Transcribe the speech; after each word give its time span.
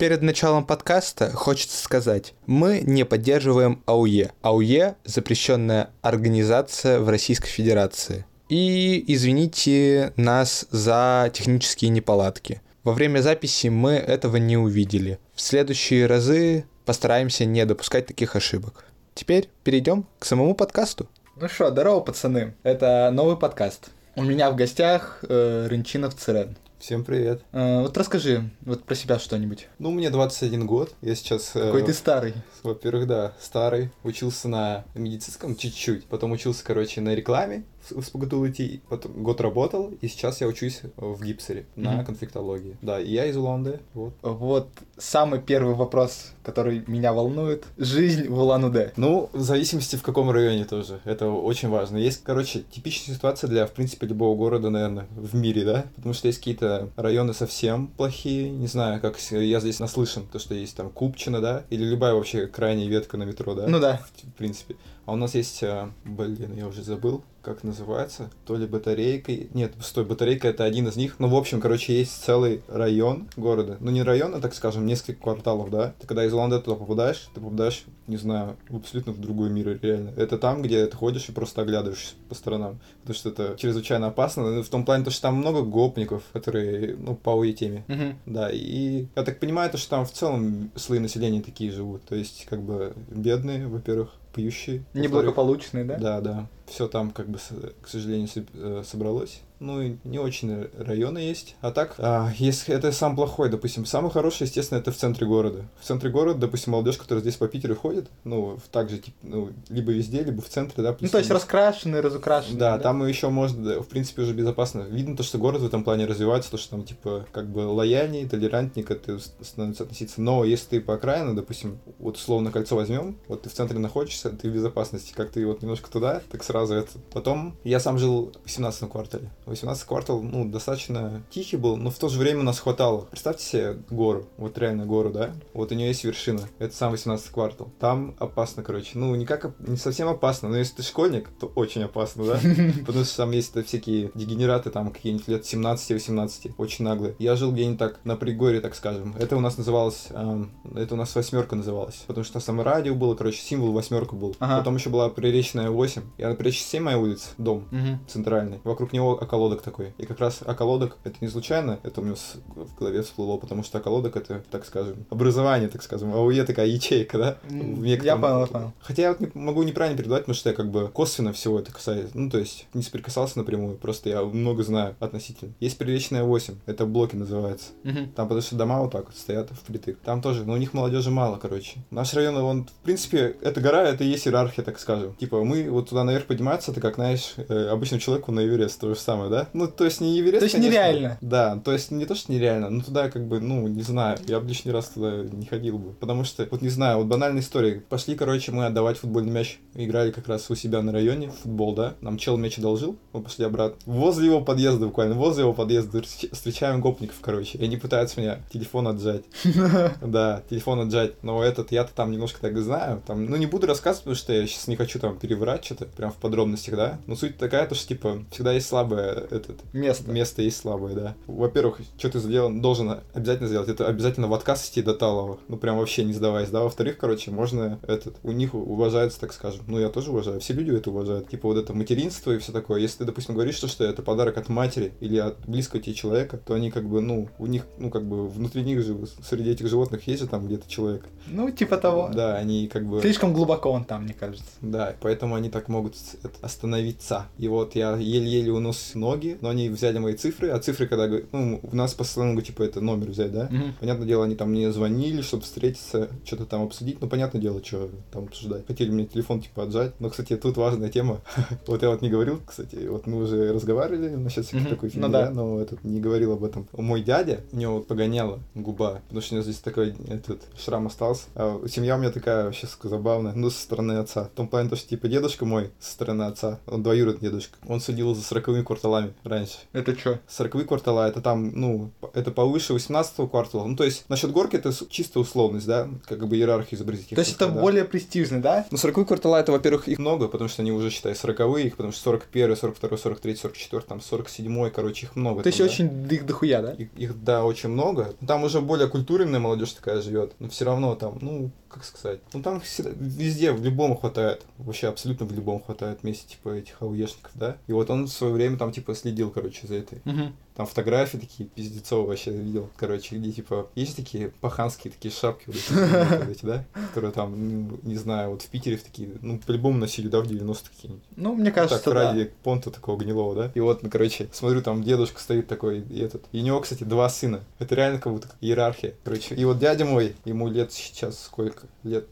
Перед 0.00 0.22
началом 0.22 0.64
подкаста 0.64 1.30
хочется 1.30 1.76
сказать, 1.76 2.32
мы 2.46 2.80
не 2.80 3.04
поддерживаем 3.04 3.82
АУЕ. 3.84 4.32
АУЕ– 4.40 4.96
запрещенная 5.04 5.90
организация 6.00 7.00
в 7.00 7.10
Российской 7.10 7.50
Федерации. 7.50 8.24
И 8.48 9.04
извините 9.08 10.14
нас 10.16 10.66
за 10.70 11.30
технические 11.34 11.90
неполадки. 11.90 12.62
Во 12.82 12.94
время 12.94 13.20
записи 13.20 13.66
мы 13.66 13.92
этого 13.92 14.38
не 14.38 14.56
увидели. 14.56 15.18
В 15.34 15.42
следующие 15.42 16.06
разы 16.06 16.64
постараемся 16.86 17.44
не 17.44 17.66
допускать 17.66 18.06
таких 18.06 18.36
ошибок. 18.36 18.86
Теперь 19.12 19.50
перейдем 19.64 20.06
к 20.18 20.24
самому 20.24 20.54
подкасту. 20.54 21.10
Ну 21.36 21.46
что, 21.46 21.68
здорово, 21.68 22.00
пацаны. 22.00 22.54
Это 22.62 23.10
новый 23.12 23.36
подкаст. 23.36 23.90
У 24.16 24.22
меня 24.22 24.50
в 24.50 24.56
гостях 24.56 25.22
э, 25.28 25.66
Рынчинов 25.68 26.14
Церен. 26.14 26.56
Всем 26.80 27.04
привет. 27.04 27.42
Э, 27.52 27.82
вот 27.82 27.94
расскажи 27.98 28.48
вот 28.62 28.84
про 28.84 28.94
себя 28.94 29.18
что-нибудь. 29.18 29.68
Ну, 29.78 29.90
мне 29.90 30.08
21 30.08 30.66
год, 30.66 30.94
я 31.02 31.14
сейчас... 31.14 31.54
Э, 31.54 31.66
Какой 31.66 31.82
э, 31.82 31.84
ты 31.84 31.92
старый. 31.92 32.32
Во-первых, 32.62 33.06
да, 33.06 33.34
старый. 33.38 33.90
Учился 34.02 34.48
на 34.48 34.86
медицинском 34.94 35.56
чуть-чуть, 35.56 36.06
потом 36.06 36.32
учился, 36.32 36.64
короче, 36.64 37.02
на 37.02 37.14
рекламе 37.14 37.64
в 37.88 38.02
СПГТУ 38.02 38.46
потом 38.88 39.22
год 39.22 39.40
работал, 39.40 39.92
и 40.00 40.08
сейчас 40.08 40.40
я 40.40 40.46
учусь 40.46 40.82
в 40.96 41.22
Гипсере 41.22 41.66
на 41.76 42.00
mm-hmm. 42.00 42.04
конфликтологии. 42.04 42.76
Да, 42.82 43.00
и 43.00 43.10
я 43.10 43.26
из 43.26 43.36
Уланды, 43.36 43.80
вот. 43.94 44.14
Вот 44.22 44.68
самый 44.98 45.40
первый 45.40 45.74
вопрос, 45.74 46.32
который 46.42 46.84
меня 46.86 47.12
волнует. 47.12 47.64
Жизнь 47.78 48.28
в 48.28 48.38
Улан-Удэ. 48.38 48.92
Ну, 48.96 49.30
в 49.32 49.40
зависимости 49.40 49.96
в 49.96 50.02
каком 50.02 50.30
районе 50.30 50.64
тоже. 50.64 51.00
Это 51.04 51.28
очень 51.28 51.68
важно. 51.68 51.96
Есть, 51.96 52.22
короче, 52.22 52.62
типичная 52.70 53.14
ситуация 53.14 53.48
для, 53.48 53.66
в 53.66 53.72
принципе, 53.72 54.06
любого 54.06 54.36
города, 54.36 54.70
наверное, 54.70 55.06
в 55.16 55.34
мире, 55.34 55.64
да? 55.64 55.84
Потому 55.96 56.14
что 56.14 56.28
есть 56.28 56.38
какие-то 56.38 56.90
районы 56.96 57.34
совсем 57.34 57.88
плохие. 57.88 58.50
Не 58.50 58.66
знаю, 58.66 59.00
как 59.00 59.18
я 59.30 59.60
здесь 59.60 59.80
наслышан, 59.80 60.26
то, 60.26 60.38
что 60.38 60.54
есть 60.54 60.76
там 60.76 60.90
Купчино, 60.90 61.40
да? 61.40 61.64
Или 61.70 61.84
любая 61.84 62.14
вообще 62.14 62.46
крайняя 62.46 62.88
ветка 62.88 63.16
на 63.16 63.24
метро, 63.24 63.54
да? 63.54 63.66
Ну 63.66 63.80
да. 63.80 64.00
В 64.22 64.38
принципе. 64.38 64.76
А 65.10 65.12
у 65.12 65.16
нас 65.16 65.34
есть, 65.34 65.60
а, 65.64 65.90
блин, 66.04 66.54
я 66.54 66.68
уже 66.68 66.84
забыл, 66.84 67.24
как 67.42 67.64
называется, 67.64 68.30
то 68.46 68.54
ли 68.54 68.64
батарейка, 68.64 69.32
нет, 69.54 69.72
стой, 69.80 70.04
батарейка 70.04 70.46
это 70.46 70.62
один 70.62 70.86
из 70.86 70.94
них, 70.94 71.16
ну, 71.18 71.26
в 71.26 71.34
общем, 71.34 71.60
короче, 71.60 71.98
есть 71.98 72.22
целый 72.22 72.62
район 72.68 73.28
города, 73.36 73.76
ну, 73.80 73.90
не 73.90 74.04
район, 74.04 74.36
а, 74.36 74.40
так 74.40 74.54
скажем, 74.54 74.86
несколько 74.86 75.20
кварталов, 75.20 75.68
да, 75.68 75.94
ты 75.98 76.06
когда 76.06 76.24
из 76.24 76.32
Лондона 76.32 76.62
туда 76.62 76.76
попадаешь, 76.76 77.28
ты 77.34 77.40
попадаешь, 77.40 77.86
не 78.06 78.18
знаю, 78.18 78.56
абсолютно 78.72 79.10
в 79.12 79.20
другой 79.20 79.50
мир, 79.50 79.80
реально, 79.82 80.12
это 80.16 80.38
там, 80.38 80.62
где 80.62 80.86
ты 80.86 80.96
ходишь 80.96 81.28
и 81.28 81.32
просто 81.32 81.62
оглядываешься 81.62 82.14
по 82.28 82.36
сторонам, 82.36 82.78
потому 83.00 83.16
что 83.16 83.30
это 83.30 83.56
чрезвычайно 83.58 84.06
опасно, 84.06 84.48
ну, 84.48 84.62
в 84.62 84.68
том 84.68 84.84
плане, 84.84 85.02
то, 85.02 85.10
что 85.10 85.22
там 85.22 85.34
много 85.34 85.62
гопников, 85.62 86.22
которые, 86.32 86.94
ну, 86.94 87.16
по 87.16 87.30
УЕ 87.30 87.52
теме, 87.54 87.84
mm-hmm. 87.88 88.14
да, 88.26 88.48
и 88.52 89.06
я 89.16 89.24
так 89.24 89.40
понимаю, 89.40 89.70
то, 89.70 89.76
что 89.76 89.90
там 89.90 90.06
в 90.06 90.12
целом 90.12 90.70
слои 90.76 91.00
населения 91.00 91.42
такие 91.42 91.72
живут, 91.72 92.04
то 92.04 92.14
есть, 92.14 92.46
как 92.48 92.62
бы, 92.62 92.94
бедные, 93.08 93.66
во-первых, 93.66 94.10
пьющие. 94.32 94.84
Неблагополучные, 94.94 95.84
да? 95.84 95.96
Да, 95.96 96.20
да. 96.20 96.48
Все 96.70 96.88
там, 96.88 97.10
как 97.10 97.28
бы, 97.28 97.38
к 97.82 97.88
сожалению, 97.88 98.28
э, 98.54 98.82
собралось 98.86 99.42
ну, 99.60 99.82
и 99.82 99.96
не 100.04 100.18
очень 100.18 100.68
районы 100.78 101.18
есть. 101.18 101.54
А 101.60 101.70
так, 101.70 101.94
а, 101.98 102.32
если 102.38 102.74
это 102.74 102.90
сам 102.92 103.14
плохой, 103.14 103.50
допустим, 103.50 103.84
самый 103.84 104.10
хороший, 104.10 104.44
естественно, 104.44 104.78
это 104.78 104.90
в 104.90 104.96
центре 104.96 105.26
города. 105.26 105.64
В 105.80 105.84
центре 105.84 106.10
города, 106.10 106.40
допустим, 106.40 106.72
молодежь, 106.72 106.96
которая 106.96 107.20
здесь 107.20 107.36
по 107.36 107.46
Питеру 107.46 107.76
ходит, 107.76 108.08
ну, 108.24 108.58
так 108.72 108.88
же, 108.88 108.98
типа, 108.98 109.16
ну, 109.22 109.50
либо 109.68 109.92
везде, 109.92 110.22
либо 110.22 110.40
в 110.40 110.48
центре, 110.48 110.82
да. 110.82 110.96
Ну, 110.98 111.08
то 111.08 111.18
есть 111.18 111.30
раскрашенные, 111.30 112.00
разукрашенные. 112.00 112.58
Да, 112.58 112.76
да, 112.76 112.82
там 112.82 113.06
еще 113.06 113.28
можно, 113.28 113.80
в 113.82 113.88
принципе, 113.88 114.22
уже 114.22 114.32
безопасно. 114.32 114.80
Видно 114.80 115.16
то, 115.16 115.22
что 115.22 115.38
город 115.38 115.60
в 115.60 115.66
этом 115.66 115.84
плане 115.84 116.06
развивается, 116.06 116.50
то, 116.50 116.56
что 116.56 116.70
там, 116.70 116.84
типа, 116.84 117.26
как 117.30 117.50
бы 117.50 117.60
лояльнее, 117.60 118.26
толерантнее 118.26 118.84
к 118.84 118.90
этому 118.90 119.18
становится 119.18 119.82
относиться. 119.82 120.22
Но 120.22 120.44
если 120.44 120.68
ты 120.70 120.80
по 120.80 120.94
окраину, 120.94 121.34
допустим, 121.34 121.78
вот 121.98 122.16
условно 122.16 122.50
кольцо 122.50 122.76
возьмем, 122.76 123.18
вот 123.28 123.42
ты 123.42 123.50
в 123.50 123.52
центре 123.52 123.78
находишься, 123.78 124.30
ты 124.30 124.50
в 124.50 124.54
безопасности, 124.54 125.12
как 125.14 125.30
ты 125.30 125.46
вот 125.46 125.60
немножко 125.60 125.90
туда, 125.90 126.22
так 126.30 126.42
сразу 126.42 126.59
это. 126.68 126.98
Потом 127.12 127.56
я 127.64 127.80
сам 127.80 127.98
жил 127.98 128.32
в 128.44 128.50
17 128.50 128.90
квартале. 128.90 129.30
18 129.46 129.84
квартал, 129.84 130.20
ну, 130.22 130.44
достаточно 130.48 131.22
тихий 131.30 131.56
был, 131.56 131.76
но 131.76 131.90
в 131.90 131.98
то 131.98 132.08
же 132.08 132.18
время 132.18 132.42
нас 132.42 132.58
хватало. 132.58 133.06
Представьте 133.10 133.44
себе 133.44 133.76
гору, 133.90 134.26
вот 134.36 134.58
реально 134.58 134.86
гору, 134.86 135.10
да? 135.10 135.32
Вот 135.54 135.72
у 135.72 135.74
нее 135.74 135.88
есть 135.88 136.04
вершина, 136.04 136.42
это 136.58 136.74
сам 136.74 136.92
18 136.92 137.28
квартал. 137.30 137.70
Там 137.78 138.14
опасно, 138.18 138.62
короче. 138.62 138.90
Ну, 138.94 139.14
не 139.14 139.26
как, 139.26 139.58
не 139.60 139.76
совсем 139.76 140.08
опасно, 140.08 140.48
но 140.48 140.56
если 140.56 140.76
ты 140.76 140.82
школьник, 140.82 141.28
то 141.40 141.50
очень 141.54 141.82
опасно, 141.82 142.24
да? 142.24 142.40
Потому 142.86 143.04
что 143.04 143.16
там 143.16 143.30
есть 143.30 143.54
всякие 143.66 144.10
дегенераты, 144.14 144.70
там 144.70 144.90
какие-нибудь 144.90 145.28
лет 145.28 145.42
17-18, 145.42 146.52
очень 146.58 146.84
наглые. 146.84 147.14
Я 147.18 147.36
жил 147.36 147.52
где-нибудь 147.52 147.78
так, 147.78 148.00
на 148.04 148.16
пригоре, 148.16 148.60
так 148.60 148.74
скажем. 148.74 149.14
Это 149.18 149.36
у 149.36 149.40
нас 149.40 149.56
называлось, 149.56 150.08
эм, 150.10 150.50
это 150.74 150.94
у 150.94 150.96
нас 150.96 151.14
восьмерка 151.14 151.56
называлась, 151.56 152.04
потому 152.06 152.24
что 152.24 152.40
там 152.40 152.60
радио 152.60 152.94
было, 152.94 153.14
короче, 153.14 153.40
символ 153.40 153.72
восьмерка 153.72 154.16
был. 154.16 154.34
Ага. 154.40 154.58
Потом 154.58 154.76
еще 154.76 154.90
была 154.90 155.08
Приречная 155.08 155.70
8. 155.70 156.02
Я 156.18 156.28
на 156.30 156.34
7 156.58 156.82
моя 156.82 156.98
улица, 156.98 157.30
дом 157.38 157.68
угу. 157.70 157.98
центральный. 158.08 158.60
Вокруг 158.64 158.92
него 158.92 159.12
околодок 159.12 159.62
такой. 159.62 159.92
И 159.98 160.06
как 160.06 160.20
раз 160.20 160.42
околодок, 160.44 160.98
это 161.04 161.16
не 161.20 161.28
случайно, 161.28 161.78
это 161.82 162.00
у 162.00 162.04
меня 162.04 162.14
в 162.46 162.78
голове 162.78 163.02
всплыло, 163.02 163.36
потому 163.36 163.62
что 163.62 163.78
околодок 163.78 164.16
это, 164.16 164.42
так 164.50 164.64
скажем, 164.64 165.04
образование, 165.10 165.68
так 165.68 165.82
скажем, 165.82 166.12
АУЕ 166.12 166.44
такая 166.44 166.66
ячейка, 166.66 167.18
да? 167.18 167.38
Я 167.48 168.16
понял, 168.16 168.46
понял. 168.46 168.72
Хотя 168.80 169.02
я 169.02 169.08
вот 169.10 169.20
не, 169.20 169.30
могу 169.34 169.62
неправильно 169.62 169.98
передавать, 169.98 170.24
потому 170.24 170.34
что 170.34 170.50
я 170.50 170.54
как 170.54 170.70
бы 170.70 170.88
косвенно 170.88 171.32
всего 171.32 171.58
это 171.58 171.72
касается, 171.72 172.16
ну 172.16 172.30
то 172.30 172.38
есть 172.38 172.66
не 172.74 172.82
соприкасался 172.82 173.38
напрямую, 173.38 173.76
просто 173.76 174.08
я 174.08 174.22
много 174.22 174.62
знаю 174.62 174.96
относительно. 175.00 175.52
Есть 175.60 175.78
приличная 175.78 176.24
8, 176.24 176.54
это 176.66 176.86
блоки 176.86 177.16
называется. 177.16 177.68
Угу. 177.84 178.08
Там 178.16 178.28
потому 178.28 178.42
что 178.42 178.56
дома 178.56 178.80
вот 178.80 178.92
так 178.92 179.06
вот 179.06 179.16
стоят 179.16 179.50
впритык. 179.50 179.98
Там 180.04 180.22
тоже, 180.22 180.44
но 180.44 180.54
у 180.54 180.56
них 180.56 180.72
молодежи 180.74 181.10
мало, 181.10 181.36
короче. 181.36 181.80
Наш 181.90 182.14
район, 182.14 182.36
он, 182.36 182.66
в 182.66 182.84
принципе, 182.84 183.36
эта 183.42 183.60
гора, 183.60 183.82
это 183.82 184.04
и 184.04 184.08
есть 184.08 184.26
иерархия, 184.26 184.64
так 184.64 184.78
скажем. 184.78 185.14
Типа, 185.14 185.42
мы 185.44 185.68
вот 185.70 185.88
туда 185.88 186.04
наверх 186.04 186.26
подниматься, 186.30 186.70
это 186.70 186.80
как, 186.80 186.94
знаешь, 186.94 187.34
э, 187.36 187.66
обычному 187.66 188.00
человеку 188.00 188.30
на 188.30 188.46
Эверест, 188.46 188.80
то 188.80 188.94
же 188.94 189.00
самое, 189.00 189.28
да? 189.30 189.48
Ну, 189.52 189.66
то 189.66 189.84
есть 189.84 190.00
не 190.00 190.20
Эверест, 190.20 190.44
есть 190.44 190.54
конечно, 190.54 190.70
нереально. 190.70 191.18
Да, 191.20 191.56
то 191.56 191.72
есть 191.72 191.90
не 191.90 192.06
то, 192.06 192.14
что 192.14 192.32
нереально, 192.32 192.70
но 192.70 192.84
туда 192.84 193.10
как 193.10 193.26
бы, 193.26 193.40
ну, 193.40 193.66
не 193.66 193.82
знаю, 193.82 194.16
я 194.28 194.38
бы 194.38 194.46
лишний 194.46 194.70
раз 194.70 194.90
туда 194.90 195.24
не 195.24 195.44
ходил 195.44 195.78
бы. 195.78 195.92
Потому 195.94 196.22
что, 196.22 196.46
вот 196.48 196.62
не 196.62 196.68
знаю, 196.68 196.98
вот 196.98 197.08
банальная 197.08 197.42
история. 197.42 197.82
Пошли, 197.88 198.14
короче, 198.14 198.52
мы 198.52 198.66
отдавать 198.66 198.98
футбольный 198.98 199.32
мяч. 199.32 199.58
Играли 199.74 200.12
как 200.12 200.28
раз 200.28 200.48
у 200.50 200.54
себя 200.54 200.82
на 200.82 200.92
районе 200.92 201.30
футбол, 201.42 201.74
да. 201.74 201.94
Нам 202.00 202.16
чел 202.16 202.36
мяч 202.36 202.58
одолжил, 202.58 202.96
мы 203.12 203.22
пошли 203.22 203.44
обратно. 203.44 203.76
Возле 203.86 204.26
его 204.26 204.40
подъезда 204.40 204.86
буквально, 204.86 205.16
возле 205.16 205.42
его 205.42 205.52
подъезда 205.52 206.00
встречаем 206.02 206.80
гопников, 206.80 207.16
короче. 207.20 207.58
И 207.58 207.64
они 207.64 207.76
пытаются 207.76 208.20
меня 208.20 208.38
телефон 208.52 208.86
отжать. 208.86 209.24
Да, 210.00 210.42
телефон 210.48 210.80
отжать. 210.80 211.22
Но 211.22 211.42
этот, 211.42 211.72
я-то 211.72 211.92
там 211.92 212.12
немножко 212.12 212.40
так 212.40 212.56
знаю. 212.58 213.02
Там, 213.04 213.26
ну, 213.26 213.36
не 213.36 213.46
буду 213.46 213.66
рассказывать, 213.66 214.04
потому 214.04 214.16
что 214.16 214.32
я 214.32 214.46
сейчас 214.46 214.68
не 214.68 214.76
хочу 214.76 215.00
там 215.00 215.18
переврать 215.18 215.64
что-то, 215.64 215.86
прям 215.86 216.12
в 216.12 216.16
подробностях, 216.20 216.76
да. 216.76 217.00
Но 217.06 217.16
суть 217.16 217.36
такая, 217.36 217.66
то, 217.66 217.74
что, 217.74 217.88
типа, 217.88 218.24
всегда 218.30 218.52
есть 218.52 218.68
слабое 218.68 219.12
этот... 219.30 219.56
Место. 219.72 220.10
Место 220.10 220.42
есть 220.42 220.58
слабое, 220.58 220.94
да. 220.94 221.14
Во-первых, 221.26 221.80
что 221.98 222.10
ты 222.10 222.18
сделал, 222.18 222.50
должен 222.50 223.00
обязательно 223.14 223.48
сделать, 223.48 223.68
это 223.68 223.86
обязательно 223.86 224.28
в 224.28 224.34
отказ 224.34 224.68
идти 224.68 224.82
до 224.82 224.94
Талова, 224.94 225.38
ну 225.48 225.56
прям 225.56 225.78
вообще 225.78 226.04
не 226.04 226.12
сдаваясь, 226.12 226.50
да. 226.50 226.60
Во-вторых, 226.60 226.98
короче, 226.98 227.30
можно 227.30 227.78
этот, 227.86 228.16
у 228.22 228.32
них 228.32 228.54
уважается, 228.54 229.20
так 229.20 229.32
скажем, 229.32 229.62
ну 229.66 229.78
я 229.78 229.88
тоже 229.88 230.10
уважаю, 230.10 230.40
все 230.40 230.52
люди 230.52 230.70
это 230.70 230.90
уважают, 230.90 231.28
типа 231.28 231.48
вот 231.48 231.56
это 231.56 231.72
материнство 231.74 232.32
и 232.32 232.38
все 232.38 232.52
такое. 232.52 232.80
Если 232.80 232.98
ты, 232.98 233.04
допустим, 233.04 233.34
говоришь, 233.34 233.56
что, 233.56 233.68
что 233.68 233.84
это 233.84 234.02
подарок 234.02 234.36
от 234.36 234.48
матери 234.48 234.92
или 235.00 235.18
от 235.18 235.38
близкого 235.46 235.82
тебе 235.82 235.94
человека, 235.94 236.36
то 236.38 236.54
они 236.54 236.70
как 236.70 236.88
бы, 236.88 237.00
ну, 237.00 237.28
у 237.38 237.46
них, 237.46 237.66
ну 237.78 237.90
как 237.90 238.06
бы 238.06 238.28
внутри 238.28 238.62
них 238.62 238.82
же, 238.82 238.96
среди 239.22 239.50
этих 239.50 239.68
животных 239.68 240.06
есть 240.06 240.22
же 240.22 240.28
там 240.28 240.46
где-то 240.46 240.68
человек. 240.68 241.06
Ну, 241.26 241.50
типа 241.50 241.76
того. 241.76 242.10
Да, 242.12 242.36
они 242.36 242.68
как 242.68 242.86
бы... 242.86 243.00
Слишком 243.00 243.32
глубоко 243.32 243.70
он 243.70 243.84
там, 243.84 244.04
мне 244.04 244.14
кажется. 244.14 244.44
Да, 244.60 244.94
поэтому 245.00 245.34
они 245.34 245.50
так 245.50 245.68
могут 245.68 245.94
остановиться. 246.42 247.26
И 247.38 247.48
вот 247.48 247.74
я 247.74 247.96
еле-еле 247.96 248.52
унос 248.52 248.92
ноги, 248.94 249.38
но 249.40 249.48
они 249.48 249.68
взяли 249.68 249.98
мои 249.98 250.14
цифры, 250.14 250.48
а 250.50 250.58
цифры, 250.58 250.86
когда 250.86 251.08
ну, 251.32 251.60
у 251.62 251.76
нас 251.76 251.94
по 251.94 252.04
сленгу, 252.04 252.42
типа, 252.42 252.62
это 252.62 252.80
номер 252.80 253.08
взять, 253.08 253.32
да? 253.32 253.44
Угу. 253.44 253.64
Понятное 253.80 254.06
дело, 254.06 254.24
они 254.24 254.34
там 254.34 254.50
мне 254.50 254.72
звонили, 254.72 255.22
чтобы 255.22 255.42
встретиться, 255.42 256.08
что-то 256.24 256.46
там 256.46 256.62
обсудить, 256.62 257.00
ну, 257.00 257.08
понятное 257.08 257.40
дело, 257.40 257.62
что 257.64 257.90
там 258.12 258.24
обсуждать. 258.24 258.66
Хотели 258.66 258.90
мне 258.90 259.06
телефон, 259.06 259.40
типа, 259.40 259.64
отжать, 259.64 259.92
но, 259.98 260.10
кстати, 260.10 260.36
тут 260.36 260.56
важная 260.56 260.88
тема. 260.88 261.20
вот 261.66 261.82
я 261.82 261.90
вот 261.90 262.02
не 262.02 262.10
говорил, 262.10 262.40
кстати, 262.44 262.86
вот 262.86 263.06
мы 263.06 263.22
уже 263.22 263.52
разговаривали 263.52 264.10
насчет 264.10 264.46
всяких 264.46 264.66
угу. 264.66 264.70
такой 264.70 264.88
фигни, 264.90 265.06
ну, 265.06 265.12
да. 265.12 265.30
но 265.30 265.60
этот 265.60 265.82
не 265.84 266.00
говорил 266.00 266.32
об 266.32 266.44
этом. 266.44 266.68
Мой 266.72 267.02
дядя, 267.02 267.40
у 267.52 267.56
него 267.56 267.80
погоняла 267.80 268.40
губа, 268.54 269.00
потому 269.06 269.20
что 269.20 269.34
у 269.34 269.38
него 269.38 269.44
здесь 269.44 269.60
такой 269.60 269.94
этот 270.08 270.42
шрам 270.58 270.86
остался. 270.86 271.24
А 271.34 271.60
семья 271.68 271.96
у 271.96 271.98
меня 271.98 272.10
такая 272.10 272.44
вообще 272.44 272.66
забавная, 272.82 273.32
ну, 273.34 273.50
со 273.50 273.60
стороны 273.60 273.92
отца. 273.92 274.24
В 274.24 274.30
том 274.30 274.48
плане, 274.48 274.68
то, 274.68 274.76
что, 274.76 274.88
типа, 274.88 275.08
дедушка 275.08 275.44
мой 275.44 275.70
с 275.78 275.94
стороны 276.00 276.22
отца. 276.22 276.58
Он 276.66 276.82
двоюродный 276.82 277.28
дедушка. 277.28 277.58
Он 277.68 277.78
судил 277.80 278.14
за 278.14 278.22
сороковыми 278.22 278.62
кварталами 278.62 279.12
раньше. 279.22 279.58
Это 279.74 279.98
что? 279.98 280.18
Сороковые 280.26 280.66
квартала, 280.66 281.06
это 281.06 281.20
там, 281.20 281.52
ну, 281.54 281.90
это 282.14 282.30
повыше 282.30 282.72
18 282.72 283.30
квартала. 283.30 283.66
Ну, 283.66 283.76
то 283.76 283.84
есть, 283.84 284.06
насчет 284.08 284.32
горки 284.32 284.56
это 284.56 284.72
чисто 284.88 285.20
условность, 285.20 285.66
да, 285.66 285.88
как 286.06 286.26
бы 286.26 286.36
иерархию 286.36 286.78
изобразить. 286.78 287.10
То 287.10 287.18
есть 287.18 287.36
это 287.36 287.48
да. 287.48 287.60
более 287.60 287.84
престижно, 287.84 288.40
да? 288.40 288.66
Ну, 288.70 288.78
40 288.78 289.06
квартала 289.06 289.36
это, 289.36 289.52
во-первых, 289.52 289.88
их 289.88 289.98
много, 289.98 290.28
потому 290.28 290.48
что 290.48 290.62
они 290.62 290.72
уже, 290.72 290.88
считай, 290.88 291.14
40 291.14 291.58
их, 291.58 291.76
потому 291.76 291.92
что 291.92 292.02
41, 292.02 292.56
42, 292.56 292.96
43, 292.96 293.36
44, 293.36 293.82
там 293.82 294.00
47, 294.00 294.70
короче, 294.70 295.06
их 295.06 295.16
много. 295.16 295.42
То 295.42 295.48
есть 295.48 295.60
очень 295.60 296.06
их 296.10 296.24
дохуя, 296.24 296.62
да? 296.62 296.72
Их, 296.72 296.88
их, 296.96 297.22
да, 297.22 297.44
очень 297.44 297.68
много. 297.68 298.14
Там 298.26 298.44
уже 298.44 298.62
более 298.62 298.88
культурная 298.88 299.38
молодежь 299.38 299.72
такая 299.72 300.00
живет, 300.00 300.32
но 300.38 300.48
все 300.48 300.64
равно 300.64 300.94
там, 300.94 301.18
ну, 301.20 301.50
как 301.68 301.84
сказать, 301.84 302.20
ну 302.32 302.42
там 302.42 302.62
везде, 302.98 303.52
в 303.52 303.62
любом 303.62 303.96
хватает, 303.96 304.44
вообще 304.58 304.88
абсолютно 304.88 305.26
в 305.26 305.32
любом 305.32 305.62
хватает 305.62 305.89
вместе, 306.02 306.28
типа, 306.28 306.50
этих 306.50 306.80
ауешников, 306.80 307.32
да. 307.34 307.56
И 307.66 307.72
вот 307.72 307.90
он 307.90 308.04
в 308.04 308.12
свое 308.12 308.32
время 308.32 308.56
там, 308.56 308.72
типа, 308.72 308.94
следил, 308.94 309.30
короче, 309.30 309.66
за 309.66 309.74
этой. 309.74 310.00
Мгм. 310.04 310.34
Там 310.54 310.66
фотографии 310.66 311.16
такие 311.16 311.48
пиздецовые 311.48 312.08
вообще 312.08 312.32
видел, 312.32 312.68
короче, 312.76 313.16
где, 313.16 313.32
типа, 313.32 313.68
есть 313.74 313.96
такие 313.96 314.28
паханские 314.40 314.92
такие 314.92 315.10
шапки, 315.10 315.44
вот 315.46 316.28
эти, 316.28 316.44
да, 316.44 316.64
которые 316.88 317.12
там, 317.12 317.68
ну, 317.68 317.78
не 317.82 317.96
знаю, 317.96 318.32
вот 318.32 318.42
в 318.42 318.48
Питере 318.48 318.76
в 318.76 318.82
такие, 318.82 319.10
ну, 319.22 319.38
по-любому 319.38 319.78
носили, 319.78 320.08
да, 320.08 320.20
в 320.20 320.24
90-е 320.24 320.68
какие-нибудь. 320.68 321.04
Ну, 321.16 321.34
мне 321.34 321.50
кажется, 321.50 321.82
так, 321.82 321.94
да. 321.94 322.12
ради 322.12 322.30
понта 322.42 322.70
такого 322.70 322.98
гнилого, 322.98 323.34
да? 323.34 323.52
И 323.54 323.60
вот, 323.60 323.82
ну, 323.82 323.88
короче, 323.88 324.28
смотрю, 324.32 324.60
там 324.60 324.82
дедушка 324.82 325.20
стоит 325.20 325.46
такой, 325.46 325.80
и 325.80 326.00
этот. 326.00 326.24
И 326.32 326.40
у 326.40 326.42
него, 326.42 326.60
кстати, 326.60 326.84
два 326.84 327.08
сына. 327.08 327.40
Это 327.58 327.74
реально 327.74 327.98
как 327.98 328.12
будто 328.12 328.28
иерархия. 328.42 328.94
Короче, 329.02 329.34
и 329.34 329.44
вот 329.46 329.58
дядя 329.58 329.84
мой, 329.84 330.14
ему 330.26 330.48
лет 330.48 330.72
сейчас 330.72 331.22
сколько? 331.22 331.68
Лет 331.84 332.06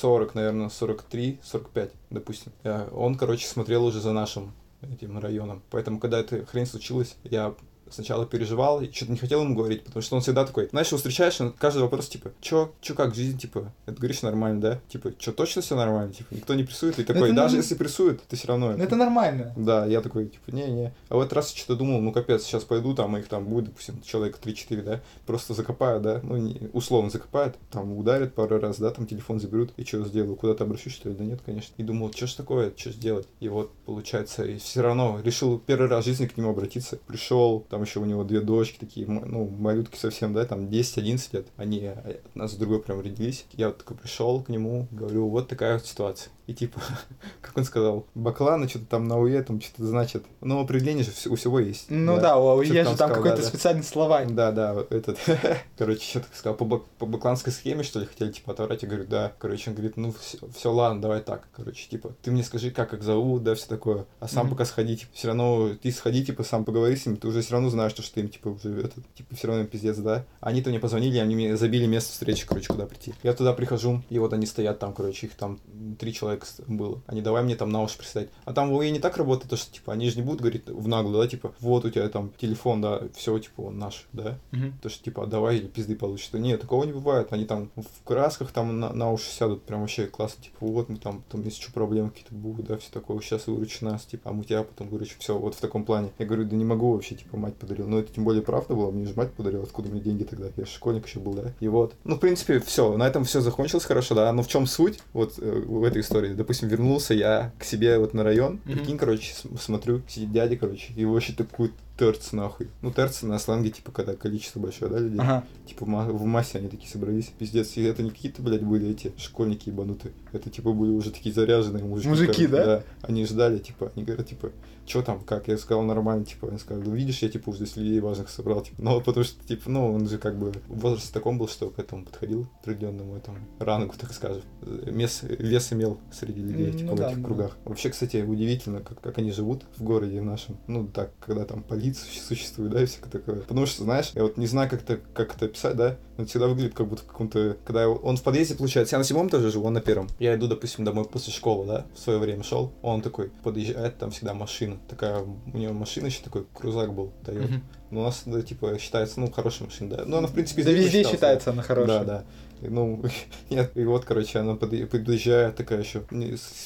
40, 0.00 0.34
наверное, 0.34 0.68
43, 0.68 1.40
45, 1.42 1.90
допустим. 2.10 2.52
Э, 2.62 2.88
Он, 2.92 3.16
короче, 3.16 3.46
смотрел 3.46 3.84
уже 3.84 4.00
за 4.00 4.12
нашим 4.12 4.52
этим 4.82 5.18
районом. 5.18 5.62
Поэтому, 5.70 5.98
когда 5.98 6.20
эта 6.20 6.44
хрень 6.46 6.66
случилась, 6.66 7.16
я 7.24 7.54
сначала 7.90 8.26
переживал 8.26 8.80
и 8.80 8.90
что-то 8.92 9.12
не 9.12 9.18
хотел 9.18 9.42
ему 9.42 9.54
говорить, 9.54 9.84
потому 9.84 10.02
что 10.02 10.16
он 10.16 10.22
всегда 10.22 10.44
такой, 10.44 10.68
знаешь, 10.70 10.88
его 10.88 10.96
встречаешь, 10.96 11.40
он 11.40 11.52
каждый 11.52 11.82
вопрос, 11.82 12.08
типа, 12.08 12.32
чё, 12.40 12.72
чё 12.80 12.94
как, 12.94 13.14
жизнь, 13.14 13.38
типа, 13.38 13.72
это 13.86 13.96
говоришь 13.96 14.22
нормально, 14.22 14.60
да? 14.60 14.80
Типа, 14.88 15.12
чё, 15.18 15.32
точно 15.32 15.62
все 15.62 15.76
нормально? 15.76 16.12
Типа, 16.12 16.34
никто 16.34 16.54
не 16.54 16.64
прессует? 16.64 16.98
И 16.98 17.04
такой, 17.04 17.28
это 17.28 17.36
даже 17.36 17.56
норм- 17.56 17.62
если 17.62 17.74
прессует, 17.74 18.22
ты 18.22 18.36
все 18.36 18.48
равно... 18.48 18.72
Ну, 18.76 18.82
это 18.82 18.96
нормально. 18.96 19.52
Да, 19.56 19.86
я 19.86 20.00
такой, 20.00 20.26
типа, 20.26 20.50
не-не. 20.50 20.92
А 21.08 21.16
в 21.16 21.20
этот 21.20 21.32
раз 21.34 21.52
я 21.52 21.58
что-то 21.58 21.76
думал, 21.76 22.00
ну 22.00 22.12
капец, 22.12 22.44
сейчас 22.44 22.64
пойду, 22.64 22.94
там 22.94 23.16
их 23.16 23.28
там 23.28 23.44
будет, 23.44 23.66
допустим, 23.66 24.00
человек 24.02 24.38
3-4, 24.42 24.82
да, 24.82 25.00
просто 25.26 25.54
закопают, 25.54 26.02
да, 26.02 26.20
ну, 26.22 26.36
не, 26.36 26.68
условно 26.72 27.10
закопают, 27.10 27.56
там 27.70 27.96
ударят 27.96 28.34
пару 28.34 28.58
раз, 28.58 28.78
да, 28.78 28.90
там 28.90 29.06
телефон 29.06 29.40
заберут, 29.40 29.72
и 29.76 29.84
что 29.84 30.04
сделаю, 30.04 30.36
куда-то 30.36 30.64
обращусь, 30.64 30.94
что 30.94 31.08
ли, 31.08 31.14
да 31.14 31.24
нет, 31.24 31.40
конечно. 31.44 31.74
И 31.76 31.82
думал, 31.82 32.12
что 32.12 32.26
ж 32.26 32.34
такое, 32.34 32.72
что 32.76 32.90
сделать? 32.90 33.26
И 33.40 33.48
вот, 33.48 33.72
получается, 33.86 34.44
и 34.44 34.58
все 34.58 34.82
равно 34.82 35.20
решил 35.22 35.58
первый 35.58 35.88
раз 35.88 36.04
в 36.04 36.08
жизни 36.08 36.26
к 36.26 36.36
нему 36.36 36.50
обратиться. 36.50 36.98
Пришел, 37.06 37.66
там 37.70 37.77
еще 37.82 38.00
у 38.00 38.04
него 38.04 38.24
две 38.24 38.40
дочки 38.40 38.78
такие, 38.78 39.06
ну, 39.06 39.48
малютки 39.48 39.96
совсем, 39.96 40.32
да, 40.34 40.44
там 40.44 40.66
10-11 40.66 41.28
лет, 41.32 41.46
они 41.56 41.80
э, 41.82 41.92
от 42.24 42.36
нас 42.36 42.52
с 42.52 42.56
другой 42.56 42.80
прям 42.80 43.00
родились. 43.00 43.44
Я 43.52 43.68
вот 43.68 43.78
такой 43.78 43.96
пришел 43.96 44.42
к 44.42 44.48
нему, 44.48 44.86
говорю, 44.90 45.28
вот 45.28 45.48
такая 45.48 45.74
вот 45.74 45.86
ситуация. 45.86 46.30
И 46.46 46.54
типа, 46.54 46.80
как 47.42 47.56
он 47.58 47.64
сказал, 47.64 48.06
баклана 48.14 48.68
что-то 48.68 48.86
там 48.86 49.06
на 49.06 49.18
УЕ, 49.18 49.42
там 49.42 49.60
что-то 49.60 49.86
значит. 49.86 50.24
Но 50.40 50.60
определение 50.60 51.04
же 51.04 51.10
у 51.28 51.36
всего 51.36 51.60
есть. 51.60 51.86
Ну 51.90 52.18
да, 52.18 52.38
у 52.38 52.62
Что-то 52.64 52.74
есть 52.74 52.84
там 52.84 52.92
же 52.92 52.98
там 52.98 53.08
сказал, 53.10 53.14
какой-то 53.16 53.36
да-да. 53.36 53.48
специальный 53.48 53.82
словарь. 53.84 54.28
Да, 54.30 54.52
да, 54.52 54.86
этот, 54.88 55.18
короче, 55.76 56.00
что 56.02 56.20
так 56.20 56.34
сказал, 56.34 56.56
по, 56.56 56.64
бак- 56.64 56.86
по 56.98 57.04
бакланской 57.06 57.52
схеме, 57.52 57.82
что 57.82 58.00
ли, 58.00 58.06
хотели, 58.06 58.32
типа, 58.32 58.52
отобрать, 58.52 58.82
я 58.82 58.88
говорю, 58.88 59.06
да, 59.06 59.32
короче, 59.38 59.70
он 59.70 59.76
говорит, 59.76 59.96
ну, 59.98 60.14
все, 60.54 60.72
ладно, 60.72 61.02
давай 61.02 61.20
так, 61.20 61.48
короче, 61.54 61.86
типа, 61.88 62.12
ты 62.22 62.30
мне 62.30 62.42
скажи, 62.42 62.70
как 62.70 62.94
их 62.94 63.02
зовут, 63.02 63.42
да, 63.42 63.54
все 63.54 63.68
такое, 63.68 64.06
а 64.20 64.26
сам 64.28 64.46
Мгм. 64.46 64.54
пока 64.54 64.64
сходи, 64.64 64.96
типа, 64.96 65.10
все 65.12 65.28
равно, 65.28 65.70
ты 65.82 65.92
сходи, 65.92 66.24
типа, 66.24 66.44
сам 66.44 66.64
поговори 66.64 66.96
с 66.96 67.04
ним, 67.04 67.18
ты 67.18 67.28
уже 67.28 67.42
все 67.42 67.52
равно 67.52 67.67
знаешь, 67.70 67.92
что, 67.92 68.02
что 68.02 68.14
ты 68.14 68.20
им, 68.20 68.28
типа, 68.28 68.48
уже, 68.48 68.80
этот, 68.80 69.04
типа, 69.14 69.34
все 69.34 69.48
равно 69.48 69.62
им 69.62 69.68
пиздец, 69.68 69.96
да, 69.98 70.24
они-то 70.40 70.70
мне 70.70 70.80
позвонили, 70.80 71.18
они 71.18 71.34
мне 71.34 71.56
забили 71.56 71.86
место 71.86 72.12
встречи, 72.12 72.46
короче, 72.46 72.68
куда 72.68 72.86
прийти. 72.86 73.14
Я 73.22 73.32
туда 73.34 73.52
прихожу, 73.52 74.02
и 74.10 74.18
вот 74.18 74.32
они 74.32 74.46
стоят 74.46 74.78
там, 74.78 74.92
короче, 74.94 75.26
их 75.26 75.34
там 75.34 75.58
три 75.98 76.12
человека 76.12 76.46
было, 76.66 77.00
они 77.06 77.22
давай 77.22 77.42
мне 77.42 77.56
там 77.56 77.70
на 77.70 77.82
уши 77.82 77.98
пристать, 77.98 78.28
а 78.44 78.52
там 78.52 78.74
в 78.74 78.82
не 78.82 79.00
так 79.00 79.16
работает, 79.16 79.50
то, 79.50 79.56
что, 79.56 79.72
типа, 79.72 79.92
они 79.92 80.08
же 80.08 80.16
не 80.16 80.22
будут 80.22 80.40
говорить 80.40 80.66
в 80.66 80.88
наглую, 80.88 81.22
да, 81.22 81.28
типа, 81.28 81.52
вот 81.60 81.84
у 81.84 81.90
тебя 81.90 82.08
там 82.08 82.32
телефон, 82.38 82.80
да, 82.80 83.02
все, 83.14 83.38
типа, 83.38 83.62
он 83.62 83.78
наш, 83.78 84.06
да, 84.12 84.38
Мгм. 84.50 84.78
то, 84.80 84.88
что 84.88 85.04
типа 85.04 85.24
отдавай 85.24 85.58
или 85.58 85.66
пизды 85.66 85.96
получишь. 85.96 86.30
Нет, 86.32 86.60
такого 86.60 86.84
не 86.84 86.92
бывает. 86.92 87.32
Они 87.32 87.44
там 87.44 87.70
в 87.76 88.04
красках 88.04 88.52
там 88.52 88.80
на, 88.80 88.92
на 88.92 89.12
уши 89.12 89.30
сядут, 89.30 89.62
прям 89.62 89.80
вообще 89.80 90.06
классно. 90.06 90.42
Типа, 90.42 90.56
вот 90.60 90.88
мы 90.88 90.96
там, 90.96 91.22
там 91.28 91.42
если 91.44 91.62
что, 91.62 91.72
проблемы 91.72 92.10
какие-то 92.10 92.34
будут, 92.34 92.66
да, 92.66 92.76
все 92.78 92.90
такое. 92.92 93.20
Сейчас 93.20 93.46
выручи 93.46 93.84
нас, 93.84 94.04
типа, 94.04 94.30
а 94.30 94.32
мы 94.32 94.44
тебя 94.44 94.62
потом 94.62 94.88
выручим. 94.88 95.16
Все, 95.18 95.38
вот 95.38 95.54
в 95.54 95.60
таком 95.60 95.84
плане. 95.84 96.10
Я 96.18 96.26
говорю, 96.26 96.44
да 96.44 96.56
не 96.56 96.64
могу 96.64 96.92
вообще, 96.92 97.14
типа, 97.14 97.36
мать 97.36 97.54
подарила. 97.58 97.86
Но 97.86 97.98
это 97.98 98.12
тем 98.12 98.24
более 98.24 98.42
правда 98.42 98.74
было, 98.74 98.90
мне 98.90 99.06
же 99.06 99.14
мать 99.14 99.32
подарила, 99.32 99.64
откуда 99.64 99.88
мне 99.88 100.00
деньги 100.00 100.24
тогда. 100.24 100.46
Я 100.56 100.64
же 100.64 100.70
школьник 100.70 101.06
еще 101.06 101.20
был, 101.20 101.34
да. 101.34 101.52
И 101.60 101.68
вот. 101.68 101.94
Ну, 102.04 102.16
в 102.16 102.20
принципе, 102.20 102.60
все. 102.60 102.96
На 102.96 103.06
этом 103.06 103.24
все 103.24 103.40
закончилось 103.40 103.84
хорошо, 103.84 104.14
да. 104.14 104.32
Но 104.32 104.42
в 104.42 104.48
чем 104.48 104.66
суть 104.66 105.00
вот 105.12 105.34
э, 105.38 105.64
в 105.66 105.84
этой 105.84 106.02
истории? 106.02 106.34
Допустим, 106.34 106.68
вернулся 106.68 107.14
я 107.14 107.52
к 107.58 107.64
себе 107.64 107.98
вот 107.98 108.14
на 108.14 108.22
район. 108.22 108.60
Мгм. 108.64 108.78
Прикинь, 108.78 108.98
короче, 108.98 109.34
смотрю, 109.60 110.02
сидит 110.08 110.32
дядя, 110.32 110.56
короче, 110.56 110.92
и 110.94 111.04
вообще 111.04 111.32
такую 111.32 111.72
терц 111.98 112.32
нахуй. 112.32 112.68
Ну, 112.82 112.92
терц 112.92 113.22
на 113.22 113.38
сленге, 113.38 113.70
типа, 113.70 113.90
когда 113.92 114.14
количество 114.14 114.60
большое, 114.60 114.90
да, 114.90 114.98
людей? 114.98 115.18
Ага. 115.18 115.44
Типа 115.66 115.84
в, 115.84 115.88
ма- 115.88 116.04
в 116.06 116.24
массе 116.24 116.58
они 116.58 116.68
такие 116.68 116.88
собрались. 116.90 117.32
Пиздец, 117.38 117.76
и 117.76 117.82
это 117.82 118.02
не 118.02 118.10
какие-то, 118.10 118.40
блядь, 118.40 118.62
были 118.62 118.90
эти 118.90 119.12
школьники 119.16 119.68
ебанутые. 119.68 120.12
Это, 120.32 120.48
типа, 120.50 120.72
были 120.72 120.90
уже 120.92 121.10
такие 121.10 121.34
заряженные 121.34 121.84
мужики. 121.84 122.08
Мужики, 122.08 122.46
короче, 122.46 122.48
да? 122.48 122.82
Они 123.02 123.24
ждали, 123.26 123.58
типа, 123.58 123.90
они 123.94 124.04
говорят, 124.04 124.28
типа, 124.28 124.50
что 124.86 125.02
там, 125.02 125.20
как? 125.20 125.48
Я 125.48 125.58
сказал 125.58 125.82
нормально, 125.82 126.24
типа, 126.24 126.48
они 126.48 126.58
сказали, 126.58 126.84
ну, 126.86 126.94
видишь, 126.94 127.18
я, 127.22 127.28
типа, 127.28 127.50
уже 127.50 127.58
здесь 127.58 127.76
людей 127.76 128.00
важных 128.00 128.28
собрал, 128.30 128.62
типа, 128.62 128.80
ну, 128.80 129.00
потому 129.00 129.24
что, 129.24 129.46
типа, 129.46 129.68
ну, 129.68 129.92
он 129.92 130.08
же, 130.08 130.18
как 130.18 130.38
бы, 130.38 130.52
в 130.68 130.80
возрасте 130.80 131.12
таком 131.12 131.36
был, 131.38 131.48
что 131.48 131.70
к 131.70 131.78
этому 131.78 132.04
подходил, 132.04 132.46
определенному 132.62 133.16
этому 133.16 133.38
рангу, 133.58 133.94
так 133.98 134.12
скажем. 134.12 134.42
Мес, 134.86 135.22
вес 135.22 135.72
имел 135.72 135.98
среди 136.12 136.40
людей, 136.40 136.72
Ну 136.72 136.78
типа, 136.78 136.92
в 136.92 136.96
да, 136.96 137.06
этих 137.08 137.16
ну 137.18 137.22
да. 137.22 137.26
кругах. 137.28 137.56
Вообще, 137.64 137.90
кстати, 137.90 138.18
удивительно, 138.22 138.80
как, 138.80 139.00
как 139.00 139.18
они 139.18 139.32
живут 139.32 139.64
в 139.76 139.82
городе 139.82 140.20
нашем. 140.20 140.56
Ну, 140.66 140.86
так, 140.86 141.10
когда 141.20 141.44
там 141.44 141.62
полиция 141.62 141.87
существует, 141.96 142.72
да, 142.72 142.82
и 142.82 142.86
всякое 142.86 143.10
такое. 143.10 143.40
Потому 143.40 143.66
что, 143.66 143.84
знаешь, 143.84 144.10
я 144.14 144.22
вот 144.22 144.36
не 144.36 144.46
знаю, 144.46 144.68
как 144.68 144.82
это, 144.82 145.00
как 145.14 145.34
это 145.34 145.46
описать, 145.46 145.76
да, 145.76 145.96
но 146.18 146.24
это 146.24 146.30
всегда 146.30 146.48
выглядит 146.48 146.74
как 146.74 146.86
будто 146.88 147.02
в 147.02 147.06
каком-то... 147.06 147.56
Когда 147.64 147.88
он 147.88 148.16
в 148.16 148.22
подъезде, 148.22 148.56
получается, 148.56 148.96
я 148.96 148.98
на 148.98 149.04
седьмом 149.04 149.30
тоже 149.30 149.50
живу, 149.50 149.66
он 149.66 149.72
на 149.74 149.80
первом. 149.80 150.08
Я 150.18 150.34
иду, 150.34 150.48
допустим, 150.48 150.84
домой 150.84 151.04
после 151.06 151.32
школы, 151.32 151.64
да, 151.66 151.86
в 151.94 151.98
свое 151.98 152.18
время 152.18 152.42
шел. 152.42 152.72
Он 152.82 153.00
такой 153.00 153.30
подъезжает, 153.42 153.96
там 153.98 154.10
всегда 154.10 154.34
машина. 154.34 154.78
Такая, 154.88 155.20
у 155.22 155.56
него 155.56 155.72
машина 155.72 156.06
еще 156.06 156.20
такой 156.22 156.44
крузак 156.52 156.92
был, 156.92 157.12
Toyota. 157.24 157.44
Мгм. 157.48 157.62
Ну, 157.90 158.00
у 158.00 158.02
нас, 158.04 158.22
да, 158.26 158.42
типа, 158.42 158.78
считается, 158.78 159.18
ну, 159.18 159.30
хорошая 159.30 159.68
машина, 159.68 159.96
да. 159.96 160.02
Ну, 160.04 160.18
она, 160.18 160.26
в 160.26 160.32
принципе, 160.32 160.62
Да 160.62 160.72
везде 160.72 160.88
считалась, 160.98 161.04
да. 161.06 161.12
считается 161.16 161.50
она 161.52 161.62
хорошая. 161.62 161.98
Да, 162.00 162.04
да. 162.04 162.24
И, 162.60 162.68
Ну, 162.68 163.02
нет, 163.50 163.70
и 163.76 163.84
вот, 163.84 164.04
короче, 164.04 164.40
она 164.40 164.54
подъ- 164.54 164.84
подъезжает 164.86 165.56
такая 165.56 165.78
еще, 165.80 166.02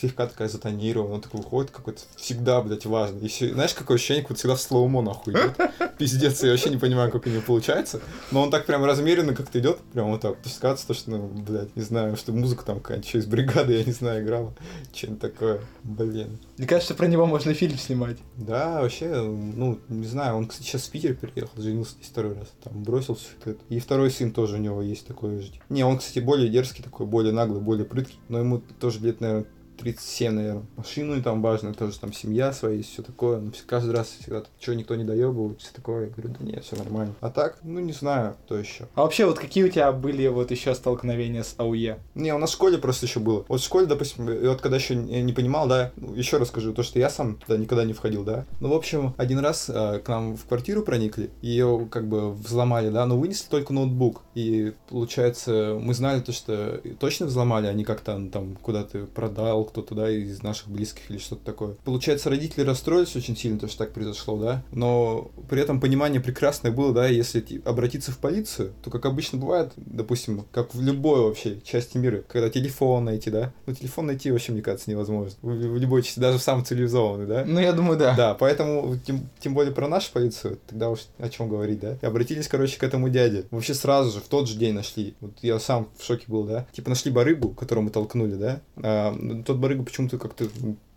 слегка 0.00 0.26
такая 0.26 0.49
затонирована, 0.49 1.14
он 1.14 1.20
такой 1.20 1.40
выходит 1.43 1.70
какой-то, 1.70 2.00
всегда, 2.16 2.60
блядь, 2.62 2.87
важный. 2.87 3.20
И 3.20 3.28
всё- 3.28 3.52
знаешь, 3.52 3.75
какое 3.75 3.96
ощущение, 3.99 4.22
как 4.22 4.31
вот 4.31 4.38
всегда 4.38 4.56
в 4.56 4.60
слоумо 4.60 5.02
нахуй 5.02 5.34
идет. 5.34 5.56
Пиздец, 5.99 6.43
я 6.43 6.50
вообще 6.50 6.70
не 6.70 6.78
понимаю, 6.78 7.10
как 7.12 7.26
у 7.26 7.31
него 7.31 7.43
получается. 7.46 8.00
Но 8.32 8.43
он 8.43 8.50
так 8.50 8.66
прям 8.66 8.84
размеренно 8.84 9.34
как-то 9.43 9.59
идет, 9.61 9.79
прям 9.93 10.11
вот 10.11 10.21
так. 10.21 10.37
То 10.37 10.49
есть 10.49 10.59
кажется, 10.59 10.87
то, 10.87 10.94
что, 10.94 11.11
ну, 11.11 11.29
блядь, 11.29 11.75
не 11.77 11.83
знаю, 11.83 12.17
что 12.17 12.33
музыка 12.33 12.64
там 12.64 12.81
какая-нибудь 12.81 13.09
еще 13.09 13.19
из 13.19 13.26
бригады, 13.26 13.75
я 13.75 13.85
не 13.85 13.93
знаю, 13.93 14.25
играла. 14.25 14.55
Что-нибудь 14.95 15.21
такое, 15.21 15.61
блин. 15.83 16.38
Мне 16.57 16.66
кажется, 16.66 16.95
про 16.95 17.07
него 17.07 17.26
можно 17.26 17.52
фильм 17.55 17.76
снимать. 17.76 18.19
Да, 18.37 18.81
вообще, 18.81 19.23
ну, 19.23 19.78
не 19.88 20.07
знаю, 20.07 20.37
он, 20.37 20.47
кстати, 20.47 20.66
сейчас 20.66 20.83
в 20.83 20.90
Питер 20.90 21.14
переехал, 21.14 21.61
женился 21.61 21.95
здесь 21.95 22.09
второй 22.09 22.35
раз, 22.35 22.52
там, 22.62 22.83
бросил 22.83 23.16
все 23.16 23.28
это. 23.45 23.61
И 23.69 23.78
второй 23.78 24.11
сын 24.11 24.33
тоже 24.33 24.57
у 24.57 24.59
него 24.59 24.83
есть 24.83 25.07
такой 25.07 25.40
же. 25.40 25.52
Не, 25.69 25.85
он, 25.85 25.99
кстати, 25.99 26.21
более 26.21 26.49
дерзкий 26.49 26.83
такой, 26.83 27.07
более 27.07 27.33
наглый, 27.33 27.61
более 27.61 27.85
прыткий, 27.85 28.19
но 28.28 28.38
ему 28.38 28.62
тоже 28.78 29.00
лет, 29.00 29.21
наверное, 29.21 29.47
37, 29.83 30.33
наверное. 30.33 30.62
Машину 30.77 31.17
и 31.17 31.21
там 31.21 31.43
важно, 31.43 31.75
тоже 31.75 31.99
там 31.99 32.12
семья 32.12 32.53
своя 32.53 32.77
есть, 32.77 32.91
все 32.93 33.03
такое. 33.03 33.41
Но 33.41 33.51
вс- 33.51 33.62
каждый 33.67 33.93
раз 33.95 34.17
всегда, 34.21 34.45
что 34.61 34.75
никто 34.75 34.95
не 34.95 35.05
доебывает, 35.05 35.61
все 35.61 35.73
такое. 35.75 36.07
Я 36.07 36.11
говорю, 36.11 36.35
да 36.39 36.45
нет, 36.45 36.65
все 36.65 36.77
нормально. 36.77 37.15
А 37.21 37.31
так, 37.31 37.59
ну, 37.65 37.81
не 37.81 37.93
знаю, 37.93 38.37
кто 38.45 38.57
еще. 38.57 38.87
А 38.95 39.03
вообще, 39.03 39.27
вот 39.27 39.39
какие 39.39 39.65
у 39.65 39.69
тебя 39.69 39.91
были 39.93 40.27
вот 40.29 40.51
еще 40.53 40.75
столкновения 40.75 41.43
с 41.43 41.55
АУЕ? 41.59 41.99
Не, 42.15 42.33
у 42.35 42.39
нас 42.39 42.51
в 42.51 42.53
школе 42.55 42.79
просто 42.79 43.07
еще 43.07 43.19
было. 43.21 43.45
Вот 43.49 43.61
в 43.61 43.65
школе, 43.65 43.87
допустим, 43.87 44.31
и 44.31 44.47
вот 44.47 44.61
когда 44.61 44.77
еще 44.77 44.95
не 44.95 45.23
не 45.23 45.33
понимал, 45.33 45.67
да, 45.67 45.91
ну, 45.97 46.15
еще 46.15 46.37
расскажу, 46.39 46.73
то, 46.73 46.83
что 46.83 46.99
я 46.99 47.11
сам 47.11 47.37
туда 47.37 47.57
никогда 47.57 47.85
не 47.85 47.93
входил, 47.93 48.23
да. 48.25 48.45
Ну, 48.61 48.69
в 48.69 48.75
общем, 48.75 49.15
один 49.17 49.41
раз 49.41 49.69
э, 49.69 49.99
к 49.99 50.09
нам 50.09 50.37
в 50.37 50.45
квартиру 50.47 50.83
проникли, 50.83 51.31
ее 51.43 51.89
как 51.91 52.07
бы 52.07 52.33
взломали, 52.33 52.89
да, 52.91 53.05
но 53.07 53.19
вынесли 53.19 53.49
только 53.49 53.73
ноутбук. 53.73 54.23
И, 54.35 54.73
получается, 54.89 55.79
мы 55.81 55.95
знали 55.95 56.21
то, 56.21 56.33
что 56.33 56.81
точно 56.99 57.27
взломали, 57.27 57.67
а 57.67 57.73
не 57.73 57.85
как-то 57.85 58.21
там 58.33 58.57
куда-то 58.57 59.07
продал, 59.07 59.65
кто-то, 59.65 59.95
да, 59.95 60.11
из 60.11 60.43
наших 60.43 60.69
близких 60.69 61.11
или 61.11 61.19
что-то 61.19 61.45
такое. 61.45 61.77
Получается, 61.85 62.31
родители 62.31 62.65
расстроились 62.65 63.15
очень 63.17 63.37
сильно, 63.37 63.59
то, 63.59 63.69
что 63.69 63.79
так 63.79 63.93
произошло, 63.93 64.39
да, 64.39 64.62
но 64.73 65.31
при 65.49 65.61
этом 65.61 65.81
понимание 65.81 66.21
прекрасное 66.21 66.73
было, 66.73 66.93
да, 66.93 67.07
если 67.07 67.45
обратиться 67.65 68.12
в 68.12 68.19
полицию, 68.19 68.73
то, 68.83 68.91
как 68.91 69.07
обычно 69.07 69.39
бывает, 69.39 69.73
допустим, 69.77 70.45
как 70.53 70.75
в 70.75 70.81
любой 70.81 71.21
вообще 71.21 71.61
части 71.61 71.97
мира, 71.99 72.23
когда 72.29 72.49
телефон 72.49 73.05
найти, 73.05 73.31
да, 73.31 73.53
ну, 73.67 73.75
телефон 73.75 74.07
найти 74.07 74.31
вообще, 74.31 74.53
мне 74.53 74.62
кажется, 74.62 74.91
невозможно. 74.91 75.37
В, 75.43 75.49
в 75.49 75.77
любой 75.79 76.03
части, 76.03 76.21
даже 76.21 76.39
в 76.39 76.43
самом 76.43 76.65
цивилизованной, 76.65 77.27
да. 77.27 77.45
Ну, 77.47 77.61
я 77.61 77.73
думаю, 77.73 77.99
да. 77.99 78.15
Да, 78.17 78.35
поэтому, 78.35 78.97
тем, 79.05 79.29
тем 79.41 79.55
более 79.55 79.75
про 79.75 79.89
нашу 79.89 80.12
полицию, 80.12 80.59
тогда 80.67 80.91
уж 80.91 81.01
о 81.19 81.29
чем 81.29 81.49
говорить, 81.49 81.81
да. 81.81 81.99
И 82.01 82.07
обратились, 82.07 82.49
короче, 82.49 82.79
к 82.79 82.83
этому 82.83 83.09
дяде. 83.09 83.45
Вообще 83.51 83.75
сразу 83.75 84.11
же, 84.11 84.22
в 84.23 84.29
тот 84.29 84.49
же 84.49 84.57
день 84.57 84.75
нашли. 84.75 85.14
Вот 85.21 85.33
я 85.43 85.59
сам 85.59 85.88
в 85.99 86.05
шоке 86.05 86.25
был, 86.29 86.45
да. 86.45 86.67
Типа 86.73 86.91
нашли 86.91 87.11
барыгу, 87.11 87.50
которую 87.50 87.85
мы 87.85 87.91
толкнули, 87.91 88.35
да. 88.35 88.61
А, 88.76 89.14
тот 89.45 89.59
барыга 89.59 89.83
почему-то 89.83 90.19
как-то 90.19 90.47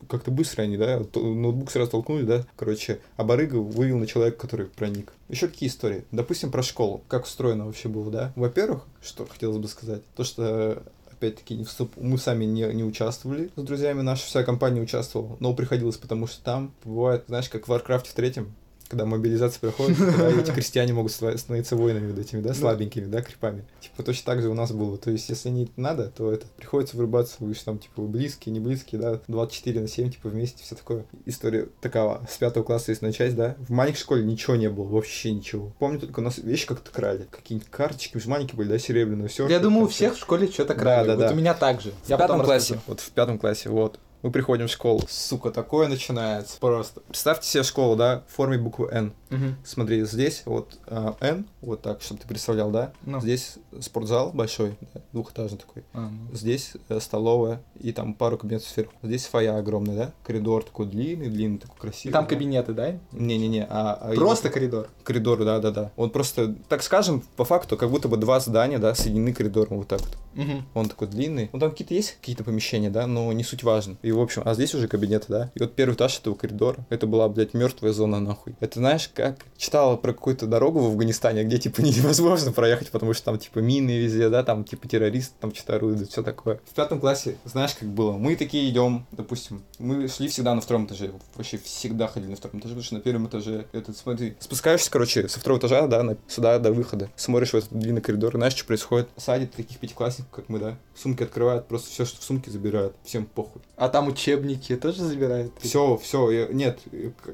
как-то 0.08 0.30
быстро 0.30 0.62
они, 0.62 0.78
да, 0.78 1.02
ноутбук 1.16 1.72
сразу 1.72 1.92
толкнули, 1.92 2.24
да, 2.24 2.46
короче, 2.56 3.00
а 3.18 3.24
барыга 3.24 3.56
вывел 3.56 3.98
на 3.98 4.06
человека, 4.06 4.38
который 4.38 4.68
проник. 4.68 5.14
Еще 5.30 5.48
какие 5.48 5.68
истории? 5.68 6.06
Допустим, 6.12 6.52
про 6.52 6.62
школу. 6.62 7.02
Как 7.08 7.26
устроено 7.26 7.66
вообще 7.66 7.90
было, 7.90 8.12
да? 8.12 8.34
Во-первых, 8.36 8.86
что 9.02 9.26
хотелось 9.26 9.58
бы 9.58 9.68
сказать, 9.68 10.04
то, 10.16 10.24
что 10.24 10.84
опять-таки, 11.12 11.64
вступ... 11.64 11.92
мы 11.98 12.18
сами 12.18 12.46
не, 12.46 12.66
не 12.74 12.84
участвовали 12.84 13.50
с 13.56 13.62
друзьями, 13.62 14.02
наша 14.02 14.26
вся 14.26 14.44
компания 14.44 14.82
участвовала, 14.82 15.38
но 15.40 15.54
приходилось, 15.54 15.98
потому 15.98 16.28
что 16.28 16.44
там 16.44 16.74
бывает, 16.84 17.24
знаешь, 17.28 17.50
как 17.50 17.68
в 17.68 17.72
Warcraft 17.72 18.08
в 18.08 18.14
третьем, 18.14 18.54
когда 18.90 19.06
мобилизация 19.06 19.60
проходит, 19.60 19.98
когда 19.98 20.30
эти 20.30 20.52
крестьяне 20.52 20.94
могут 20.94 21.12
становиться 21.12 21.76
воинами 21.76 22.12
вот 22.12 22.20
этими, 22.20 22.42
да, 22.42 22.54
слабенькими, 22.54 23.06
да, 23.06 23.22
крепами. 23.22 23.66
Типа 23.82 24.04
точно 24.04 24.26
так 24.26 24.42
же 24.42 24.50
у 24.50 24.54
нас 24.54 24.72
было. 24.72 24.98
То 24.98 25.12
есть, 25.12 25.30
если 25.30 25.50
не 25.50 25.70
надо, 25.76 26.12
то 26.16 26.32
это 26.32 26.46
приходится 26.58 26.98
вырубаться, 26.98 27.36
вы 27.40 27.54
там, 27.56 27.80
типа, 27.80 28.02
близкие, 28.04 28.54
не 28.54 28.60
близкие, 28.60 29.02
да, 29.02 29.20
24 29.28 29.82
на 29.82 29.88
7, 29.88 30.12
типа, 30.12 30.30
вместе, 30.30 30.64
все 30.64 30.76
такое. 30.76 31.06
История 31.26 31.68
такова. 31.82 32.26
С 32.30 32.38
пятого 32.38 32.64
класса, 32.64 32.92
если 32.92 33.06
начать, 33.06 33.36
да, 33.36 33.56
в 33.68 33.72
маленькой 33.72 34.00
школе 34.00 34.24
ничего 34.24 34.56
не 34.56 34.70
было, 34.70 34.86
вообще 34.86 35.32
ничего. 35.32 35.72
Помню, 35.80 36.00
только 36.00 36.20
у 36.20 36.24
нас 36.24 36.38
вещи 36.38 36.68
как-то 36.68 36.92
крали. 36.92 37.28
Какие-нибудь 37.32 37.70
карточки, 37.70 38.20
маленькие 38.28 38.58
были, 38.58 38.70
да, 38.70 38.78
серебряные, 38.78 39.28
все. 39.30 39.48
Я 39.48 39.60
думаю, 39.60 39.86
у 39.86 39.88
всех 39.88 40.16
в 40.16 40.20
школе 40.20 40.48
что-то 40.48 40.76
крали. 40.76 41.08
Да, 41.08 41.16
да, 41.16 41.20
вот 41.20 41.28
да. 41.30 41.34
у 41.34 41.36
меня 41.36 41.54
так 41.54 41.82
же. 41.82 41.92
В 42.04 42.10
Я 42.10 42.18
пятом 42.18 42.44
классе, 42.44 42.80
вот 42.88 43.00
в 43.00 43.10
пятом 43.12 43.40
классе, 43.40 43.70
вот. 43.70 44.00
Мы 44.26 44.32
приходим 44.32 44.66
в 44.66 44.72
школу. 44.72 45.04
Сука, 45.08 45.52
такое 45.52 45.88
начинается 45.88 46.58
просто. 46.60 47.02
Представьте 47.02 47.48
себе 47.48 47.62
школу, 47.62 47.96
да, 47.96 48.24
в 48.28 48.34
форме 48.34 48.58
буквы 48.58 48.90
N. 48.92 49.14
Угу. 49.32 49.56
Смотри, 49.64 50.04
здесь 50.06 50.44
вот 50.46 50.78
uh, 50.88 51.16
N, 51.20 51.46
вот 51.62 51.82
так, 51.82 52.02
чтобы 52.02 52.22
ты 52.22 52.28
представлял, 52.28 52.72
да? 52.72 52.94
Ну. 53.06 53.20
Здесь 53.20 53.56
спортзал 53.80 54.32
большой, 54.32 54.78
да, 54.94 55.02
двухэтажный 55.14 55.58
такой. 55.58 55.84
А, 55.94 56.10
ну. 56.10 56.36
Здесь 56.36 56.74
э, 56.90 57.00
столовая 57.00 57.62
и 57.80 57.92
там 57.92 58.14
пару 58.14 58.38
кабинетов 58.38 58.68
сверху. 58.68 58.94
Здесь 59.04 59.26
фоя 59.26 59.58
огромная, 59.58 59.96
да? 59.96 60.12
Коридор 60.24 60.64
такой 60.64 60.86
длинный, 60.86 61.30
длинный, 61.30 61.58
такой 61.58 61.78
красивый. 61.80 62.14
Там 62.14 62.26
да? 62.26 62.30
кабинеты, 62.30 62.74
да? 62.74 63.00
Не-не-не, 63.12 63.66
а... 63.70 63.94
а 63.94 64.14
просто 64.14 64.50
коридор? 64.50 64.90
Коридор, 65.04 65.44
да-да-да. 65.44 65.92
Он 65.96 66.10
просто, 66.10 66.56
так 66.70 66.84
скажем, 66.84 67.24
по 67.36 67.46
факту, 67.46 67.78
как 67.78 67.90
будто 67.90 68.08
бы 68.08 68.18
два 68.18 68.40
здания, 68.40 68.80
да, 68.80 68.94
соединены 68.96 69.34
коридором 69.34 69.78
вот 69.78 69.88
так 69.88 70.02
вот. 70.02 70.18
Угу. 70.36 70.64
Он 70.74 70.90
такой 70.90 71.08
длинный. 71.08 71.50
Ну, 71.54 71.60
там 71.60 71.72
какие-то 71.72 71.94
есть 71.94 72.18
какие-то 72.20 72.44
помещения, 72.44 72.90
да, 72.90 73.08
но 73.08 73.32
не 73.34 73.44
суть 73.44 73.64
важно. 73.64 73.98
И, 74.02 74.12
в 74.12 74.20
общем, 74.20 74.44
а 74.46 74.54
здесь 74.54 74.74
уже 74.76 74.88
кабинеты, 74.88 75.26
да. 75.30 75.52
И 75.56 75.60
вот 75.60 75.74
первый 75.74 75.96
этаж 75.96 76.20
этого 76.20 76.36
коридора, 76.36 76.86
это 76.90 77.08
была, 77.08 77.28
блядь, 77.30 77.54
мертвая 77.54 77.94
зона, 77.94 78.20
нахуй. 78.20 78.56
Это, 78.60 78.80
знаешь, 78.80 79.10
как 79.34 79.46
читала 79.58 79.96
про 79.96 80.14
какую-то 80.14 80.46
дорогу 80.48 80.80
в 80.80 80.86
Афганистане, 80.88 81.44
где, 81.44 81.58
типа, 81.58 81.82
невозможно 81.82 82.52
проехать, 82.52 82.92
потому 82.92 83.14
что 83.14 83.26
там, 83.26 83.40
типа, 83.40 83.60
мины 83.60 83.92
везде, 83.92 84.30
да, 84.30 84.44
там, 84.44 84.64
типа, 84.64 84.88
террористы 84.88 85.34
там 85.40 85.54
что-то 85.54 85.76
орудуют, 85.76 86.10
все 86.10 86.24
такое. 86.24 86.60
В 86.70 86.76
пятом 86.76 87.00
классе, 87.00 87.38
знаешь, 87.46 87.76
как 87.76 87.90
было? 87.90 88.14
Мы 88.14 88.36
такие 88.36 88.70
идем, 88.70 89.06
допустим, 89.12 89.64
мы 89.80 90.08
шли 90.08 90.28
всегда 90.28 90.54
на 90.56 90.62
втором 90.62 90.86
этаже, 90.86 91.12
вообще 91.36 91.58
всегда 91.58 92.08
ходили 92.08 92.32
на 92.32 92.36
втором 92.36 92.60
этаже, 92.60 92.74
потому 92.76 92.84
что 92.84 92.96
на 92.96 93.02
первом 93.02 93.28
этаже, 93.28 93.66
этот, 93.72 93.98
смотри, 93.98 94.36
спускаешься, 94.40 94.92
короче, 94.92 95.28
со 95.28 95.40
второго 95.40 95.60
этажа, 95.60 95.88
да, 95.88 96.04
на, 96.04 96.18
сюда 96.28 96.60
до 96.60 96.72
выхода, 96.72 97.10
смотришь 97.16 97.52
в 97.52 97.56
этот 97.56 97.74
длинный 97.74 98.02
коридор, 98.02 98.36
знаешь, 98.36 98.54
что 98.54 98.66
происходит? 98.66 99.10
Садят 99.18 99.54
таких 99.54 99.78
пятиклассников, 99.78 100.32
как 100.32 100.50
мы, 100.50 100.60
да, 100.60 100.78
сумки 100.96 101.24
открывают, 101.24 101.68
просто 101.68 101.90
все, 101.90 102.06
что 102.06 102.20
в 102.20 102.24
сумке 102.24 102.52
забирают, 102.52 102.96
всем 103.04 103.26
похуй. 103.26 103.62
А 103.78 103.90
там 103.90 104.08
учебники 104.08 104.76
тоже 104.76 105.04
забирают? 105.04 105.54
Все, 105.60 105.98
все, 105.98 106.48
нет, 106.52 106.80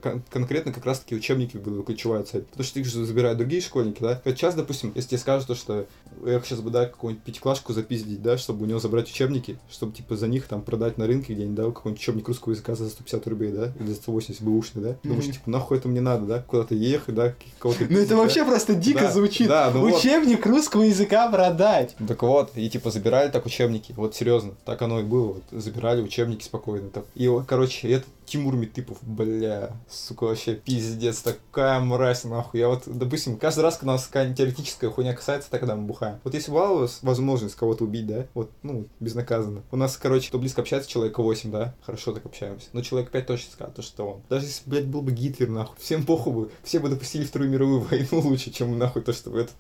кон- 0.02 0.24
конкретно 0.30 0.72
как 0.74 0.86
раз-таки 0.86 1.16
учебники 1.16 1.58
были 1.58 1.71
ключевая 1.84 2.24
цель, 2.24 2.44
потому 2.44 2.64
что 2.64 2.80
их 2.80 2.86
же 2.86 3.06
забирают 3.06 3.38
другие 3.38 3.62
школьники, 3.62 4.02
да. 4.02 4.22
Сейчас, 4.26 4.56
допустим, 4.56 4.92
если 4.96 5.10
тебе 5.10 5.18
скажут, 5.20 5.48
то, 5.48 5.56
что 5.56 5.86
я 6.26 6.40
сейчас 6.42 6.62
бы, 6.62 6.70
да, 6.70 6.86
какую-нибудь 6.86 7.24
пятиклашку 7.24 7.74
запиздить, 7.74 8.22
да, 8.22 8.38
чтобы 8.38 8.64
у 8.64 8.68
него 8.68 8.80
забрать 8.80 9.10
учебники, 9.10 9.58
чтобы, 9.70 9.94
типа, 9.94 10.16
за 10.16 10.28
них 10.28 10.48
там 10.48 10.62
продать 10.62 10.98
на 10.98 11.08
рынке 11.08 11.34
где-нибудь, 11.34 11.56
да, 11.56 11.64
какой-нибудь 11.66 12.02
учебник 12.02 12.28
русского 12.28 12.54
языка 12.54 12.76
за 12.76 12.90
150 12.90 13.28
рублей, 13.28 13.52
да, 13.52 13.72
или 13.80 13.88
за 13.88 13.96
180 13.96 14.42
бэушный, 14.42 14.84
да. 14.84 14.90
Mm-hmm. 14.90 14.98
Думаешь, 15.04 15.26
типа, 15.26 15.50
нахуй 15.50 15.78
это 15.78 15.88
мне 15.88 16.02
надо, 16.02 16.26
да, 16.26 16.40
куда-то 16.40 16.76
ехать, 16.76 17.16
да, 17.16 17.34
кого-то... 17.60 17.86
Ну 17.90 18.00
это 18.00 18.16
вообще 18.16 18.46
просто 18.46 18.76
дико 18.76 19.12
звучит. 19.12 19.48
Да, 19.48 19.72
ну 19.74 19.84
Учебник 19.84 20.46
русского 20.46 20.84
языка 20.84 21.30
продать. 21.30 21.96
Так 22.08 22.22
вот, 22.24 22.52
и 22.56 22.70
типа 22.70 22.92
забирали 22.92 23.30
так 23.30 23.46
учебники, 23.46 23.94
вот 23.96 24.16
серьезно, 24.16 24.54
так 24.66 24.82
оно 24.82 25.00
и 25.00 25.04
было, 25.04 25.38
забирали 25.52 26.02
учебники 26.02 26.44
спокойно. 26.44 26.90
Так. 26.90 27.06
И, 27.16 27.30
короче, 27.48 27.90
этот 27.90 28.10
Тимур 28.32 28.56
Митыпов, 28.56 28.98
бля, 29.02 29.74
сука, 29.90 30.24
вообще 30.24 30.56
пиздец, 30.56 31.20
такая 31.22 31.82
мразь, 31.82 32.24
нахуй. 32.24 32.62
Я 32.62 32.70
вот, 32.70 32.84
допустим, 32.86 33.36
каждый 33.36 33.60
раз, 33.60 33.76
когда 33.76 33.92
у 33.92 33.96
нас 33.96 34.06
какая-нибудь 34.06 34.38
теоретическая 34.38 34.90
хуйня 34.90 35.14
касается, 35.14 35.52
так 35.52 35.60
когда 35.60 35.76
мы 35.76 35.84
бухаем. 35.84 36.22
Вот 36.24 36.34
если 36.34 36.50
была 36.50 36.88
возможность 37.02 37.56
кого-то 37.56 37.84
убить, 37.84 38.08
да, 38.08 38.28
вот, 38.34 38.50
ну, 38.64 38.88
безнаказанно. 39.02 39.64
У 39.70 39.76
нас, 39.76 39.98
короче, 39.98 40.30
кто 40.30 40.40
близко 40.40 40.62
общается, 40.62 40.90
человека 40.90 41.22
8, 41.22 41.52
да, 41.52 41.76
хорошо 41.82 42.14
так 42.14 42.26
общаемся. 42.26 42.70
Но 42.72 42.82
человек 42.82 43.12
5 43.12 43.28
точно 43.28 43.52
скажет, 43.52 43.76
то, 43.76 43.82
что 43.82 44.08
он. 44.08 44.22
Даже 44.30 44.46
если, 44.46 44.70
блядь, 44.70 44.86
был 44.86 45.02
бы 45.02 45.12
Гитлер, 45.12 45.50
нахуй, 45.50 45.76
всем 45.78 46.06
похуй 46.06 46.32
бы, 46.32 46.52
все 46.64 46.80
бы 46.80 46.88
допустили 46.88 47.26
Вторую 47.26 47.52
мировую 47.52 47.82
войну 47.82 48.22
лучше, 48.22 48.50
чем, 48.50 48.78
нахуй, 48.78 49.02
то, 49.02 49.12
что 49.12 49.38
этот 49.38 49.56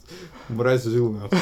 мразь 0.48 0.86
жил, 0.86 1.12
нахуй. 1.12 1.38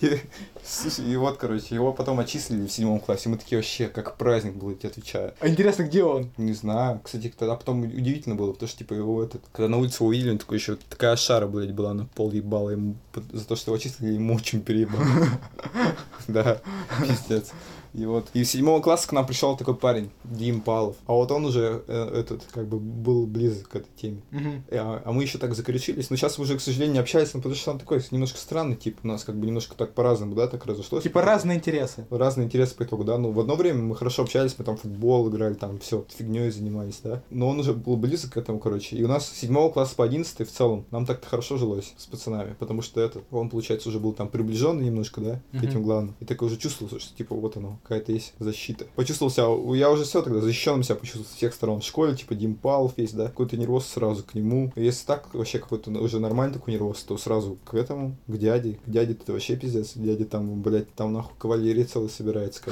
И 0.00 1.16
вот, 1.16 1.36
короче, 1.36 1.74
его 1.74 1.92
потом 1.92 2.18
отчислили 2.18 2.66
в 2.66 2.72
седьмом 2.72 2.98
классе. 3.00 3.28
Мы 3.28 3.36
такие 3.36 3.58
вообще, 3.58 3.88
как 3.88 4.16
праздник 4.16 4.54
тебе 4.54 4.88
отвечаю. 4.88 5.34
А 5.40 5.48
интересно, 5.48 5.82
где 5.82 6.02
он? 6.02 6.30
Не 6.46 6.52
знаю. 6.52 7.00
Кстати, 7.02 7.34
тогда 7.36 7.56
потом 7.56 7.82
удивительно 7.82 8.36
было, 8.36 8.52
потому 8.52 8.68
что, 8.68 8.78
типа, 8.78 8.94
его 8.94 9.20
этот, 9.24 9.42
когда 9.50 9.68
на 9.68 9.78
улице 9.78 10.04
увидели, 10.04 10.30
он 10.30 10.38
такой 10.38 10.58
еще 10.58 10.76
такая 10.88 11.16
шара, 11.16 11.48
блядь, 11.48 11.74
была 11.74 11.92
на 11.92 12.04
пол 12.04 12.30
ебала 12.30 12.70
ему 12.70 12.94
за 13.32 13.44
то, 13.44 13.56
что 13.56 13.72
его 13.72 13.78
числили, 13.78 14.14
ему 14.14 14.34
очень 14.34 14.60
переебал. 14.60 15.00
Да, 16.28 16.60
пиздец. 17.00 17.52
И 17.96 18.04
вот, 18.04 18.28
и 18.34 18.42
в 18.42 18.46
седьмого 18.46 18.82
класса 18.82 19.08
к 19.08 19.12
нам 19.12 19.26
пришел 19.26 19.56
такой 19.56 19.74
парень, 19.74 20.10
Дим 20.24 20.60
Павлов. 20.60 20.96
А 21.06 21.12
вот 21.12 21.30
он 21.30 21.46
уже 21.46 21.82
э, 21.86 22.20
этот, 22.20 22.44
как 22.52 22.68
бы, 22.68 22.78
был 22.78 23.26
близок 23.26 23.68
к 23.68 23.76
этой 23.76 23.88
теме. 23.96 24.22
Uh-huh. 24.32 24.62
А, 24.72 25.02
а 25.04 25.12
мы 25.12 25.22
еще 25.22 25.38
так 25.38 25.54
закричились. 25.54 26.10
Но 26.10 26.16
сейчас 26.16 26.36
мы 26.36 26.44
уже, 26.44 26.58
к 26.58 26.60
сожалению, 26.60 26.94
не 26.94 26.98
общались, 26.98 27.30
потому 27.30 27.54
что 27.54 27.70
он 27.70 27.78
такой 27.78 28.02
немножко 28.10 28.38
странный, 28.38 28.76
тип. 28.76 28.98
У 29.02 29.08
нас 29.08 29.24
как 29.24 29.36
бы 29.36 29.46
немножко 29.46 29.74
так 29.76 29.94
по-разному, 29.94 30.34
да, 30.34 30.46
так 30.46 30.66
разошлось. 30.66 31.04
Типа 31.04 31.22
разные 31.22 31.56
интересы. 31.56 32.06
Разные 32.10 32.46
интересы 32.46 32.74
по 32.74 32.82
итогу, 32.82 33.04
да. 33.04 33.16
Ну, 33.16 33.30
в 33.30 33.40
одно 33.40 33.56
время 33.56 33.82
мы 33.82 33.96
хорошо 33.96 34.22
общались, 34.22 34.54
мы 34.58 34.64
там 34.66 34.76
футбол 34.76 35.30
играли, 35.30 35.54
там 35.54 35.78
все, 35.78 36.04
фигней 36.16 36.50
занимались, 36.50 37.00
да. 37.02 37.22
Но 37.30 37.48
он 37.48 37.60
уже 37.60 37.72
был 37.72 37.96
близок 37.96 38.34
к 38.34 38.36
этому, 38.36 38.58
короче. 38.58 38.96
И 38.96 39.02
у 39.04 39.08
нас 39.08 39.26
с 39.26 39.32
седьмого 39.32 39.72
класса 39.72 39.94
по 39.96 40.04
одиннадцатый 40.04 40.44
в 40.44 40.52
целом 40.52 40.84
нам 40.90 41.06
так-то 41.06 41.26
хорошо 41.26 41.56
жилось 41.56 41.94
с 41.96 42.06
пацанами, 42.06 42.54
потому 42.58 42.82
что 42.82 43.00
этот, 43.00 43.24
он, 43.30 43.48
получается, 43.48 43.88
уже 43.88 44.00
был 44.00 44.12
там 44.12 44.28
приближенный 44.28 44.84
немножко, 44.84 45.20
да, 45.20 45.40
к 45.52 45.54
uh-huh. 45.54 45.68
этим 45.68 45.82
главным. 45.82 46.14
И 46.20 46.26
так 46.26 46.42
уже 46.42 46.58
чувствовал, 46.58 46.98
что 47.00 47.16
типа 47.16 47.34
вот 47.34 47.56
оно, 47.56 47.78
какая-то 47.86 48.12
есть 48.12 48.34
защита. 48.38 48.86
Почувствовал 48.96 49.30
себя, 49.30 49.76
я 49.76 49.90
уже 49.90 50.04
все 50.04 50.22
тогда 50.22 50.40
защищенным 50.40 50.82
себя 50.82 50.96
почувствовал 50.96 51.26
с 51.26 51.36
всех 51.36 51.54
сторон. 51.54 51.80
В 51.80 51.84
школе, 51.84 52.16
типа, 52.16 52.34
Димпалов 52.34 52.98
есть, 52.98 53.14
да, 53.14 53.26
какой-то 53.26 53.56
нервоз 53.56 53.86
сразу 53.86 54.24
к 54.24 54.34
нему. 54.34 54.72
Если 54.74 55.06
так, 55.06 55.32
вообще 55.32 55.58
какой-то 55.58 55.90
уже 55.90 56.18
нормальный 56.18 56.54
такой 56.54 56.74
нервоз, 56.74 57.02
то 57.02 57.16
сразу 57.16 57.58
к 57.64 57.74
этому, 57.74 58.16
к 58.26 58.36
дяде. 58.36 58.78
К 58.84 58.90
дяде 58.90 59.12
это 59.12 59.32
вообще 59.32 59.56
пиздец. 59.56 59.92
Дядя 59.94 60.24
там, 60.24 60.62
блядь, 60.62 60.92
там 60.94 61.12
нахуй 61.12 61.36
кавалерия 61.38 61.84
целая 61.84 62.08
собирается. 62.08 62.62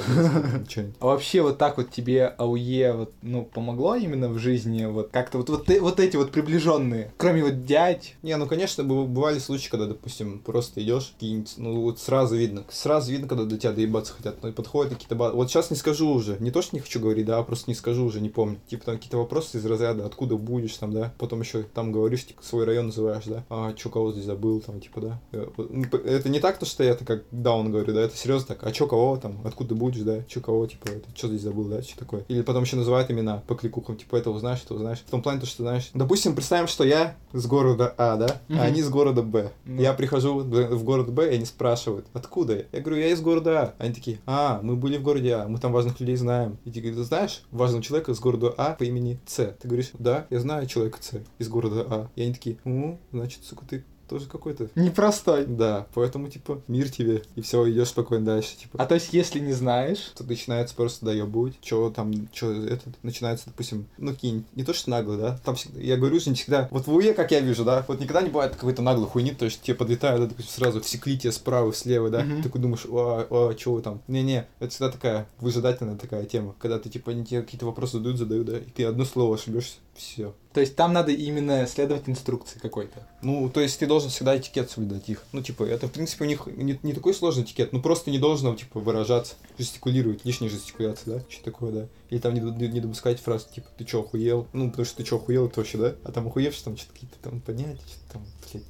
А 0.99 1.05
вообще 1.05 1.41
вот 1.41 1.57
так 1.57 1.77
вот 1.77 1.91
тебе 1.91 2.27
АУЕ 2.27 2.93
вот, 2.93 3.13
ну, 3.21 3.45
помогло 3.45 3.95
именно 3.95 4.29
в 4.29 4.37
жизни? 4.37 4.85
Вот 4.85 5.09
как-то 5.11 5.37
вот, 5.37 5.49
вот, 5.49 5.67
вот 5.67 5.99
эти 5.99 6.17
вот 6.17 6.31
приближенные, 6.31 7.13
кроме 7.17 7.43
вот 7.43 7.65
дядь? 7.65 8.15
Не, 8.21 8.35
ну, 8.37 8.47
конечно, 8.47 8.83
бывали 8.83 9.39
случаи, 9.39 9.69
когда, 9.69 9.85
допустим, 9.85 10.39
просто 10.39 10.83
идешь, 10.83 11.15
ну, 11.57 11.81
вот 11.81 11.99
сразу 11.99 12.35
видно, 12.35 12.65
сразу 12.69 13.11
видно, 13.11 13.27
когда 13.27 13.45
до 13.45 13.57
тебя 13.57 13.71
доебаться 13.71 14.13
хотят, 14.13 14.41
ну, 14.41 14.49
и 14.49 14.51
подходят 14.51 15.04
какие-то... 15.07 15.35
Вот 15.35 15.49
сейчас 15.49 15.69
не 15.71 15.77
скажу 15.77 16.09
уже. 16.09 16.37
Не 16.39 16.51
то, 16.51 16.61
что 16.61 16.75
не 16.75 16.81
хочу 16.81 16.99
говорить, 16.99 17.25
да, 17.25 17.37
а 17.37 17.43
просто 17.43 17.69
не 17.69 17.75
скажу 17.75 18.05
уже, 18.05 18.21
не 18.21 18.29
помню. 18.29 18.57
Типа 18.67 18.85
там 18.85 18.95
какие-то 18.95 19.17
вопросы 19.17 19.57
из 19.57 19.65
разряда, 19.65 20.05
откуда 20.05 20.35
будешь 20.35 20.75
там, 20.77 20.93
да. 20.93 21.13
Потом 21.17 21.41
еще 21.41 21.63
там 21.63 21.91
говоришь, 21.91 22.25
типа, 22.25 22.43
свой 22.43 22.65
район 22.65 22.87
называешь, 22.87 23.25
да. 23.25 23.43
А, 23.49 23.73
чё, 23.73 23.89
кого 23.89 24.11
здесь 24.11 24.25
забыл, 24.25 24.61
там, 24.61 24.79
типа, 24.79 25.01
да. 25.01 25.21
Э, 25.31 25.47
ну, 25.57 25.83
это 25.83 26.29
не 26.29 26.39
так, 26.39 26.57
то, 26.57 26.65
что 26.65 26.83
я 26.83 26.91
это 26.91 27.05
как 27.05 27.23
даун 27.31 27.71
говорю, 27.71 27.93
да, 27.93 28.01
это 28.01 28.15
серьезно 28.15 28.55
так. 28.55 28.63
А 28.63 28.71
чё, 28.71 28.87
кого 28.87 29.17
там, 29.17 29.41
откуда 29.43 29.75
будешь, 29.75 30.01
да, 30.01 30.23
чё, 30.23 30.41
кого, 30.41 30.65
типа, 30.67 30.87
это, 30.87 31.13
чё 31.13 31.27
здесь 31.27 31.41
забыл, 31.41 31.65
да, 31.65 31.81
что 31.81 31.99
такое. 31.99 32.25
Или 32.27 32.41
потом 32.41 32.63
еще 32.63 32.75
называют 32.75 33.11
имена 33.11 33.43
по 33.47 33.55
кликухам, 33.55 33.97
типа, 33.97 34.15
этого 34.15 34.39
знаешь, 34.39 34.61
этого 34.63 34.79
знаешь. 34.79 35.03
В 35.05 35.09
том 35.11 35.21
плане, 35.21 35.39
то, 35.39 35.45
что 35.45 35.63
знаешь. 35.63 35.89
Допустим, 35.93 36.35
представим, 36.35 36.67
что 36.67 36.83
я 36.83 37.15
с 37.33 37.45
города 37.45 37.93
А, 37.97 38.15
да, 38.17 38.41
а 38.49 38.63
они 38.63 38.81
с 38.81 38.89
города 38.89 39.21
Б. 39.21 39.51
Я 39.65 39.93
прихожу 39.93 40.39
в 40.39 40.83
город 40.83 41.11
Б, 41.11 41.31
и 41.31 41.35
они 41.35 41.45
спрашивают, 41.45 42.05
откуда 42.13 42.55
я? 42.55 42.65
Я 42.71 42.81
говорю, 42.81 43.01
я 43.01 43.09
из 43.09 43.21
города 43.21 43.61
А. 43.61 43.73
Они 43.77 43.93
такие, 43.93 44.19
а, 44.25 44.59
мы 44.61 44.75
были 44.85 44.97
в 44.97 45.01
городе 45.01 45.33
А, 45.33 45.47
мы 45.47 45.57
там 45.57 45.71
важных 45.71 45.99
людей 45.99 46.15
знаем. 46.15 46.59
И 46.63 46.69
ты 46.69 46.79
говоришь, 46.79 47.07
знаешь 47.07 47.41
важного 47.49 47.81
человека 47.81 48.11
из 48.11 48.19
города 48.19 48.53
А 48.55 48.75
по 48.75 48.83
имени 48.83 49.19
С? 49.25 49.43
Ты 49.59 49.67
говоришь, 49.67 49.89
да, 49.97 50.27
я 50.29 50.39
знаю 50.39 50.67
человека 50.67 50.99
С 51.01 51.13
из 51.39 51.49
города 51.49 51.87
А. 51.89 52.09
И 52.15 52.21
они 52.21 52.33
такие, 52.33 52.59
ну, 52.65 52.99
значит, 53.11 53.43
сука, 53.43 53.65
ты 53.67 53.83
тоже 54.07 54.27
какой-то. 54.27 54.69
Непростой. 54.75 55.45
Да, 55.45 55.87
поэтому, 55.93 56.27
типа, 56.27 56.61
мир 56.67 56.89
тебе, 56.89 57.23
и 57.35 57.41
все, 57.41 57.69
идешь 57.69 57.89
спокойно 57.89 58.25
дальше, 58.25 58.55
типа. 58.57 58.81
А 58.81 58.85
то 58.85 58.95
есть, 58.95 59.13
если 59.13 59.39
не 59.39 59.53
знаешь... 59.53 60.11
То 60.15 60.23
начинается 60.23 60.75
просто 60.75 61.05
доебывать, 61.05 61.55
что 61.63 61.89
там, 61.89 62.13
что 62.33 62.51
этот, 62.51 63.01
начинается, 63.03 63.45
допустим, 63.47 63.87
ну, 63.97 64.11
какие 64.11 64.43
не 64.55 64.63
то, 64.63 64.73
что 64.73 64.89
нагло, 64.89 65.17
да, 65.17 65.39
там 65.43 65.55
всегда, 65.55 65.79
я 65.79 65.97
говорю 65.97 66.19
же, 66.19 66.29
не 66.29 66.35
всегда, 66.35 66.67
вот 66.71 66.87
в 66.87 66.93
УЕ, 66.93 67.13
как 67.13 67.31
я 67.31 67.39
вижу, 67.39 67.63
да, 67.63 67.85
вот 67.87 67.99
никогда 67.99 68.21
не 68.21 68.29
бывает 68.29 68.55
какой-то 68.55 68.81
наглой 68.81 69.07
хуйни, 69.07 69.31
то 69.31 69.45
есть 69.45 69.61
тебе 69.61 69.75
подлетают, 69.75 70.21
да, 70.21 70.27
допустим, 70.27 70.51
сразу 70.51 70.81
всекли 70.81 71.17
тебе 71.17 71.31
справа, 71.31 71.73
слева, 71.73 72.09
да, 72.09 72.23
Мгм. 72.23 72.37
ты 72.37 72.43
такой 72.43 72.61
думаешь, 72.61 72.85
о, 72.85 73.25
о, 73.29 73.71
вы 73.71 73.81
там, 73.81 74.01
не-не, 74.07 74.47
это 74.59 74.69
всегда 74.69 74.91
такая 74.91 75.27
выжидательная 75.39 75.97
такая 75.97 76.25
тема, 76.25 76.55
когда 76.59 76.79
ты, 76.79 76.89
типа, 76.89 77.11
они 77.11 77.25
тебе 77.25 77.41
какие-то 77.41 77.65
вопросы 77.65 77.97
задают, 77.97 78.17
задают, 78.17 78.47
да, 78.47 78.57
и 78.57 78.69
ты 78.69 78.85
одно 78.85 79.05
слово 79.05 79.35
ошибешься, 79.35 79.77
все. 79.95 80.33
То 80.53 80.61
есть, 80.61 80.75
там 80.75 80.93
надо 80.93 81.11
именно 81.11 81.65
следовать 81.67 82.07
инструкции 82.07 82.59
какой-то. 82.59 83.07
Ну, 83.21 83.49
то 83.49 83.61
есть 83.61 83.79
ты 83.79 83.87
должен 83.87 84.09
всегда 84.09 84.37
этикет 84.37 84.69
соблюдать 84.69 85.09
их. 85.09 85.23
Ну, 85.31 85.41
типа, 85.41 85.63
это, 85.63 85.87
в 85.87 85.91
принципе, 85.91 86.25
у 86.25 86.27
них 86.27 86.47
не, 86.47 86.79
не 86.83 86.93
такой 86.93 87.13
сложный 87.13 87.43
этикет, 87.43 87.73
ну, 87.73 87.81
просто 87.81 88.11
не 88.11 88.19
должно, 88.19 88.55
типа, 88.55 88.79
выражаться, 88.79 89.35
жестикулировать, 89.57 90.25
лишняя 90.25 90.49
жестикуляция, 90.49 91.15
да, 91.15 91.23
что 91.29 91.43
такое, 91.43 91.71
да. 91.71 91.87
Или 92.09 92.19
там 92.19 92.33
не, 92.33 92.67
не 92.67 92.79
допускать 92.79 93.19
фраз, 93.19 93.45
типа, 93.45 93.67
ты 93.77 93.85
чё, 93.85 94.01
охуел? 94.01 94.47
Ну, 94.53 94.69
потому 94.69 94.85
что 94.85 94.97
ты 94.97 95.03
чё, 95.03 95.17
охуел, 95.17 95.47
это 95.47 95.59
вообще, 95.59 95.77
да? 95.77 95.95
А 96.03 96.11
там 96.11 96.27
охуевший, 96.27 96.63
там 96.63 96.77
что-то 96.77 96.93
какие-то 96.93 97.17
там 97.21 97.41
понятия, 97.41 97.81
что-то 97.87 98.13
там, 98.13 98.25
блядь. 98.51 98.63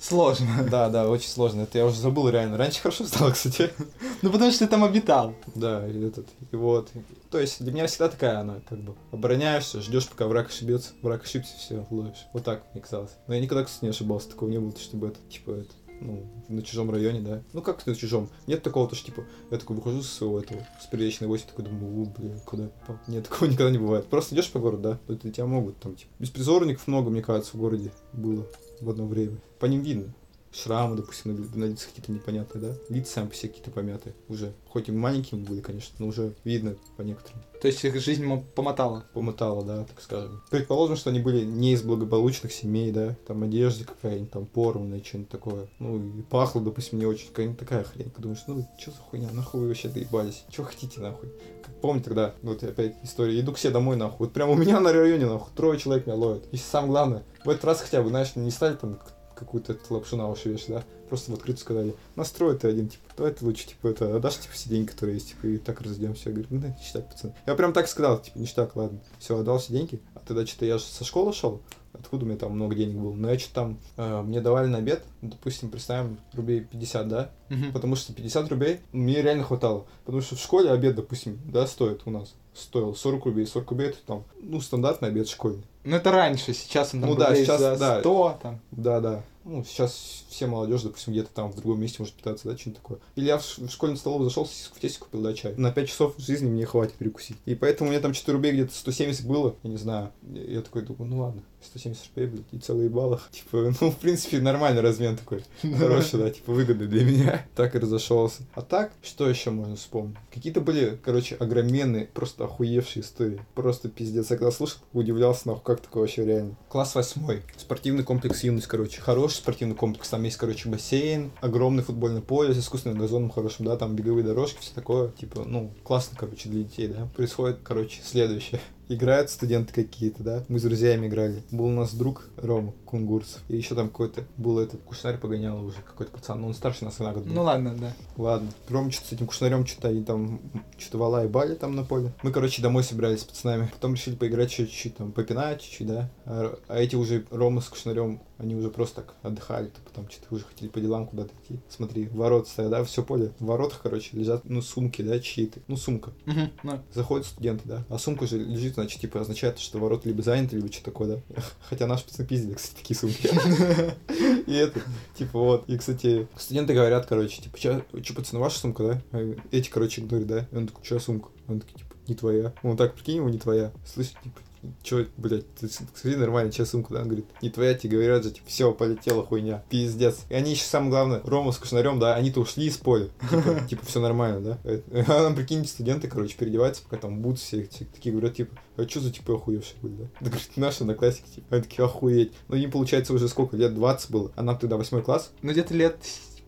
Сложно. 0.00 0.46
Да, 0.70 0.88
да, 0.88 1.08
очень 1.08 1.28
сложно. 1.28 1.62
Это 1.62 1.78
я 1.78 1.86
уже 1.86 2.00
забыл 2.00 2.28
реально. 2.28 2.56
Раньше 2.56 2.80
хорошо 2.80 3.04
стало, 3.04 3.32
кстати. 3.32 3.70
Ну, 4.22 4.30
потому 4.30 4.50
что 4.50 4.60
ты 4.60 4.70
там 4.70 4.84
обитал. 4.84 5.34
Да, 5.54 5.86
и 5.86 6.02
этот, 6.02 6.26
и 6.50 6.56
вот. 6.56 6.90
То 7.30 7.38
есть 7.38 7.62
для 7.62 7.72
меня 7.72 7.86
всегда 7.86 8.08
такая 8.08 8.40
она, 8.40 8.60
как 8.68 8.78
бы, 8.78 8.94
обороняешься, 9.12 9.80
ждешь, 9.80 10.08
пока 10.08 10.26
враг 10.26 10.48
ошибется, 10.48 10.92
враг 11.00 11.24
ошибся, 11.24 11.56
все, 11.56 11.86
ловишь. 11.90 12.26
Вот 12.34 12.44
так 12.44 12.64
мне 12.72 12.82
казалось. 12.82 13.12
Но 13.26 13.34
я 13.34 13.40
никогда, 13.40 13.64
кстати, 13.64 13.84
не 13.84 13.90
ошибался, 13.90 14.28
такого 14.28 14.50
не 14.50 14.58
было, 14.58 14.72
чтобы 14.78 15.08
это, 15.08 15.18
типа, 15.30 15.52
это, 15.52 15.70
ну, 16.00 16.30
на 16.48 16.62
чужом 16.62 16.90
районе, 16.90 17.20
да. 17.20 17.42
Ну, 17.52 17.62
как 17.62 17.86
на 17.86 17.94
чужом? 17.94 18.28
Нет 18.46 18.62
такого, 18.62 18.88
то, 18.88 18.94
что, 18.94 19.06
типа, 19.06 19.24
я 19.50 19.58
такой 19.58 19.76
выхожу 19.76 20.02
со 20.02 20.14
своего 20.14 20.40
этого, 20.40 20.66
с 20.82 20.86
приличной 20.86 21.28
8, 21.28 21.46
такой 21.46 21.64
думаю, 21.64 22.02
у, 22.02 22.04
блин, 22.04 22.40
куда 22.44 22.64
я 22.64 22.68
попал? 22.68 22.98
Нет, 23.06 23.24
такого 23.28 23.48
никогда 23.48 23.70
не 23.70 23.78
бывает. 23.78 24.06
Просто 24.06 24.34
идешь 24.34 24.50
по 24.50 24.58
городу, 24.58 24.82
да, 24.82 25.14
то 25.14 25.30
тебя 25.30 25.46
могут 25.46 25.78
там, 25.78 25.94
типа, 25.94 26.10
беспризорников 26.18 26.86
много, 26.88 27.10
мне 27.10 27.22
кажется, 27.22 27.56
в 27.56 27.60
городе 27.60 27.92
было 28.12 28.46
в 28.80 28.90
одно 28.90 29.06
время. 29.06 29.36
По 29.58 29.66
ним 29.66 29.82
видно. 29.82 30.14
Шрамы, 30.52 30.96
допустим, 30.96 31.34
на, 31.34 31.56
на 31.58 31.64
лицах 31.70 31.90
какие-то 31.90 32.10
непонятные, 32.10 32.62
да? 32.62 32.74
Лица 32.88 33.12
сами 33.14 33.28
по 33.28 33.34
себе 33.34 33.50
какие-то 33.50 33.70
помятые 33.70 34.14
уже. 34.28 34.52
Хоть 34.68 34.88
и 34.88 34.92
маленькими 34.92 35.44
были, 35.44 35.60
конечно, 35.60 35.94
но 35.98 36.08
уже 36.08 36.34
видно 36.44 36.74
по 36.96 37.02
некоторым. 37.02 37.40
То 37.60 37.68
есть, 37.68 37.84
их 37.84 38.00
жизнь 38.00 38.24
мо- 38.24 38.42
помотала. 38.54 39.04
Помотало, 39.12 39.64
да, 39.64 39.84
так 39.84 40.00
скажем. 40.00 40.42
Предположим, 40.50 40.96
что 40.96 41.10
они 41.10 41.20
были 41.20 41.44
не 41.44 41.74
из 41.74 41.82
благополучных 41.82 42.52
семей, 42.52 42.90
да, 42.90 43.16
там 43.26 43.42
одежда 43.42 43.84
какая-нибудь, 43.84 44.30
там 44.30 44.46
порванная, 44.46 45.04
что-нибудь 45.04 45.30
такое. 45.30 45.68
Ну, 45.78 46.18
и 46.18 46.22
пахло, 46.22 46.60
допустим, 46.60 46.98
не 46.98 47.06
очень, 47.06 47.28
какая-нибудь 47.28 47.58
такая 47.58 47.84
хрень. 47.84 48.12
Думаешь, 48.18 48.42
ну, 48.46 48.66
что 48.80 48.90
за 48.90 48.96
хуйня, 48.96 49.28
нахуй 49.32 49.60
вы 49.60 49.68
вообще 49.68 49.88
доебались? 49.88 50.44
Чего 50.50 50.66
хотите, 50.66 51.00
нахуй? 51.00 51.28
Как 51.62 51.74
помню 51.80 52.02
тогда, 52.02 52.34
вот 52.42 52.62
опять 52.62 52.96
история, 53.04 53.38
иду 53.38 53.52
к 53.52 53.58
себе 53.58 53.72
домой, 53.72 53.96
нахуй. 53.96 54.26
Вот 54.26 54.32
прямо 54.32 54.52
у 54.52 54.56
меня 54.56 54.80
на 54.80 54.92
районе, 54.92 55.26
нахуй, 55.26 55.52
трое 55.54 55.78
человек 55.78 56.06
меня 56.06 56.16
ловят. 56.16 56.46
И 56.52 56.56
самое 56.56 56.90
главное, 56.90 57.22
в 57.44 57.48
этот 57.48 57.64
раз 57.64 57.80
хотя 57.80 58.02
бы, 58.02 58.08
знаешь, 58.08 58.34
не 58.36 58.50
стали 58.50 58.74
там 58.74 58.98
какую-то 59.40 59.76
лапшу 59.88 60.16
на 60.16 60.28
уши 60.28 60.50
вешать, 60.50 60.68
да? 60.68 60.84
Просто 61.08 61.32
в 61.32 61.34
открытую 61.34 61.58
сказали, 61.58 61.94
настрой 62.14 62.56
ты 62.56 62.68
один, 62.68 62.88
типа, 62.88 63.02
давай 63.16 63.32
ты 63.32 63.44
лучше, 63.44 63.66
типа, 63.66 63.88
это, 63.88 64.14
отдашь, 64.14 64.38
типа, 64.38 64.54
все 64.54 64.68
деньги, 64.68 64.86
которые 64.86 65.14
есть, 65.16 65.30
типа, 65.30 65.46
и 65.48 65.58
так 65.58 65.80
разойдемся. 65.80 66.28
Я 66.28 66.34
говорю, 66.36 66.48
ну 66.50 66.60
да, 66.60 66.68
ништяк, 66.68 67.08
пацаны. 67.08 67.34
Я 67.46 67.54
прям 67.56 67.72
так 67.72 67.88
сказал, 67.88 68.20
типа, 68.20 68.38
ништяк, 68.38 68.76
ладно. 68.76 69.00
Все, 69.18 69.36
отдал 69.36 69.58
все 69.58 69.72
деньги. 69.72 70.00
А 70.14 70.20
тогда 70.20 70.46
что-то 70.46 70.66
я 70.66 70.78
же 70.78 70.84
со 70.84 71.02
школы 71.02 71.32
шел, 71.32 71.62
откуда 71.92 72.24
у 72.24 72.28
меня 72.28 72.38
там 72.38 72.52
много 72.52 72.74
денег 72.74 72.96
было. 72.96 73.14
Но 73.14 73.30
я 73.30 73.38
что-то 73.38 73.54
там, 73.54 73.78
э, 73.96 74.22
мне 74.22 74.40
давали 74.40 74.68
на 74.68 74.78
обед, 74.78 75.02
ну, 75.20 75.30
допустим, 75.30 75.70
представим, 75.70 76.18
рублей 76.32 76.60
50, 76.60 77.08
да? 77.08 77.30
Мгм. 77.48 77.72
Потому 77.72 77.96
что 77.96 78.12
50 78.12 78.48
рублей 78.48 78.80
мне 78.92 79.20
реально 79.20 79.44
хватало. 79.44 79.86
Потому 80.04 80.22
что 80.22 80.36
в 80.36 80.40
школе 80.40 80.70
обед, 80.70 80.94
допустим, 80.94 81.40
да, 81.44 81.66
стоит 81.66 82.02
у 82.04 82.10
нас. 82.10 82.34
Стоил 82.54 82.94
40 82.94 83.24
рублей. 83.26 83.46
40 83.46 83.70
рублей 83.70 83.88
это 83.88 83.98
там, 84.06 84.24
ну, 84.40 84.60
стандартный 84.60 85.08
обед 85.08 85.28
школьный. 85.28 85.64
Ну, 85.84 85.96
это 85.96 86.10
раньше, 86.10 86.52
сейчас 86.52 86.92
он 86.94 87.00
там 87.00 87.10
Ну 87.10 87.16
да, 87.16 87.34
сейчас, 87.34 87.60
за 87.60 87.76
да. 87.76 88.00
100, 88.00 88.38
там. 88.42 88.60
Да, 88.70 89.00
да. 89.00 89.22
Ну, 89.44 89.64
сейчас 89.64 90.24
все 90.28 90.46
молодежь, 90.46 90.82
допустим, 90.82 91.12
где-то 91.12 91.30
там 91.34 91.50
в 91.50 91.56
другом 91.56 91.80
месте 91.80 91.96
может 91.98 92.14
питаться, 92.14 92.48
да, 92.48 92.56
что-нибудь 92.56 92.82
такое. 92.82 92.98
Или 93.16 93.26
я 93.26 93.38
в, 93.38 93.42
в 93.42 93.70
школьную 93.70 93.96
столовую 93.96 94.28
зашел, 94.28 94.46
сосиску 94.46 94.76
в 94.76 94.80
тесте 94.80 95.00
купил, 95.00 95.22
да, 95.22 95.34
чай. 95.34 95.54
На 95.56 95.72
5 95.72 95.88
часов 95.88 96.14
жизни 96.18 96.48
мне 96.48 96.66
хватит 96.66 96.94
перекусить. 96.94 97.36
И 97.46 97.54
поэтому 97.54 97.88
у 97.88 97.92
меня 97.92 98.00
там 98.00 98.12
4 98.12 98.32
рублей 98.34 98.52
где-то 98.52 98.74
170 98.74 99.26
было, 99.26 99.56
я 99.62 99.70
не 99.70 99.76
знаю. 99.76 100.12
Я 100.22 100.60
я 100.60 100.64
такой 100.64 100.82
думаю, 100.82 101.10
ну 101.10 101.20
ладно, 101.22 101.42
170 101.62 102.06
рублей, 102.08 102.26
блядь, 102.28 102.44
и 102.52 102.58
целые 102.58 102.88
баллах. 102.88 103.28
Типа, 103.32 103.72
ну, 103.80 103.90
в 103.90 103.96
принципе, 103.96 104.40
нормальный 104.40 104.82
размен 104.82 105.16
такой. 105.16 105.42
Хороший, 105.62 106.18
да, 106.18 106.30
типа, 106.30 106.52
выгодный 106.52 106.86
для 106.86 107.04
меня. 107.04 107.46
Так 107.54 107.74
и 107.74 107.78
разошелся. 107.78 108.42
А 108.54 108.62
так, 108.62 108.92
что 109.02 109.28
еще 109.28 109.50
можно 109.50 109.76
вспомнить? 109.76 110.16
Какие-то 110.32 110.60
были, 110.60 110.98
короче, 111.02 111.34
огроменные, 111.36 112.06
просто 112.06 112.44
охуевшие 112.44 113.02
истории. 113.02 113.40
Просто 113.54 113.88
пиздец. 113.88 114.30
Я 114.30 114.36
когда 114.36 114.50
слушал, 114.50 114.78
удивлялся, 114.92 115.48
нахуй, 115.48 115.62
как 115.64 115.80
такое 115.80 116.02
вообще 116.02 116.24
реально. 116.24 116.56
Класс 116.68 116.94
восьмой. 116.94 117.42
Спортивный 117.56 118.04
комплекс 118.04 118.42
юность, 118.44 118.66
короче. 118.66 119.00
Хороший 119.00 119.29
спортивный 119.36 119.74
комплекс. 119.74 120.08
Там 120.08 120.22
есть, 120.22 120.36
короче, 120.36 120.68
бассейн, 120.68 121.30
огромный 121.40 121.82
футбольный 121.82 122.22
поле 122.22 122.54
с 122.54 122.58
искусственным 122.58 122.98
газоном 122.98 123.30
хорошим, 123.30 123.66
да, 123.66 123.76
там 123.76 123.94
беговые 123.94 124.24
дорожки, 124.24 124.58
все 124.60 124.74
такое. 124.74 125.10
Типа, 125.10 125.44
ну, 125.44 125.72
классно, 125.84 126.16
короче, 126.18 126.48
для 126.48 126.62
детей, 126.64 126.88
да. 126.88 127.08
Происходит, 127.14 127.60
короче, 127.62 128.00
следующее. 128.02 128.60
Играют 128.90 129.30
студенты 129.30 129.72
какие-то, 129.72 130.24
да. 130.24 130.44
Мы 130.48 130.58
с 130.58 130.62
друзьями 130.62 131.06
играли. 131.06 131.44
Был 131.52 131.66
у 131.66 131.70
нас 131.70 131.94
друг 131.94 132.28
Рома 132.36 132.72
Кунгурцев. 132.84 133.40
И 133.46 133.56
еще 133.56 133.76
там 133.76 133.88
какой-то 133.88 134.24
был 134.36 134.58
этот 134.58 134.82
кушнарь 134.82 135.16
погонял 135.16 135.64
уже 135.64 135.76
какой-то 135.80 136.10
пацан. 136.10 136.40
Ну, 136.40 136.48
он 136.48 136.54
старше 136.54 136.84
нас 136.84 136.98
на 136.98 137.12
год 137.12 137.22
был. 137.22 137.32
Ну 137.32 137.42
ладно, 137.44 137.76
да. 137.76 137.92
Ладно. 138.16 138.50
Рома 138.68 138.90
что-то 138.90 139.06
с 139.06 139.12
этим 139.12 139.28
кушнарем 139.28 139.64
что-то 139.64 139.90
они 139.90 140.02
там 140.02 140.40
что-то 140.76 140.98
вала 140.98 141.24
и 141.24 141.28
бали 141.28 141.54
там 141.54 141.76
на 141.76 141.84
поле. 141.84 142.12
Мы, 142.24 142.32
короче, 142.32 142.62
домой 142.62 142.82
собирались 142.82 143.20
с 143.20 143.24
пацанами. 143.24 143.70
Потом 143.72 143.94
решили 143.94 144.16
поиграть 144.16 144.50
чуть-чуть, 144.50 144.96
там, 144.96 145.12
попинать 145.12 145.62
чуть-чуть, 145.62 145.86
да. 145.86 146.10
А, 146.24 146.58
а 146.66 146.78
эти 146.78 146.96
уже, 146.96 147.24
Рома 147.30 147.60
с 147.60 147.68
кушнарем, 147.68 148.20
они 148.38 148.56
уже 148.56 148.70
просто 148.70 149.02
так 149.02 149.14
отдыхали, 149.22 149.66
типа 149.66 149.89
там 149.90 150.08
что-то 150.10 150.34
уже 150.34 150.44
хотели 150.44 150.68
по 150.68 150.80
делам 150.80 151.06
куда-то 151.06 151.30
идти. 151.42 151.60
Смотри, 151.68 152.08
ворот 152.08 152.48
стоят, 152.48 152.70
да, 152.70 152.84
все 152.84 153.02
поле. 153.02 153.32
В 153.38 153.46
воротах, 153.46 153.80
короче, 153.82 154.16
лежат, 154.16 154.44
ну, 154.44 154.62
сумки, 154.62 155.02
да, 155.02 155.18
чьи-то. 155.18 155.60
Ну, 155.68 155.76
сумка. 155.76 156.12
Мгм, 156.26 156.50
ну. 156.62 156.80
Заходят 156.92 157.26
студенты, 157.26 157.62
да. 157.66 157.84
А 157.88 157.98
сумка 157.98 158.26
же 158.26 158.38
лежит, 158.38 158.74
значит, 158.74 159.00
типа, 159.00 159.20
означает, 159.20 159.58
что 159.58 159.78
ворота 159.78 160.08
либо 160.08 160.22
заняты, 160.22 160.56
либо 160.56 160.72
что 160.72 160.84
такое, 160.84 161.22
да. 161.28 161.42
Хотя 161.68 161.86
наши 161.86 162.04
пацаны 162.04 162.26
пиздили, 162.26 162.54
кстати, 162.54 162.76
такие 162.76 162.96
сумки. 162.96 163.28
И 164.50 164.54
это, 164.54 164.80
типа, 165.14 165.38
вот. 165.38 165.68
И, 165.68 165.76
кстати, 165.76 166.28
студенты 166.36 166.74
говорят, 166.74 167.06
короче, 167.06 167.42
типа, 167.42 167.58
че, 167.58 168.14
пацаны, 168.14 168.40
ваша 168.40 168.58
сумка, 168.58 168.82
да? 168.82 169.02
А 169.12 169.34
Эти, 169.50 169.70
короче, 169.70 170.02
говорят, 170.02 170.28
да? 170.28 170.48
И 170.50 170.56
он 170.56 170.66
такой, 170.66 170.84
чья 170.84 170.98
сумка? 170.98 171.28
Он 171.48 171.60
такой, 171.60 171.74
типа, 171.78 171.94
не 172.08 172.14
твоя. 172.14 172.52
Он 172.62 172.76
так, 172.76 172.94
прикинь, 172.94 173.16
его 173.16 173.28
не 173.28 173.38
твоя. 173.38 173.72
Слышь, 173.86 174.12
типа, 174.22 174.40
Че, 174.82 175.08
блядь, 175.16 175.52
ты 175.54 175.68
скажи 175.68 176.16
нормально, 176.16 176.52
чья 176.52 176.66
сумка, 176.66 176.94
да? 176.94 177.00
Он 177.00 177.06
говорит, 177.06 177.26
не 177.40 177.50
твоя, 177.50 177.74
тебе 177.74 177.96
говорят 177.98 178.24
же, 178.24 178.30
типа, 178.30 178.46
все, 178.48 178.72
полетела 178.72 179.24
хуйня. 179.24 179.62
Пиздец. 179.70 180.20
И 180.28 180.34
они 180.34 180.52
еще, 180.52 180.64
самое 180.64 180.90
главное, 180.90 181.20
Рома 181.24 181.52
с 181.52 181.58
Кушнарем, 181.58 181.98
да, 181.98 182.14
они-то 182.14 182.40
ушли 182.40 182.66
из 182.66 182.76
поля. 182.76 183.08
Типа, 183.30 183.60
типа 183.68 183.86
все 183.86 184.00
нормально, 184.00 184.40
да? 184.40 184.58
Э, 184.64 184.80
А 185.06 185.22
нам, 185.22 185.34
прикиньте, 185.34 185.68
студенты, 185.68 186.08
короче, 186.08 186.36
переодеваются, 186.36 186.82
пока 186.82 186.98
там 186.98 187.20
будут 187.20 187.38
все, 187.40 187.68
такие 187.94 188.12
говорят, 188.12 188.34
типа, 188.34 188.54
а 188.76 188.88
что 188.88 189.00
за 189.00 189.10
типа 189.10 189.34
охуевшие 189.34 189.76
были, 189.80 189.94
да? 189.94 190.04
Да, 190.20 190.26
говорит, 190.30 190.56
наши 190.56 190.82
одноклассники, 190.82 191.36
типа, 191.36 191.46
они 191.56 191.62
такие, 191.62 191.84
охуеть. 191.84 192.32
Ну, 192.48 192.56
им, 192.56 192.70
получается, 192.70 193.12
уже 193.14 193.28
сколько, 193.28 193.56
лет 193.56 193.74
20 193.74 194.10
было, 194.10 194.32
а 194.36 194.42
нам 194.42 194.58
тогда 194.58 194.76
восьмой 194.76 195.02
класс. 195.02 195.30
Ну, 195.42 195.52
где-то 195.52 195.74
лет 195.74 195.96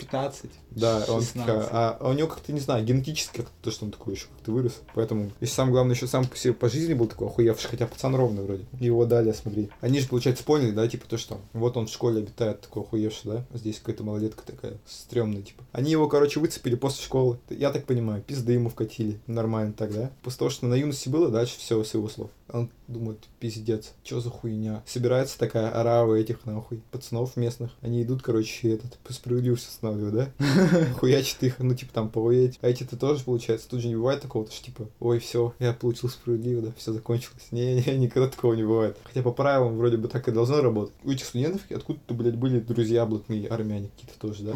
15. 0.03 0.51
Да, 0.71 0.99
он 1.09 1.21
16. 1.21 1.35
такая, 1.35 1.69
а, 1.71 1.97
а 2.01 2.11
у 2.11 2.13
него 2.13 2.29
как-то, 2.29 2.53
не 2.53 2.61
знаю, 2.61 2.85
генетически 2.85 3.39
как-то 3.39 3.53
то, 3.63 3.71
что 3.71 3.85
он 3.85 3.91
такой 3.91 4.15
еще 4.15 4.27
как-то 4.35 4.53
вырос. 4.53 4.81
Поэтому, 4.95 5.31
если 5.41 5.55
самое 5.55 5.73
главное, 5.73 5.95
еще 5.95 6.07
сам 6.07 6.27
по 6.27 6.37
себе 6.37 6.53
по 6.53 6.69
жизни 6.69 6.95
был 6.95 7.07
такой 7.07 7.29
охуевший, 7.29 7.71
хотя 7.71 7.87
пацан 7.87 8.15
ровный 8.15 8.43
вроде. 8.43 8.65
Его 8.81 9.05
далее, 9.07 9.35
смотри. 9.35 9.71
Они 9.81 10.01
же, 10.01 10.09
получается, 10.09 10.45
поняли, 10.45 10.73
да, 10.73 10.87
типа 10.89 11.07
то, 11.09 11.17
что 11.17 11.41
вот 11.53 11.77
он 11.77 11.87
в 11.87 11.91
школе 11.91 12.21
обитает 12.21 12.61
такой 12.61 12.83
охуевший, 12.83 13.31
да, 13.31 13.47
здесь 13.55 13.79
какая-то 13.79 14.05
малолетка 14.05 14.45
такая 14.45 14.79
стрёмная, 14.87 15.43
типа. 15.43 15.65
Они 15.73 15.91
его, 15.91 16.09
короче, 16.09 16.41
выцепили 16.41 16.75
после 16.75 17.05
школы. 17.05 17.39
Я 17.51 17.71
так 17.71 17.85
понимаю, 17.85 18.23
пизды 18.23 18.53
ему 18.53 18.71
вкатили. 18.71 19.21
Нормально 19.27 19.73
так, 19.73 19.93
да? 19.93 20.11
После 20.23 20.39
того, 20.39 20.51
что 20.51 20.67
на 20.67 20.75
юности 20.75 21.09
было, 21.09 21.29
дальше 21.29 21.59
все 21.59 21.83
с 21.83 21.95
его 21.95 22.09
слов. 22.09 22.31
Он 22.53 22.71
думает, 22.89 23.19
пиздец, 23.41 23.95
что 24.05 24.21
за 24.21 24.31
хуйня? 24.31 24.83
Собирается 24.87 25.39
такая 25.39 25.71
орава 25.71 26.15
этих, 26.15 26.45
нахуй, 26.45 26.83
пацанов 26.91 27.37
местных. 27.37 27.73
Они 27.81 28.03
идут, 28.03 28.23
короче, 28.23 28.73
этот, 28.73 28.99
по 28.99 29.13
справедливости 29.13 29.69
останавливают, 29.69 30.15
да? 30.15 30.47
Хуячит 30.99 31.43
их, 31.43 31.59
ну, 31.59 31.75
типа, 31.75 31.93
там, 31.93 32.11
повоять. 32.11 32.59
А 32.61 32.69
эти-то 32.69 32.97
тоже, 32.97 33.25
получается, 33.25 33.69
тут 33.69 33.81
же 33.81 33.89
не 33.89 33.97
бывает 33.97 34.21
такого, 34.21 34.51
что, 34.51 34.65
типа, 34.65 34.89
ой, 35.01 35.19
все, 35.19 35.55
я 35.59 35.73
получил 35.73 36.11
справедливо, 36.11 36.63
да, 36.63 36.73
все 36.77 36.93
закончилось. 36.93 37.49
Не, 37.51 37.77
не, 37.77 37.97
никогда 37.97 38.29
такого 38.29 38.55
не 38.55 38.65
бывает. 38.65 38.99
Хотя 39.05 39.23
по 39.23 39.33
правилам 39.33 39.77
вроде 39.77 39.97
бы 39.97 40.09
так 40.09 40.29
и 40.29 40.33
должно 40.33 40.61
работать. 40.61 40.95
У 41.05 41.11
этих 41.11 41.25
студентов 41.25 41.63
откуда-то, 41.71 42.15
блядь, 42.15 42.37
были 42.37 42.61
друзья 42.61 43.07
блатные 43.07 43.49
армяне 43.49 43.89
какие-то 43.89 44.19
тоже, 44.19 44.45
да? 44.45 44.53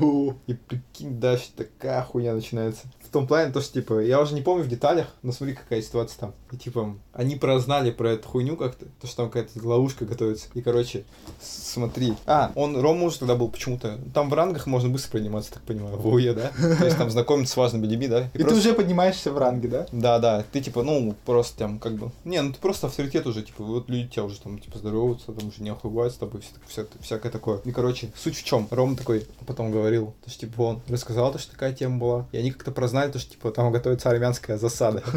И 0.47 0.55
прикинь, 0.55 1.19
дальше 1.19 1.49
такая 1.57 2.03
хуйня 2.03 2.35
начинается. 2.35 2.87
Том 3.17 3.27
плане, 3.27 3.51
то, 3.51 3.63
что, 3.63 3.73
типа, 3.73 4.01
я 4.01 4.21
уже 4.21 4.35
не 4.35 4.43
помню 4.43 4.63
в 4.63 4.69
деталях, 4.69 5.07
но 5.23 5.33
смотри, 5.33 5.55
какая 5.55 5.81
ситуация 5.81 6.21
там. 6.21 6.35
И, 6.53 6.59
типа, 6.59 6.97
они 7.15 7.37
прознали 7.37 7.91
про 7.91 8.11
эту 8.13 8.29
хуйню 8.29 8.59
как-то, 8.59 8.85
то, 9.01 9.07
что 9.07 9.17
там 9.17 9.31
какая-то 9.31 9.67
ловушка 9.67 10.05
готовится. 10.05 10.49
И, 10.53 10.61
короче, 10.61 11.05
смотри. 11.41 12.13
А, 12.27 12.53
он, 12.55 12.79
Рома 12.79 13.05
уже 13.05 13.21
тогда 13.21 13.35
был 13.35 13.49
почему-то. 13.49 13.99
Там 14.13 14.29
в 14.29 14.35
рангах 14.35 14.67
можно 14.67 14.91
быстро 14.91 15.13
подниматься, 15.13 15.55
так 15.55 15.63
понимаю, 15.63 15.97
в 15.97 16.07
УЕ, 16.07 16.35
да? 16.35 16.53
То 16.79 16.85
есть 16.85 16.99
там 16.99 17.09
знакомиться 17.09 17.55
с 17.55 17.57
важными 17.57 17.87
людьми, 17.87 18.07
да? 18.07 18.29
И, 18.35 18.45
ты 18.45 18.55
уже 18.55 18.75
поднимаешься 18.75 19.33
в 19.33 19.39
ранге, 19.39 19.69
да? 19.69 19.87
Да, 19.93 20.19
да. 20.19 20.45
Ты, 20.53 20.61
типа, 20.61 20.83
ну, 20.83 21.15
просто 21.25 21.57
там, 21.57 21.79
как 21.79 21.95
бы... 21.95 22.11
Не, 22.25 22.43
ну 22.43 22.53
ты 22.53 22.61
просто 22.61 22.89
авторитет 22.89 23.27
уже, 23.27 23.45
типа, 23.45 23.65
вот 23.65 23.89
люди 23.89 24.09
тебя 24.09 24.25
уже 24.25 24.39
там, 24.39 24.59
типа, 24.59 24.77
здороваются, 24.77 25.33
там 25.33 25.49
уже 25.49 25.63
не 25.63 25.71
охуевают 25.71 26.13
с 26.13 26.19
тобой, 26.19 26.43
вся, 26.43 26.59
вся, 26.67 26.87
всякое 27.01 27.33
такое. 27.33 27.61
И, 27.65 27.73
короче, 27.73 28.13
суть 28.15 28.37
в 28.37 28.45
чем? 28.45 28.69
Рома 28.71 28.95
такой 28.95 29.27
потом 29.47 29.71
говорил, 29.71 30.13
то, 30.23 30.31
что, 30.31 30.41
типа, 30.41 30.61
он 30.61 30.83
рассказал, 30.87 31.33
то, 31.33 31.39
что 31.39 31.53
такая 31.53 31.73
тема 31.73 31.97
была. 31.99 32.27
И 32.33 32.37
они 32.37 32.51
как-то 32.51 32.73
прознали, 32.73 33.06
то, 33.13 33.19
что, 33.19 33.33
типа, 33.33 33.51
там 33.51 33.73
готовится 33.73 34.11
армянская 34.11 34.59
засада. 34.59 35.03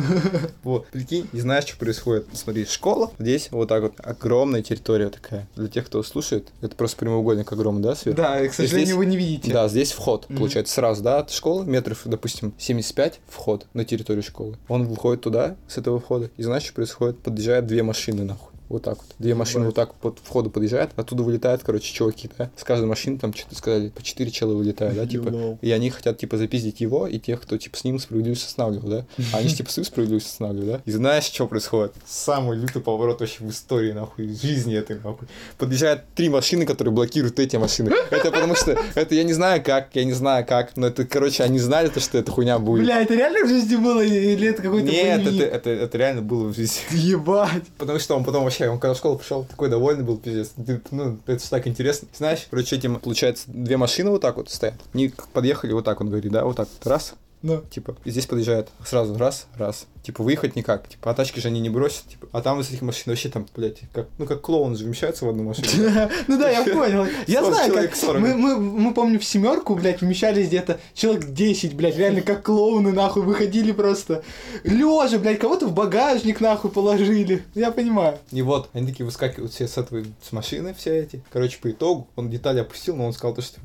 Вот, 0.63 0.87
прикинь, 0.87 1.27
не 1.31 1.41
знаешь, 1.41 1.65
что 1.65 1.77
происходит. 1.77 2.27
Смотри, 2.33 2.65
школа, 2.65 3.11
здесь 3.17 3.49
вот 3.51 3.69
так 3.69 3.81
вот 3.81 3.93
огромная 3.97 4.61
территория 4.61 5.09
такая. 5.09 5.47
Для 5.55 5.67
тех, 5.67 5.85
кто 5.85 6.03
слушает, 6.03 6.49
это 6.61 6.75
просто 6.75 6.97
прямоугольник 6.97 7.51
огромный, 7.51 7.83
да, 7.83 7.95
свет? 7.95 8.15
Да, 8.15 8.45
к 8.47 8.53
сожалению, 8.53 8.97
вы 8.97 9.05
не 9.05 9.17
видите. 9.17 9.51
Да, 9.51 9.67
здесь 9.67 9.91
вход, 9.91 10.27
получается, 10.27 10.73
сразу, 10.73 11.03
да, 11.03 11.19
от 11.19 11.31
школы, 11.31 11.65
метров, 11.65 12.01
допустим, 12.05 12.53
75 12.57 13.19
вход 13.27 13.65
на 13.73 13.85
территорию 13.85 14.23
школы. 14.23 14.57
Он 14.67 14.85
выходит 14.85 15.21
туда, 15.21 15.55
с 15.67 15.77
этого 15.77 15.99
входа, 15.99 16.29
и 16.37 16.43
знаешь, 16.43 16.63
что 16.63 16.73
происходит? 16.73 17.19
Подъезжают 17.19 17.65
две 17.67 17.83
машины, 17.83 18.23
нахуй. 18.23 18.48
Вот 18.69 18.83
так 18.83 18.97
вот. 18.97 19.07
Две 19.17 19.33
машины 19.35 19.65
вот 19.65 19.75
так 19.75 19.93
вот 20.01 20.19
по 20.19 20.23
входу 20.23 20.49
подъезжают, 20.49 20.91
оттуда 20.95 21.23
вылетают, 21.23 21.63
короче, 21.63 21.91
чуваки, 21.91 22.29
да. 22.37 22.51
С 22.55 22.63
каждой 22.63 22.85
машины 22.85 23.17
там 23.17 23.33
что-то 23.33 23.55
сказали, 23.55 23.89
по 23.89 24.03
четыре 24.03 24.31
чела 24.31 24.53
вылетают, 24.53 24.95
да, 24.95 25.05
типа. 25.05 25.57
И 25.61 25.71
они 25.71 25.89
хотят, 25.89 26.17
типа, 26.19 26.37
запиздить 26.37 26.79
его 26.79 27.07
и 27.07 27.19
тех, 27.19 27.41
кто, 27.41 27.57
типа, 27.57 27.77
с 27.77 27.83
ним 27.83 27.99
справедливость 27.99 28.45
останавливал, 28.45 28.89
да. 28.89 29.05
А 29.33 29.37
они, 29.37 29.49
типа, 29.49 29.71
свою 29.71 29.85
справедливость 29.85 30.27
останавливают, 30.27 30.71
да. 30.71 30.81
И 30.85 30.91
знаешь, 30.91 31.23
что 31.25 31.47
происходит? 31.47 31.93
Самый 32.07 32.57
лютый 32.57 32.81
поворот 32.81 33.19
вообще 33.21 33.43
в 33.43 33.49
истории, 33.49 33.91
нахуй, 33.91 34.27
в 34.27 34.41
жизни 34.41 34.75
этой, 34.75 34.97
нахуй. 34.97 35.27
Подъезжают 35.57 36.03
три 36.15 36.29
машины, 36.29 36.65
которые 36.65 36.93
блокируют 36.93 37.39
эти 37.39 37.55
машины. 37.55 37.91
Это 38.11 38.31
потому 38.31 38.55
что, 38.55 38.77
это 38.93 39.15
я 39.15 39.23
не 39.23 39.33
знаю 39.33 39.63
как, 39.63 39.89
я 39.93 40.03
не 40.03 40.13
знаю 40.13 40.45
как, 40.45 40.77
но 40.77 40.87
это, 40.87 41.05
короче, 41.05 41.43
они 41.43 41.59
знали 41.59 41.87
то, 41.89 41.99
что 41.99 42.17
эта 42.17 42.31
хуйня 42.31 42.59
будет. 42.59 42.83
Бля, 42.83 43.01
это 43.01 43.15
реально 43.15 43.45
в 43.45 43.49
жизни 43.49 43.75
было 43.77 44.01
или 44.01 44.47
это 44.47 44.61
какой-то 44.61 44.87
Нет, 44.87 45.25
это, 45.25 45.43
это, 45.43 45.69
это 45.69 45.97
реально 45.97 46.21
было 46.21 46.47
в 46.47 46.55
жизни. 46.55 46.81
Ебать. 46.91 47.63
Потому 47.77 47.97
что 47.99 48.15
он 48.15 48.23
потом 48.23 48.43
вообще, 48.43 48.58
он 48.67 48.79
когда 48.79 48.93
в 48.93 48.97
школу 48.97 49.17
пришел, 49.17 49.45
такой 49.45 49.69
довольный 49.69 50.03
был, 50.03 50.17
пиздец. 50.17 50.53
Ну, 50.91 51.19
это 51.25 51.43
же 51.43 51.49
так 51.49 51.67
интересно. 51.67 52.07
Знаешь, 52.13 52.47
короче, 52.49 52.75
этим, 52.75 52.99
получается, 52.99 53.45
две 53.47 53.77
машины 53.77 54.09
вот 54.09 54.21
так 54.21 54.37
вот 54.37 54.49
стоят. 54.49 54.75
Они 54.93 55.13
подъехали 55.33 55.73
вот 55.73 55.85
так, 55.85 56.01
он 56.01 56.09
говорит, 56.09 56.31
да, 56.31 56.43
вот 56.45 56.57
так, 56.57 56.67
раз, 56.83 57.13
ну. 57.41 57.61
Типа, 57.69 57.95
здесь 58.05 58.25
подъезжает 58.25 58.69
сразу 58.85 59.17
раз, 59.17 59.47
раз. 59.55 59.87
Типа, 60.03 60.23
выехать 60.23 60.55
никак. 60.55 60.87
Типа, 60.89 61.11
а 61.11 61.13
тачки 61.13 61.39
же 61.39 61.47
они 61.47 61.59
не 61.61 61.69
бросят. 61.69 62.05
Типа, 62.07 62.27
а 62.31 62.41
там 62.41 62.59
из 62.59 62.69
этих 62.69 62.81
машин 62.81 63.03
вообще 63.07 63.29
там, 63.29 63.47
блядь, 63.55 63.79
как, 63.93 64.07
ну, 64.17 64.25
как 64.25 64.41
клоун 64.41 64.75
же 64.75 64.85
вмещается 64.85 65.25
в 65.25 65.29
одну 65.29 65.43
машину. 65.43 65.67
Ну 66.27 66.37
да, 66.37 66.49
я 66.49 66.63
понял. 66.63 67.07
Я 67.27 67.43
знаю, 67.43 67.73
как 67.73 68.19
мы, 68.19 68.93
помню, 68.93 69.19
в 69.19 69.25
семерку, 69.25 69.75
блядь, 69.75 70.01
вмещались 70.01 70.47
где-то 70.47 70.79
человек 70.93 71.29
10, 71.29 71.75
блядь, 71.75 71.97
реально 71.97 72.21
как 72.21 72.43
клоуны, 72.43 72.91
нахуй, 72.91 73.23
выходили 73.23 73.71
просто. 73.71 74.23
Лежа, 74.63 75.17
блядь, 75.17 75.39
кого-то 75.39 75.67
в 75.67 75.73
багажник, 75.73 76.41
нахуй, 76.41 76.71
положили. 76.71 77.43
Я 77.55 77.71
понимаю. 77.71 78.17
И 78.31 78.41
вот, 78.41 78.69
они 78.73 78.87
такие 78.87 79.05
выскакивают 79.05 79.53
все 79.53 79.67
с 79.67 79.77
этого, 79.77 80.03
с 80.21 80.31
машины 80.31 80.73
все 80.77 80.99
эти. 80.99 81.23
Короче, 81.31 81.59
по 81.61 81.71
итогу, 81.71 82.07
он 82.15 82.29
детали 82.29 82.59
опустил, 82.59 82.95
но 82.95 83.05
он 83.05 83.13
сказал 83.13 83.35
то, 83.35 83.41
что 83.41 83.59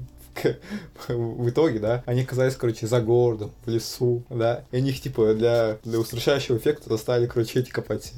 в 1.08 1.48
итоге, 1.48 1.78
да, 1.78 2.02
они 2.06 2.22
оказались, 2.22 2.56
короче, 2.56 2.86
за 2.86 3.00
городом, 3.00 3.52
в 3.64 3.70
лесу, 3.70 4.24
да, 4.30 4.64
и 4.72 4.80
них, 4.80 5.00
типа, 5.00 5.34
для, 5.34 5.78
для 5.84 5.98
устрашающего 5.98 6.56
эффекта 6.56 6.88
заставили, 6.90 7.26
короче, 7.26 7.60
эти 7.60 7.70
копать. 7.70 8.12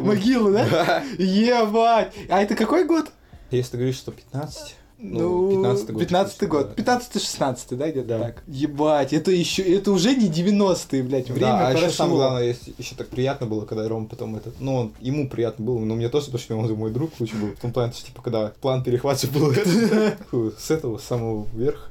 Могилу, 0.00 0.52
да? 0.52 0.66
Да. 0.68 1.04
Ебать! 1.18 2.12
А 2.28 2.42
это 2.42 2.54
какой 2.54 2.84
год? 2.84 3.06
Если 3.50 3.72
ты 3.72 3.76
говоришь, 3.78 3.96
что 3.96 4.12
15, 4.12 4.76
ну, 4.98 5.50
15 5.50 5.90
год. 5.90 6.00
15 6.00 6.48
год. 6.48 6.78
15-16, 6.78 7.76
да, 7.76 7.90
где-то 7.90 8.08
Да. 8.08 8.18
так. 8.18 8.42
Ебать, 8.46 9.12
это 9.12 9.30
еще, 9.30 9.62
это 9.62 9.92
уже 9.92 10.14
не 10.14 10.28
90-е, 10.28 11.02
блядь, 11.02 11.28
время 11.28 11.46
да, 11.48 11.68
а 11.68 11.70
еще 11.72 11.82
прошло. 11.82 11.96
самое 11.96 12.16
главное, 12.16 12.44
есть- 12.44 12.70
еще 12.78 12.94
так 12.94 13.08
приятно 13.08 13.46
было, 13.46 13.64
когда 13.66 13.86
Рома 13.88 14.06
потом 14.06 14.36
это, 14.36 14.50
ну, 14.58 14.74
он, 14.74 14.92
ему 15.00 15.28
приятно 15.28 15.64
было, 15.64 15.78
но 15.80 15.94
мне 15.94 16.08
тоже, 16.08 16.26
потому 16.26 16.40
что 16.42 16.56
он 16.56 16.72
мой 16.78 16.90
друг 16.90 17.10
лучше 17.20 17.36
был. 17.36 17.48
В 17.48 17.60
том 17.60 17.72
плане, 17.72 17.92
что, 17.92 18.06
типа, 18.06 18.22
когда 18.22 18.52
план 18.60 18.82
перехватчик 18.82 19.30
был 19.32 19.52
с 20.58 20.70
этого, 20.70 20.98
с 20.98 21.04
самого 21.04 21.46
верха, 21.54 21.90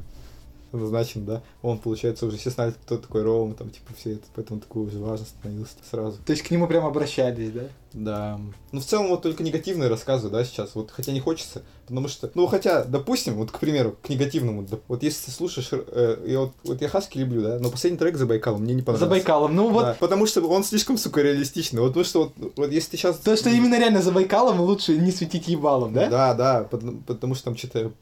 назначен, 0.72 1.24
да, 1.26 1.42
он, 1.62 1.78
получается, 1.78 2.26
уже 2.26 2.38
все 2.38 2.50
знали, 2.50 2.74
кто 2.86 2.98
такой 2.98 3.24
Рома, 3.24 3.54
там, 3.54 3.70
типа, 3.70 3.94
все 3.98 4.14
это, 4.14 4.24
поэтому 4.36 4.60
такой 4.60 4.84
уже 4.88 5.00
важно 5.00 5.26
становился 5.26 5.76
сразу. 5.90 6.18
То 6.26 6.32
есть 6.34 6.44
к 6.44 6.52
нему 6.52 6.68
прям 6.68 6.86
обращались, 6.86 7.52
да? 7.52 7.62
Да. 7.96 8.40
Ну, 8.74 8.82
в 8.82 8.86
целом, 8.86 9.08
вот 9.08 9.22
только 9.22 9.42
негативные 9.42 9.88
рассказы, 9.88 10.30
да, 10.30 10.44
сейчас. 10.44 10.76
Вот, 10.76 10.92
хотя 10.92 11.14
не 11.14 11.22
хочется, 11.22 11.64
потому 11.88 12.10
что, 12.10 12.30
ну, 12.36 12.46
хотя, 12.46 12.84
допустим, 12.84 13.36
вот, 13.36 13.52
к 13.52 13.60
примеру, 13.60 13.96
к 14.02 14.10
негативному, 14.10 14.68
вот 14.90 15.02
если 15.02 15.28
ты 15.28 15.32
слушаешь, 15.32 15.70
э, 15.72 16.18
я 16.28 16.42
вот, 16.42 16.52
вот 16.66 16.82
я 16.82 16.90
Хаски 16.90 17.18
люблю, 17.18 17.42
да, 17.42 17.58
но 17.58 17.70
последний 17.70 17.98
трек 17.98 18.18
за 18.18 18.26
Байкалом 18.26 18.64
мне 18.64 18.74
не 18.74 18.82
За 18.82 18.86
понравился. 18.86 19.10
Байкалом. 19.10 19.56
Ну 19.56 19.70
вот, 19.70 19.84
Да, 19.84 19.98
потому 19.98 20.28
что 20.28 20.46
он 20.46 20.66
слишком, 20.66 20.98
сука, 20.98 21.22
реалистичный. 21.22 21.80
Вот 21.80 21.90
потому 21.90 22.04
что 22.04 22.34
вот, 22.36 22.54
вот 22.58 22.72
если 22.72 22.92
ты 22.92 22.98
сейчас... 22.98 23.18
то, 23.18 23.36
что 23.38 23.50
именно 23.50 23.80
реально 23.80 24.02
за 24.02 24.12
Байкалом 24.12 24.60
лучше 24.60 24.98
не 24.98 25.12
светить 25.12 25.48
ебалом, 25.48 25.94
да? 25.94 26.10
Да, 26.10 26.34
да, 26.34 26.64
потому, 26.70 26.98
потому 27.08 27.34
что 27.34 27.46
там 27.46 27.56
что-то, 27.56 27.94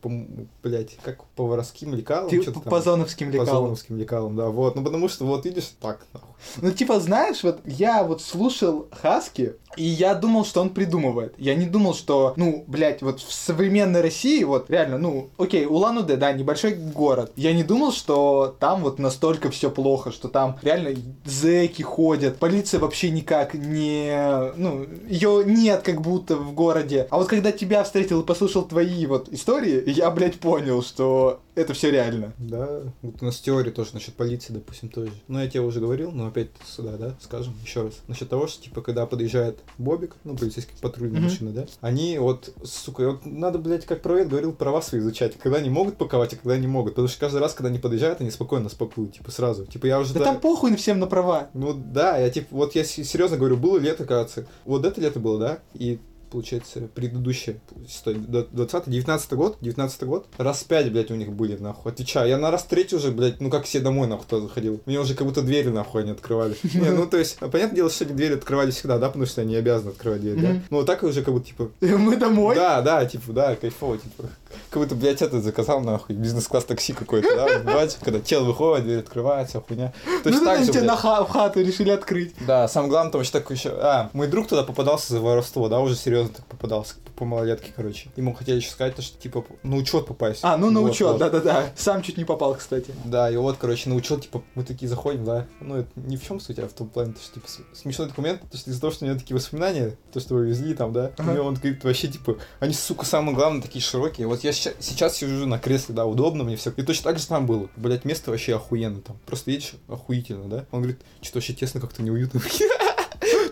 блядь, 0.64 0.98
как 1.04 1.24
по 1.36 1.46
воровским 1.46 1.94
лекалам, 1.94 2.32
Ты 2.32 2.42
по 2.42 2.82
зоновским 2.82 3.28
По 3.28 3.34
лекалам. 3.34 3.66
зоновским 3.66 3.98
лекалам, 3.98 4.36
да, 4.36 4.50
вот. 4.50 4.76
Ну, 4.76 4.84
потому 4.84 5.08
что, 5.08 5.26
вот, 5.26 5.46
видишь, 5.46 5.72
так, 5.80 6.00
нахуй. 6.14 6.33
Ну, 6.62 6.72
типа, 6.72 7.00
знаешь, 7.00 7.44
вот 7.44 7.60
я 7.66 8.04
вот 8.04 8.22
слушал 8.22 8.88
Хаски, 8.92 9.56
и 9.76 9.84
я 9.84 10.14
думал, 10.14 10.46
что 10.46 10.62
он 10.62 10.70
придумывает. 10.70 11.34
Я 11.38 11.56
не 11.56 11.66
думал, 11.66 11.94
что, 11.94 12.34
ну, 12.36 12.64
блядь, 12.68 13.02
вот 13.02 13.20
в 13.20 13.34
современной 13.34 14.02
России, 14.02 14.44
вот 14.44 14.70
реально, 14.70 14.98
ну, 14.98 15.30
окей, 15.38 15.66
Улан-Удэ, 15.66 16.18
да, 16.18 16.32
небольшой 16.32 16.74
город. 16.74 17.32
Я 17.36 17.54
не 17.54 17.64
думал, 17.64 17.92
что 17.92 18.56
там 18.60 18.84
вот 18.84 19.00
настолько 19.00 19.50
все 19.50 19.70
плохо, 19.70 20.12
что 20.12 20.28
там 20.28 20.60
реально 20.62 20.92
зэки 21.26 21.82
ходят, 21.82 22.38
полиция 22.38 22.80
вообще 22.80 23.10
никак 23.10 23.54
не, 23.54 24.52
ну, 24.56 24.86
ее 25.08 25.44
нет 25.46 25.82
как 25.84 26.02
будто 26.02 26.36
в 26.36 26.54
городе. 26.54 27.08
А 27.10 27.18
вот 27.18 27.28
когда 27.28 27.52
тебя 27.52 27.84
встретил 27.84 28.22
и 28.22 28.26
послушал 28.26 28.64
твои 28.64 29.06
вот 29.06 29.30
истории, 29.30 29.84
я, 29.90 30.12
блядь, 30.12 30.40
понял, 30.40 30.84
что 30.84 31.40
это 31.56 31.74
все 31.74 31.92
реально. 31.92 32.34
Да, 32.38 32.82
вот 33.02 33.22
у 33.22 33.26
нас 33.26 33.40
теория 33.40 33.72
тоже 33.72 33.92
насчет 33.94 34.16
полиции, 34.16 34.54
допустим, 34.54 34.90
тоже. 34.90 35.12
Ну, 35.28 35.40
я 35.40 35.48
тебе 35.48 35.62
уже 35.62 35.80
говорил, 35.80 36.12
но 36.12 36.28
опять 36.28 36.50
сюда, 36.66 36.98
да, 36.98 37.16
скажем 37.22 37.54
еще 37.64 37.84
раз. 37.84 37.94
Насчет 38.08 38.30
того, 38.30 38.48
что, 38.48 38.64
типа, 38.64 38.82
когда 38.82 39.06
подъезжает 39.06 39.60
Бобик, 39.78 40.16
ну, 40.24 40.36
полицейский 40.36 40.76
патрульная 40.82 41.20
Мгм. 41.20 41.30
машина, 41.30 41.52
да, 41.52 41.66
они 41.82 42.18
вот, 42.18 42.54
сука, 42.64 43.12
вот 43.12 43.26
надо, 43.26 43.60
блядь, 43.60 43.86
как 43.86 44.02
правед 44.02 44.30
говорил, 44.30 44.54
права 44.54 44.82
свои 44.82 45.02
изучать. 45.02 45.38
Когда 45.38 45.60
они 45.60 45.70
могут 45.70 45.98
паковать, 45.98 46.34
а 46.34 46.38
когда 46.38 46.58
не 46.58 46.68
могут. 46.68 46.94
Потому 46.94 47.08
что 47.08 47.20
каждый 47.20 47.40
раз, 47.40 47.54
когда 47.54 47.70
они 47.70 47.80
подъезжают, 47.80 48.22
они 48.22 48.32
спокойно 48.32 48.70
спакуют, 48.70 49.14
типа, 49.14 49.32
сразу. 49.32 49.66
Типа, 49.66 49.86
я 49.86 50.00
уже... 50.00 50.14
Да 50.14 50.22
там 50.22 50.40
похуй 50.40 50.76
всем 50.76 51.00
на 51.00 51.08
права. 51.08 51.50
Ну 51.54 51.74
да, 51.74 52.18
я 52.18 52.30
типа, 52.30 52.48
вот 52.52 52.76
я 52.76 52.84
серьезно 52.84 53.38
говорю, 53.38 53.58
было 53.58 53.78
лето, 53.78 54.06
кажется. 54.06 54.48
Вот 54.66 54.86
это 54.86 55.00
лето 55.00 55.20
было, 55.20 55.40
да? 55.40 55.60
И 55.74 56.00
получается, 56.34 56.82
предыдущее, 56.94 57.62
стой, 57.88 58.16
20 58.16 58.90
19 58.90 59.34
год, 59.34 59.58
19 59.62 60.04
год, 60.04 60.26
раз 60.38 60.64
пять, 60.64 60.92
блядь, 60.92 61.12
у 61.12 61.16
них 61.16 61.32
были, 61.32 61.56
нахуй, 61.58 61.92
отвечаю, 61.92 62.28
я 62.28 62.40
на 62.40 62.50
раз 62.50 62.64
третий 62.64 62.96
уже, 62.96 63.12
блядь, 63.12 63.40
ну 63.40 63.52
как 63.52 63.66
все 63.66 63.80
домой, 63.80 64.08
нахуй, 64.08 64.26
туда 64.28 64.48
заходил, 64.48 64.82
мне 64.88 65.00
уже 65.00 65.14
как 65.14 65.28
будто 65.28 65.44
двери, 65.44 65.70
нахуй, 65.70 66.02
они 66.02 66.12
открывали, 66.12 66.56
не, 66.74 66.90
ну, 66.90 67.06
то 67.06 67.18
есть, 67.18 67.38
понятное 67.38 67.76
дело, 67.76 67.90
что 67.92 68.06
они 68.06 68.16
двери 68.16 68.34
открывали 68.34 68.72
всегда, 68.72 68.98
да, 68.98 69.08
потому 69.08 69.28
что 69.28 69.42
они 69.42 69.56
обязаны 69.56 69.92
открывать 69.92 70.22
дверь, 70.22 70.42
да, 70.42 70.62
ну, 70.72 70.78
вот 70.78 70.88
так 70.88 71.04
уже 71.04 71.22
как 71.22 71.34
будто, 71.36 71.48
типа, 71.48 71.70
Мы 71.82 72.18
домой. 72.18 72.56
да, 72.56 72.82
да, 72.82 73.06
типа, 73.06 73.32
да, 73.32 73.56
кайфово, 73.56 74.00
типа, 74.00 74.24
как 74.72 74.82
будто, 74.82 74.96
блядь, 74.96 75.22
это 75.22 75.40
заказал, 75.40 75.82
нахуй, 75.82 76.16
бизнес-класс 76.16 76.66
такси 76.66 76.94
какой-то, 76.94 77.36
да, 77.36 77.60
бать, 77.60 77.98
когда 78.02 78.20
тело 78.20 78.46
выходит, 78.46 78.86
дверь 78.86 79.00
открывается, 79.00 79.62
хуйня, 79.62 79.94
то 80.24 80.32
Ну, 80.32 80.44
так 80.44 80.66
же, 80.66 80.72
блядь. 80.72 80.84
на 80.86 80.96
хату 80.96 81.62
решили 81.62 81.92
открыть. 81.92 82.34
Да, 82.48 82.68
самое 82.68 82.90
главное, 82.90 83.12
там 83.12 83.22
еще 83.22 83.32
такой 83.32 83.56
еще... 83.56 83.70
А, 83.70 84.10
мой 84.14 84.28
друг 84.28 84.48
туда 84.48 84.64
попадался 84.64 85.14
за 85.14 85.20
воровство, 85.20 85.70
да, 85.70 85.80
уже 85.80 85.96
серьезно 85.96 86.23
так 86.30 86.46
попадался. 86.46 86.96
по 87.16 87.26
малолетке, 87.26 87.72
короче. 87.76 88.10
Ему 88.16 88.34
хотели 88.34 88.56
еще 88.58 88.72
сказать, 88.72 88.96
то, 88.96 89.02
что, 89.04 89.20
типа, 89.20 89.46
на 89.62 89.76
учет 89.78 90.08
попасть. 90.08 90.40
А, 90.44 90.58
ну 90.58 90.72
на 90.72 90.82
Вот, 90.82 90.92
учет, 90.92 91.08
вот. 91.10 91.18
да-да-да. 91.20 91.72
Сам 91.76 92.02
чуть 92.02 92.18
не 92.18 92.26
попал, 92.26 92.56
кстати. 92.56 92.92
Да, 93.06 93.30
и 93.30 93.36
вот, 93.38 93.58
короче, 93.58 93.88
на 93.90 93.96
учет, 93.96 94.22
типа, 94.24 94.42
мы 94.56 94.64
такие 94.64 94.90
заходим, 94.90 95.24
да. 95.24 95.46
Ну, 95.62 95.76
это 95.78 95.90
ни 95.96 96.18
в 96.18 96.24
чем 96.26 96.40
суть, 96.40 96.58
а 96.58 96.68
в 96.68 96.74
том 96.74 96.90
плане, 96.90 97.14
то, 97.14 97.22
что, 97.22 97.36
типа, 97.36 97.48
смешной 97.74 98.08
документ, 98.08 98.42
то, 98.52 98.58
что 98.58 98.72
из-за 98.72 98.82
того, 98.82 98.92
что 98.92 99.06
у 99.06 99.08
него 99.08 99.20
такие 99.20 99.36
воспоминания, 99.36 99.96
то, 100.12 100.20
что 100.20 100.34
вы 100.36 100.48
везли 100.48 100.74
там, 100.74 100.92
да, 100.92 101.12
Ага. 101.18 101.30
у 101.32 101.34
него 101.36 101.46
он 101.46 101.54
говорит, 101.54 101.84
вообще, 101.84 102.08
типа, 102.08 102.38
они, 102.60 102.74
сука, 102.74 103.06
самое 103.06 103.36
главное, 103.36 103.62
такие 103.62 103.84
широкие. 103.84 104.26
Вот 104.26 104.44
я 104.44 104.52
ща- 104.52 104.74
сейчас 104.80 105.16
сижу 105.18 105.46
на 105.46 105.60
кресле, 105.60 105.94
да, 105.94 106.06
удобно 106.08 106.44
мне 106.44 106.56
все. 106.56 106.72
И 106.76 106.82
точно 106.82 107.04
так 107.12 107.20
же 107.20 107.28
там 107.28 107.46
было. 107.46 107.70
Блять, 107.76 108.06
место 108.06 108.32
вообще 108.32 108.56
охуенно 108.56 109.02
там. 109.02 109.18
Просто 109.28 109.52
едешь, 109.52 109.74
охуительно, 109.88 110.46
да. 110.50 110.66
Он 110.72 110.82
говорит, 110.82 111.00
что 111.22 111.38
вообще 111.38 111.54
тесно, 111.54 111.80
как-то 111.80 112.02
неуютно. 112.02 112.42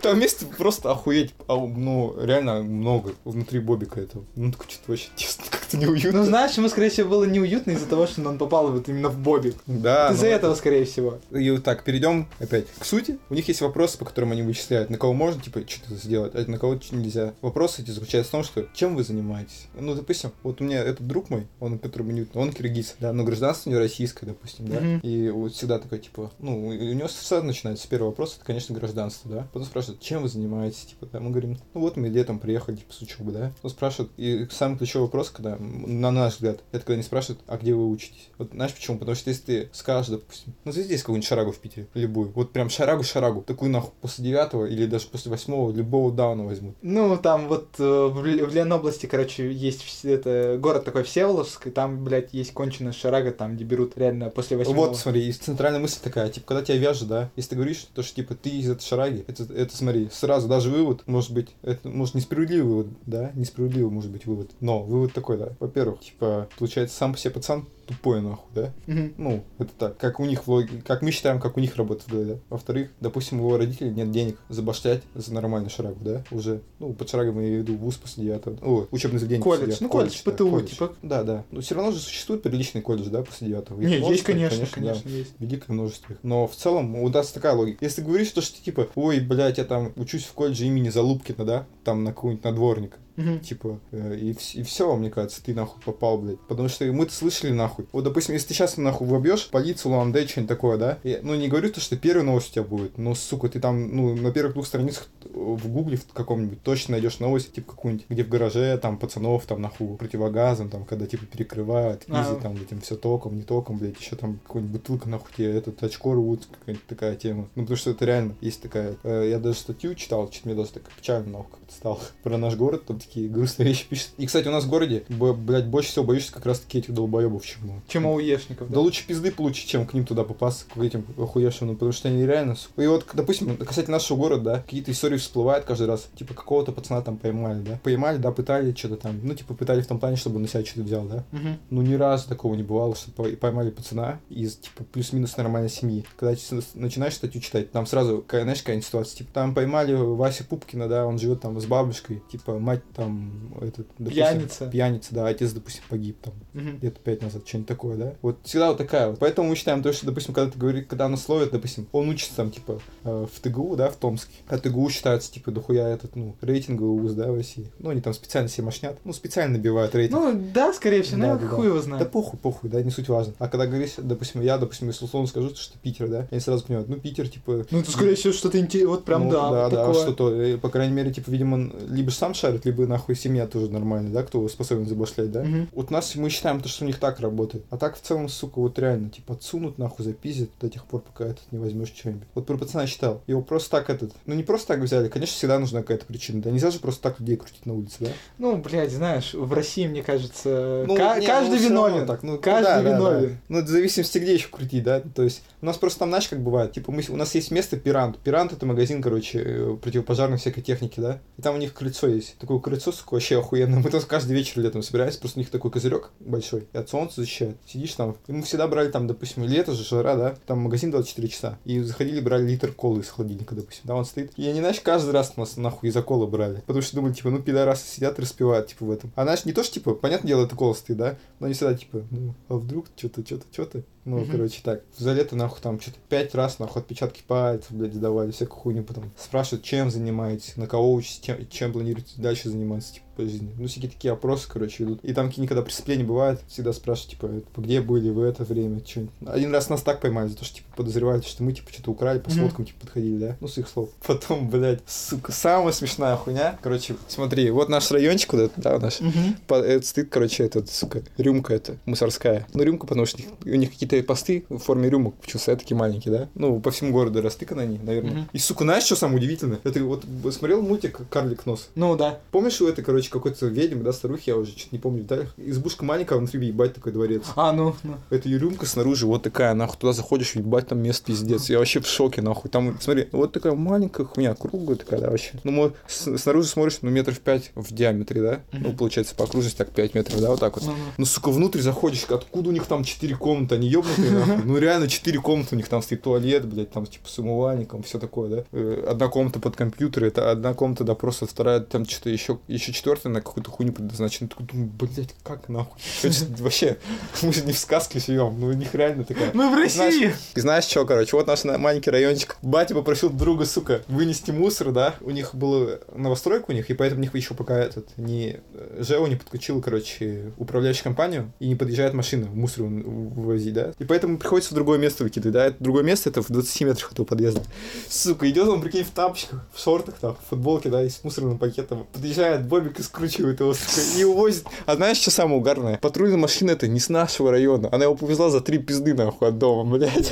Там 0.02 0.20
места 0.20 0.46
просто 0.58 0.92
охуеть, 0.92 1.34
а, 1.48 1.56
ну, 1.56 2.16
реально 2.20 2.64
много 2.64 3.14
внутри 3.24 3.60
Бобика 3.60 4.02
этого. 4.02 4.26
Ну, 4.36 4.52
так 4.52 4.64
что-то 4.68 4.92
вообще 4.92 5.10
тесно, 5.16 5.44
как-то 5.72 5.86
неуютно. 5.86 6.20
Ну, 6.20 6.26
знаешь, 6.26 6.54
ему, 6.58 6.70
скорее 6.70 6.90
всего, 6.90 7.10
было 7.10 7.24
неуютно 7.26 7.72
из-за 7.72 7.86
того, 7.88 8.08
что 8.08 8.22
он 8.28 8.38
попал 8.38 8.72
вот 8.72 8.90
именно 8.90 9.10
в 9.10 9.20
Бобик. 9.20 9.56
да, 9.66 10.12
Из-за 10.12 10.26
ну, 10.26 10.32
этого, 10.32 10.56
скорее 10.56 10.86
всего. 10.86 11.20
И 11.32 11.50
вот 11.52 11.64
так, 11.64 11.84
перейдем 11.84 12.28
опять 12.40 12.68
к 12.78 12.86
сути. 12.86 13.18
У 13.30 13.34
них 13.34 13.48
есть 13.48 13.62
вопросы, 13.62 13.98
по 13.98 14.06
которым 14.06 14.32
они 14.32 14.42
вычисляют, 14.44 14.90
на 14.90 14.98
кого 14.98 15.14
можно, 15.14 15.42
типа, 15.42 15.62
что-то 15.68 15.96
сделать, 15.96 16.34
а 16.36 16.44
на 16.50 16.58
кого 16.58 16.80
нельзя. 16.92 17.34
Вопросы 17.42 17.82
эти 17.82 17.92
заключаются 17.92 18.30
в 18.30 18.32
том, 18.32 18.44
что 18.44 18.68
чем 18.74 18.96
вы 18.96 19.04
занимаетесь? 19.04 19.68
Ну, 19.74 19.96
допустим, 19.96 20.32
вот 20.44 20.62
у 20.62 20.64
меня 20.64 20.80
этот 20.80 21.08
друг 21.08 21.30
мой, 21.30 21.48
он, 21.60 21.80
который 21.80 22.04
мне 22.04 22.26
он 22.34 22.52
киргиз, 22.52 22.96
да, 23.00 23.14
но 23.14 23.24
гражданство 23.24 23.70
не 23.70 23.78
российское, 23.78 24.26
допустим, 24.26 24.68
да. 24.68 24.80
Мгм. 24.80 25.00
И 25.00 25.30
вот 25.30 25.54
всегда 25.54 25.80
такой, 25.80 26.00
типа, 26.00 26.32
ну, 26.40 26.68
у 26.68 26.72
у 26.72 26.94
него 26.94 27.08
сразу 27.08 27.46
начинается 27.46 27.84
с 27.86 27.88
первого 27.88 28.10
вопроса, 28.10 28.36
это, 28.38 28.46
конечно, 28.46 28.76
гражданство, 28.76 29.32
да. 29.32 29.48
Потом 29.54 29.66
спрашивают, 29.66 30.02
чем 30.02 30.24
вы 30.24 30.30
занимаетесь, 30.30 30.86
типа, 30.86 31.08
да. 31.12 31.20
Мы 31.20 31.30
говорим, 31.30 31.58
ну 31.74 31.82
вот 31.82 31.96
мы 31.96 32.10
летом 32.10 32.40
приехали, 32.40 32.78
типа, 32.78 32.94
с 32.94 33.02
учебы, 33.02 33.32
да. 33.32 33.52
Он 33.64 33.70
спрашивает, 33.70 34.12
и 34.18 34.48
самый 34.52 34.78
ключевой 34.78 35.06
вопрос, 35.08 35.30
когда, 35.30 35.58
на 35.62 36.12
наш 36.12 36.34
взгляд, 36.36 36.60
это 36.72 36.80
когда 36.80 36.94
они 36.94 37.04
спрашивают, 37.04 37.42
а 37.48 37.58
где 37.58 37.74
вы 37.74 37.88
учитесь? 37.88 38.30
Вот 38.38 38.52
знаешь 38.52 38.74
почему? 38.74 38.98
Потому 38.98 39.16
что 39.16 39.30
если 39.30 39.44
ты 39.44 39.70
скажешь, 39.74 40.10
допустим, 40.10 40.54
ну 40.66 40.72
здесь 40.72 41.02
какую-нибудь 41.02 41.28
шарагу 41.28 41.52
в 41.52 41.58
Питере, 41.60 41.88
любую, 41.94 42.32
вот 42.34 42.52
прям 42.52 42.70
шарагу-шарагу, 42.70 43.42
такую 43.42 43.72
нахуй 43.72 43.92
после 44.02 44.26
девятого 44.26 44.66
или 44.66 44.86
даже 44.86 45.08
после 45.08 45.32
восьмого 45.32 45.72
любого 45.72 46.12
дауна 46.12 46.46
возьмут. 46.46 46.76
Ну, 46.82 47.18
там 47.18 47.48
вот 47.48 47.70
э, 47.80 47.84
в, 47.84 48.22
в 48.22 48.54
Ленобласти, 48.54 49.06
короче, 49.06 49.52
есть 49.52 49.84
это, 50.04 50.58
город 50.60 50.86
такой 50.86 51.04
Всеволожск, 51.04 51.68
и 51.68 51.72
там, 51.72 52.04
блядь, 52.04 52.34
есть 52.34 52.54
конченая 52.54 52.92
шарага, 52.92 53.32
там, 53.32 53.56
где 53.56 53.64
берут 53.64 53.98
реально 53.98 54.30
после 54.30 54.58
восьмого. 54.58 54.88
Вот, 54.88 54.98
смотри, 54.98 55.28
и 55.28 55.32
центральная 55.32 55.80
мысль 55.80 56.00
такая, 56.04 56.30
типа, 56.30 56.48
когда 56.48 56.64
тебя 56.64 56.78
вяжет, 56.78 57.08
да, 57.08 57.32
если 57.36 57.52
ты 57.52 57.56
говоришь, 57.56 57.88
то, 57.94 58.04
что, 58.04 58.16
типа, 58.16 58.36
ты 58.36 58.50
из 58.50 58.70
этой 58.70 58.84
шараги, 58.84 59.24
это, 59.28 59.44
это, 59.54 59.76
смотри, 59.76 60.10
сразу 60.12 60.48
даже 60.48 60.70
вывод, 60.70 61.04
может 61.06 61.32
быть, 61.32 61.50
это, 61.62 61.88
может, 61.88 62.16
несправедливый 62.16 62.68
вывод, 62.68 62.88
да, 63.06 63.32
несправедливый 63.36 63.92
может 63.92 64.12
быть 64.12 64.26
вывод, 64.26 64.52
но 64.60 64.84
вывод 64.84 65.14
такой, 65.14 65.38
да, 65.38 65.50
во-первых, 65.60 66.02
типа, 66.02 66.48
получается, 66.58 66.98
сам 66.98 67.14
по 67.14 67.18
себе 67.18 67.34
пацан 67.34 67.66
тупой, 67.92 68.22
нахуй, 68.22 68.50
да, 68.56 68.74
Мгм. 68.88 69.14
ну, 69.18 69.44
это 69.60 69.72
так, 69.78 69.98
как 69.98 70.20
у 70.20 70.26
них 70.26 70.48
в 70.48 70.52
логи- 70.52 70.82
как 70.86 71.02
мы 71.02 71.12
считаем, 71.12 71.40
как 71.40 71.58
у 71.58 71.60
них 71.60 71.76
работает 71.76 72.08
в 72.08 72.12
голове. 72.12 72.40
Во-вторых, 72.50 72.90
допустим, 73.00 73.40
у 73.42 73.48
его 73.48 73.58
родителей 73.58 73.92
нет 73.92 74.12
денег 74.12 74.38
забаштать 74.50 75.04
за 75.16 75.34
нормальную 75.34 75.70
шарагу, 75.70 75.98
да, 76.02 76.24
уже, 76.32 76.62
ну, 76.80 76.94
под 76.94 77.10
шарагой 77.10 77.34
мы 77.34 77.42
имею 77.48 77.66
в 77.66 77.78
вуз 77.78 77.96
после 77.98 78.24
девятого, 78.26 78.58
о, 78.62 78.88
учебное 78.92 79.20
заведение 79.20 79.44
Колледж, 79.44 79.66
после 79.70 79.88
ну, 79.88 79.92
девятого. 79.94 80.50
колледж, 80.50 80.62
ПТУ, 80.64 80.70
типа. 80.70 80.94
Да, 81.02 81.24
да, 81.24 81.44
но 81.52 81.62
все 81.62 81.76
равно 81.76 81.92
же 81.92 82.00
существует 82.00 82.42
приличный 82.44 82.82
колледж, 82.82 83.10
да, 83.10 83.22
после 83.24 83.48
девятого. 83.48 83.82
Их 83.82 83.88
Не, 83.90 84.10
есть, 84.10 84.24
конечно, 84.24 84.60
да. 84.60 84.68
конечно, 84.72 85.10
есть. 85.10 85.34
Великое 85.40 85.74
множество 85.74 86.14
их. 86.14 86.20
Но 86.24 86.48
в 86.48 86.56
целом 86.56 86.96
у 86.96 87.10
нас 87.10 87.32
такая 87.32 87.54
логика. 87.54 87.84
Если 87.86 88.02
ты 88.02 88.08
говоришь, 88.08 88.32
то, 88.32 88.42
что 88.42 88.62
типа, 88.64 88.88
ой, 88.96 89.20
блядь, 89.20 89.58
я 89.58 89.66
там 89.66 89.92
учусь 89.96 90.24
в 90.26 90.34
колледже 90.34 90.66
имени 90.66 90.90
Залубкина, 90.90 91.46
да, 91.46 91.66
там 91.84 92.04
на 92.04 92.12
какого-нибудь 92.14 92.44
надворника, 92.44 92.98
Мгм. 93.18 93.42
Типа, 93.42 93.78
э, 93.92 94.16
и, 94.18 94.32
и 94.32 94.64
все, 94.64 94.96
мне 94.96 95.10
кажется, 95.10 95.44
ты 95.44 95.54
нахуй 95.54 95.82
попал, 95.84 96.18
блядь. 96.18 96.40
Потому 96.48 96.70
что 96.70 96.86
мы-то 96.86 97.14
слышали 97.14 97.52
нахуй. 97.52 97.81
Вот, 97.92 98.04
допустим, 98.04 98.34
если 98.34 98.48
ты 98.50 98.54
сейчас 98.54 98.78
нахуй 98.78 99.08
вобьешь 99.08 99.50
полицию, 99.50 99.94
ЛАНД, 99.94 100.30
что-нибудь 100.30 100.48
такое, 100.48 100.78
да? 100.78 100.98
И, 101.04 101.20
ну, 101.22 101.36
не 101.36 101.48
говорю 101.48 101.72
то, 101.72 101.80
что 101.80 101.98
первая 101.98 102.26
новость 102.26 102.50
у 102.52 102.54
тебя 102.54 102.64
будет, 102.64 102.98
но, 102.98 103.16
сука, 103.16 103.50
ты 103.50 103.60
там, 103.60 103.96
ну, 103.96 104.16
на 104.16 104.32
первых 104.32 104.54
двух 104.54 104.68
страницах 104.68 105.08
э, 105.24 105.28
в 105.34 105.68
гугле 105.68 105.98
в 105.98 106.06
каком-нибудь 106.14 106.62
точно 106.64 106.94
найдешь 106.94 107.20
новость, 107.20 107.54
типа 107.54 107.72
какую-нибудь, 107.72 108.06
где 108.10 108.24
в 108.24 108.30
гараже, 108.30 108.78
там, 108.78 108.98
пацанов, 108.98 109.46
там, 109.46 109.62
нахуй, 109.62 109.98
противогазом, 109.98 110.70
там, 110.70 110.86
когда, 110.86 111.06
типа, 111.08 111.26
перекрывают, 111.26 112.04
А. 112.10 112.24
изи, 112.24 112.40
там, 112.42 112.56
этим 112.56 112.82
все 112.82 112.96
током, 112.96 113.36
не 113.36 113.44
током, 113.44 113.78
блядь, 113.78 114.00
еще 114.00 114.16
там 114.16 114.40
какой-нибудь 114.46 114.82
бутылка, 114.82 115.10
нахуй, 115.10 115.32
тебе 115.36 115.56
этот 115.56 115.82
очко 115.84 116.14
рвут, 116.14 116.48
какая-нибудь 116.60 116.88
такая 116.88 117.16
тема. 117.16 117.48
Ну, 117.56 117.64
потому 117.64 117.78
что 117.78 117.92
это 117.92 118.06
реально 118.06 118.36
есть 118.42 118.62
такая... 118.62 118.96
э, 119.04 119.30
я 119.30 119.40
даже 119.40 119.58
статью 119.60 119.96
читал, 119.96 120.32
что-то 120.32 120.48
мне 120.50 120.58
даже 120.58 120.72
так 120.72 120.84
печально, 120.96 121.32
нахуй, 121.32 121.52
как-то 121.52 121.74
стало. 121.74 122.00
Про 122.24 122.38
наш 122.38 122.56
город, 122.56 122.86
там 122.86 123.00
такие 123.00 123.30
грустные 123.30 123.68
вещи 123.68 123.86
пишут. 123.88 124.10
И, 124.18 124.26
кстати, 124.26 124.48
у 124.48 124.52
нас 124.52 124.64
в 124.66 124.70
городе, 124.70 125.04
блядь, 125.10 125.68
больше 125.68 125.90
всего 125.90 126.06
боюсь 126.06 126.30
как 126.30 126.46
раз-таки 126.46 126.80
этих 126.80 126.94
долбоебов, 126.94 127.44
чему. 127.62 127.82
Чем 127.88 128.08
ауешников, 128.08 128.70
Да 128.70 128.80
лучше 128.80 129.06
пизды 129.06 129.32
получить, 129.32 129.68
чем 129.70 129.86
к 129.86 129.94
ним 129.94 130.06
туда 130.06 130.24
попасться, 130.24 130.66
к 130.74 130.78
этим 130.78 131.06
охуевшим, 131.18 131.68
ну, 131.68 131.74
потому 131.74 131.92
что 131.92 132.08
они 132.10 132.26
реально. 132.26 132.56
И 132.78 132.88
вот, 132.88 133.06
допустим, 133.14 133.56
касательно 133.58 133.98
нашего 133.98 134.18
города, 134.18 134.44
да, 134.44 134.60
какие-то 134.60 134.92
истории 134.92 135.18
всплывают 135.18 135.66
каждый 135.66 135.88
раз, 135.88 136.08
типа, 136.16 136.34
какого-то 136.34 136.72
пацана 136.72 137.02
там 137.02 137.18
поймали, 137.18 137.62
да, 137.62 137.80
поймали, 137.84 138.18
да, 138.18 138.32
пытали 138.32 138.74
что-то 138.74 138.98
там, 138.98 139.20
ну, 139.24 139.34
типа, 139.34 139.54
пытали 139.54 139.82
в 139.82 139.88
том 139.88 140.00
плане, 140.00 140.16
чтобы 140.18 140.38
он 140.38 140.44
на 140.44 140.48
себя 140.48 140.66
что-то 140.66 140.82
взял, 140.84 141.04
да, 141.06 141.24
Мгм. 141.32 141.58
ну, 141.70 141.82
ни 141.82 141.94
разу 141.94 142.28
такого 142.28 142.56
не 142.56 142.64
бывало, 142.64 142.96
что 142.96 143.12
пой- 143.12 143.36
поймали 143.38 143.70
пацана 143.72 144.20
из, 144.30 144.56
типа, 144.56 144.84
плюс-минус 144.92 145.38
нормальной 145.38 145.70
семьи. 145.70 146.06
Когда 146.18 146.36
начинаешь 146.76 147.14
статью 147.16 147.42
читать, 147.42 147.72
там 147.72 147.86
сразу, 147.86 148.26
знаешь, 148.30 148.60
какая 148.62 148.82
ситуация, 148.82 149.18
типа, 149.20 149.30
там 149.34 149.54
поймали 149.54 149.94
Вася 149.94 150.44
Пупкина, 150.44 150.88
да, 150.88 151.06
он 151.06 151.20
живет 151.20 151.42
там 151.42 151.60
с 151.60 151.66
бабушкой, 151.66 152.22
типа, 152.32 152.60
мать 152.60 152.82
там, 152.96 153.54
этот, 153.62 153.88
допустим, 153.98 154.24
Пьяница. 154.24 154.70
Пьяница, 154.70 155.14
да, 155.16 155.28
отец, 155.28 155.52
допустим, 155.52 155.84
погиб 155.90 156.18
там 156.22 156.34
Мгм. 156.54 156.80
лет 156.82 157.00
пять 157.00 157.22
назад, 157.22 157.46
что-нибудь 157.52 157.68
такое, 157.68 157.98
да? 157.98 158.14
Вот 158.22 158.38
всегда 158.44 158.70
вот 158.70 158.78
такая 158.78 159.10
вот. 159.10 159.20
Поэтому 159.20 159.50
мы 159.50 159.56
считаем 159.56 159.84
то, 159.84 159.92
что, 159.94 160.06
допустим, 160.06 160.34
когда 160.34 160.50
ты 160.52 160.58
говоришь, 160.58 160.86
когда 160.88 161.08
нас 161.10 161.28
ловят, 161.28 161.52
допустим, 161.52 161.88
он 161.92 162.10
учится 162.10 162.36
там, 162.36 162.50
типа, 162.52 162.80
э, 163.04 163.26
в 163.32 163.40
ТГУ, 163.42 163.76
да, 163.76 163.90
в 163.90 163.98
Томске. 163.98 164.34
А 164.48 164.58
ТГУ 164.58 164.90
считается, 164.90 165.32
типа, 165.32 165.52
дохуя 165.52 165.90
этот, 165.90 166.16
ну, 166.16 166.36
рейтинговый 166.42 167.02
вуз, 167.02 167.14
да, 167.14 167.32
в 167.32 167.36
России. 167.36 167.70
Ну, 167.80 167.90
они 167.90 168.02
там 168.02 168.14
специально 168.14 168.48
себе 168.50 168.66
мошнят, 168.66 168.98
ну, 169.04 169.14
специально 169.14 169.58
набивают 169.58 169.94
рейтинг. 169.94 170.20
Ну, 170.20 170.42
да, 170.54 170.74
скорее 170.74 171.04
всего, 171.04 171.22
Да, 171.22 171.34
ну, 171.34 171.40
да, 171.40 171.48
хуй 171.48 171.64
да. 171.64 171.66
его 171.68 171.76
Да 171.78 171.84
знает. 171.84 172.12
похуй, 172.12 172.40
похуй, 172.40 172.70
да, 172.70 172.82
не 172.82 172.92
суть 172.92 173.10
важно. 173.10 173.34
А 173.40 173.48
когда 173.50 173.68
говоришь, 173.68 173.94
допустим, 173.98 174.42
я, 174.42 174.58
допустим, 174.58 174.88
если 174.88 175.04
условно 175.06 175.28
скажу, 175.28 175.50
что 175.56 175.78
Питер, 175.80 176.08
да, 176.08 176.28
они 176.32 176.40
сразу 176.40 176.64
понимают, 176.66 176.90
ну, 176.90 176.96
Питер, 176.98 177.28
типа... 177.28 177.66
Ну, 177.70 177.80
это, 177.80 177.92
скорее 177.92 178.16
всего, 178.16 178.34
что-то 178.34 178.58
интересное, 178.60 178.92
вот 178.92 179.04
прям, 179.06 179.26
ну, 179.26 179.32
да, 179.32 179.50
да, 179.52 179.64
вот 179.64 179.72
да, 179.72 179.86
такое. 179.88 180.02
что-то, 180.02 180.32
э, 180.42 180.58
по 180.58 180.70
крайней 180.70 180.94
мере, 180.94 181.12
типа, 181.14 181.30
видимо, 181.30 181.56
он 181.56 181.74
либо 181.90 182.10
сам 182.12 182.34
шарит, 182.34 182.66
либо 182.66 182.86
нахуй 182.88 183.16
семья 183.16 183.46
тоже 183.48 183.70
нормальная, 183.70 184.12
да, 184.12 184.24
кто 184.24 184.48
способен 184.48 184.88
забашлять, 184.88 185.32
да. 185.32 185.44
Мгм. 185.44 185.70
Вот 185.74 185.92
нас, 185.92 186.16
мы 186.16 186.30
считаем, 186.30 186.62
то, 186.62 186.70
что 186.70 186.86
у 186.86 186.88
них 186.88 186.98
так 186.98 187.20
работает. 187.20 187.41
А 187.70 187.78
так, 187.78 187.98
в 187.98 188.02
целом, 188.02 188.30
сука, 188.30 188.60
вот 188.60 188.78
реально, 188.80 189.10
типа, 189.10 189.34
отсунут 189.34 189.78
нахуй, 189.78 190.06
запиздят 190.06 190.50
до 190.60 190.70
тех 190.70 190.86
пор, 190.86 191.02
пока 191.02 191.26
этот 191.26 191.52
не 191.52 191.58
возьмешь 191.58 191.94
что-нибудь. 191.96 192.28
Вот 192.36 192.46
про 192.46 192.58
пацана 192.58 192.88
читал. 192.88 193.22
Его 193.28 193.42
просто 193.42 193.70
так 193.72 193.90
этот, 193.90 194.14
ну 194.26 194.36
не 194.36 194.44
просто 194.44 194.68
так 194.70 194.80
взяли, 194.80 195.08
конечно, 195.08 195.36
всегда 195.36 195.60
нужна 195.60 195.82
какая-то 195.82 196.06
причина. 196.06 196.42
Да 196.42 196.52
нельзя 196.52 196.72
же 196.72 196.80
просто 196.80 197.02
так 197.04 197.20
людей 197.20 197.38
крутить 197.38 197.66
на 197.66 197.74
улице, 197.74 197.96
да? 198.00 198.10
Ну, 198.38 198.58
блядь, 198.58 198.92
знаешь, 198.92 199.34
в 199.34 199.52
России, 199.54 199.88
мне 199.88 200.04
кажется, 200.04 200.86
Ну, 200.88 200.96
ка- 200.96 201.20
не, 201.20 201.26
каждый 201.26 201.60
ну, 201.60 201.66
виновен. 201.70 202.06
Так, 202.06 202.24
ну, 202.24 202.38
каждый 202.38 202.64
да, 202.66 202.82
да, 202.84 202.96
виновен. 202.96 203.30
да. 203.30 203.36
Ну, 203.50 203.58
это 203.60 203.68
в 203.68 203.72
зависимости, 203.72 204.18
где 204.18 204.34
еще 204.34 204.48
крутить, 204.50 204.84
да? 204.84 205.02
То 205.02 205.24
есть, 205.24 205.44
у 205.62 205.66
нас 205.66 205.78
просто 205.78 206.00
там, 206.00 206.10
знаешь, 206.10 206.28
как 206.28 206.42
бывает, 206.42 206.72
типа, 206.74 206.92
мы, 206.92 207.04
у 207.10 207.16
нас 207.16 207.34
есть 207.36 207.52
место 207.52 207.78
Пирант. 207.78 208.18
Пирант 208.20 208.54
это 208.54 208.66
магазин, 208.66 209.02
короче, 209.02 209.40
э, 209.44 209.78
противопожарной 209.82 210.38
всякой 210.38 210.62
техники, 210.62 211.00
да? 211.00 211.20
И 211.38 211.42
там 211.42 211.56
у 211.56 211.58
них 211.58 211.74
крыльцо 211.74 212.08
есть. 212.08 212.38
Такое 212.38 212.60
крыльцо, 212.60 212.92
сука, 212.92 213.14
вообще 213.14 213.40
охуенно. 213.40 213.80
Мы 213.80 213.90
там 213.90 214.02
каждый 214.02 214.34
вечер 214.34 214.62
летом 214.62 214.84
собираемся, 214.84 215.20
просто 215.20 215.40
у 215.40 215.42
них 215.42 215.50
такой 215.50 215.72
козырек 215.72 216.12
большой, 216.20 216.68
и 216.74 216.78
от 216.78 216.90
солнца 216.90 217.26
защищает. 217.32 217.58
Сидишь 217.66 217.94
там, 217.94 218.16
мы 218.28 218.42
всегда 218.44 218.68
брали 218.68 218.90
там, 218.92 219.08
допустим, 219.08 219.44
лето 219.44 219.74
же, 219.74 219.84
жара, 219.84 220.16
да? 220.16 220.36
Там 220.46 220.60
магазин 220.60 220.92
24 220.92 221.28
часа. 221.28 221.58
И 221.66 221.80
заходили, 221.80 222.20
брали 222.20 222.48
литр 222.48 222.72
колы 222.72 223.02
из 223.02 223.10
холодильника, 223.10 223.56
допустим. 223.56 223.84
Да, 223.86 223.96
он 223.96 224.06
стоит. 224.06 224.32
И 224.38 224.48
они, 224.48 224.60
знаешь, 224.60 224.82
каждый 224.82 225.12
раз 225.12 225.38
нас 225.38 225.58
нахуй 225.58 225.90
из-за 225.90 226.02
колы 226.02 226.28
брали. 226.28 226.62
Потому 226.66 226.82
что 226.82 226.96
думали, 226.96 227.14
типа, 227.14 227.30
ну, 227.30 227.42
пидорасы 227.42 227.88
сидят 227.88 228.20
распивают, 228.20 228.68
типа, 228.68 228.86
в 228.86 228.92
этом. 228.92 229.12
А 229.16 229.24
знаешь, 229.24 229.46
не 229.46 229.54
то, 229.54 229.64
что, 229.64 229.76
типа, 229.76 229.94
понятное 229.94 230.28
дело, 230.30 230.46
это 230.46 230.56
кола 230.56 230.74
стоит, 230.74 230.98
да? 230.98 231.18
Но 231.40 231.46
они 231.46 231.54
всегда, 231.54 231.74
типа, 231.74 232.04
ну, 232.12 232.36
а 232.50 232.56
вдруг 232.56 232.88
что-то, 232.96 233.26
что-то, 233.26 233.46
что-то. 233.52 233.84
Ну, 234.04 234.20
Мгм. 234.22 234.32
короче, 234.32 234.62
так. 234.64 234.82
За 234.98 235.14
лето, 235.14 235.36
нахуй, 235.36 235.60
там, 235.62 235.80
что-то 235.80 235.98
пять 236.10 236.34
раз, 236.34 236.58
нахуй, 236.58 236.82
отпечатки 236.82 237.22
пальцев, 237.28 237.72
блядь, 237.72 237.94
сдавали, 237.94 238.32
всякую 238.32 238.60
хуйню 238.60 238.84
потом. 238.84 239.12
Спрашивают, 239.18 239.64
чем 239.64 239.92
занимаетесь, 239.92 240.58
на 240.58 240.66
кого 240.66 240.92
учитесь, 240.94 241.20
чем, 241.20 241.48
чем 241.50 241.72
планируете 241.72 242.14
дальше 242.18 242.50
заниматься, 242.50 242.94
типа, 242.96 243.06
по 243.18 243.24
жизни. 243.24 243.52
Ну, 243.60 243.68
всякие 243.68 243.92
такие 243.92 244.12
опросы, 244.14 244.48
короче, 244.50 244.86
идут. 244.86 245.04
И 245.04 245.14
там 245.14 245.28
какие 245.30 245.46
когда 245.46 245.62
преступления 245.62 246.04
бывают, 246.04 246.40
всегда 246.48 246.74
спрашивают, 246.74 247.12
типа, 247.12 247.28
«Типа, 247.28 247.62
где 247.62 247.82
были 247.82 248.10
в 248.10 248.22
это 248.22 248.44
время, 248.44 248.82
что 248.86 249.02
Один 249.28 249.52
раз 249.54 249.70
нас 249.70 249.82
так 249.84 250.00
поймали, 250.02 250.30
за 250.30 250.38
то, 250.38 250.46
что, 250.46 250.56
типа, 250.58 250.68
подозревали, 250.78 251.22
что 251.22 251.44
мы, 251.44 251.54
типа, 251.54 251.72
что-то 251.72 251.92
украли, 251.92 252.18
по 252.20 252.30
Мгм. 252.30 252.40
сводкам, 252.40 252.66
типа, 252.66 252.80
подходили, 252.82 253.18
да? 253.20 253.38
Ну, 253.40 253.48
с 253.48 253.58
их 253.60 253.68
слов. 253.68 253.90
Потом, 254.08 254.50
блядь, 254.50 254.80
сука, 254.88 255.32
самая 255.32 255.74
смешная 255.74 256.16
хуйня. 256.16 256.58
Короче, 256.64 256.96
смотри, 257.08 257.52
вот 257.52 257.70
наш 257.70 257.92
райончик, 257.92 258.34
вот 258.34 258.40
этот, 258.44 258.64
да, 258.64 258.80
наш, 258.80 259.00
Мгм. 259.02 259.36
по- 259.46 259.56
это 259.56 259.86
стоит, 259.86 260.10
короче, 260.10 260.44
этот, 260.46 260.72
сука, 260.72 261.04
рюмка 261.18 261.54
эта, 261.54 261.78
мусорская. 261.86 262.48
Ну, 262.54 262.64
рюмка, 262.64 262.88
потому 262.88 263.06
что 263.06 263.18
у 263.18 263.22
них, 263.22 263.30
у 263.46 263.50
них 263.60 263.72
какие-то 263.72 263.91
какие-то 263.92 264.08
посты 264.08 264.46
в 264.50 264.58
форме 264.58 264.90
рюмок, 264.90 265.16
почему 265.16 265.42
такие 265.58 265.76
маленькие, 265.78 266.12
да? 266.14 266.30
Ну, 266.36 266.60
по 266.60 266.72
всему 266.72 266.92
городу 266.92 267.22
растыканы 267.22 267.62
они, 267.62 267.80
наверное. 267.82 268.12
Мгм. 268.12 268.30
И, 268.34 268.38
сука, 268.40 268.64
знаешь, 268.64 268.84
что 268.84 268.96
самое 268.96 269.18
удивительное? 269.20 269.60
Это 269.64 269.84
вот 269.84 270.04
смотрел 270.32 270.62
мультик 270.62 271.00
«Карлик 271.10 271.46
нос»? 271.46 271.70
Ну 271.76 271.96
да. 271.96 272.20
Помнишь, 272.32 272.60
у 272.62 272.68
этой, 272.68 272.84
короче, 272.84 273.10
какой-то 273.10 273.46
ведьмы, 273.48 273.84
да, 273.84 273.94
старухи, 273.94 274.30
я 274.30 274.38
уже 274.38 274.52
что-то 274.52 274.68
не 274.72 274.80
помню 274.80 275.00
в 275.00 275.04
деталях. 275.04 275.34
Избушка 275.38 275.86
маленькая, 275.86 276.16
а 276.16 276.18
внутри, 276.20 276.46
ебать, 276.46 276.74
такой 276.74 276.92
дворец. 276.92 277.24
А, 277.36 277.52
ну, 277.52 277.76
ну. 277.84 277.96
Это 278.10 278.28
ее 278.30 278.40
рюмка 278.40 278.66
снаружи 278.66 279.06
вот 279.06 279.24
такая, 279.24 279.54
нахуй, 279.54 279.78
туда 279.80 279.94
заходишь, 279.94 280.36
ебать, 280.36 280.68
там 280.68 280.80
место 280.82 281.06
пиздец. 281.08 281.50
Я 281.50 281.60
вообще 281.60 281.80
в 281.80 281.88
шоке, 281.88 282.22
нахуй. 282.22 282.50
Там, 282.50 282.78
смотри, 282.82 283.08
вот 283.12 283.32
такая 283.32 283.54
маленькая 283.54 284.06
хуйня, 284.06 284.34
круглая 284.36 284.78
такая, 284.78 285.00
да, 285.02 285.10
вообще. 285.10 285.32
Ну, 285.44 285.74
с- 285.88 286.18
снаружи 286.18 286.48
смотришь, 286.48 286.80
ну, 286.82 286.90
метров 286.90 287.20
пять 287.20 287.52
в 287.56 287.74
диаметре, 287.74 288.22
да? 288.22 288.40
Ну, 288.52 288.70
Мгм. 288.70 288.78
получается, 288.78 289.16
по 289.16 289.24
окружности 289.26 289.58
так 289.58 289.70
5 289.72 289.94
метров, 289.94 290.20
да, 290.22 290.30
вот 290.30 290.40
так 290.40 290.56
вот. 290.56 290.66
Ну, 290.66 290.72
ну. 290.72 290.78
Ну, 290.98 291.06
сука, 291.06 291.30
внутрь 291.32 291.60
заходишь, 291.62 292.06
откуда 292.10 292.50
у 292.50 292.52
них 292.52 292.66
там 292.66 292.84
четыре 292.84 293.16
комнаты, 293.16 293.56
они 293.56 293.68
ебнутые, 293.82 294.12
нахуй. 294.28 294.44
Ну, 294.46 294.58
реально 294.58 294.88
четыре 294.88 295.20
комнаты, 295.20 295.56
у 295.56 295.58
них 295.58 295.68
там 295.68 295.82
стоит 295.82 296.02
туалет, 296.02 296.46
блядь, 296.46 296.72
там, 296.72 296.86
типа, 296.86 297.08
с 297.10 297.20
умывальником, 297.20 297.84
все 297.84 298.00
такое, 298.00 298.30
да. 298.30 298.44
Э, 298.52 298.86
Одна 298.90 299.08
комната 299.08 299.40
под 299.40 299.56
компьютер, 299.56 300.04
это 300.06 300.32
одна 300.32 300.54
комната, 300.54 300.84
да, 300.84 300.96
просто 300.96 301.26
вторая, 301.28 301.60
там 301.62 301.86
что-то 301.86 302.10
еще, 302.10 302.40
еще 302.48 302.72
четвертая 302.74 303.12
на 303.12 303.22
какую-то 303.22 303.50
хуйню 303.52 303.74
предназначена. 303.74 304.30
Такой 304.30 304.46
думаю, 304.48 304.70
блядь, 304.80 305.16
как 305.24 305.50
нахуй? 305.50 305.80
Вообще, 306.40 306.78
мы 307.22 307.34
же 307.34 307.46
не 307.46 307.54
в 307.54 307.58
сказке 307.58 308.00
живем, 308.00 308.40
ну, 308.40 308.48
у 308.48 308.54
них 308.54 308.74
реально 308.76 309.04
такая. 309.04 309.32
Мы 309.34 309.50
в 309.50 309.54
России! 309.58 310.14
Знаешь 310.36 310.66
что, 310.66 310.86
короче, 310.86 311.16
вот 311.16 311.28
наш 311.28 311.44
на- 311.44 311.58
маленький 311.58 311.90
райончик. 311.92 312.38
Батя 312.42 312.74
попросил 312.76 313.10
друга, 313.10 313.46
сука, 313.46 313.82
вынести 313.88 314.32
мусор, 314.32 314.72
да. 314.72 314.96
У 315.02 315.12
них 315.12 315.34
была 315.36 315.80
новостройка 315.96 316.46
у 316.50 316.54
них, 316.54 316.70
и 316.70 316.74
поэтому 316.74 317.02
у 317.02 317.04
них 317.04 317.16
еще 317.16 317.34
пока 317.34 317.58
этот 317.58 317.88
не 317.98 318.38
э, 318.54 318.84
ЖЭО 318.84 319.08
не 319.08 319.16
подключил, 319.16 319.62
короче, 319.62 320.32
управляющую 320.38 320.84
компанию, 320.84 321.32
и 321.40 321.48
не 321.48 321.56
подъезжает 321.56 321.94
машина 321.94 322.28
мусор 322.34 322.64
вы- 322.64 322.82
вывозить, 322.84 323.54
да. 323.54 323.71
И 323.80 323.84
поэтому 323.86 324.18
приходится 324.18 324.52
в 324.52 324.56
другое 324.56 324.78
место 324.78 325.04
выкидывать, 325.04 325.34
да. 325.34 325.46
Это 325.48 325.58
другое 325.64 325.84
место, 325.84 326.10
это 326.10 326.22
в 326.22 326.28
20 326.30 326.62
метрах 326.62 326.88
от 326.88 326.94
этого 326.94 327.06
подъезда. 327.06 327.44
Сука, 327.90 328.30
идет 328.30 328.48
он, 328.48 328.62
прикинь, 328.62 328.84
в 328.84 328.90
тапочках, 328.92 329.46
в 329.54 329.60
шортах, 329.60 329.96
там, 330.00 330.16
в 330.16 330.30
футболке, 330.30 330.70
да, 330.70 330.84
и 330.84 330.90
с 330.90 331.04
мусорным 331.04 331.38
пакетом. 331.38 331.88
Подъезжает 331.94 332.46
Бобик 332.48 332.80
и 332.80 332.84
скручивает 332.84 333.40
его, 333.40 333.54
сука, 333.54 333.82
и 333.98 334.04
увозит. 334.04 334.46
А 334.66 334.76
знаешь, 334.76 334.98
что 334.98 335.12
самое 335.12 335.40
угарное? 335.40 335.78
Патрульная 335.78 336.18
машина 336.18 336.52
это 336.52 336.68
не 336.68 336.80
с 336.80 336.90
нашего 336.90 337.32
района. 337.32 337.70
Она 337.72 337.86
его 337.86 337.96
повезла 337.96 338.30
за 338.30 338.42
три 338.42 338.58
пизды, 338.60 338.94
нахуй, 338.94 339.30
от 339.30 339.38
дома, 339.38 339.78
блядь. 339.78 340.12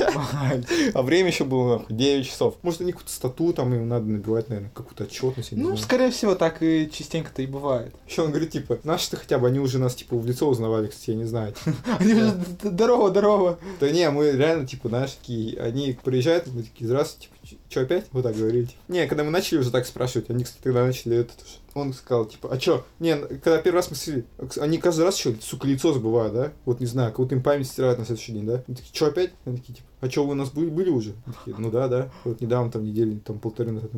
А 0.94 1.02
время 1.02 1.28
еще 1.28 1.44
было, 1.44 1.78
нахуй, 1.78 1.94
9 1.96 2.26
часов. 2.26 2.54
Может, 2.62 2.80
они 2.82 2.92
какую-то 2.92 3.12
стату 3.12 3.52
там 3.52 3.74
им 3.74 3.88
надо 3.88 4.06
набивать, 4.06 4.48
наверное, 4.48 4.70
какую-то 4.74 5.04
отчетность, 5.04 5.52
Ну, 5.52 5.76
скорее 5.76 6.10
всего, 6.10 6.34
так 6.34 6.62
и 6.62 6.90
частенько-то 6.92 7.42
и 7.42 7.46
бывает. 7.46 7.94
Еще 8.08 8.22
он 8.22 8.30
говорит, 8.30 8.50
типа, 8.50 8.78
наши-то 8.84 9.16
хотя 9.16 9.38
бы, 9.38 9.46
они 9.48 9.58
уже 9.58 9.78
нас, 9.78 9.94
типа, 9.94 10.16
в 10.16 10.26
лицо 10.26 10.48
узнавали, 10.48 10.86
кстати, 10.88 11.10
я 11.10 11.16
не 11.16 11.24
знаю. 11.24 11.54
Они 11.98 12.14
уже 12.14 12.32
д- 12.32 12.70
здорово, 12.70 13.49
здорово. 13.52 13.78
Да 13.80 13.90
не, 13.90 14.10
мы 14.10 14.30
реально, 14.32 14.66
типа, 14.66 14.88
знаешь, 14.88 15.12
такие, 15.12 15.60
они 15.60 15.96
приезжают, 16.02 16.46
мы 16.48 16.62
такие, 16.62 16.86
здравствуйте, 16.86 17.28
типа, 17.42 17.60
что 17.68 17.80
опять? 17.82 18.06
Вот 18.12 18.22
так 18.22 18.36
говорили. 18.36 18.66
типа. 18.66 18.80
Не, 18.88 19.06
когда 19.06 19.24
мы 19.24 19.30
начали 19.30 19.58
уже 19.58 19.70
так 19.70 19.86
спрашивать, 19.86 20.30
они, 20.30 20.44
кстати, 20.44 20.62
тогда 20.62 20.84
начали 20.84 21.18
это. 21.18 21.32
Он 21.74 21.92
сказал, 21.92 22.24
типа, 22.26 22.48
а 22.52 22.58
чё? 22.58 22.84
Не, 22.98 23.16
когда 23.16 23.58
первый 23.58 23.76
раз 23.76 23.90
мы 23.90 23.96
сели, 23.96 24.24
они 24.58 24.78
каждый 24.78 25.04
раз 25.04 25.16
что, 25.16 25.34
сука, 25.40 25.66
лицо 25.68 25.92
забывают, 25.92 26.34
да? 26.34 26.52
Вот 26.64 26.80
не 26.80 26.86
знаю, 26.86 27.10
как 27.10 27.20
будто 27.20 27.34
им 27.34 27.42
память 27.42 27.68
стирают 27.68 27.98
на 27.98 28.04
следующий 28.04 28.32
день, 28.32 28.46
да? 28.46 28.64
Они 28.66 28.76
такие, 28.76 28.92
чё 28.92 29.06
опять? 29.06 29.30
Они 29.44 29.56
такие, 29.56 29.74
типа, 29.76 29.88
а 30.00 30.08
чё, 30.08 30.24
вы 30.24 30.32
у 30.32 30.34
нас 30.34 30.50
были, 30.50 30.70
были 30.70 30.90
уже? 30.90 31.14
Такие, 31.26 31.56
ну 31.58 31.70
да, 31.70 31.88
да. 31.88 32.10
Вот 32.24 32.40
недавно, 32.40 32.70
там, 32.70 32.84
недели, 32.84 33.18
там, 33.18 33.38
полторы 33.38 33.72
назад. 33.72 33.90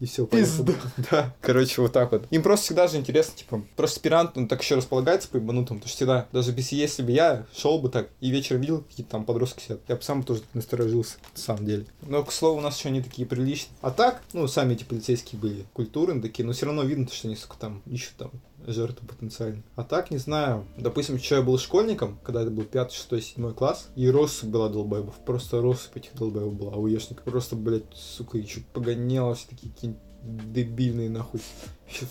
И 0.00 0.06
все, 0.06 0.26
Пизда. 0.26 0.72
Да. 1.10 1.34
Короче, 1.40 1.82
вот 1.82 1.92
так 1.92 2.12
вот. 2.12 2.26
Им 2.30 2.42
просто 2.42 2.66
всегда 2.66 2.86
же 2.86 2.96
интересно, 2.96 3.36
типа, 3.36 3.62
просто 3.76 3.98
аспирант, 3.98 4.36
он 4.36 4.48
так 4.48 4.62
еще 4.62 4.76
располагается 4.76 5.28
по 5.28 5.36
ебанутому, 5.36 5.80
потому 5.80 5.88
что 5.88 5.96
всегда, 5.96 6.28
даже 6.32 6.52
если, 6.52 6.76
если 6.76 7.02
бы 7.02 7.12
я 7.12 7.46
шел 7.54 7.78
бы 7.80 7.88
так 7.88 8.08
и 8.20 8.30
вечером 8.30 8.60
видел, 8.60 8.82
какие-то 8.82 9.12
там 9.12 9.24
подростки 9.24 9.62
сидят, 9.62 9.80
я 9.88 9.96
бы 9.96 10.02
сам 10.02 10.22
тоже 10.22 10.42
насторожился, 10.54 11.16
на 11.34 11.40
самом 11.40 11.66
деле. 11.66 11.86
Но, 12.02 12.24
к 12.24 12.32
слову, 12.32 12.58
у 12.58 12.60
нас 12.60 12.78
еще 12.78 12.88
они 12.88 13.02
такие 13.02 13.26
приличные. 13.26 13.74
А 13.80 13.90
так, 13.90 14.22
ну, 14.32 14.46
сами 14.46 14.74
эти 14.74 14.84
полицейские 14.84 15.40
были 15.40 15.64
культурные 15.72 16.22
такие, 16.22 16.44
но 16.46 16.52
все 16.52 16.66
равно 16.66 16.82
видно, 16.82 17.08
что 17.10 17.28
они, 17.28 17.36
сука, 17.36 17.56
там 17.58 17.82
ищут 17.86 18.14
там 18.16 18.30
жертву 18.66 19.06
потенциально. 19.06 19.62
А 19.76 19.84
так, 19.84 20.10
не 20.10 20.18
знаю. 20.18 20.66
Допустим, 20.76 21.16
еще 21.16 21.36
я 21.36 21.42
был 21.42 21.58
школьником, 21.58 22.18
когда 22.22 22.42
это 22.42 22.50
был 22.50 22.64
5, 22.64 22.92
6, 22.92 23.34
7 23.34 23.52
класс, 23.54 23.88
и 23.96 24.10
россыпь 24.10 24.50
была 24.50 24.68
долбоебов. 24.68 25.14
Просто 25.24 25.62
россыпь 25.62 25.96
этих 25.96 26.14
долбоебов 26.14 26.54
была, 26.54 26.72
ауешников. 26.72 27.24
Просто, 27.24 27.56
блядь, 27.56 27.84
сука, 27.94 28.38
еще 28.38 28.60
погоняло 28.72 29.34
все 29.34 29.48
такие 29.48 29.72
какие-нибудь 29.72 30.52
дебильные, 30.52 31.10
нахуй. 31.10 31.40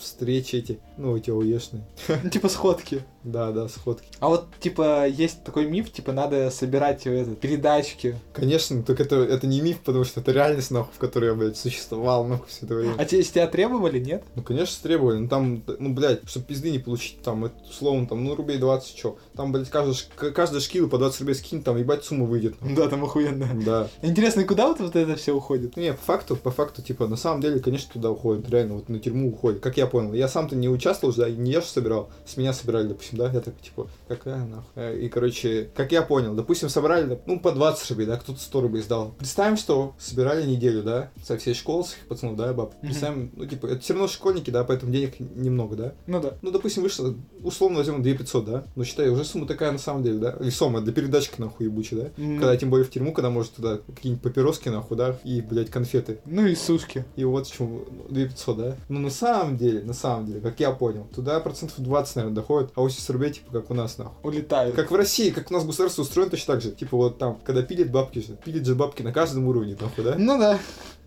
Встречи 0.00 0.56
эти, 0.56 0.80
ну, 0.96 1.16
эти 1.16 1.30
ауешные. 1.30 1.84
Ну, 2.22 2.30
Типа 2.30 2.48
сходки. 2.48 3.02
Да, 3.24 3.50
да, 3.52 3.68
сходки. 3.68 4.06
А 4.20 4.28
вот, 4.28 4.46
типа, 4.60 5.06
есть 5.06 5.44
такой 5.44 5.66
миф, 5.66 5.92
типа, 5.92 6.12
надо 6.12 6.50
собирать 6.50 7.06
э, 7.06 7.10
это, 7.22 7.34
передачки. 7.34 8.16
Конечно, 8.32 8.82
только 8.82 9.02
это, 9.02 9.16
это 9.16 9.46
не 9.46 9.60
миф, 9.60 9.80
потому 9.80 10.04
что 10.04 10.20
это 10.20 10.32
реальность, 10.32 10.70
нахуй, 10.70 10.92
в 10.94 10.98
которой 10.98 11.26
я, 11.26 11.34
блядь, 11.34 11.56
существовал, 11.56 12.24
нахуй, 12.26 12.46
все 12.48 12.64
это 12.64 12.74
время. 12.74 12.94
А 12.96 13.04
те, 13.04 13.22
тебя 13.22 13.46
требовали, 13.46 13.98
нет? 13.98 14.24
Ну, 14.34 14.42
конечно, 14.42 14.76
требовали. 14.82 15.18
Ну, 15.18 15.28
там, 15.28 15.62
ну, 15.78 15.92
блядь, 15.92 16.28
чтобы 16.28 16.46
пизды 16.46 16.70
не 16.70 16.78
получить, 16.78 17.20
там, 17.22 17.44
это, 17.44 17.54
условно, 17.68 18.06
там, 18.06 18.24
ну, 18.24 18.34
рублей 18.34 18.58
20, 18.58 18.94
чё. 18.94 19.16
Там, 19.36 19.52
блядь, 19.52 19.68
каждый, 19.68 19.94
ш- 19.94 20.06
к- 20.16 20.30
каждая 20.30 20.60
шкила 20.60 20.88
по 20.88 20.96
20 20.98 21.20
рублей 21.20 21.34
скинь, 21.34 21.62
там, 21.62 21.76
ебать, 21.76 22.04
сумма 22.04 22.24
выйдет. 22.24 22.58
нахуй. 22.60 22.76
Да, 22.76 22.88
там 22.88 23.04
охуенно. 23.04 23.48
Да. 23.64 23.88
Интересно, 24.02 24.44
куда 24.44 24.68
вот, 24.68 24.80
вот 24.80 24.96
это 24.96 25.16
все 25.16 25.32
уходит? 25.34 25.76
Не, 25.76 25.92
по 25.92 26.00
факту, 26.02 26.36
по 26.36 26.50
факту, 26.50 26.82
типа, 26.82 27.06
на 27.08 27.16
самом 27.16 27.42
деле, 27.42 27.60
конечно, 27.60 27.92
туда 27.92 28.10
уходит, 28.10 28.48
реально, 28.48 28.74
вот 28.76 28.88
на 28.88 28.98
тюрьму 29.00 29.28
уходит, 29.30 29.60
как 29.68 29.76
я 29.76 29.86
понял. 29.86 30.14
Я 30.14 30.28
сам-то 30.28 30.56
не 30.56 30.68
участвовал, 30.68 31.12
да, 31.14 31.28
не 31.28 31.52
я 31.52 31.60
же 31.60 31.66
собирал, 31.66 32.08
с 32.26 32.38
меня 32.38 32.54
собирали, 32.54 32.88
допустим, 32.88 33.18
да, 33.18 33.30
я 33.30 33.40
так, 33.40 33.60
типа, 33.60 33.86
какая 34.08 34.44
нахуй. 34.46 34.64
Э, 34.76 34.98
И, 34.98 35.08
короче, 35.10 35.68
как 35.76 35.92
я 35.92 36.00
понял, 36.02 36.34
допустим, 36.34 36.70
собрали, 36.70 37.18
ну, 37.26 37.38
по 37.38 37.52
20 37.52 37.90
рублей, 37.90 38.06
да, 38.06 38.16
кто-то 38.16 38.40
100 38.40 38.60
рублей 38.62 38.82
сдал. 38.82 39.14
Представим, 39.18 39.58
что 39.58 39.94
собирали 39.98 40.46
неделю, 40.46 40.82
да, 40.82 41.10
со 41.22 41.36
всей 41.36 41.52
школы, 41.52 41.84
с 41.84 41.92
их 41.92 42.06
пацанов, 42.08 42.36
да, 42.36 42.52
баб. 42.54 42.74
Представим, 42.80 43.30
ну, 43.36 43.44
типа, 43.44 43.66
это 43.66 43.80
все 43.80 43.92
равно 43.92 44.08
школьники, 44.08 44.50
да, 44.50 44.64
поэтому 44.64 44.90
денег 44.90 45.20
немного, 45.20 45.76
да. 45.76 45.92
Ну 46.06 46.20
да. 46.22 46.34
Ну, 46.40 46.50
допустим, 46.50 46.82
вышло, 46.82 47.14
условно 47.42 47.78
возьмем 47.78 48.02
2500, 48.02 48.44
да? 48.46 48.64
Ну, 48.74 48.84
считай, 48.84 49.10
уже 49.10 49.24
сумма 49.24 49.46
такая 49.46 49.70
на 49.72 49.78
самом 49.78 50.02
деле, 50.02 50.18
да? 50.18 50.36
Или 50.40 50.48
сумма 50.50 50.80
для 50.80 50.94
передачки, 50.94 51.38
нахуй, 51.38 51.66
ебучей, 51.66 51.98
да? 51.98 52.04
Когда 52.16 52.56
тем 52.56 52.70
более 52.70 52.86
в 52.86 52.90
тюрьму, 52.90 53.12
когда 53.12 53.28
может 53.28 53.52
туда 53.52 53.80
какие-нибудь 53.94 54.22
папироски, 54.22 54.70
нахуй, 54.70 54.96
да? 54.96 55.18
И, 55.24 55.42
блядь, 55.42 55.68
конфеты. 55.70 56.20
Ну 56.24 56.46
и 56.46 56.54
сушки. 56.54 57.04
И 57.16 57.24
вот 57.24 57.46
почему 57.46 57.84
2500, 58.08 58.56
да? 58.56 58.76
Ну, 58.88 59.00
на 59.00 59.10
самом 59.10 59.56
деле, 59.58 59.82
на 59.82 59.92
самом 59.92 60.26
деле, 60.26 60.40
как 60.40 60.58
я 60.60 60.70
понял, 60.70 61.06
туда 61.14 61.38
процентов 61.40 61.78
20, 61.78 62.16
наверное, 62.16 62.34
доходит, 62.34 62.70
а 62.74 62.80
80 62.80 63.10
рублей, 63.10 63.32
типа, 63.32 63.52
как 63.52 63.70
у 63.70 63.74
нас, 63.74 63.98
нахуй. 63.98 64.14
Улетают. 64.22 64.74
Как 64.74 64.90
в 64.90 64.94
России, 64.94 65.30
как 65.30 65.50
у 65.50 65.54
нас 65.54 65.64
государство 65.64 66.02
устроено 66.02 66.30
точно 66.30 66.54
так 66.54 66.62
же. 66.62 66.70
Типа 66.70 66.96
вот 66.96 67.18
там, 67.18 67.38
когда 67.44 67.62
пилят 67.62 67.90
бабки 67.90 68.20
же, 68.20 68.38
пилят 68.42 68.64
же 68.64 68.74
бабки 68.74 69.02
на 69.02 69.12
каждом 69.12 69.46
уровне, 69.46 69.76
нахуй, 69.78 70.04
да? 70.04 70.14
Ну 70.16 70.38
да. 70.38 70.58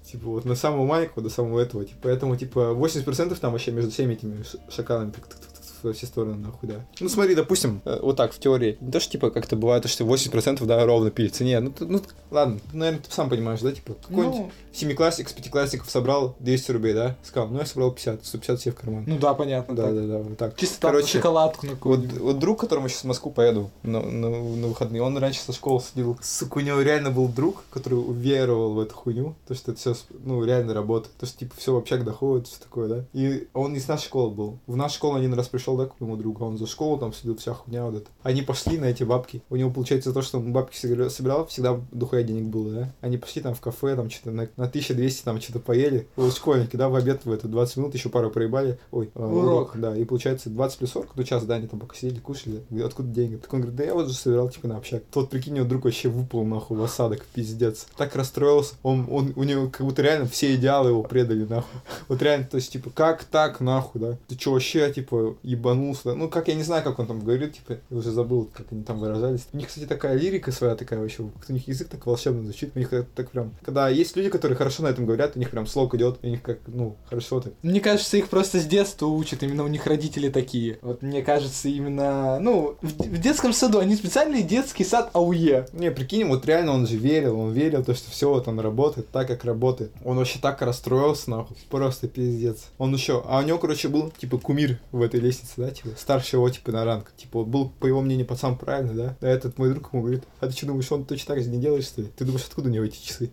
Типа 0.04 0.28
вот 0.28 0.46
на 0.46 0.56
самого 0.56 0.86
маленького 0.86 1.24
до 1.24 1.30
самого 1.30 1.60
этого. 1.60 1.86
Типа, 1.86 2.00
поэтому, 2.04 2.36
типа, 2.36 2.76
80% 2.76 3.36
там 3.40 3.52
вообще 3.54 3.72
между 3.72 3.92
всеми 3.92 4.14
этими 4.14 4.44
шакалами 4.70 5.12
так, 5.12 5.26
так, 5.26 5.40
так, 5.40 5.51
во 5.84 5.94
все 5.94 6.06
стороны, 6.06 6.36
нахуй, 6.36 6.70
да. 6.70 6.86
Ну 7.00 7.10
смотри, 7.10 7.36
допустим, 7.36 7.82
э, 7.86 8.00
вот 8.02 8.16
так, 8.18 8.34
в 8.34 8.40
теории. 8.40 8.78
Не 8.82 8.92
то, 8.92 9.00
что, 9.00 9.12
типа, 9.12 9.32
как-то 9.32 9.56
бывает, 9.56 9.88
что 9.90 10.04
80% 10.06 10.66
да, 10.66 10.86
ровно 10.86 11.12
пилится. 11.12 11.44
Не, 11.44 11.60
ну, 11.60 11.72
ты- 11.72 11.86
ну 11.86 12.02
ладно, 12.30 12.60
наверное, 12.74 13.02
ты 13.02 13.12
сам 13.12 13.30
понимаешь, 13.30 13.60
да, 13.62 13.72
типа, 13.72 13.94
какой-нибудь 13.94 14.38
Ну, 14.40 14.52
семиклассник 14.74 15.30
с 15.30 15.34
пятиклассников 15.34 15.90
собрал 15.90 16.36
200 16.40 16.72
рублей, 16.72 16.94
да? 16.94 17.16
Сказал, 17.24 17.50
ну 17.50 17.60
я 17.60 17.66
собрал 17.66 17.92
50, 17.92 18.26
150 18.26 18.62
себе 18.62 18.72
в 18.72 18.76
карман. 18.76 19.04
ну 19.08 19.18
да, 19.18 19.34
понятно. 19.34 19.76
да, 19.76 19.84
так. 19.88 19.96
да, 19.96 20.02
да, 20.08 20.18
вот 20.20 20.38
так. 20.38 20.56
Чисто 20.58 20.80
там 20.82 20.92
Короче, 20.92 21.18
шоколадку 21.18 21.66
на 21.68 21.74
вот, 21.82 22.00
вот 22.20 22.40
друг, 22.40 22.60
которому 22.60 22.88
сейчас 22.90 23.02
в 23.04 23.08
Москву 23.08 23.32
поеду 23.32 23.70
на, 23.84 24.02
на, 24.02 24.30
на 24.30 24.68
выходные, 24.68 25.02
он 25.02 25.18
раньше 25.18 25.42
со 25.42 25.54
школы 25.54 25.82
сидел. 25.82 26.18
Сука, 26.22 26.58
у 26.58 26.62
него 26.62 26.82
реально 26.82 27.12
был 27.12 27.28
друг, 27.28 27.64
который 27.70 27.96
уверовал 27.96 28.74
в 28.74 28.80
эту 28.80 28.96
хуйню, 28.96 29.36
то, 29.48 29.56
что 29.56 29.72
это 29.72 29.80
все, 29.80 29.96
ну, 30.24 30.44
реально 30.44 30.74
работает. 30.74 31.16
То, 31.18 31.26
что, 31.26 31.40
типа, 31.40 31.54
все 31.58 31.74
в 31.74 31.78
общак 31.78 32.04
доходит, 32.04 32.48
все 32.48 32.60
такое, 32.62 32.88
да. 32.88 33.06
И 33.14 33.48
он 33.54 33.74
не 33.74 33.80
с 33.80 33.88
нашей 33.88 34.06
школы 34.06 34.32
был. 34.32 34.60
В 34.68 34.76
нашу 34.76 34.96
школу 34.96 35.16
один 35.16 35.34
раз 35.34 35.48
пришел, 35.48 35.71
да, 35.78 35.86
к 35.88 36.00
моему 36.00 36.18
другу, 36.18 36.46
он 36.46 36.58
за 36.58 36.68
школу 36.68 36.98
там 36.98 37.14
сидел, 37.14 37.36
вся 37.38 37.54
хуйня 37.54 37.86
вот 37.86 37.96
это. 37.96 38.08
Они 38.24 38.42
пошли 38.42 38.78
на 38.78 38.86
эти 38.86 39.04
бабки. 39.04 39.42
У 39.50 39.56
него, 39.56 39.70
получается, 39.72 40.14
то, 40.14 40.22
что 40.22 40.40
он 40.40 40.54
бабки 40.54 40.76
собира- 40.76 41.10
собирал, 41.10 41.46
всегда 41.48 41.80
дохуя 41.92 42.24
денег 42.24 42.46
было, 42.46 42.72
да. 42.72 42.94
Они 43.02 43.18
пошли 43.18 43.42
там 43.42 43.54
в 43.54 43.62
кафе, 43.62 43.96
там 43.96 44.10
что-то 44.10 44.32
на, 44.32 44.44
на 44.58 44.66
1200 44.66 45.24
там 45.24 45.40
что-то 45.42 45.60
поели. 45.60 46.08
Вот 46.16 46.34
школьники, 46.36 46.76
да, 46.76 46.90
в 46.90 46.96
обед 46.96 47.26
в 47.26 47.32
это 47.32 47.48
20 47.48 47.78
минут 47.78 47.94
еще 47.94 48.10
пару 48.10 48.30
проебали. 48.30 48.78
Ой, 48.92 49.12
э, 49.14 49.24
Урок. 49.24 49.72
Да, 49.76 49.96
и 49.96 50.04
получается 50.06 50.50
20 50.50 50.78
плюс 50.80 50.92
40, 50.92 51.16
ну 51.16 51.24
час, 51.24 51.44
да, 51.46 51.56
они 51.56 51.68
там 51.68 51.80
пока 51.80 51.96
сидели, 51.96 52.20
кушали. 52.20 52.62
Откуда 52.84 53.10
деньги? 53.10 53.36
Так 53.36 53.54
он 53.54 53.62
говорит, 53.62 53.78
да 53.78 53.84
я 53.84 53.94
вот 53.94 54.08
же 54.08 54.14
собирал, 54.14 54.50
типа, 54.50 54.68
на 54.68 54.78
общак. 54.78 55.04
Тот, 55.12 55.30
прикинь, 55.30 55.56
его 55.58 55.68
друг 55.68 55.86
вообще 55.86 56.10
выпал, 56.10 56.44
нахуй, 56.46 56.78
в 56.78 56.84
осадок, 56.84 57.26
пиздец. 57.34 57.88
Так 57.98 58.16
расстроился. 58.16 58.76
Он, 58.84 59.08
он, 59.10 59.34
у 59.36 59.44
него 59.44 59.70
как 59.70 59.86
будто 59.86 60.02
реально 60.02 60.28
все 60.28 60.56
идеалы 60.56 60.90
его 60.90 61.04
предали, 61.04 61.46
нахуй. 61.46 61.82
Вот 62.08 62.22
реально, 62.22 62.46
то 62.46 62.56
есть, 62.58 62.72
типа, 62.72 62.90
как 62.94 63.24
так, 63.24 63.60
нахуй, 63.60 64.02
да? 64.02 64.18
Ты 64.28 64.38
что, 64.40 64.52
вообще, 64.54 64.92
типа, 64.92 65.36
еб- 65.44 65.61
ебанулся. 65.62 66.14
Ну, 66.16 66.30
как 66.30 66.48
я 66.48 66.56
не 66.56 66.64
знаю, 66.64 66.84
как 66.84 67.00
он 67.00 67.08
там 67.08 67.20
говорит, 67.20 67.54
типа, 67.54 67.78
я 67.90 67.98
уже 67.98 68.12
забыл, 68.12 68.50
как 68.52 68.68
они 68.72 68.84
там 68.84 69.00
выражались. 69.00 69.48
У 69.54 69.58
них, 69.58 69.68
кстати, 69.68 69.86
такая 69.86 70.16
лирика 70.16 70.52
своя 70.52 70.76
такая 70.76 71.00
вообще, 71.00 71.24
у 71.24 71.54
них 71.54 71.68
язык 71.68 71.88
так 71.88 72.06
волшебно 72.06 72.44
звучит, 72.44 72.72
у 72.76 72.80
них 72.80 72.90
так, 72.90 73.06
так 73.16 73.32
прям... 73.32 73.54
Когда 73.64 73.90
есть 73.90 74.16
люди, 74.16 74.30
которые 74.30 74.58
хорошо 74.58 74.84
на 74.84 74.88
этом 74.88 75.06
говорят, 75.06 75.36
у 75.36 75.40
них 75.40 75.52
прям 75.52 75.68
слог 75.68 75.94
идет, 75.96 76.20
у 76.24 76.28
них 76.28 76.42
как, 76.42 76.60
ну, 76.68 76.98
хорошо 77.06 77.40
так. 77.40 77.54
Мне 77.62 77.80
кажется, 77.80 78.18
их 78.18 78.30
просто 78.30 78.60
с 78.60 78.66
детства 78.66 79.06
учат, 79.06 79.44
именно 79.44 79.64
у 79.64 79.68
них 79.68 79.86
родители 79.86 80.30
такие. 80.30 80.80
Вот 80.82 81.02
мне 81.02 81.22
кажется, 81.22 81.70
именно, 81.70 82.40
ну, 82.40 82.78
в, 82.82 82.88
в 82.88 83.22
детском 83.22 83.54
саду, 83.54 83.80
они 83.80 83.96
специальный 83.96 84.42
детский 84.42 84.84
сад 84.84 85.12
АУЕ. 85.14 85.68
Не, 85.74 85.92
прикинь, 85.92 86.26
вот 86.26 86.46
реально 86.46 86.74
он 86.74 86.88
же 86.88 86.98
верил, 86.98 87.40
он 87.40 87.52
верил, 87.54 87.84
то, 87.84 87.94
что 87.94 88.10
все 88.10 88.30
вот 88.30 88.48
он 88.48 88.60
работает 88.60 89.10
так, 89.10 89.28
как 89.28 89.46
работает. 89.46 89.92
Он 90.04 90.18
вообще 90.18 90.40
так 90.40 90.62
расстроился, 90.62 91.30
нахуй, 91.30 91.58
просто 91.70 92.08
пиздец. 92.08 92.66
Он 92.78 92.94
еще, 92.94 93.24
а 93.28 93.40
у 93.40 93.42
него, 93.44 93.58
короче, 93.58 93.88
был, 93.88 94.12
типа, 94.12 94.38
кумир 94.38 94.80
в 94.92 95.02
этой 95.02 95.20
лестнице, 95.20 95.51
да, 95.58 95.72
типа, 95.72 95.90
старше 95.98 96.38
его, 96.38 96.50
типа, 96.50 96.72
на 96.72 96.86
ранг. 96.86 97.12
Типа, 97.16 97.40
вот 97.40 97.48
был, 97.48 97.70
по 97.70 97.88
его 97.88 98.02
мнению, 98.02 98.26
пацан 98.26 98.58
правильный, 98.58 98.96
да? 98.96 99.18
А 99.22 99.28
этот 99.28 99.58
мой 99.58 99.70
друг 99.70 99.94
ему 99.94 100.04
говорит, 100.04 100.24
а 100.40 100.48
ты 100.48 100.54
что 100.54 100.68
думаешь, 100.68 100.92
он 100.92 101.06
точно 101.06 101.36
так 101.36 101.44
же 101.44 101.50
не 101.50 101.60
делает, 101.60 101.86
что 101.86 102.02
ли? 102.02 102.10
Ты 102.16 102.26
думаешь, 102.26 102.46
откуда 102.46 102.70
у 102.70 102.72
него 102.72 102.86
эти 102.86 103.02
часы? 103.02 103.32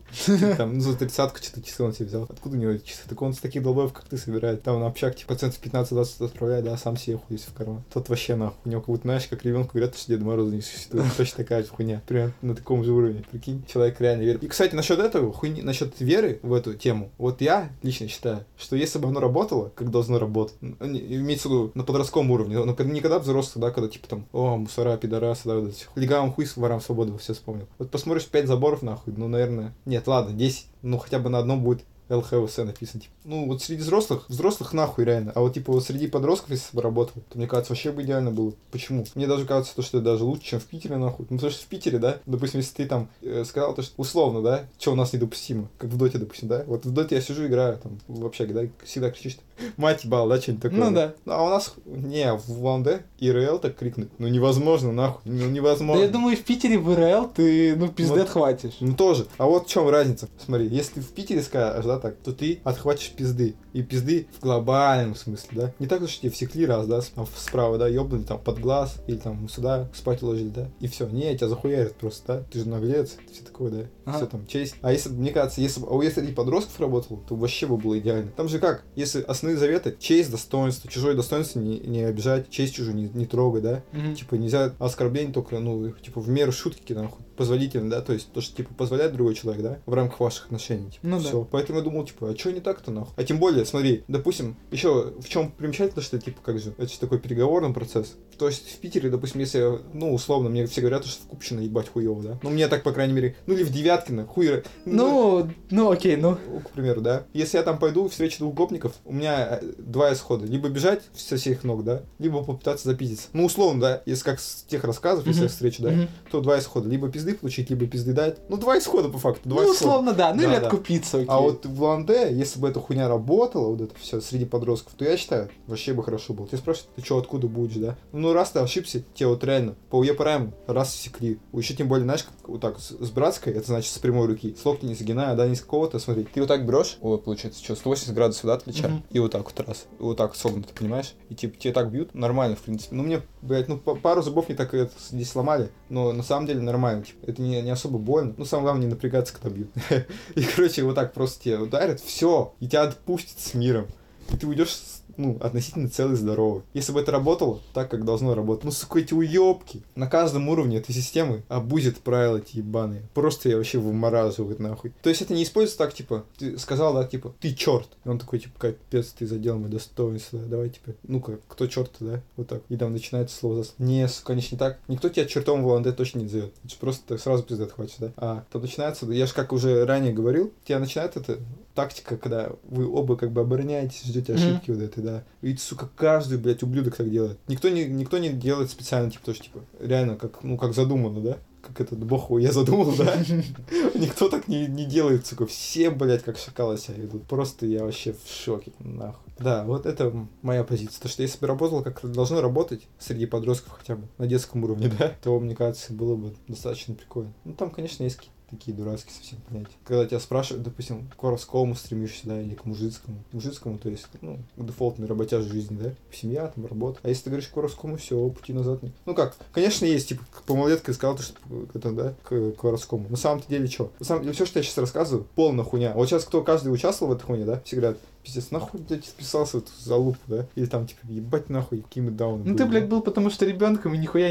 Там, 0.57 0.74
ну, 0.74 0.81
за 0.81 0.96
тридцатку 0.96 1.38
что-то 1.42 1.62
часы 1.62 1.83
он 1.83 1.92
себе 1.92 2.07
взял. 2.07 2.24
Откуда 2.28 2.57
у 2.57 2.59
него 2.59 2.72
эти 2.72 2.87
часы? 2.87 3.02
Так 3.09 3.20
он 3.22 3.33
с 3.35 3.38
таких 3.38 3.62
долбоев, 3.62 3.92
как 3.92 4.04
ты, 4.04 4.16
собирает. 4.16 4.62
Там 4.62 4.81
на 4.81 4.87
общак, 4.87 5.16
типа, 5.16 5.28
процентов 5.28 5.61
15-20 5.62 6.26
отправляет, 6.26 6.64
да, 6.64 6.76
сам 6.76 6.96
себе 6.96 7.16
хуй 7.16 7.37
в 7.37 7.54
карман. 7.54 7.83
Тот 7.92 8.09
вообще, 8.09 8.35
нахуй, 8.35 8.59
у 8.64 8.68
него 8.68 8.81
как 8.81 8.88
будто, 8.88 9.02
знаешь, 9.02 9.26
как 9.28 9.44
ребенку 9.44 9.72
говорят, 9.74 9.96
что 9.96 10.09
Деда 10.09 10.24
Мороза 10.24 10.54
не 10.54 10.62
существует. 10.62 11.07
Точно 11.16 11.37
такая 11.37 11.62
же 11.62 11.68
хуйня. 11.68 12.02
Прям 12.07 12.33
на 12.42 12.54
таком 12.54 12.85
же 12.85 12.92
уровне. 12.92 13.24
Прикинь, 13.31 13.64
человек 13.66 14.00
реально 14.00 14.22
верит. 14.22 14.42
И, 14.42 14.48
кстати, 14.48 14.74
насчет 14.74 14.98
этого, 14.98 15.33
хуйни, 15.33 15.62
насчет 15.62 16.00
веры 16.00 16.40
в 16.42 16.52
эту 16.52 16.74
тему, 16.74 17.11
вот 17.18 17.40
я 17.40 17.70
лично 17.83 18.09
считаю, 18.09 18.44
что 18.57 18.76
если 18.76 18.98
бы 18.98 19.09
оно 19.09 19.20
работало, 19.20 19.70
как 19.74 19.90
должно 19.90 20.18
работать, 20.18 20.57
ну, 20.61 20.76
имеется 20.81 21.48
в 21.48 21.52
виду 21.52 21.70
на 21.74 21.85
подростковом 21.85 22.08
уровне, 22.16 22.59
но 22.59 22.75
когда- 22.75 22.92
не 22.92 23.01
когда 23.01 23.19
взрослых, 23.19 23.59
да, 23.63 23.71
когда 23.71 23.88
типа 23.88 24.09
там, 24.09 24.27
о, 24.33 24.56
мусора, 24.56 24.96
пидорасы, 24.96 25.42
да, 25.44 25.56
вот 25.56 25.71
эти. 25.71 25.87
Легавым 25.94 26.33
хуй 26.33 26.46
с 26.46 26.56
ворам 26.56 26.81
свободы, 26.81 27.17
все 27.19 27.35
вспомнил. 27.35 27.67
Вот 27.79 27.90
посмотришь 27.90 28.27
5 28.27 28.46
заборов, 28.46 28.83
нахуй, 28.83 29.15
ну, 29.17 29.29
наверное, 29.29 29.75
нет, 29.85 30.06
ладно, 30.06 30.33
10, 30.35 30.67
ну, 30.83 30.98
хотя 30.98 31.19
бы 31.19 31.31
на 31.31 31.38
одном 31.38 31.63
будет 31.63 31.85
ЛХВС 32.09 32.56
написано, 32.59 33.02
типа. 33.02 33.13
Ну, 33.25 33.46
вот 33.46 33.63
среди 33.63 33.83
взрослых, 33.83 34.25
взрослых 34.29 34.73
нахуй 34.73 35.04
реально. 35.04 35.33
А 35.35 35.40
вот, 35.40 35.54
типа, 35.54 35.73
вот 35.73 35.85
среди 35.85 36.06
подростков, 36.06 36.50
если 36.50 36.75
бы 36.75 36.83
работал, 36.83 37.23
то, 37.29 37.37
мне 37.37 37.46
кажется, 37.46 37.73
вообще 37.73 37.92
бы 37.92 38.02
идеально 38.02 38.31
было. 38.31 38.54
Почему? 38.71 39.04
Мне 39.15 39.27
даже 39.27 39.44
кажется, 39.44 39.77
то, 39.77 39.83
что 39.83 39.98
это 39.98 40.06
даже 40.13 40.25
лучше, 40.25 40.44
чем 40.44 40.61
в 40.61 40.65
Питере, 40.65 40.96
нахуй. 40.96 41.27
Ну, 41.29 41.37
потому 41.37 41.52
что 41.52 41.63
в 41.63 41.67
Питере, 41.67 41.98
да, 41.98 42.19
допустим, 42.25 42.61
если 42.61 42.75
ты 42.75 42.87
там 42.87 43.09
э, 43.21 43.44
сказал, 43.44 43.75
то, 43.75 43.83
что 43.83 43.92
условно, 43.98 44.42
да, 44.42 44.65
что 44.79 44.92
у 44.92 44.94
нас 44.94 45.13
недопустимо, 45.13 45.69
как 45.77 45.90
в 45.90 45.98
Доте, 45.98 46.19
допустим, 46.19 46.48
да, 46.48 46.65
вот 46.67 46.87
в 46.87 46.90
Доте 46.92 47.17
я 47.17 47.21
сижу, 47.21 47.46
играю, 47.46 47.79
там, 47.79 47.98
в 48.09 48.25
общаге, 48.25 48.54
да, 48.54 48.63
всегда 48.85 49.11
кричишь, 49.11 49.37
мать 49.77 50.04
ебал, 50.04 50.29
да, 50.29 50.40
что-нибудь 50.40 50.63
такое. 50.63 50.79
Ну 50.90 50.94
да. 50.94 51.15
А 51.27 51.44
у 51.44 51.48
нас, 51.48 51.75
не, 51.87 52.33
в 52.33 52.65
Ланде 52.65 53.02
ИРЛ 53.19 53.59
так 53.59 53.77
крикнуть, 53.77 54.11
ну, 54.19 54.29
невозможно, 54.29 54.92
нахуй, 54.92 55.21
ну, 55.25 55.44
Да 55.44 55.50
невозможно. 55.50 56.02
я 56.02 56.09
думаю, 56.09 56.37
в 56.37 56.40
Питере 56.42 56.79
в 56.79 56.94
РЛ 56.94 57.29
ты, 57.35 57.75
ну, 57.77 57.88
пизды 57.88 58.15
Вот. 58.15 58.23
отхватишь. 58.23 58.77
Ну 58.81 58.94
тоже. 58.94 59.27
А 59.38 59.46
вот 59.46 59.67
в 59.67 59.71
чем 59.71 59.88
разница? 59.88 60.29
Смотри, 60.44 60.69
если 60.69 61.00
в 61.00 61.09
Питере 61.09 61.42
скажешь, 61.42 61.85
да, 61.85 61.98
так, 61.98 62.17
то 62.17 62.33
ты 62.33 62.61
отхватишь 62.65 63.11
пизды. 63.11 63.54
И 63.73 63.83
пизды 63.83 64.27
в 64.38 64.42
глобальном 64.42 65.14
смысле, 65.14 65.48
да. 65.52 65.75
Не 65.79 65.87
так, 65.87 66.06
что 66.08 66.21
тебе 66.21 66.31
всекли 66.31 66.66
раз, 66.66 66.87
да, 66.87 67.00
справа, 67.37 67.79
да, 67.79 67.88
ёбнули 67.88 68.23
там 68.23 68.38
под 68.38 68.60
глаз, 68.60 68.96
или 69.06 69.16
там 69.16 69.48
сюда 69.48 69.88
спать 69.94 70.23
уложили, 70.23 70.48
да. 70.48 70.69
И 70.81 70.88
все. 70.88 71.06
Не, 71.08 71.37
тебя 71.37 71.48
захуярят 71.48 71.94
просто, 71.96 72.27
да. 72.27 72.44
Ты 72.50 72.60
же 72.60 72.69
наглец, 72.69 73.16
все 73.33 73.44
такое, 73.44 73.71
да. 73.71 73.83
Ага. 74.04 74.16
Все 74.16 74.27
там, 74.27 74.46
честь. 74.46 74.77
А 74.81 74.92
если, 74.92 75.10
мне 75.10 75.33
кажется, 75.33 75.60
если 75.60 75.83
а 75.88 76.02
если 76.02 76.21
среди 76.21 76.33
подростков 76.33 76.81
работал, 76.81 77.23
то 77.29 77.35
вообще 77.35 77.66
бы 77.66 77.77
было 77.77 77.98
идеально. 77.98 78.31
Там 78.37 78.48
же 78.48 78.58
как, 78.58 78.85
если 78.96 79.23
основные 79.23 79.58
заветы, 79.58 79.96
честь, 79.98 80.31
достоинство, 80.31 80.90
чужое 80.90 81.14
достоинство 81.14 81.60
не, 81.60 81.79
не 81.81 82.02
обижать, 82.02 82.50
честь 82.50 82.75
чужую 82.75 82.96
не, 82.96 83.08
не 83.08 83.27
трогать, 83.27 83.62
да. 83.62 83.83
Мгм. 83.92 84.14
Типа 84.14 84.35
нельзя 84.35 84.75
оскорбление 84.79 85.33
только, 85.33 85.58
ну, 85.58 85.90
типа 85.90 86.21
в 86.21 86.29
меру 86.29 86.52
шутки, 86.52 86.92
нахуй, 86.92 87.25
позволительно, 87.38 87.88
да, 87.88 88.02
то 88.02 88.12
есть 88.12 88.30
то, 88.32 88.40
что, 88.40 88.56
типа, 88.56 88.74
позволяет 88.74 89.12
другой 89.14 89.34
человек, 89.34 89.62
да, 89.62 89.78
в 89.86 89.94
рамках 89.94 90.20
ваших 90.20 90.46
отношений, 90.46 90.90
типа, 90.90 91.06
Ну 91.06 91.18
да. 91.18 91.24
всё. 91.24 91.44
Поэтому 91.50 91.78
я 91.78 91.84
думал, 91.84 92.04
типа, 92.04 92.30
а 92.30 92.36
что 92.36 92.52
не 92.52 92.60
так-то, 92.60 92.90
нахуй? 92.90 93.14
А 93.16 93.24
тем 93.24 93.38
более, 93.38 93.64
смотри, 93.64 94.02
допустим, 94.08 94.56
еще 94.70 95.12
в 95.18 95.28
чем 95.28 95.52
примечательно, 95.52 96.02
что, 96.02 96.18
типа, 96.18 96.40
как 96.42 96.58
же, 96.58 96.74
это 96.76 96.92
же 96.92 96.98
такой 96.98 97.18
переговорный 97.18 97.72
процесс. 97.72 98.16
То 98.38 98.46
есть 98.46 98.70
в 98.70 98.78
Питере, 98.78 99.10
допустим, 99.10 99.40
если, 99.40 99.80
ну, 99.92 100.14
условно, 100.14 100.48
мне 100.48 100.66
все 100.66 100.80
говорят, 100.80 101.04
что 101.04 101.22
в 101.24 101.26
Купчино 101.26 101.60
ебать 101.60 101.88
хуево, 101.88 102.22
да, 102.22 102.38
ну, 102.42 102.50
мне 102.50 102.68
так, 102.68 102.82
по 102.82 102.92
крайней 102.92 103.12
мере, 103.14 103.36
ну, 103.46 103.54
или 103.54 103.64
в 103.64 103.70
Девяткино, 103.70 104.26
хуй, 104.26 104.62
Ну, 104.84 105.48
ну, 105.70 105.90
окей, 105.90 106.16
ну. 106.16 106.36
к 106.64 106.70
примеру, 106.70 107.00
да. 107.00 107.24
Если 107.32 107.56
я 107.56 107.62
там 107.62 107.78
пойду, 107.78 108.08
встречу 108.08 108.38
двух 108.38 108.54
гопников, 108.54 108.92
у 109.04 109.12
меня 109.12 109.58
э, 109.60 109.72
два 109.78 110.12
исхода. 110.12 110.46
Либо 110.46 110.68
бежать 110.68 111.02
со 111.16 111.36
всех 111.36 111.64
ног, 111.64 111.84
да, 111.84 112.02
либо 112.18 112.42
попытаться 112.42 112.88
запиздиться. 112.88 113.28
Ну, 113.32 113.44
условно, 113.44 113.80
да, 113.80 114.02
если 114.06 114.24
как 114.24 114.40
с 114.40 114.62
тех 114.68 114.84
рассказов, 114.84 115.26
если 115.26 115.42
я 115.42 115.48
встречу, 115.48 115.82
да, 115.82 115.92
то 116.30 116.40
два 116.40 116.58
исхода. 116.58 116.88
Либо 116.88 117.08
пизды 117.10 117.34
получить, 117.34 117.70
либо 117.70 117.86
пизды 117.86 118.12
дать. 118.12 118.38
Ну, 118.48 118.56
два 118.56 118.78
исхода, 118.78 119.08
по 119.08 119.18
факту, 119.18 119.48
два 119.48 119.62
Ну, 119.62 119.72
исхода. 119.74 119.90
условно, 119.90 120.12
да. 120.12 120.32
Ну, 120.34 120.42
Да, 120.42 120.48
или 120.52 120.60
да. 120.60 120.66
откупиться, 120.66 121.16
окей. 121.18 121.28
А 121.28 121.40
вот 121.40 121.66
в 121.66 121.82
Ланде, 121.82 122.28
если 122.32 122.58
бы 122.60 122.68
эта 122.68 122.80
хуйня 122.80 123.08
работала, 123.08 123.68
вот 123.68 123.80
это 123.80 123.94
все 123.98 124.20
среди 124.20 124.44
подростков, 124.44 124.94
то 124.94 125.04
я 125.04 125.16
считаю, 125.16 125.48
вообще 125.66 125.92
бы 125.92 126.02
хорошо 126.04 126.34
было. 126.34 126.46
Тебя 126.46 126.58
спрашивают, 126.58 126.94
ты 126.96 127.02
что, 127.04 127.18
откуда 127.18 127.46
будешь, 127.48 127.76
да? 127.76 127.96
Ну, 128.12 128.27
раз 128.35 128.50
ты 128.50 128.58
ошибся, 128.60 129.02
тебе 129.14 129.29
вот 129.29 129.42
реально 129.44 129.74
по 129.90 129.96
УЕПРМ 129.96 130.54
раз 130.66 130.92
всекли. 130.94 131.38
Еще 131.52 131.74
тем 131.74 131.88
более, 131.88 132.04
знаешь, 132.04 132.24
как 132.24 132.48
вот 132.48 132.60
так, 132.60 132.79
с, 132.79 132.90
с 132.90 133.10
братской, 133.10 133.52
это 133.52 133.66
значит 133.66 133.92
с 133.92 133.98
прямой 133.98 134.26
руки. 134.26 134.54
С 134.60 134.64
локти 134.64 134.85
не 134.87 134.94
загиная, 134.94 135.35
да, 135.37 135.46
не 135.46 135.54
с 135.54 135.60
какого-то, 135.60 135.98
смотри. 135.98 136.24
Ты 136.24 136.40
вот 136.40 136.46
так 136.48 136.66
берешь, 136.66 136.98
вот, 137.00 137.24
получается, 137.24 137.62
что, 137.62 137.74
180 137.76 138.14
градусов, 138.14 138.44
да, 138.46 138.54
от 138.54 138.64
плеча, 138.64 138.88
Мгм. 138.88 139.02
и 139.10 139.18
вот 139.18 139.33
так 139.33 139.44
вот 139.44 139.60
раз. 139.66 139.87
Вот 139.98 140.16
так 140.16 140.35
согнуто, 140.35 140.72
понимаешь? 140.74 141.14
И 141.29 141.35
типа 141.35 141.58
тебе 141.58 141.72
так 141.72 141.90
бьют, 141.90 142.14
нормально, 142.14 142.56
в 142.56 142.60
принципе. 142.60 142.94
Ну, 142.94 143.02
мне, 143.02 143.22
блядь, 143.42 143.68
ну, 143.68 143.79
па- 143.79 143.94
пару 143.94 144.22
зубов 144.22 144.48
не 144.48 144.54
так 144.54 144.74
это, 144.74 144.92
здесь 145.10 145.31
сломали, 145.31 145.70
но 145.88 146.12
на 146.12 146.22
самом 146.22 146.46
деле 146.46 146.60
нормально, 146.60 147.04
типа, 147.04 147.26
это 147.31 147.42
не, 147.42 147.60
не 147.62 147.70
особо 147.70 147.98
больно. 147.98 148.35
Ну, 148.37 148.44
самое 148.44 148.64
главное, 148.64 148.85
не 148.87 148.90
напрягаться, 148.90 149.35
когда 149.35 149.50
бьют. 149.50 149.70
И, 150.35 150.42
короче, 150.42 150.83
вот 150.85 150.94
так 150.94 151.12
просто 151.12 151.42
тебя 151.44 151.60
ударят, 151.60 152.00
все, 152.00 152.54
и 152.60 152.66
тебя 152.68 152.83
отпустят 152.83 153.38
с 153.40 153.54
миром. 153.54 153.87
И 154.33 154.37
ты 154.37 154.46
уйдешь, 154.46 154.70
с- 154.74 154.98
ну, 155.19 155.37
относительно 155.40 155.90
целый 155.90 156.16
здоровый. 156.16 156.62
Если 156.73 156.92
бы 156.92 157.00
это 157.00 157.12
работало 157.12 157.60
так, 157.75 157.90
как 157.90 158.04
должно 158.04 158.35
работать. 158.35 158.64
Ну, 158.64 158.71
сука, 158.71 159.00
эти 159.00 159.12
уебки. 159.12 159.83
На 159.94 160.06
каждом 160.06 160.48
уровне 160.48 160.79
этой 160.79 160.94
системы 160.94 161.42
обузят 161.48 161.98
правила 161.98 162.38
эти 162.38 162.58
ебаные. 162.58 163.02
Просто 163.12 163.48
я 163.48 163.56
вообще 163.56 163.79
вымораживают 163.79 164.60
нахуй. 164.60 164.92
То 165.02 165.10
есть 165.10 165.21
это 165.21 165.35
не 165.35 165.42
используется 165.42 165.79
так, 165.79 165.92
типа, 165.92 166.25
ты 166.38 166.58
сказал, 166.58 166.94
да, 166.94 167.04
типа, 167.04 167.35
ты 167.40 167.52
черт. 167.54 167.88
И 168.04 168.08
он 168.08 168.19
такой, 168.19 168.38
типа, 168.38 168.58
капец, 168.58 169.08
ты 169.08 169.27
задел 169.27 169.58
мое 169.58 169.69
достоинство. 169.69 170.38
Давай, 170.38 170.71
типа, 170.71 170.92
ну-ка, 171.02 171.38
кто 171.48 171.66
черт 171.66 171.90
да? 172.00 172.23
Вот 172.37 172.48
так. 172.48 172.62
И 172.69 172.77
там 172.77 172.92
начинается 172.92 173.37
слово 173.37 173.64
за... 173.64 173.71
Не, 173.79 174.06
сука, 174.08 174.29
конечно, 174.29 174.54
не 174.54 174.58
так. 174.58 174.79
Никто 174.88 175.08
тебя 175.08 175.27
чертом 175.27 175.62
в 175.62 175.66
Ланде 175.66 175.92
точно 175.92 176.19
не 176.19 176.25
назовет. 176.25 176.54
Просто 176.81 177.19
сразу 177.19 177.42
пизда 177.42 177.64
отхватишь, 177.64 177.96
да? 177.98 178.12
А 178.16 178.44
там 178.52 178.62
начинается, 178.62 179.06
я 179.06 179.27
же 179.27 179.35
как 179.35 179.52
уже 179.52 179.85
ранее 179.85 180.12
говорил, 180.12 180.52
тебя 180.64 180.79
начинает 180.79 181.16
это 181.16 181.38
тактика, 181.79 182.16
когда 182.16 182.50
вы 182.64 182.92
оба 182.92 183.16
как 183.16 183.31
бы 183.31 183.42
обороняетесь, 183.42 184.02
ждете 184.02 184.35
ошибки 184.35 184.72
вот 184.72 184.83
этой, 184.83 185.00
да. 185.00 185.22
И, 185.42 185.54
сука, 185.54 185.88
каждый, 185.94 186.37
блядь, 186.37 186.64
ублюдок 186.64 186.96
так 186.96 187.08
делает. 187.08 187.38
Никто 187.46 187.68
не, 187.68 187.85
никто 187.85 188.18
не 188.18 188.31
делает 188.31 188.72
специально, 188.72 189.08
типа, 189.12 189.26
то, 189.26 189.33
что, 189.35 189.44
типа, 189.44 189.60
реально, 189.79 190.16
как, 190.16 190.42
ну, 190.42 190.56
как 190.56 190.74
задумано, 190.74 191.20
да? 191.20 191.37
Как 191.62 191.81
этот 191.81 192.04
бог 192.04 192.31
его 192.31 192.40
я 192.40 192.50
задумал, 192.50 192.96
да? 192.96 193.14
Никто 193.94 194.29
так 194.29 194.48
не, 194.48 194.66
не 194.66 194.87
делает, 194.87 195.24
сука. 195.24 195.46
Все, 195.46 195.90
блядь, 195.90 196.24
как 196.24 196.37
шакалы 196.37 196.79
себя 196.79 196.96
ведут. 196.96 197.22
Просто 197.29 197.64
я 197.64 197.85
вообще 197.85 198.12
в 198.12 198.29
шоке, 198.29 198.72
нахуй. 198.81 199.33
Да, 199.38 199.62
вот 199.62 199.87
это 199.87 200.12
моя 200.42 200.64
позиция. 200.64 201.00
То, 201.00 201.08
что 201.08 201.22
если 201.22 201.38
бы 201.38 201.46
работало, 201.46 201.83
как 201.83 202.04
должно 202.10 202.40
работать 202.40 202.88
среди 202.98 203.26
подростков 203.26 203.74
хотя 203.79 203.94
бы 203.94 204.08
на 204.18 204.26
детском 204.26 204.64
уровне, 204.64 204.90
да, 204.98 205.12
то, 205.22 205.38
мне 205.38 205.54
кажется, 205.54 205.92
было 205.92 206.16
бы 206.16 206.35
достаточно 206.48 206.94
прикольно. 206.94 207.33
Ну, 207.44 207.54
там, 207.54 207.70
конечно, 207.70 208.02
есть 208.02 208.16
такие 208.51 208.77
дурацкие 208.77 209.15
совсем 209.15 209.38
понятия. 209.49 209.77
Когда 209.85 210.07
тебя 210.07 210.21
спрашивают, 210.21 210.65
допустим, 210.65 211.09
к 211.17 211.23
воровскому 211.23 211.75
стремишься, 211.75 212.27
да, 212.27 212.40
или 212.40 212.55
к 212.55 212.65
мужицкому. 212.65 213.19
К 213.31 213.35
мужицкому, 213.35 213.79
то 213.79 213.88
есть, 213.88 214.07
ну, 214.21 214.38
к 214.57 214.65
дефолтной 214.65 215.07
работяжей 215.07 215.51
жизни, 215.51 215.79
да, 215.81 215.92
семья, 216.13 216.49
там, 216.49 216.67
работа. 216.67 217.01
А 217.03 217.09
если 217.09 217.25
ты 217.25 217.31
говоришь 217.31 217.49
к 217.49 217.57
воровскому, 217.57 217.96
все, 217.96 218.29
пути 218.31 218.53
назад 218.53 218.83
нет. 218.83 218.92
Ну 219.07 219.15
как, 219.15 219.37
конечно, 219.53 219.85
есть, 219.85 220.09
типа, 220.09 220.23
по 220.46 220.55
малолетке 220.55 220.92
сказал, 220.92 221.17
то, 221.17 221.23
что 221.23 221.35
это, 221.75 221.92
да, 221.92 222.15
к, 222.25 222.53
к 222.53 222.65
воровскому. 222.65 223.07
На 223.09 223.17
самом-то 223.17 223.49
деле, 223.49 223.67
что? 223.67 223.92
На 223.99 224.07
самом 224.07 224.23
деле, 224.23 224.35
все, 224.35 224.46
что 224.46 224.59
я 224.59 224.63
сейчас 224.63 224.79
рассказываю, 224.79 225.27
полная 225.35 225.65
хуйня. 225.65 225.92
Вот 225.94 226.09
сейчас 226.09 226.25
кто 226.25 226.42
каждый 226.42 226.73
участвовал 226.73 227.13
в 227.13 227.17
этой 227.17 227.25
хуйне, 227.25 227.44
да, 227.44 227.61
все 227.65 227.77
говорят, 227.77 227.99
пиздец, 228.29 228.50
нахуй, 228.50 228.81
блядь, 228.81 229.06
вписался 229.06 229.58
в 229.58 229.62
эту 229.62 229.70
залупу, 229.81 230.18
да? 230.26 230.46
Или 230.54 230.66
там, 230.66 230.87
типа, 230.87 231.00
ебать 231.08 231.48
нахуй, 231.48 231.81
какие 231.81 232.04
мы 232.04 232.10
дауны 232.10 232.38
Ну, 232.38 232.44
были, 232.44 232.52
ты, 232.56 232.64
да? 232.64 232.66
блядь, 232.70 232.88
был 232.88 233.00
потому 233.00 233.31
что 233.31 233.46
ребенком 233.46 233.94
и 233.94 233.98
нихуя, 233.98 234.29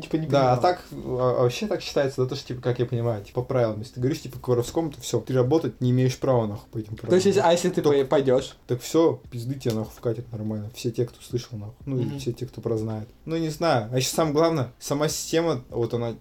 типа, 0.00 0.16
не 0.16 0.26
Да, 0.26 0.52
а 0.52 0.56
понимал. 0.56 0.60
так, 0.60 0.84
а- 0.92 1.36
а 1.38 1.42
вообще 1.42 1.66
так 1.66 1.80
считается, 1.80 2.22
да, 2.22 2.28
то, 2.28 2.36
что, 2.36 2.48
типа, 2.48 2.60
как 2.60 2.78
я 2.78 2.86
понимаю, 2.86 3.24
типа, 3.24 3.42
правилам. 3.42 3.80
Если 3.80 3.94
ты 3.94 4.00
говоришь, 4.00 4.20
типа, 4.22 4.38
к 4.38 4.46
воровскому, 4.48 4.90
то 4.92 5.00
все, 5.00 5.20
ты 5.20 5.32
работать 5.32 5.80
не 5.80 5.90
имеешь 5.90 6.18
права, 6.18 6.46
нахуй, 6.46 6.68
по 6.70 6.78
этим 6.78 6.94
правилам. 6.96 7.08
То 7.10 7.14
есть, 7.14 7.26
если- 7.26 7.40
а 7.40 7.52
если 7.52 7.70
ты 7.70 7.80
Только- 7.82 8.04
пойдешь? 8.04 8.56
Так 8.66 8.80
все, 8.82 9.20
пизды 9.30 9.54
тебе 9.54 9.74
нахуй 9.74 9.92
вкатят 9.96 10.30
нормально. 10.32 10.70
Все 10.74 10.90
те, 10.90 11.06
кто 11.06 11.20
слышал 11.22 11.56
нахуй. 11.58 11.74
Ну 11.86 11.96
Мгм. 11.96 12.18
все 12.18 12.32
те, 12.32 12.46
кто 12.46 12.60
прознает. 12.60 13.08
Ну 13.24 13.36
не 13.38 13.48
знаю. 13.48 13.88
А 13.92 13.96
еще 13.96 14.10
самое 14.10 14.34
главное, 14.34 14.72
сама 14.78 15.08
система, 15.08 15.62
вот 15.70 15.94
она 15.94 16.14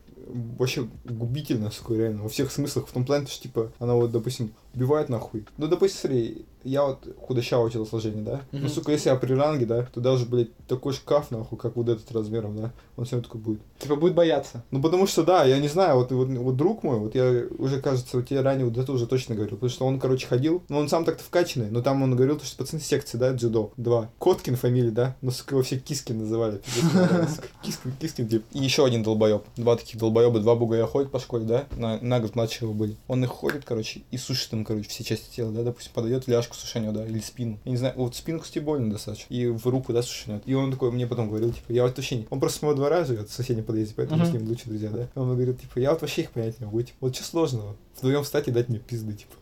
вообще 0.57 0.87
губительна, 1.05 1.71
сука, 1.71 1.93
реально, 1.93 2.23
во 2.23 2.29
всех 2.29 2.51
смыслах. 2.51 2.87
В 2.87 2.91
том 2.91 3.05
плане, 3.05 3.27
что, 3.27 3.41
типа, 3.43 3.71
она 3.79 3.95
вот, 3.95 4.11
допустим, 4.11 4.51
убивает 4.73 5.09
нахуй. 5.09 5.45
Ну, 5.57 5.67
допустим, 5.67 5.99
смотри, 6.01 6.45
я 6.63 6.85
вот 6.85 7.07
худощавое 7.25 7.69
телосложение, 7.71 8.23
да? 8.23 8.41
Ну, 8.51 8.59
Мгм. 8.59 8.69
сука, 8.69 8.91
если 8.91 9.09
я 9.09 9.15
при 9.15 9.33
ранге, 9.33 9.65
да, 9.65 9.83
то 9.93 10.01
даже, 10.01 10.25
блядь, 10.25 10.55
такой 10.67 10.93
шкаф, 10.93 11.31
нахуй, 11.31 11.57
как 11.57 11.75
вот 11.77 11.87
этот 11.87 12.11
размером, 12.11 12.57
да, 12.57 12.71
он 12.97 13.05
все 13.05 13.15
равно 13.15 13.27
такой 13.27 13.41
будет. 13.41 13.61
Типа 13.79 13.95
будет 13.95 14.15
бояться. 14.15 14.63
Ну, 14.71 14.81
потому 14.81 15.07
что, 15.07 15.23
да, 15.23 15.45
я 15.45 15.59
не 15.59 15.67
знаю, 15.69 15.97
вот, 15.97 16.11
вот, 16.11 16.27
вот 16.27 16.57
друг 16.57 16.83
мой, 16.83 16.99
вот 16.99 17.15
я 17.15 17.45
уже, 17.57 17.79
кажется, 17.81 18.17
вот 18.17 18.27
тебе 18.27 18.41
ранее 18.41 18.65
вот 18.65 18.77
это 18.77 18.91
уже 18.91 19.07
точно 19.07 19.35
говорил, 19.35 19.55
потому 19.55 19.69
что 19.69 19.85
он, 19.85 19.99
короче, 19.99 20.27
ходил, 20.27 20.61
ну, 20.67 20.79
он 20.79 20.89
сам 20.89 21.05
так-то 21.05 21.23
вкачанный, 21.23 21.69
но 21.71 21.81
там 21.81 22.01
он 22.03 22.15
говорил, 22.15 22.37
то, 22.37 22.45
что 22.45 22.57
пацаны 22.57 22.81
секции, 22.81 23.17
да, 23.17 23.31
дзюдо, 23.31 23.71
два. 23.77 24.09
Коткин 24.19 24.55
фамилия, 24.57 24.91
да, 24.91 25.15
ну, 25.21 25.31
сука, 25.31 25.55
его 25.55 25.63
все 25.63 25.79
Кискин 25.79 26.17
называли. 26.19 26.59
Кискин, 27.63 27.91
Кискин, 27.99 28.27
тип. 28.27 28.43
И 28.51 28.59
еще 28.59 28.85
один 28.85 29.03
долбоеб, 29.03 29.43
два 29.55 29.75
таких 29.77 29.97
долбоеба, 29.99 30.39
два 30.39 30.55
бугая 30.55 30.85
ходят 30.85 31.11
по 31.11 31.19
школе, 31.19 31.45
да, 31.45 31.65
на, 31.77 31.99
на 32.01 32.19
год 32.19 32.35
младше 32.35 32.65
его 32.65 32.73
были. 32.73 32.97
Он 33.07 33.23
их 33.23 33.29
ходит, 33.29 33.63
короче, 33.65 34.01
и 34.11 34.17
сушит 34.17 34.51
им, 34.57 34.65
короче, 34.65 34.89
все 34.89 35.03
части 35.03 35.35
тела, 35.35 35.51
да, 35.51 35.63
допустим, 35.63 35.91
подает 35.93 36.27
ляжку 36.27 36.55
сушению, 36.55 36.91
да, 36.91 37.05
или 37.05 37.19
спину. 37.19 37.59
Я 37.65 37.71
не 37.71 37.77
знаю, 37.77 37.93
вот 37.97 38.15
спину, 38.15 38.39
кстати, 38.39 38.59
больно 38.59 38.91
достаточно. 38.91 39.33
И 39.33 39.47
в 39.47 39.65
руку, 39.67 39.93
да, 39.93 40.01
сушенет. 40.01 40.43
И 40.45 40.53
он 40.53 40.71
такой 40.71 40.91
мне 40.91 41.07
потом 41.07 41.29
говорил, 41.29 41.51
типа, 41.51 41.71
я 41.71 41.83
вот 41.83 41.95
вообще 41.95 42.17
не... 42.17 42.27
Он 42.29 42.39
просто 42.39 42.59
с 42.59 42.61
моего 42.61 42.75
двора 42.75 43.03
живет, 43.05 43.29
в 43.29 43.33
соседнем 43.33 43.63
подъезде, 43.63 43.93
поэтому 43.95 44.19
мы 44.19 44.29
с 44.29 44.33
ним 44.33 44.47
лучшие 44.47 44.69
друзья, 44.69 44.89
да. 44.89 45.09
Он 45.15 45.33
говорит, 45.33 45.61
типа, 45.61 45.79
я 45.79 45.91
вот 45.91 46.01
вообще 46.01 46.21
их 46.23 46.31
понять 46.31 46.59
не 46.59 46.65
могу, 46.65 46.81
типа, 46.81 46.97
вот 47.01 47.15
что 47.15 47.23
сложного? 47.23 47.75
Вдвоем 47.97 48.23
встать 48.23 48.47
и 48.47 48.51
дать 48.51 48.69
мне 48.69 48.79
пизды, 48.79 49.13
типа. 49.13 49.33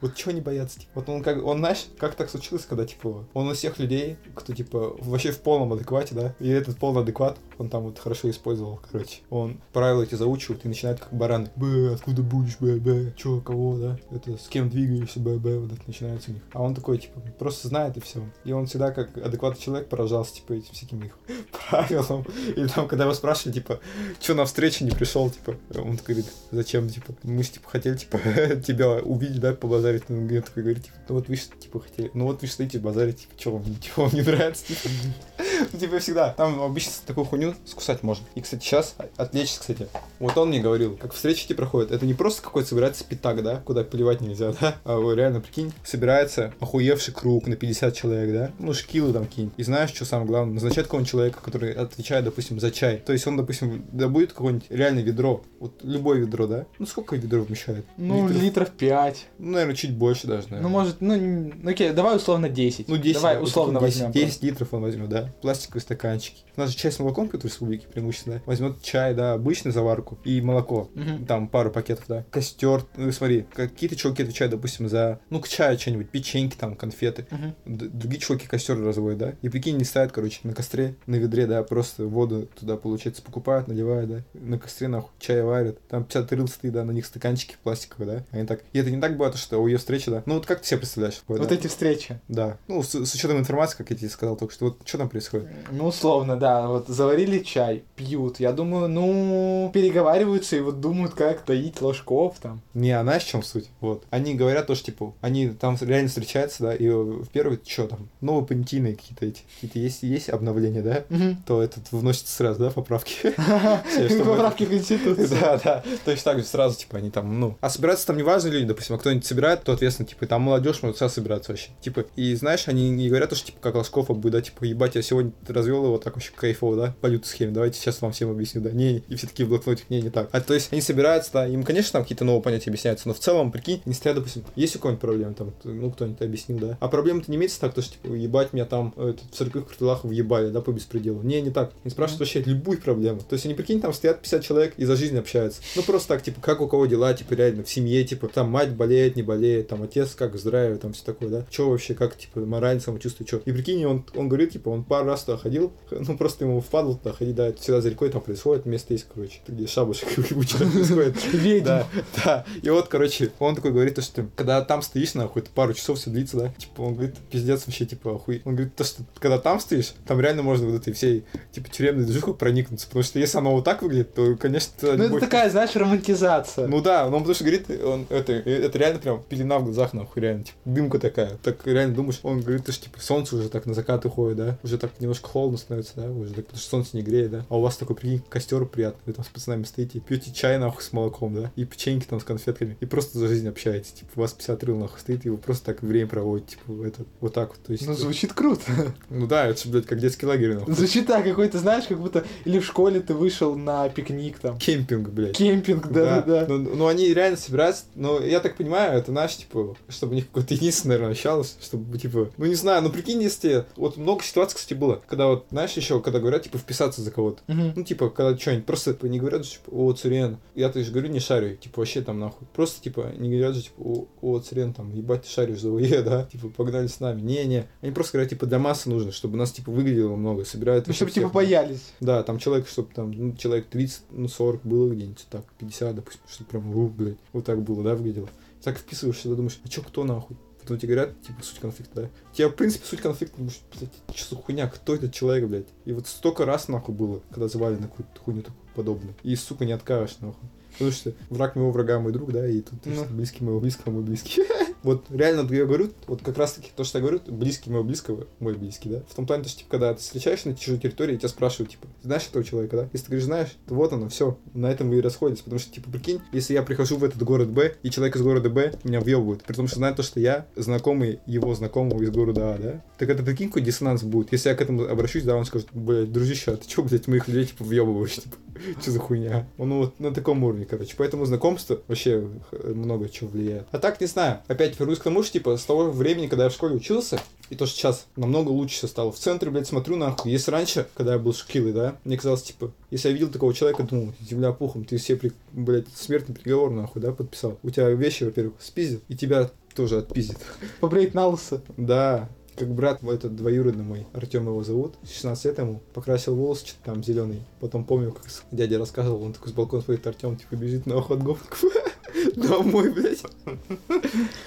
Вот 0.00 0.14
чего 0.14 0.32
не 0.32 0.40
бояться, 0.40 0.78
типа. 0.78 0.92
Вот 0.94 1.08
он 1.08 1.22
как, 1.22 1.44
он, 1.44 1.58
знаешь, 1.58 1.86
как 1.98 2.14
так 2.14 2.30
случилось, 2.30 2.64
когда, 2.64 2.86
типа, 2.86 3.24
он 3.34 3.48
у 3.48 3.54
всех 3.54 3.78
людей, 3.78 4.16
кто, 4.34 4.54
типа, 4.54 4.96
вообще 5.00 5.32
в 5.32 5.40
полном 5.40 5.72
адеквате, 5.72 6.14
да, 6.14 6.34
и 6.38 6.48
этот 6.48 6.78
полный 6.78 7.02
адекват, 7.02 7.38
он 7.58 7.68
там 7.68 7.82
вот 7.82 7.98
хорошо 7.98 8.30
использовал, 8.30 8.80
короче. 8.90 9.20
Он 9.30 9.60
правила 9.72 10.02
эти 10.02 10.14
заучивает 10.14 10.64
и 10.64 10.68
начинает 10.68 11.00
как 11.00 11.12
бараны. 11.12 11.50
Б, 11.56 11.94
откуда 11.94 12.22
будешь, 12.22 12.58
б, 12.58 12.76
б, 12.76 13.12
чё, 13.16 13.40
кого, 13.40 13.76
да, 13.76 13.98
это, 14.10 14.36
с 14.38 14.48
кем 14.48 14.68
двигаешься, 14.68 15.20
б, 15.20 15.36
б, 15.38 15.58
вот 15.58 15.72
это 15.72 15.82
начинается 15.86 16.30
у 16.30 16.34
них. 16.34 16.42
А 16.52 16.62
он 16.62 16.74
такой, 16.74 16.98
типа, 16.98 17.20
просто 17.38 17.68
знает 17.68 17.96
и 17.96 18.00
все. 18.00 18.20
И 18.44 18.52
он 18.52 18.66
всегда 18.66 18.92
как 18.92 19.16
адекватный 19.16 19.60
человек 19.60 19.88
поражался, 19.88 20.34
типа, 20.34 20.52
этим 20.52 20.72
всяким 20.72 21.02
их 21.02 21.18
правилам. 21.68 22.24
И 22.56 22.66
там, 22.66 22.86
когда 22.86 23.04
его 23.04 23.14
спрашивали, 23.14 23.54
типа, 23.54 23.80
чё 24.20 24.34
на 24.34 24.44
встречу 24.44 24.84
не 24.84 24.90
пришел, 24.90 25.30
типа, 25.30 25.56
он 25.74 25.96
говорит, 25.96 26.26
зачем, 26.52 26.88
типа, 26.88 27.14
мы 27.24 27.42
же, 27.42 27.50
типа, 27.50 27.68
хотели, 27.68 27.96
типа, 27.96 28.18
тебя 28.66 28.90
увидеть, 28.98 29.40
да, 29.40 29.52
побазарить. 29.88 30.10
Он 30.10 30.26
говорит, 30.26 30.44
такой 30.44 30.62
говорит, 30.62 30.84
типа, 30.84 30.96
ну 31.08 31.14
вот 31.14 31.28
вы 31.28 31.36
ж, 31.36 31.40
типа, 31.58 31.80
хотели, 31.80 32.10
ну 32.14 32.24
вот 32.26 32.42
вы 32.42 32.48
ж 32.48 32.50
стоите 32.50 32.78
базарить, 32.78 33.20
типа, 33.20 33.32
чё 33.36 33.50
вам, 33.52 33.64
чего 33.80 34.04
вам 34.04 34.14
не 34.14 34.22
нравится. 34.22 34.64
Типа 35.78 35.98
всегда. 35.98 36.34
Там 36.34 36.60
обычно 36.60 36.92
такую 37.06 37.24
хуйню 37.24 37.54
скусать 37.64 38.02
можно. 38.02 38.26
И, 38.34 38.40
кстати, 38.40 38.62
сейчас 38.62 38.94
отвлечься, 39.16 39.60
кстати. 39.60 39.88
Вот 40.18 40.36
он 40.36 40.48
мне 40.48 40.60
говорил, 40.60 40.96
как 40.96 41.12
встречи 41.12 41.44
эти 41.44 41.52
проходят. 41.52 41.92
Это 41.92 42.06
не 42.06 42.14
просто 42.14 42.42
какой-то 42.42 42.68
собирается 42.68 43.04
пятак, 43.04 43.42
да, 43.42 43.56
куда 43.64 43.84
плевать 43.84 44.20
нельзя, 44.20 44.52
да. 44.60 44.76
А 44.84 44.96
вот 44.98 45.14
реально, 45.14 45.40
прикинь, 45.40 45.72
собирается 45.84 46.52
охуевший 46.60 47.14
круг 47.14 47.46
на 47.46 47.56
50 47.56 47.94
человек, 47.94 48.32
да. 48.32 48.50
Ну, 48.58 48.74
шкилы 48.74 49.12
там 49.12 49.26
кинь. 49.26 49.50
И 49.56 49.62
знаешь, 49.62 49.90
что 49.90 50.04
самое 50.04 50.28
главное? 50.28 50.54
Назначать 50.54 50.84
какого-нибудь 50.84 51.10
человека, 51.10 51.40
который 51.42 51.72
отвечает, 51.72 52.24
допустим, 52.24 52.60
за 52.60 52.70
чай. 52.70 53.02
То 53.04 53.12
есть 53.12 53.26
он, 53.26 53.36
допустим, 53.36 53.84
добудет 53.92 54.32
какое-нибудь 54.32 54.66
реально 54.70 55.00
ведро. 55.00 55.42
Вот 55.60 55.80
любое 55.82 56.18
ведро, 56.18 56.46
да. 56.46 56.66
Ну, 56.78 56.86
сколько 56.86 57.16
ведро 57.16 57.42
вмещает? 57.42 57.84
Ну, 57.96 58.28
Литров? 58.28 58.42
литров 58.42 58.70
5. 58.70 59.26
Ну, 59.38 59.52
наверное, 59.52 59.74
чуть 59.74 59.94
больше 59.94 60.26
даже, 60.26 60.48
наверное. 60.48 60.62
Ну, 60.62 60.68
может, 60.68 61.00
ну, 61.00 61.16
ну, 61.16 61.70
окей, 61.70 61.92
давай 61.92 62.16
условно 62.16 62.48
10. 62.48 62.88
Ну, 62.88 62.96
10. 62.96 63.14
Давай 63.14 63.36
да, 63.36 63.42
условно 63.42 63.80
10, 63.80 63.82
возьмем. 63.82 64.12
10 64.12 64.42
литров 64.42 64.74
он 64.74 64.82
возьмет, 64.82 65.08
да. 65.08 65.32
Пластиковые 65.48 65.80
стаканчики. 65.80 66.42
У 66.56 66.60
нас 66.60 66.68
же 66.70 66.76
чай 66.76 66.92
с 66.92 66.98
молоком, 66.98 67.26
который 67.28 67.40
в 67.42 67.44
республике 67.46 67.86
преимущественно, 67.86 68.42
возьмет 68.44 68.82
чай, 68.82 69.14
да, 69.14 69.32
обычную 69.32 69.72
заварку 69.72 70.18
и 70.24 70.42
молоко. 70.42 70.90
Мгм. 70.94 71.24
Там 71.24 71.48
пару 71.48 71.70
пакетов, 71.70 72.04
да. 72.06 72.26
Костер, 72.30 72.84
ну 72.96 73.10
смотри, 73.12 73.46
какие-то 73.54 73.96
чуваки 73.96 74.24
отвечают, 74.24 74.50
допустим, 74.52 74.90
за, 74.90 75.20
ну, 75.30 75.40
к 75.40 75.48
чаю 75.48 75.78
что-нибудь, 75.78 76.10
печеньки, 76.10 76.54
там, 76.54 76.74
конфеты. 76.76 77.26
Д- 77.64 77.88
другие 77.88 78.20
чуваки 78.20 78.46
костер 78.46 78.78
разводят, 78.78 79.18
да. 79.18 79.34
И 79.40 79.48
прикинь, 79.48 79.78
не 79.78 79.84
ставят, 79.84 80.12
короче, 80.12 80.40
на 80.42 80.52
костре, 80.52 80.96
на 81.06 81.14
ведре, 81.14 81.46
да, 81.46 81.62
просто 81.62 82.04
воду 82.04 82.46
туда, 82.60 82.76
получается, 82.76 83.22
покупают, 83.22 83.68
наливают, 83.68 84.10
да. 84.10 84.22
На 84.34 84.58
костре, 84.58 84.88
нахуй, 84.88 85.12
чай 85.18 85.40
варят. 85.42 85.78
Там 85.88 86.04
50 86.04 86.30
рыл 86.34 86.46
стоит, 86.48 86.74
да, 86.74 86.84
на 86.84 86.90
них 86.90 87.06
стаканчики 87.06 87.56
пластиковые, 87.62 88.18
да. 88.18 88.24
Они 88.38 88.46
так. 88.46 88.64
И 88.74 88.78
это 88.78 88.90
не 88.90 89.00
так 89.00 89.12
бывает, 89.12 89.36
что 89.36 89.62
у 89.62 89.66
ее 89.66 89.78
встречи, 89.78 90.10
да. 90.10 90.22
Ну, 90.26 90.34
вот 90.34 90.44
как 90.44 90.60
ты 90.60 90.66
себе 90.66 90.80
представляешь? 90.80 91.16
такое, 91.16 91.38
Вот 91.38 91.48
да? 91.48 91.54
эти 91.54 91.68
встречи. 91.68 92.20
Да. 92.28 92.58
Ну, 92.68 92.82
с, 92.82 92.90
с 92.94 93.14
учетом 93.14 93.38
информации, 93.38 93.78
как 93.78 93.88
я 93.90 93.96
тебе 93.96 94.10
сказал 94.10 94.36
только 94.36 94.52
что, 94.52 94.66
вот 94.66 94.82
что 94.84 94.98
там 94.98 95.08
происходит? 95.08 95.37
Ну, 95.70 95.86
условно, 95.86 96.36
да. 96.36 96.68
Вот 96.68 96.88
заварили 96.88 97.40
чай, 97.40 97.84
пьют. 97.96 98.40
Я 98.40 98.52
думаю, 98.52 98.88
ну, 98.88 99.70
переговариваются 99.72 100.56
и 100.56 100.60
вот 100.60 100.80
думают, 100.80 101.14
как 101.14 101.44
доить 101.46 101.80
ложков 101.80 102.36
там. 102.40 102.60
Не, 102.74 102.92
а 102.92 103.02
знаешь, 103.02 103.24
в 103.24 103.28
чем 103.28 103.42
суть? 103.42 103.70
Вот. 103.80 104.04
Они 104.10 104.34
говорят 104.34 104.66
то, 104.66 104.74
что, 104.74 104.86
типа, 104.86 105.14
они 105.20 105.48
там 105.48 105.76
реально 105.80 106.08
встречаются, 106.08 106.62
да, 106.62 106.74
и 106.74 106.88
в 106.88 107.28
первый, 107.28 107.60
что 107.66 107.86
там, 107.86 108.08
новые 108.20 108.46
понятийные 108.46 108.94
какие-то 108.94 109.26
эти, 109.26 109.42
какие-то 109.54 109.78
есть, 109.78 110.02
есть 110.02 110.28
обновления, 110.28 110.82
да, 110.82 111.04
то 111.46 111.62
этот 111.62 111.90
вносится 111.90 112.34
сразу, 112.34 112.60
да, 112.60 112.70
поправки. 112.70 113.34
Поправки 114.24 114.64
в 114.64 114.68
Конституцию. 114.68 115.28
Да, 115.40 115.60
да. 115.62 115.84
То 116.04 116.10
есть 116.10 116.24
так 116.24 116.38
же 116.38 116.44
сразу, 116.44 116.78
типа, 116.78 116.98
они 116.98 117.10
там, 117.10 117.38
ну. 117.40 117.56
А 117.60 117.70
собираться 117.70 118.06
там 118.06 118.16
не 118.16 118.22
важные 118.22 118.52
люди, 118.52 118.66
допустим, 118.66 118.96
а 118.96 118.98
кто-нибудь 118.98 119.26
собирает, 119.26 119.62
то 119.62 119.72
ответственно, 119.72 120.08
типа, 120.08 120.26
там 120.26 120.42
молодежь 120.42 120.82
может 120.82 120.98
сразу 120.98 121.14
собираться 121.14 121.52
вообще. 121.52 121.70
Типа, 121.80 122.04
и 122.16 122.34
знаешь, 122.34 122.68
они 122.68 122.90
не 122.90 123.08
говорят, 123.08 123.30
то, 123.30 123.36
что, 123.36 123.46
типа, 123.46 123.58
как 123.60 123.74
Ложков 123.74 124.08
будет, 124.18 124.32
да, 124.32 124.40
типа, 124.40 124.64
ебать, 124.64 124.94
я 124.94 125.02
сегодня 125.02 125.27
развел 125.46 125.84
его 125.84 125.98
так 125.98 126.14
вообще 126.14 126.32
кайфово, 126.34 126.76
да, 126.76 126.94
по 127.00 127.06
лютой 127.06 127.26
схеме, 127.26 127.52
давайте 127.52 127.78
сейчас 127.78 128.00
вам 128.02 128.12
всем 128.12 128.30
объясню, 128.30 128.60
да. 128.60 128.70
Не, 128.70 128.98
и 129.08 129.14
все 129.14 129.26
такие 129.26 129.46
в 129.46 129.48
блокнотик, 129.48 129.90
не, 129.90 130.00
не 130.00 130.10
так. 130.10 130.28
А 130.32 130.40
то 130.40 130.54
есть 130.54 130.68
они 130.72 130.80
собираются, 130.80 131.32
да, 131.32 131.46
им, 131.46 131.62
конечно, 131.62 131.92
там 131.92 132.02
какие-то 132.02 132.24
новые 132.24 132.42
понятия 132.42 132.70
объясняются, 132.70 133.08
но 133.08 133.14
в 133.14 133.18
целом, 133.18 133.52
прикинь, 133.52 133.82
они 133.84 133.94
стоят, 133.94 134.16
допустим, 134.16 134.44
есть 134.56 134.76
у 134.76 134.78
кого-нибудь 134.78 135.00
проблема, 135.00 135.34
там, 135.34 135.52
ну, 135.64 135.90
кто-нибудь 135.90 136.20
объяснил, 136.22 136.58
да. 136.58 136.78
А 136.80 136.88
проблема-то 136.88 137.30
не 137.30 137.36
имеется 137.36 137.60
так, 137.60 137.74
то, 137.74 137.82
что, 137.82 137.94
типа, 137.94 138.12
ебать 138.12 138.52
меня 138.52 138.64
там 138.64 138.94
э, 138.96 139.10
этот, 139.10 139.24
в 139.32 139.36
40 139.36 139.68
крутылах 139.68 140.04
въебали, 140.04 140.50
да, 140.50 140.60
по 140.60 140.70
беспределу. 140.70 141.22
Не, 141.22 141.40
не 141.40 141.50
так. 141.50 141.72
Они 141.82 141.90
спрашивают 141.90 142.20
вообще 142.20 142.42
любую 142.42 142.80
проблему. 142.80 143.20
То 143.20 143.34
есть 143.34 143.44
они, 143.44 143.54
прикинь, 143.54 143.80
там 143.80 143.92
стоят 143.92 144.20
50 144.20 144.42
человек 144.42 144.74
и 144.76 144.84
за 144.84 144.96
жизнь 144.96 145.18
общаются. 145.18 145.60
Ну, 145.76 145.82
просто 145.82 146.08
так, 146.08 146.22
типа, 146.22 146.40
как 146.40 146.60
у 146.60 146.68
кого 146.68 146.86
дела, 146.86 147.12
типа, 147.14 147.34
реально, 147.34 147.64
в 147.64 147.70
семье, 147.70 148.04
типа, 148.04 148.28
там 148.28 148.50
мать 148.50 148.70
болеет, 148.70 149.16
не 149.16 149.22
болеет, 149.22 149.68
там 149.68 149.82
отец 149.82 150.14
как 150.14 150.36
здравие, 150.38 150.78
там 150.78 150.92
все 150.92 151.04
такое, 151.04 151.28
да. 151.28 151.46
Че 151.50 151.68
вообще, 151.68 151.94
как, 151.94 152.16
типа, 152.16 152.40
морально 152.40 152.80
самочувствие, 152.80 153.26
что. 153.26 153.38
И 153.38 153.52
прикинь, 153.52 153.84
он, 153.84 154.04
он 154.14 154.28
говорит, 154.28 154.52
типа, 154.52 154.68
он 154.68 154.84
пару 154.84 155.06
раз 155.06 155.17
туда 155.24 155.38
ходил, 155.38 155.72
ну, 155.90 156.16
просто 156.16 156.44
ему 156.44 156.60
впадло 156.60 156.96
туда 156.96 157.12
ходить, 157.12 157.34
да, 157.34 157.48
это 157.48 157.60
всегда 157.60 157.80
за 157.80 157.88
рекой 157.90 158.10
там 158.10 158.20
происходит, 158.20 158.66
место 158.66 158.92
есть, 158.94 159.06
короче, 159.12 159.40
где 159.46 159.66
шабушек 159.66 160.08
ебучий 160.30 160.58
происходит. 160.72 161.16
Ведьм. 161.32 161.64
Да, 161.66 161.86
да. 162.24 162.44
И 162.62 162.70
вот, 162.70 162.88
короче, 162.88 163.30
он 163.38 163.54
такой 163.54 163.72
говорит, 163.72 163.94
то, 163.96 164.02
что 164.02 164.26
когда 164.36 164.60
там 164.62 164.82
стоишь, 164.82 165.14
нахуй, 165.14 165.42
это 165.42 165.50
пару 165.54 165.74
часов 165.74 165.98
все 165.98 166.10
длится, 166.10 166.36
да, 166.36 166.48
типа, 166.58 166.82
он 166.82 166.94
говорит, 166.94 167.16
пиздец 167.30 167.66
вообще, 167.66 167.86
типа, 167.86 168.14
охуй. 168.14 168.42
Он 168.44 168.54
говорит, 168.54 168.74
то, 168.76 168.84
что 168.84 169.02
когда 169.18 169.38
там 169.38 169.60
стоишь, 169.60 169.94
там 170.06 170.20
реально 170.20 170.42
можно 170.42 170.66
вот 170.66 170.76
этой 170.80 170.92
всей, 170.92 171.24
типа, 171.52 171.68
тюремной 171.70 172.04
движухой 172.04 172.34
проникнуться, 172.34 172.86
потому 172.86 173.02
что 173.02 173.18
если 173.18 173.38
оно 173.38 173.52
вот 173.52 173.64
так 173.64 173.82
выглядит, 173.82 174.14
то, 174.14 174.36
конечно, 174.36 174.72
Ну, 174.82 175.04
это 175.04 175.20
такая, 175.20 175.50
знаешь, 175.50 175.74
романтизация. 175.76 176.66
ну 176.66 176.80
да, 176.80 177.08
но 177.08 177.16
он 177.16 177.22
потому 177.22 177.34
что 177.34 177.44
говорит, 177.44 177.70
он, 177.84 178.06
это, 178.10 178.32
это 178.32 178.78
реально 178.78 178.98
прям 178.98 179.22
пелена 179.28 179.58
в 179.58 179.64
глазах, 179.64 179.92
нахуй, 179.92 180.22
реально, 180.22 180.44
типа, 180.44 180.58
дымка 180.64 180.98
такая. 180.98 181.38
Так 181.42 181.66
реально 181.66 181.94
думаешь, 181.94 182.20
он 182.22 182.40
говорит, 182.40 182.64
ты 182.64 182.72
ж, 182.72 182.78
типа, 182.78 183.00
солнце 183.00 183.36
уже 183.36 183.48
так 183.48 183.66
на 183.66 183.74
закат 183.74 184.04
уходит, 184.04 184.36
да, 184.36 184.58
уже 184.62 184.78
так 184.78 184.90
немножко 185.08 185.28
холодно 185.28 185.56
становится, 185.58 185.92
да, 185.96 186.10
уже 186.10 186.34
так, 186.34 186.46
потому 186.46 186.60
что 186.60 186.70
солнце 186.70 186.96
не 186.96 187.02
греет, 187.02 187.30
да, 187.30 187.46
а 187.48 187.56
у 187.56 187.60
вас 187.62 187.76
такой, 187.76 187.96
прикинь, 187.96 188.22
костер 188.28 188.64
приятный, 188.66 189.00
вы 189.06 189.12
там 189.14 189.24
с 189.24 189.28
пацанами 189.28 189.64
стоите, 189.64 190.00
пьете 190.00 190.32
чай, 190.32 190.58
нахуй, 190.58 190.82
с 190.82 190.92
молоком, 190.92 191.34
да, 191.34 191.50
и 191.56 191.64
печеньки 191.64 192.06
там 192.06 192.20
с 192.20 192.24
конфетками, 192.24 192.76
и 192.80 192.86
просто 192.86 193.18
за 193.18 193.28
жизнь 193.28 193.48
общаетесь, 193.48 193.92
типа, 193.92 194.10
у 194.16 194.20
вас 194.20 194.32
50 194.32 194.64
рыл, 194.64 194.76
нахуй, 194.76 195.00
стоит, 195.00 195.24
и 195.24 195.30
вы 195.30 195.38
просто 195.38 195.64
так 195.66 195.82
время 195.82 196.08
проводите, 196.08 196.56
типа, 196.56 196.84
это, 196.84 197.04
вот 197.20 197.32
так 197.32 197.50
вот, 197.50 197.58
то 197.64 197.72
есть, 197.72 197.86
Ну, 197.86 197.94
звучит 197.94 198.32
круто. 198.34 198.62
ну 199.08 199.26
да, 199.26 199.46
это 199.46 199.62
же, 199.62 199.70
блядь, 199.70 199.86
как 199.86 199.98
детский 199.98 200.26
лагерь, 200.26 200.54
нахуй. 200.54 200.74
Звучит 200.74 201.06
так, 201.06 201.24
какой-то, 201.24 201.58
знаешь, 201.58 201.86
как 201.86 201.98
будто 201.98 202.24
или 202.44 202.58
в 202.58 202.64
школе 202.64 203.00
ты 203.00 203.14
вышел 203.14 203.54
на 203.56 203.88
пикник 203.88 204.38
там. 204.38 204.58
Кемпинг, 204.58 205.08
блядь. 205.08 205.36
Кемпинг, 205.36 205.88
да, 205.88 206.20
да, 206.20 206.44
да. 206.44 206.46
Ну, 206.48 206.58
ну, 206.58 206.86
они 206.86 207.12
реально 207.14 207.36
собираются, 207.38 207.84
но 207.94 208.20
я 208.20 208.40
так 208.40 208.56
понимаю, 208.56 208.98
это 208.98 209.12
наш, 209.12 209.36
типа, 209.36 209.76
чтобы 209.88 210.12
у 210.12 210.14
них 210.16 210.26
какое-то 210.26 210.54
единство, 210.54 210.88
наверное, 210.88 211.12
ощущалось, 211.12 211.56
чтобы, 211.60 211.98
типа, 211.98 212.30
ну, 212.36 212.46
не 212.46 212.54
знаю, 212.54 212.82
ну, 212.82 212.90
прикинь, 212.90 213.22
если, 213.22 213.64
вот 213.76 213.96
много 213.96 214.22
ситуаций, 214.22 214.56
кстати, 214.56 214.74
было, 214.74 214.87
когда 214.96 215.26
вот, 215.28 215.46
знаешь, 215.50 215.72
еще, 215.72 216.00
когда 216.00 216.18
говорят, 216.20 216.42
типа, 216.42 216.58
вписаться 216.58 217.02
за 217.02 217.10
кого-то, 217.10 217.42
Мгм. 217.46 217.72
ну, 217.76 217.84
типа, 217.84 218.10
когда 218.10 218.36
что-нибудь, 218.38 218.66
просто 218.66 218.92
типа, 218.94 219.06
не 219.06 219.18
говорят, 219.18 219.42
типа, 219.44 219.70
о, 219.70 219.92
Цурен, 219.92 220.38
я 220.54 220.68
то 220.70 220.82
же 220.82 220.90
говорю, 220.90 221.08
не 221.08 221.20
шарю, 221.20 221.56
типа, 221.56 221.80
вообще 221.80 222.00
там 222.02 222.18
нахуй. 222.20 222.46
Просто, 222.54 222.82
типа, 222.82 223.12
не 223.16 223.30
говорят 223.30 223.54
же, 223.56 223.62
типа, 223.62 223.80
о, 223.80 224.06
о 224.22 224.38
Цурен, 224.40 224.72
там, 224.74 224.92
ебать, 224.94 225.22
ты 225.22 225.28
шаришь 225.30 225.60
за 225.60 225.70
УЕ, 225.70 226.02
да, 226.04 226.24
типа, 226.24 226.48
погнали 226.48 226.86
с 226.86 227.00
нами. 227.00 227.20
Не-не, 227.20 227.66
они 227.80 227.92
просто 227.92 228.12
говорят, 228.14 228.30
типа, 228.30 228.46
для 228.46 228.58
массы 228.58 228.88
нужно, 228.90 229.12
чтобы 229.12 229.36
нас, 229.36 229.52
типа, 229.52 229.70
выглядело 229.70 230.16
много, 230.16 230.44
собирают. 230.44 230.86
Ну, 230.86 230.92
чтобы, 230.92 231.10
типа, 231.10 231.26
всех. 231.28 231.34
боялись. 231.34 231.92
Да, 232.00 232.22
там 232.22 232.38
человек, 232.38 232.68
чтобы 232.68 232.88
там, 232.94 233.10
ну, 233.10 233.36
человек 233.36 233.66
30, 233.66 234.02
ну, 234.10 234.28
40 234.28 234.64
было 234.64 234.88
где-нибудь, 234.92 235.26
так, 235.30 235.44
50, 235.58 235.94
допустим, 235.94 236.22
чтобы 236.28 236.50
прям, 236.50 236.76
у, 236.76 236.88
блядь, 236.88 237.18
вот 237.32 237.44
так 237.44 237.60
было, 237.62 237.82
да, 237.82 237.94
выглядело. 237.94 238.28
Так 238.62 238.76
вписываешься, 238.76 239.28
ты 239.28 239.34
думаешь, 239.36 239.58
а 239.64 239.68
чё, 239.68 239.82
кто 239.82 240.04
нахуй? 240.04 240.36
Потом 240.68 240.80
тебе 240.80 240.94
говорят, 240.96 241.22
типа, 241.22 241.42
суть 241.42 241.60
конфликта, 241.60 242.02
да? 242.02 242.08
Тебе, 242.34 242.48
в 242.48 242.54
принципе, 242.54 242.84
суть 242.84 243.00
конфликта, 243.00 243.38
думаешь, 243.38 243.58
блядь, 243.74 244.18
что 244.18 244.36
хуйня, 244.36 244.68
кто 244.68 244.94
этот 244.94 245.14
человек, 245.14 245.48
блядь? 245.48 245.66
И 245.86 245.92
вот 245.92 246.06
столько 246.06 246.44
раз, 246.44 246.68
нахуй, 246.68 246.94
было, 246.94 247.22
когда 247.30 247.48
звали 247.48 247.76
на 247.76 247.88
какую-то 247.88 248.20
хуйню 248.20 248.42
такую 248.42 248.60
подобную. 248.74 249.14
И, 249.22 249.34
сука, 249.34 249.64
не 249.64 249.72
откажешь, 249.72 250.18
нахуй. 250.20 250.46
Потому 250.72 250.90
что 250.90 251.14
враг 251.30 251.56
моего 251.56 251.70
врага 251.70 251.98
мой 252.00 252.12
друг, 252.12 252.32
да, 252.32 252.46
и 252.46 252.60
тут 252.60 252.84
Ну. 252.84 253.06
близкий 253.06 253.42
моего 253.44 253.60
близкого 253.60 253.94
мой 253.94 254.02
близкий. 254.02 254.42
вот 254.82 255.06
реально 255.10 255.48
я 255.52 255.64
говорю, 255.64 255.90
вот 256.06 256.22
как 256.22 256.36
раз 256.38 256.54
таки 256.54 256.70
то, 256.74 256.84
что 256.84 256.98
я 256.98 257.02
говорю, 257.02 257.20
близкий 257.26 257.70
моего 257.70 257.84
близкого, 257.84 258.26
мой 258.38 258.54
близкий, 258.54 258.88
да, 258.88 259.02
в 259.08 259.14
том 259.14 259.26
плане, 259.26 259.44
то, 259.44 259.48
что, 259.48 259.58
типа, 259.60 259.70
когда 259.70 259.94
ты 259.94 260.00
встречаешь 260.00 260.44
на 260.44 260.54
чужой 260.54 260.78
территории, 260.78 261.16
тебя 261.16 261.28
спрашивают, 261.28 261.70
типа, 261.70 261.86
знаешь 262.02 262.26
этого 262.28 262.44
человека, 262.44 262.76
да? 262.76 262.88
Если 262.92 263.06
ты 263.06 263.10
говоришь, 263.10 263.26
знаешь, 263.26 263.56
то 263.66 263.74
вот 263.74 263.92
оно, 263.92 264.08
все, 264.08 264.38
на 264.54 264.70
этом 264.70 264.90
вы 264.90 264.98
и 264.98 265.00
расходитесь, 265.00 265.42
потому 265.42 265.58
что, 265.58 265.72
типа, 265.72 265.90
прикинь, 265.90 266.20
если 266.32 266.54
я 266.54 266.62
прихожу 266.62 266.96
в 266.96 267.04
этот 267.04 267.22
город 267.22 267.48
Б, 267.50 267.76
и 267.82 267.90
человек 267.90 268.16
из 268.16 268.22
города 268.22 268.50
Б 268.50 268.74
меня 268.84 269.00
въебывает, 269.00 269.42
при 269.44 269.54
том, 269.54 269.66
что 269.66 269.76
знает 269.76 269.96
то, 269.96 270.02
что 270.02 270.20
я 270.20 270.46
знакомый 270.56 271.20
его 271.26 271.54
знакомого 271.54 272.02
из 272.02 272.10
города 272.10 272.54
А, 272.54 272.58
да? 272.58 272.84
Так 272.98 273.08
это 273.08 273.22
прикинь, 273.22 273.48
какой 273.48 273.62
диссонанс 273.62 274.02
будет, 274.02 274.32
если 274.32 274.48
я 274.48 274.54
к 274.54 274.60
этому 274.60 274.84
обращусь, 274.84 275.24
да, 275.24 275.36
он 275.36 275.44
скажет, 275.44 275.68
блядь, 275.72 276.12
дружище, 276.12 276.52
а 276.52 276.56
ты 276.56 276.66
чё, 276.66 276.82
блядь, 276.82 277.08
моих 277.08 277.28
людей, 277.28 277.46
типа, 277.46 277.64
въебываешь, 277.64 278.14
типа, 278.14 278.36
что 278.80 278.90
за 278.90 278.98
хуйня? 278.98 279.48
Он 279.58 279.68
ну, 279.68 279.78
вот 279.78 280.00
на 280.00 280.12
таком 280.12 280.42
уровне, 280.44 280.64
короче, 280.64 280.94
поэтому 280.96 281.24
знакомство 281.24 281.80
вообще 281.88 282.28
много 282.64 283.08
чего 283.08 283.30
влияет. 283.30 283.66
А 283.70 283.78
так, 283.78 284.00
не 284.00 284.06
знаю, 284.06 284.40
опять 284.48 284.78
вернусь 284.78 284.98
к 284.98 285.04
тому, 285.04 285.22
что, 285.22 285.34
типа, 285.34 285.56
с 285.56 285.64
того 285.64 285.90
времени, 285.90 286.26
когда 286.26 286.44
я 286.44 286.50
в 286.50 286.54
школе 286.54 286.76
учился, 286.76 287.20
и 287.50 287.54
то, 287.54 287.66
что 287.66 287.76
сейчас 287.76 288.06
намного 288.16 288.50
лучше 288.50 288.76
все 288.76 288.86
стало. 288.86 289.12
В 289.12 289.18
центре, 289.18 289.50
блядь, 289.50 289.66
смотрю 289.66 289.96
нахуй. 289.96 290.30
Если 290.30 290.50
раньше, 290.50 290.86
когда 290.94 291.14
я 291.14 291.18
был 291.18 291.32
шкилой, 291.32 291.72
да, 291.72 291.96
мне 292.04 292.16
казалось, 292.16 292.42
типа, 292.42 292.72
если 292.90 293.08
я 293.08 293.14
видел 293.14 293.28
такого 293.28 293.54
человека, 293.54 293.82
думал, 293.82 294.12
земля 294.20 294.52
пухом, 294.52 294.84
ты 294.84 294.98
все, 294.98 295.16
при... 295.16 295.32
блядь, 295.52 295.88
смертный 295.94 296.34
приговор, 296.34 296.70
нахуй, 296.70 297.00
да, 297.00 297.12
подписал. 297.12 297.58
У 297.62 297.70
тебя 297.70 297.88
вещи, 297.90 298.24
во-первых, 298.24 298.54
спиздят, 298.60 299.02
и 299.08 299.16
тебя 299.16 299.50
тоже 299.74 299.98
отпиздит. 299.98 300.38
Побреет 300.80 301.14
на 301.14 301.28
лысо. 301.28 301.62
Да, 301.76 302.28
как 302.58 302.68
брат 302.68 303.02
мой, 303.02 303.14
этот 303.14 303.36
двоюродный 303.36 303.84
мой, 303.84 304.06
Артем 304.12 304.46
его 304.46 304.62
зовут, 304.64 304.96
16 305.04 305.44
лет 305.44 305.58
ему, 305.58 305.80
покрасил 305.94 306.34
волосы, 306.34 306.66
что-то 306.66 306.84
там 306.86 307.04
зеленый. 307.04 307.42
Потом 307.60 307.84
помню, 307.84 308.12
как 308.12 308.24
дядя 308.50 308.78
рассказывал, 308.78 309.22
он 309.22 309.32
такой 309.32 309.50
с 309.50 309.52
балкона 309.52 309.82
смотрит, 309.82 310.06
Артем, 310.06 310.36
типа, 310.36 310.56
бежит 310.56 310.86
на 310.86 310.98
охот 310.98 311.20
гопников. 311.20 311.62
Домой, 312.36 312.90
блядь. 312.90 313.22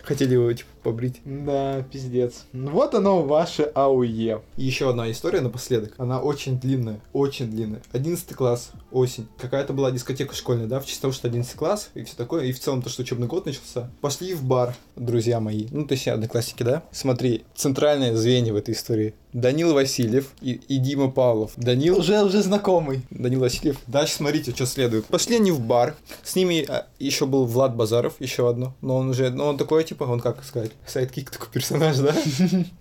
Хотели 0.03 0.33
его, 0.33 0.51
типа, 0.51 0.69
побрить. 0.83 1.21
Да, 1.25 1.83
пиздец. 1.91 2.45
Ну 2.53 2.71
вот 2.71 2.95
оно, 2.95 3.21
ваше 3.23 3.63
АУЕ. 3.63 4.41
И 4.57 4.63
еще 4.63 4.89
одна 4.89 5.09
история 5.11 5.41
напоследок. 5.41 5.93
Она 5.97 6.21
очень 6.21 6.59
длинная, 6.59 6.99
очень 7.13 7.49
длинная. 7.49 7.81
11 7.91 8.33
класс, 8.35 8.71
осень. 8.91 9.27
Какая-то 9.37 9.73
была 9.73 9.91
дискотека 9.91 10.35
школьная, 10.35 10.67
да, 10.67 10.79
в 10.79 10.85
честь 10.85 11.01
того, 11.01 11.13
что 11.13 11.27
11 11.27 11.55
класс 11.55 11.89
и 11.93 12.03
все 12.03 12.15
такое. 12.15 12.45
И 12.45 12.51
в 12.51 12.59
целом 12.59 12.81
то, 12.81 12.89
что 12.89 13.01
учебный 13.01 13.27
год 13.27 13.45
начался. 13.45 13.89
Пошли 14.01 14.33
в 14.33 14.43
бар, 14.43 14.75
друзья 14.95 15.39
мои. 15.39 15.67
Ну, 15.71 15.85
то 15.85 15.93
есть 15.93 16.07
одноклассники, 16.07 16.63
да? 16.63 16.83
Смотри, 16.91 17.43
центральное 17.55 18.15
звенье 18.15 18.53
в 18.53 18.55
этой 18.55 18.73
истории. 18.73 19.13
Данил 19.33 19.73
Васильев 19.73 20.31
и, 20.41 20.53
и 20.67 20.77
Дима 20.77 21.09
Павлов. 21.09 21.51
Данил... 21.57 21.97
Уже, 21.97 22.21
уже 22.23 22.41
знакомый. 22.41 23.01
Данил 23.09 23.39
Васильев. 23.39 23.77
Дальше 23.87 24.15
смотрите, 24.15 24.51
что 24.51 24.65
следует. 24.65 25.05
Пошли 25.05 25.37
они 25.37 25.51
в 25.51 25.59
бар. 25.59 25.95
С 26.23 26.35
ними 26.35 26.65
а, 26.67 26.87
еще 26.99 27.25
был 27.25 27.45
Влад 27.45 27.75
Базаров, 27.75 28.15
еще 28.19 28.49
одно. 28.49 28.73
Но 28.81 28.97
он 28.97 29.09
уже, 29.09 29.29
ну 29.29 29.45
он 29.45 29.57
такой, 29.57 29.83
типа, 29.83 30.03
он 30.03 30.19
как 30.19 30.43
сказать, 30.43 30.71
sidekick 30.85 31.31
такой 31.31 31.47
персонаж, 31.51 31.97
да? 31.97 32.15